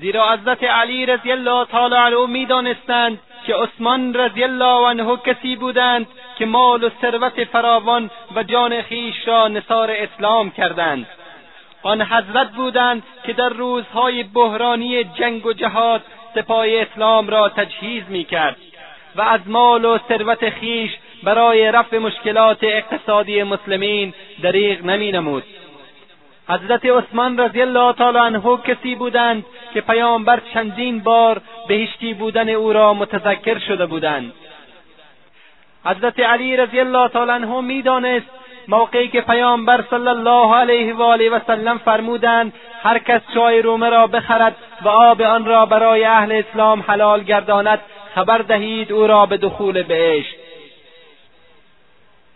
زیرا 0.00 0.32
حضرت 0.32 0.64
علی 0.64 1.06
رضی 1.06 1.32
الله 1.32 1.64
تعالی 1.64 1.94
عنه 1.94 2.26
میدانستند 2.26 3.18
که 3.50 3.56
عثمان 3.56 4.14
رضی 4.14 4.42
الله 4.44 4.86
عنه 4.88 5.16
کسی 5.16 5.56
بودند 5.56 6.06
که 6.38 6.46
مال 6.46 6.84
و 6.84 6.90
ثروت 7.02 7.44
فراوان 7.44 8.10
و 8.36 8.42
جان 8.42 8.82
خیش 8.82 9.14
را 9.28 9.48
نصار 9.48 9.90
اسلام 9.90 10.50
کردند 10.50 11.06
آن 11.82 12.02
حضرت 12.02 12.52
بودند 12.52 13.02
که 13.24 13.32
در 13.32 13.48
روزهای 13.48 14.22
بحرانی 14.22 15.04
جنگ 15.04 15.46
و 15.46 15.52
جهاد 15.52 16.02
سپای 16.34 16.80
اسلام 16.80 17.28
را 17.28 17.48
تجهیز 17.48 18.02
میکرد 18.08 18.56
و 19.16 19.22
از 19.22 19.40
مال 19.46 19.84
و 19.84 19.98
ثروت 20.08 20.50
خیش 20.50 20.90
برای 21.22 21.72
رفع 21.72 21.98
مشکلات 21.98 22.58
اقتصادی 22.62 23.42
مسلمین 23.42 24.14
دریغ 24.42 24.84
نمود 24.84 25.44
حضرت 26.48 26.84
عثمان 26.86 27.38
رضی 27.38 27.60
الله 27.62 27.92
تعالی 27.92 28.18
عنه 28.18 28.58
کسی 28.64 28.94
بودند 28.94 29.46
که 29.74 29.80
پیامبر 29.80 30.40
چندین 30.54 30.98
بار 31.02 31.40
بهشتی 31.68 32.14
بودن 32.14 32.48
او 32.48 32.72
را 32.72 32.94
متذکر 32.94 33.58
شده 33.58 33.86
بودند 33.86 34.32
حضرت 35.84 36.20
علی 36.20 36.56
رضی 36.56 36.80
الله 36.80 37.08
تعالی 37.08 37.30
عنه 37.30 37.60
میدانست 37.60 38.26
موقعی 38.68 39.08
که 39.08 39.20
پیامبر 39.20 39.84
صلی 39.90 40.08
الله 40.08 40.54
علیه 40.54 40.94
و 40.94 41.02
آله 41.02 41.30
و 41.30 41.38
سلم 41.46 41.78
فرمودند 41.78 42.52
هر 42.82 42.98
کس 42.98 43.20
چای 43.34 43.62
رومه 43.62 43.88
را 43.90 44.06
بخرد 44.06 44.56
و 44.82 44.88
آب 44.88 45.22
آن 45.22 45.44
را 45.44 45.66
برای 45.66 46.04
اهل 46.04 46.32
اسلام 46.46 46.84
حلال 46.88 47.20
گرداند 47.22 47.80
خبر 48.14 48.38
دهید 48.38 48.92
او 48.92 49.06
را 49.06 49.26
به 49.26 49.36
دخول 49.36 49.82
بهشت 49.82 50.36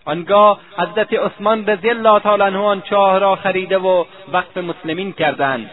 آنگاه 0.06 0.60
حضرت 0.78 1.12
عثمان 1.12 1.66
رضی 1.66 1.90
الله 1.90 2.18
تعالی 2.18 2.42
عنه 2.42 2.58
آن 2.58 2.80
چاه 2.80 3.18
را 3.18 3.36
خریده 3.36 3.78
و 3.78 4.04
وقف 4.32 4.56
مسلمین 4.56 5.12
کردند 5.12 5.70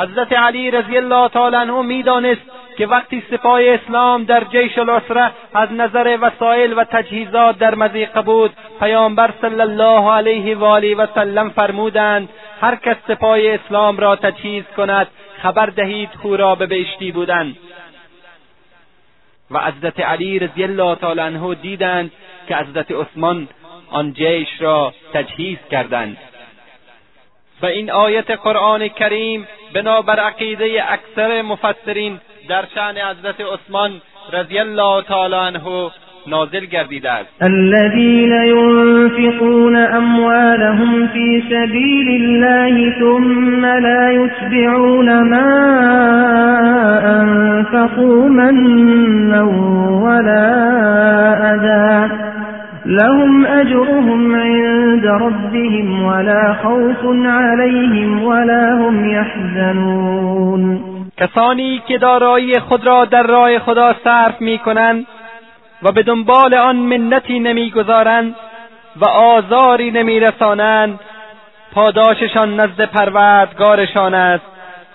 حضرت 0.00 0.32
علی 0.32 0.70
رضی 0.70 0.96
الله 0.96 1.28
تعالی 1.28 1.56
عنه 1.56 1.82
میدانست 1.82 2.40
که 2.76 2.86
وقتی 2.86 3.22
سپاه 3.30 3.60
اسلام 3.64 4.24
در 4.24 4.44
جیش 4.44 4.78
الاسره 4.78 5.30
از 5.54 5.72
نظر 5.72 6.18
وسایل 6.20 6.72
و 6.76 6.84
تجهیزات 6.84 7.58
در 7.58 7.74
مضیقه 7.74 8.22
بود 8.22 8.52
پیامبر 8.80 9.30
صلی 9.40 9.60
الله 9.60 10.12
علیه 10.12 10.56
و 10.56 10.64
آله 10.64 10.94
و 10.96 11.06
سلم 11.14 11.50
فرمودند 11.50 12.28
هر 12.60 12.74
کس 12.76 12.96
سپاه 13.08 13.38
اسلام 13.44 13.96
را 13.96 14.16
تجهیز 14.16 14.64
کند 14.76 15.06
خبر 15.42 15.66
دهید 15.66 16.10
او 16.22 16.36
را 16.36 16.54
به 16.54 16.66
بهشتی 16.66 17.12
بودند 17.12 17.56
و 19.50 19.58
حضرت 19.58 20.00
علی 20.00 20.38
رضی 20.38 20.62
الله 20.64 20.94
تعالی 20.94 21.20
عنه 21.20 21.54
دیدند 21.54 22.10
که 22.48 22.56
حضرت 22.56 22.86
عثمان 22.90 23.48
آن 23.90 24.12
جیش 24.12 24.48
را 24.60 24.94
تجهیز 25.14 25.58
کردند 25.70 26.16
و 27.62 27.66
این 27.66 27.90
آیت 27.90 28.30
قرآن 28.30 28.88
کریم 28.88 29.48
بنابر 29.74 30.20
عقیده 30.20 30.82
اکثر 30.88 31.42
مفسرین 31.42 32.20
در 32.48 32.64
شعن 32.74 32.94
حضرت 33.10 33.34
عثمان 33.40 33.90
رضی 34.32 34.58
الله 34.58 35.02
تعالی 35.02 35.34
عنه 35.34 35.90
نازل 36.26 36.64
گردیده 36.66 37.10
است 37.10 37.28
الذين 37.40 38.32
ينفقون 39.18 39.76
اموالهم 39.76 41.06
في 41.08 41.44
سبيل 41.50 42.08
الله 42.08 42.94
ثم 43.00 43.66
لا 43.66 44.12
یتبعون 44.12 45.28
ما 45.28 45.52
انفقوا 47.04 48.28
منا 48.28 49.44
ولا 50.02 50.48
اذا 51.52 52.10
لهم 52.86 53.46
أجرهم 53.46 54.34
عند 54.36 55.06
ربهم 55.06 56.02
ولا 56.04 56.56
خوف 56.62 57.26
عليهم 57.26 58.22
ولا 58.22 58.72
هم 58.74 59.10
يحزنون 59.10 60.80
کسانی 61.16 61.78
که 61.88 61.98
دارایی 61.98 62.60
خود 62.60 62.86
را 62.86 63.04
در 63.04 63.22
راه 63.22 63.58
خدا 63.58 63.94
صرف 64.04 64.40
می 64.40 64.58
کنند 64.58 65.06
و 65.82 65.92
به 65.92 66.02
دنبال 66.02 66.54
آن 66.54 66.76
منتی 66.76 67.40
نمیگذارند 67.40 68.34
و 68.96 69.08
آزاری 69.08 69.90
نمیرسانند 69.90 71.00
پاداششان 71.74 72.54
نزد 72.60 72.84
پروردگارشان 72.84 74.14
است 74.14 74.44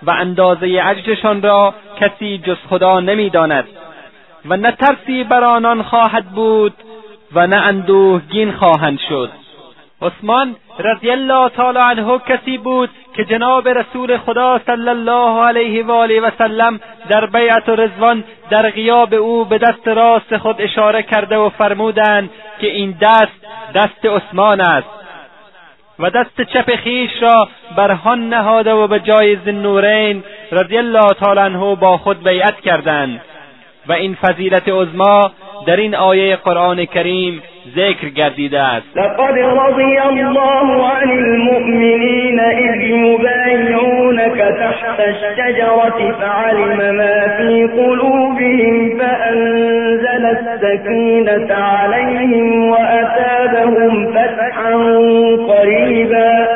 و 0.03 0.11
اندازه 0.11 0.81
اجرشان 0.85 1.41
را 1.41 1.73
کسی 1.99 2.37
جز 2.45 2.55
خدا 2.69 2.99
نمیداند 2.99 3.63
و 4.49 4.57
نه 4.57 4.71
ترسی 4.71 5.23
بر 5.23 5.43
آنان 5.43 5.81
خواهد 5.81 6.25
بود 6.25 6.73
و 7.33 7.47
نه 7.47 7.55
اندوهگین 7.57 8.51
خواهند 8.51 8.99
شد 9.09 9.29
عثمان 10.01 10.55
رضی 10.79 11.09
الله 11.09 11.49
تعالی 11.49 11.79
عنه 11.79 12.19
کسی 12.19 12.57
بود 12.57 12.89
که 13.15 13.25
جناب 13.25 13.67
رسول 13.67 14.17
خدا 14.17 14.59
صلی 14.65 14.89
الله 14.89 15.45
علیه 15.45 15.85
و 15.85 15.91
آله 15.91 16.21
و 16.21 16.29
سلم 16.37 16.79
در 17.09 17.25
بیعت 17.25 17.69
و 17.69 17.75
رزوان 17.75 18.23
در 18.49 18.69
غیاب 18.69 19.13
او 19.13 19.45
به 19.45 19.57
دست 19.57 19.87
راست 19.87 20.37
خود 20.37 20.55
اشاره 20.59 21.03
کرده 21.03 21.37
و 21.37 21.49
فرمودند 21.49 22.29
که 22.59 22.67
این 22.71 22.97
دست 23.01 23.45
دست 23.75 24.05
عثمان 24.05 24.61
است 24.61 24.87
و 25.99 26.09
دست 26.09 26.41
چپ 26.41 26.75
خیش 26.75 27.11
را 27.21 27.47
برهان 27.77 28.29
نهاده 28.29 28.73
و 28.73 28.87
به 28.87 28.99
جای 28.99 29.35
زنورین 29.45 30.23
رضی 30.51 30.77
الله 30.77 31.07
تعالی 31.09 31.39
عنه 31.39 31.75
با 31.75 31.97
خود 31.97 32.23
بیعت 32.27 32.59
کردند 32.61 33.21
و 33.87 33.93
این 33.93 34.15
فضیلت 34.15 34.69
عظما 34.69 35.31
در 35.65 35.75
این 35.75 35.95
آیه 35.95 36.35
قرآن 36.35 36.85
کریم 36.85 37.43
ذکر 37.77 38.09
گردیده 38.09 38.59
است 38.59 38.85
لقد 38.95 39.39
رضی 39.39 39.97
الله 39.99 39.99
عن 39.99 41.11
المؤمنین 41.11 42.39
اذ 42.39 42.79
یبایعونك 42.81 44.37
تحت 44.41 44.99
الشجرة 44.99 46.11
فعلم 46.19 46.95
ما 46.97 47.37
فی 47.37 47.67
قلوبهم 47.67 48.99
فانزل 48.99 50.25
السكینة 50.25 51.53
علیهم 51.53 52.69
واتابهم 52.69 54.07
فتحا 54.11 54.77
قریبا 55.47 56.47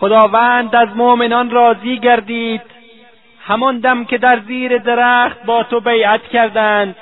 خداوند 0.00 0.74
از 0.76 0.88
مؤمنان 0.96 1.50
راضی 1.50 1.98
گردید 1.98 2.60
همان 3.46 3.80
دم 3.80 4.04
که 4.04 4.18
در 4.18 4.38
زیر 4.48 4.78
درخت 4.78 5.44
با 5.46 5.62
تو 5.62 5.80
بیعت 5.80 6.22
کردند 6.32 6.96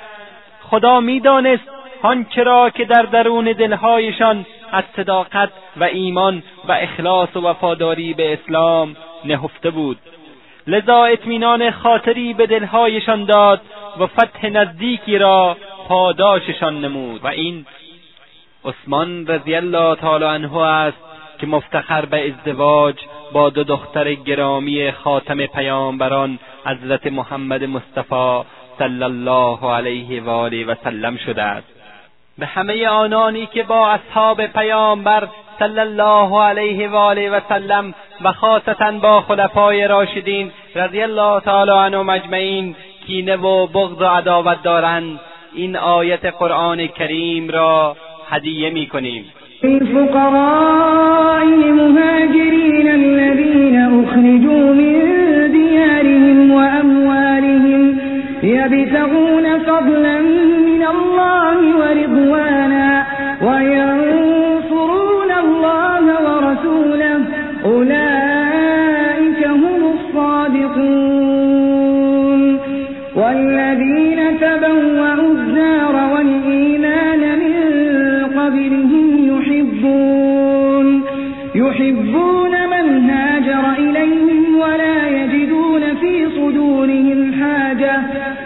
خدا 0.71 0.99
میدانست 0.99 1.63
آنچه 2.01 2.43
را 2.43 2.69
که 2.69 2.85
در 2.85 3.01
درون 3.01 3.45
دلهایشان 3.45 4.45
از 4.71 4.83
صداقت 4.95 5.49
و 5.77 5.83
ایمان 5.83 6.43
و 6.67 6.71
اخلاص 6.71 7.35
و 7.35 7.41
وفاداری 7.41 8.13
به 8.13 8.33
اسلام 8.33 8.95
نهفته 9.25 9.69
بود 9.69 9.97
لذا 10.67 11.03
اطمینان 11.03 11.71
خاطری 11.71 12.33
به 12.33 12.47
دلهایشان 12.47 13.25
داد 13.25 13.61
و 13.99 14.05
فتح 14.07 14.45
نزدیکی 14.49 15.17
را 15.17 15.57
پاداششان 15.89 16.81
نمود 16.85 17.21
و 17.23 17.27
این 17.27 17.65
عثمان 18.65 19.27
رضی 19.27 19.55
الله 19.55 19.95
تعالی 19.95 20.25
عنه 20.25 20.57
است 20.57 20.97
که 21.39 21.47
مفتخر 21.47 22.05
به 22.05 22.27
ازدواج 22.27 22.95
با 23.33 23.49
دو 23.49 23.63
دختر 23.63 24.13
گرامی 24.13 24.91
خاتم 24.91 25.45
پیامبران 25.45 26.39
حضرت 26.65 27.07
محمد 27.07 27.63
مصطفی 27.63 28.39
صلی 28.79 29.03
الله 29.03 29.73
علیه 29.73 30.21
و 30.21 30.29
آله 30.29 30.65
و 30.65 30.75
سلم 30.83 31.17
شده 31.17 31.41
است 31.41 31.67
به 32.37 32.45
همه 32.45 32.87
آنانی 32.87 33.45
که 33.45 33.63
با 33.63 33.89
اصحاب 33.91 34.45
پیامبر 34.45 35.27
صلی 35.59 35.79
الله 35.79 36.43
علیه 36.43 36.89
و 36.89 36.95
آله 36.95 37.29
و 37.29 37.39
سلم 37.49 37.93
و 38.21 38.31
خاصتا 38.33 38.91
با 38.91 39.21
خلفای 39.21 39.87
راشدین 39.87 40.51
رضی 40.75 41.01
الله 41.01 41.39
تعالی 41.39 41.71
عنهم 41.71 42.09
اجمعین 42.09 42.75
کینه 43.07 43.35
و 43.35 43.67
بغض 43.67 44.01
و 44.01 44.05
عداوت 44.05 44.63
دارند 44.63 45.19
این 45.53 45.77
آیت 45.77 46.25
قرآن 46.25 46.87
کریم 46.87 47.49
را 47.49 47.95
هدیه 48.29 48.85
کنیم 48.85 49.25
الفقراء 49.63 51.39
المهاجرين 51.41 52.91
الذین 52.91 53.81
اخرجوا 53.81 54.65
من 54.73 56.51
و 56.51 56.55
واموالهم 56.55 58.04
يبتغون 58.45 59.59
فضلا 59.59 60.19
من 60.21 60.83
الله 60.87 61.77
ورضوانا 61.77 63.05
وينفعون 63.41 64.24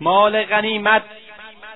مال 0.00 0.42
غنیمت 0.44 1.02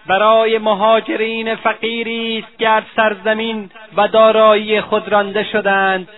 برای 0.06 0.58
مهاجرین 0.58 1.54
فقیری 1.54 2.38
است 2.38 2.58
که 2.58 2.68
از 2.68 2.82
سرزمین 2.96 3.70
و 3.96 4.08
دارایی 4.08 4.80
خود 4.80 5.08
رانده 5.08 5.44
شدند 5.52 6.08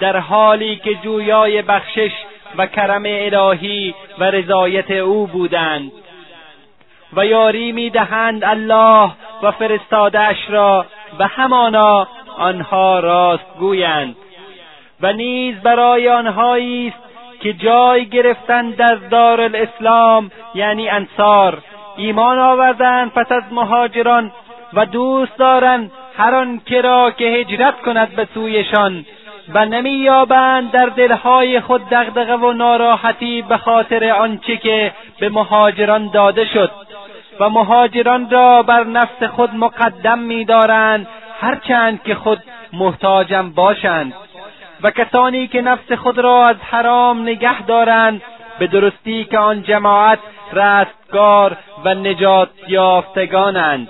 در 0.00 0.16
حالی 0.18 0.76
که 0.76 0.90
جویای 1.04 1.62
بخشش 1.62 2.10
و 2.58 2.66
کرم 2.66 3.02
الهی 3.06 3.94
و 4.18 4.24
رضایت 4.24 4.90
او 4.90 5.26
بودند 5.26 5.92
و 7.12 7.26
یاری 7.26 7.72
میدهند 7.72 8.44
الله 8.44 9.10
و 9.42 9.50
فرستادهاش 9.50 10.36
را 10.48 10.86
و 11.18 11.26
همانا 11.26 12.08
آنها 12.38 12.98
راست 13.00 13.44
گویند 13.58 14.16
و 15.00 15.12
نیز 15.12 15.60
برای 15.62 16.08
آنهایی 16.08 16.88
است 16.88 16.96
که 17.40 17.52
جای 17.52 18.06
گرفتند 18.06 18.76
در 18.76 18.94
دار 19.10 19.40
الاسلام 19.40 20.30
یعنی 20.54 20.88
انصار 20.88 21.58
ایمان 21.96 22.38
آوردند 22.38 23.12
پس 23.12 23.32
از 23.32 23.42
مهاجران 23.50 24.32
و 24.72 24.86
دوست 24.86 25.36
دارند 25.36 25.92
هر 26.18 26.34
آنکه 26.34 26.80
را 26.80 27.10
که 27.10 27.24
هجرت 27.24 27.80
کند 27.80 28.16
به 28.16 28.28
سویشان 28.34 29.06
و 29.54 29.64
نمییابند 29.64 30.70
در 30.70 30.86
دلهای 30.86 31.60
خود 31.60 31.88
دغدغه 31.90 32.36
و 32.36 32.52
ناراحتی 32.52 33.42
به 33.42 33.56
خاطر 33.58 34.10
آنچه 34.10 34.56
که 34.56 34.92
به 35.20 35.28
مهاجران 35.28 36.10
داده 36.14 36.44
شد 36.54 36.70
و 37.40 37.48
مهاجران 37.50 38.30
را 38.30 38.62
بر 38.62 38.84
نفس 38.84 39.22
خود 39.22 39.54
مقدم 39.54 40.18
میدارند 40.18 41.08
هرچند 41.40 42.02
که 42.02 42.14
خود 42.14 42.42
محتاجم 42.72 43.50
باشند 43.50 44.12
و 44.82 44.90
کسانی 44.90 45.46
که 45.46 45.62
نفس 45.62 45.92
خود 45.92 46.18
را 46.18 46.44
از 46.46 46.56
حرام 46.70 47.22
نگه 47.22 47.62
دارند 47.62 48.22
به 48.58 48.66
درستی 48.66 49.24
که 49.24 49.38
آن 49.38 49.62
جماعت 49.62 50.18
رستگار 50.52 51.56
و 51.84 51.94
نجات 51.94 52.48
یافتگانند 52.68 53.88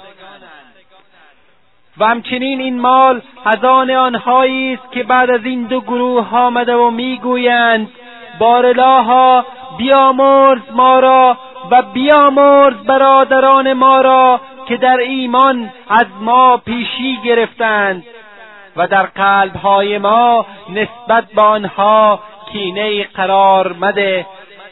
و 1.98 2.06
همچنین 2.06 2.60
این 2.60 2.80
مال 2.80 3.20
از 3.44 3.64
آن 3.64 3.90
آنهایی 3.90 4.74
است 4.74 4.92
که 4.92 5.02
بعد 5.02 5.30
از 5.30 5.44
این 5.44 5.62
دو 5.62 5.80
گروه 5.80 6.34
آمده 6.36 6.76
و 6.76 6.90
میگویند 6.90 7.88
بارلاها 8.38 9.44
بیامرز 9.78 10.58
ما 10.74 10.98
را 11.00 11.36
و 11.70 11.82
بیامرز 11.82 12.74
برادران 12.74 13.72
ما 13.72 14.00
را 14.00 14.40
که 14.68 14.76
در 14.76 14.96
ایمان 14.98 15.72
از 15.88 16.06
ما 16.20 16.56
پیشی 16.56 17.18
گرفتند 17.24 18.04
و 18.76 18.86
در 18.86 19.02
قلبهای 19.02 19.98
ما 19.98 20.46
نسبت 20.68 21.24
به 21.34 21.42
آنها 21.42 22.20
کینه 22.52 23.04
قرار 23.04 23.72
مده 23.72 24.26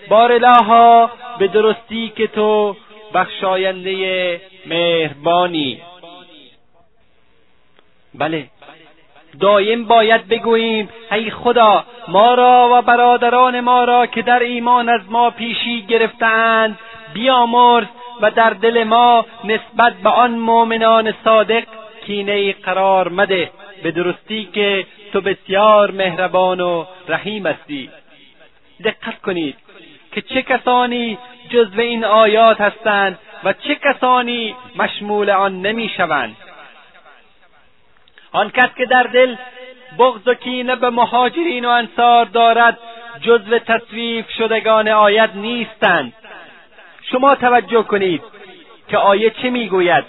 بارلاها 0.09 1.11
به 1.39 1.47
درستی 1.49 2.13
که 2.17 2.27
تو 2.27 2.77
بخشاینده 3.15 4.41
مهربانی 4.67 5.81
بله 8.15 8.47
دایم 9.41 9.85
باید 9.85 10.29
بگوییم 10.29 10.89
ای 11.13 11.31
خدا 11.31 11.85
ما 12.09 12.35
را 12.35 12.71
و 12.73 12.83
برادران 12.83 13.61
ما 13.61 13.85
را 13.85 14.07
که 14.07 14.23
در 14.23 14.39
ایمان 14.39 14.89
از 14.89 15.01
ما 15.09 15.31
پیشی 15.31 15.83
گرفتند 15.83 16.79
بیامرز 17.15 17.87
و 18.21 18.31
در 18.31 18.51
دل 18.51 18.85
ما 18.85 19.27
نسبت 19.45 19.93
به 20.03 20.11
آن 20.11 20.31
مؤمنان 20.31 21.15
صادق 21.25 21.65
کینه 22.07 22.53
قرار 22.53 23.09
مده 23.09 23.51
به 23.83 23.91
درستی 23.91 24.49
که 24.53 24.87
تو 25.13 25.21
بسیار 25.21 25.91
مهربان 25.91 26.61
و 26.61 26.85
رحیم 27.09 27.47
هستی 27.47 27.91
دقت 28.85 29.19
کنید 29.23 29.57
که 30.13 30.21
چه 30.23 30.43
کسانی 30.43 31.19
جزو 31.51 31.81
این 31.81 32.05
آیات 32.05 32.61
هستند 32.61 33.19
و 33.45 33.53
چه 33.53 33.75
کسانی 33.75 34.55
مشمول 34.79 35.31
آن 35.31 35.63
نمیشوند 35.63 36.37
آن 38.35 38.51
کس 38.51 38.69
که 38.77 38.85
در 38.87 39.03
دل 39.03 39.37
بغض 39.99 40.29
و 40.29 40.35
کینه 40.35 40.77
به 40.77 40.91
مهاجرین 40.91 41.65
و 41.65 41.69
انصار 41.69 42.25
دارد 42.25 42.79
جزو 43.21 43.59
تصویف 43.59 44.31
شدگان 44.31 44.89
آیت 44.89 45.31
نیستند 45.35 46.13
شما 47.13 47.35
توجه 47.35 47.83
کنید 47.83 48.23
که 48.89 48.99
آیه 48.99 49.31
چه 49.31 49.51
میگوید 49.51 50.05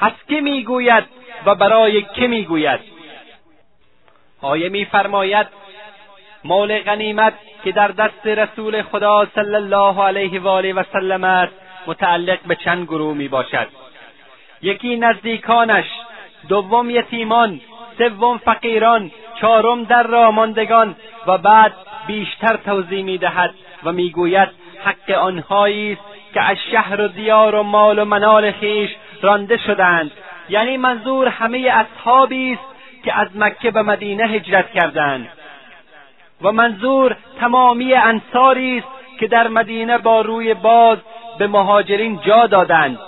از 0.00 0.12
که 0.28 0.40
میگوید 0.40 1.04
و 1.46 1.54
برای 1.54 2.02
که 2.02 2.26
میگوید 2.26 2.80
آیه 4.42 4.68
میفرماید 4.68 5.46
مال 6.44 6.78
غنیمت 6.78 7.34
که 7.64 7.72
در 7.72 7.88
دست 7.88 8.26
رسول 8.26 8.82
خدا 8.82 9.26
صلی 9.34 9.54
الله 9.54 10.02
علیه 10.04 10.40
و 10.40 10.48
آله 10.48 10.72
و 10.74 10.82
سلم 10.92 11.24
است 11.24 11.52
متعلق 11.86 12.38
به 12.46 12.54
چند 12.54 12.84
گروه 12.86 13.14
میباشد 13.16 13.68
یکی 14.62 14.96
نزدیکانش 14.96 15.84
دوم 16.48 16.90
یتیمان 16.90 17.60
سوم 17.98 18.38
فقیران 18.38 19.10
چهارم 19.40 19.84
در 19.84 20.02
را 20.02 20.52
و 21.26 21.38
بعد 21.38 21.74
بیشتر 22.06 22.56
توضیح 22.56 23.02
میدهد 23.02 23.54
و 23.84 23.92
میگوید 23.92 24.48
حق 24.84 25.10
آنهایی 25.14 25.92
است 25.92 26.00
که 26.34 26.42
از 26.42 26.56
شهر 26.72 27.00
و 27.00 27.08
دیار 27.08 27.54
و 27.54 27.62
مال 27.62 27.98
و 27.98 28.04
منال 28.04 28.52
خویش 28.52 28.90
رانده 29.22 29.56
شدند 29.56 30.10
یعنی 30.48 30.76
منظور 30.76 31.28
همه 31.28 31.58
اصحابی 31.58 32.52
است 32.52 32.62
که 33.04 33.18
از 33.20 33.28
مکه 33.34 33.70
به 33.70 33.82
مدینه 33.82 34.26
هجرت 34.28 34.70
کردند 34.72 35.28
و 36.42 36.52
منظور 36.52 37.16
تمامی 37.40 37.94
انصاری 37.94 38.78
است 38.78 39.18
که 39.18 39.26
در 39.26 39.48
مدینه 39.48 39.98
با 39.98 40.20
روی 40.20 40.54
باز 40.54 40.98
به 41.38 41.46
مهاجرین 41.46 42.20
جا 42.24 42.46
دادند 42.46 42.98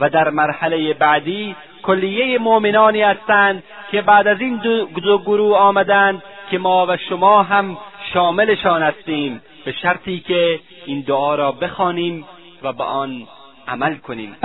و 0.00 0.10
در 0.10 0.30
مرحله 0.30 0.94
بعدی 0.94 1.56
کلیه 1.86 2.38
مؤمنانی 2.38 3.02
هستند 3.02 3.62
که 3.90 4.02
بعد 4.02 4.26
از 4.28 4.40
این 4.40 4.56
دو, 4.56 4.86
گروه 5.26 5.56
آمدند 5.56 6.22
که 6.50 6.58
ما 6.58 6.86
و 6.88 6.96
شما 6.96 7.42
هم 7.42 7.76
شاملشان 8.14 8.82
هستیم 8.82 9.42
به 9.64 9.72
شرطی 9.72 10.20
که 10.20 10.60
این 10.86 11.00
دعا 11.00 11.34
را 11.34 11.52
بخوانیم 11.52 12.24
و 12.62 12.72
به 12.72 12.84
آن 12.84 13.22
عمل 13.68 13.94
کنیم 13.94 14.36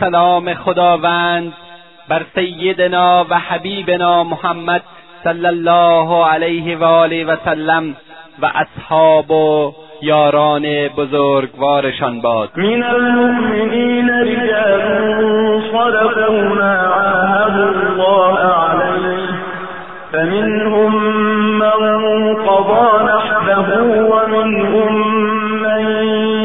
سلام 0.00 0.54
خداوند 0.54 1.52
بر 2.08 2.22
سیدنا 2.34 3.26
و 3.30 3.38
حبیبنا 3.38 4.24
محمد 4.24 4.82
صلی 5.24 5.46
الله 5.46 6.26
علیه 6.28 6.76
و 6.78 6.84
آله 6.84 7.24
و 7.24 7.36
سلم 7.44 7.96
و 8.42 8.50
اصحاب 8.54 9.30
و 9.30 9.72
یاران 10.02 10.88
بزرگوارشان 10.88 12.20
باد 12.20 12.48
من 12.56 12.82
المؤمنین 12.82 14.08
رجال 14.10 14.80
صدقوا 15.72 16.54
ما 16.54 16.74
عاهدوا 16.94 17.82
الله 17.82 18.38
علیه 18.38 19.28
فمنهم 20.12 20.94
من 21.58 22.34
قضى 22.34 23.04
نحبه 23.04 23.82
ومنهم 24.00 24.96
من 25.62 25.86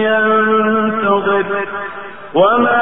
ينتظر 0.01 1.43
وما 2.35 2.78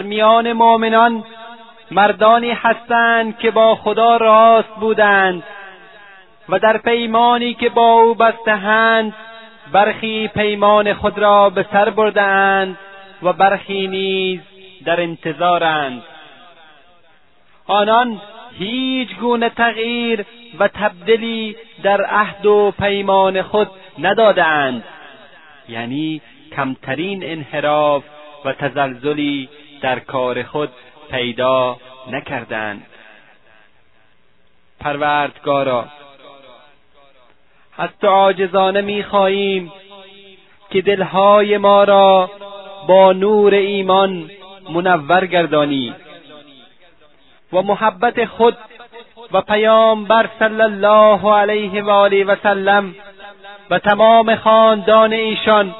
در 0.00 0.04
میان 0.04 0.52
مؤمنان 0.52 1.24
مردانی 1.90 2.50
هستند 2.50 3.38
که 3.38 3.50
با 3.50 3.74
خدا 3.74 4.16
راست 4.16 4.68
بودند 4.80 5.42
و 6.48 6.58
در 6.58 6.76
پیمانی 6.78 7.54
که 7.54 7.68
با 7.68 7.92
او 7.92 8.14
بستهند 8.14 9.14
برخی 9.72 10.28
پیمان 10.28 10.94
خود 10.94 11.18
را 11.18 11.50
به 11.50 11.66
سر 11.72 11.90
بردهاند 11.90 12.78
و 13.22 13.32
برخی 13.32 13.86
نیز 13.88 14.40
در 14.84 15.00
انتظارند 15.00 16.02
آنان 17.66 18.20
هیچ 18.58 19.08
گونه 19.20 19.48
تغییر 19.48 20.24
و 20.58 20.68
تبدیلی 20.68 21.56
در 21.82 22.04
عهد 22.04 22.46
و 22.46 22.72
پیمان 22.80 23.42
خود 23.42 23.68
ندادهاند 23.98 24.84
یعنی 25.68 26.20
کمترین 26.56 27.20
انحراف 27.24 28.02
و 28.44 28.52
تزلزلی 28.52 29.48
در 29.80 29.98
کار 29.98 30.42
خود 30.42 30.70
پیدا 31.10 31.76
نکردند 32.10 32.86
پروردگارا 34.80 35.84
حتی 37.76 38.06
عاجزانه 38.06 38.80
میخواهیم 38.80 39.72
که 40.70 40.80
دلهای 40.80 41.58
ما 41.58 41.84
را 41.84 42.30
با 42.88 43.12
نور 43.12 43.54
ایمان 43.54 44.30
منور 44.70 45.26
گردانی 45.26 45.94
و 47.52 47.62
محبت 47.62 48.24
خود 48.24 48.56
و 49.32 49.40
پیامبر 49.40 50.28
صلی 50.38 50.60
الله 50.62 51.32
علیه 51.34 51.82
و 51.82 51.90
آله 51.90 52.24
و 52.24 52.36
سلم 52.42 52.94
و 53.70 53.78
تمام 53.78 54.36
خاندان 54.36 55.12
ایشان 55.12 55.74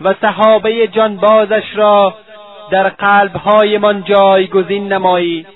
و 0.00 0.14
صحابه 0.20 0.86
جانبازش 0.88 1.64
را 1.74 2.14
در 2.72 2.88
قلبهایمان 2.88 4.04
جایگزین 4.04 4.92
نمایی 4.92 5.46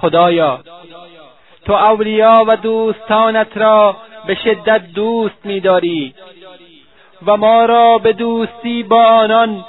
خدایا 0.00 0.60
تو 1.64 1.72
اولیا 1.72 2.44
و 2.48 2.56
دوستانت 2.56 3.56
را 3.56 3.96
به 4.26 4.34
شدت 4.34 4.82
دوست 4.94 5.36
میداری 5.46 6.14
و 7.26 7.36
ما 7.36 7.64
را 7.64 7.98
به 7.98 8.12
دوستی 8.12 8.82
با 8.82 9.04
آنان 9.04 9.64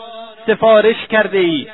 سفارش 0.47 1.07
کرده 1.09 1.37
ای 1.37 1.67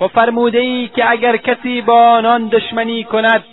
و 0.00 0.08
فرموده 0.08 0.58
ای 0.58 0.88
که 0.88 1.10
اگر 1.10 1.36
کسی 1.36 1.80
با 1.82 2.08
آنان 2.10 2.48
دشمنی 2.48 3.04
کند 3.04 3.44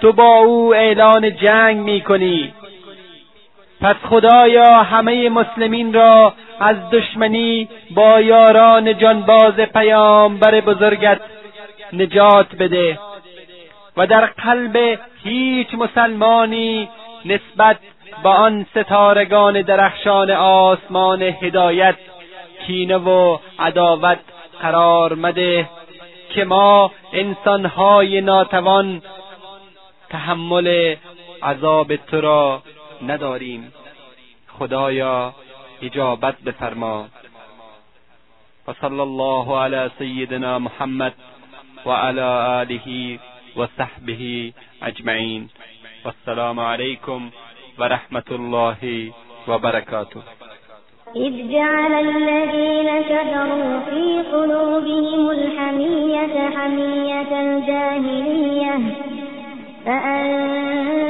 تو 0.00 0.12
با 0.12 0.36
او 0.38 0.74
اعلان 0.74 1.36
جنگ 1.36 1.76
می 1.80 2.00
کنی 2.00 2.52
پس 3.80 3.96
خدایا 4.10 4.82
همه 4.82 5.28
مسلمین 5.28 5.92
را 5.92 6.32
از 6.60 6.90
دشمنی 6.90 7.68
با 7.90 8.20
یاران 8.20 8.98
جانباز 8.98 9.54
پیامبر 9.54 10.60
بزرگت 10.60 11.20
نجات 11.92 12.46
بده 12.58 12.98
و 13.96 14.06
در 14.06 14.26
قلب 14.26 14.98
هیچ 15.24 15.74
مسلمانی 15.74 16.88
نسبت 17.24 17.76
با 18.22 18.30
آن 18.32 18.66
ستارگان 18.70 19.62
درخشان 19.62 20.30
آسمان 20.30 21.22
هدایت 21.22 21.96
کینه 22.66 22.96
و 22.96 23.38
عداوت 23.58 24.18
قرار 24.62 25.12
مده 25.14 25.68
که 26.34 26.44
ما 26.44 26.92
انسانهای 27.12 28.20
ناتوان 28.20 29.02
تحمل 30.10 30.94
عذاب 31.42 31.96
تو 31.96 32.20
را 32.20 32.62
نداریم 33.06 33.72
خدایا 34.48 35.34
اجابت 35.82 36.36
بفرما 36.46 37.06
و 38.68 38.72
صلی 38.80 39.00
الله 39.00 39.58
علی 39.58 39.90
سیدنا 39.98 40.58
محمد 40.58 41.14
و 41.86 41.90
علی 41.90 42.20
آله 42.60 43.18
و 43.56 43.66
صحبه 43.78 44.52
اجمعین 44.82 45.50
و 46.04 46.08
السلام 46.08 46.60
علیکم 46.60 47.20
و 47.78 47.84
رحمت 47.84 48.32
الله 48.32 49.12
و 49.48 49.58
برکاته 49.58 50.20
إذ 51.16 51.32
جعل 51.52 51.92
الذين 51.94 53.02
كفروا 53.02 53.80
في 53.90 54.22
قلوبهم 54.32 55.28
الحمية 55.28 56.48
حمية 56.58 57.32
الجاهلية 57.40 58.78
فأنزل 59.84 61.09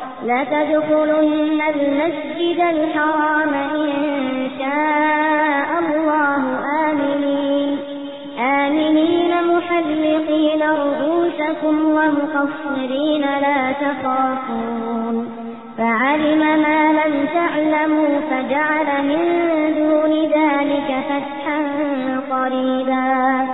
لتدخلن 0.25 1.61
المسجد 1.75 2.59
الحرام 2.59 3.53
إن 3.53 4.47
شاء 4.59 5.69
الله 5.79 6.43
آمنين 6.89 7.77
آمنين 8.39 9.31
محلقين 9.47 10.63
رؤوسكم 10.63 11.85
ومقصرين 11.85 13.21
لا 13.21 13.71
تخافون 13.81 15.29
فعلم 15.77 16.39
ما 16.39 16.91
لم 16.91 17.25
تعلموا 17.33 18.07
فجعل 18.29 19.03
من 19.03 19.21
دون 19.77 20.17
ذلك 20.23 20.89
فتحا 21.09 21.59
قريبا 22.31 23.47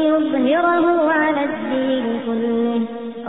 ليظهره 0.00 1.12
على 1.12 1.44
الدين 1.44 2.20
كله 2.26 2.82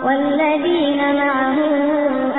والذين 0.06 1.16
معه 1.16 1.56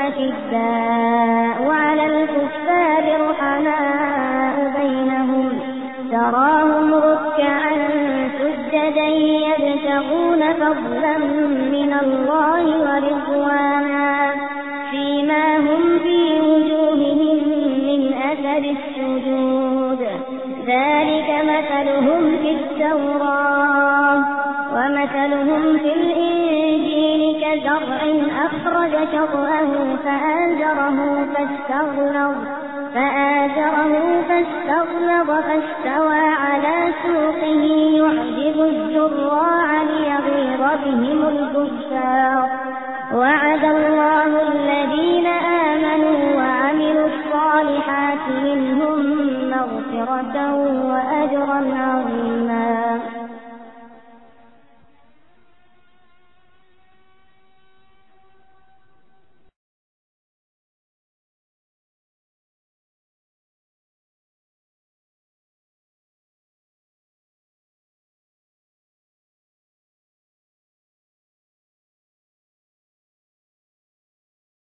أشداء 0.08 1.66
وعلى 1.68 2.06
الكفار 2.06 3.28
رحماء 3.28 4.72
بينهم 4.80 5.48
تراهم 6.12 6.94
ركعا 6.94 7.72
سجدا 8.40 9.06
يبتغون 9.48 10.42
فضلا 10.54 11.18
من 11.72 11.96
الله 12.02 12.62
ورضوانا 12.66 13.95
مثلهم 21.56 22.36
في 22.42 22.50
التوراة 22.50 24.24
ومثلهم 24.74 25.78
في 25.78 25.92
الإنجيل 25.92 27.44
كزرع 27.44 28.02
أخرج 28.46 28.92
شطأه 29.12 29.96
فآجره 30.04 31.26
فاستغلظ 31.34 32.34
فآجره 32.94 34.22
فاستغلظ 34.28 35.30
فاستوى 35.30 36.18
على 36.18 36.92
سوقه 37.02 37.62
يعجب 37.96 38.60
الزراع 38.64 39.82
ليغيظ 39.82 40.62
بهم 40.84 41.22
الكفار 41.28 42.48
وعد 43.14 43.64
الله 43.64 44.52
الذين 44.52 45.26
آمنوا 45.46 46.34
وعملوا 46.36 47.06
الصالحات 47.06 48.20
منهم 48.44 48.75
مغفرة 50.06 50.54
وأجرا 50.86 51.78
عظيما 51.78 52.85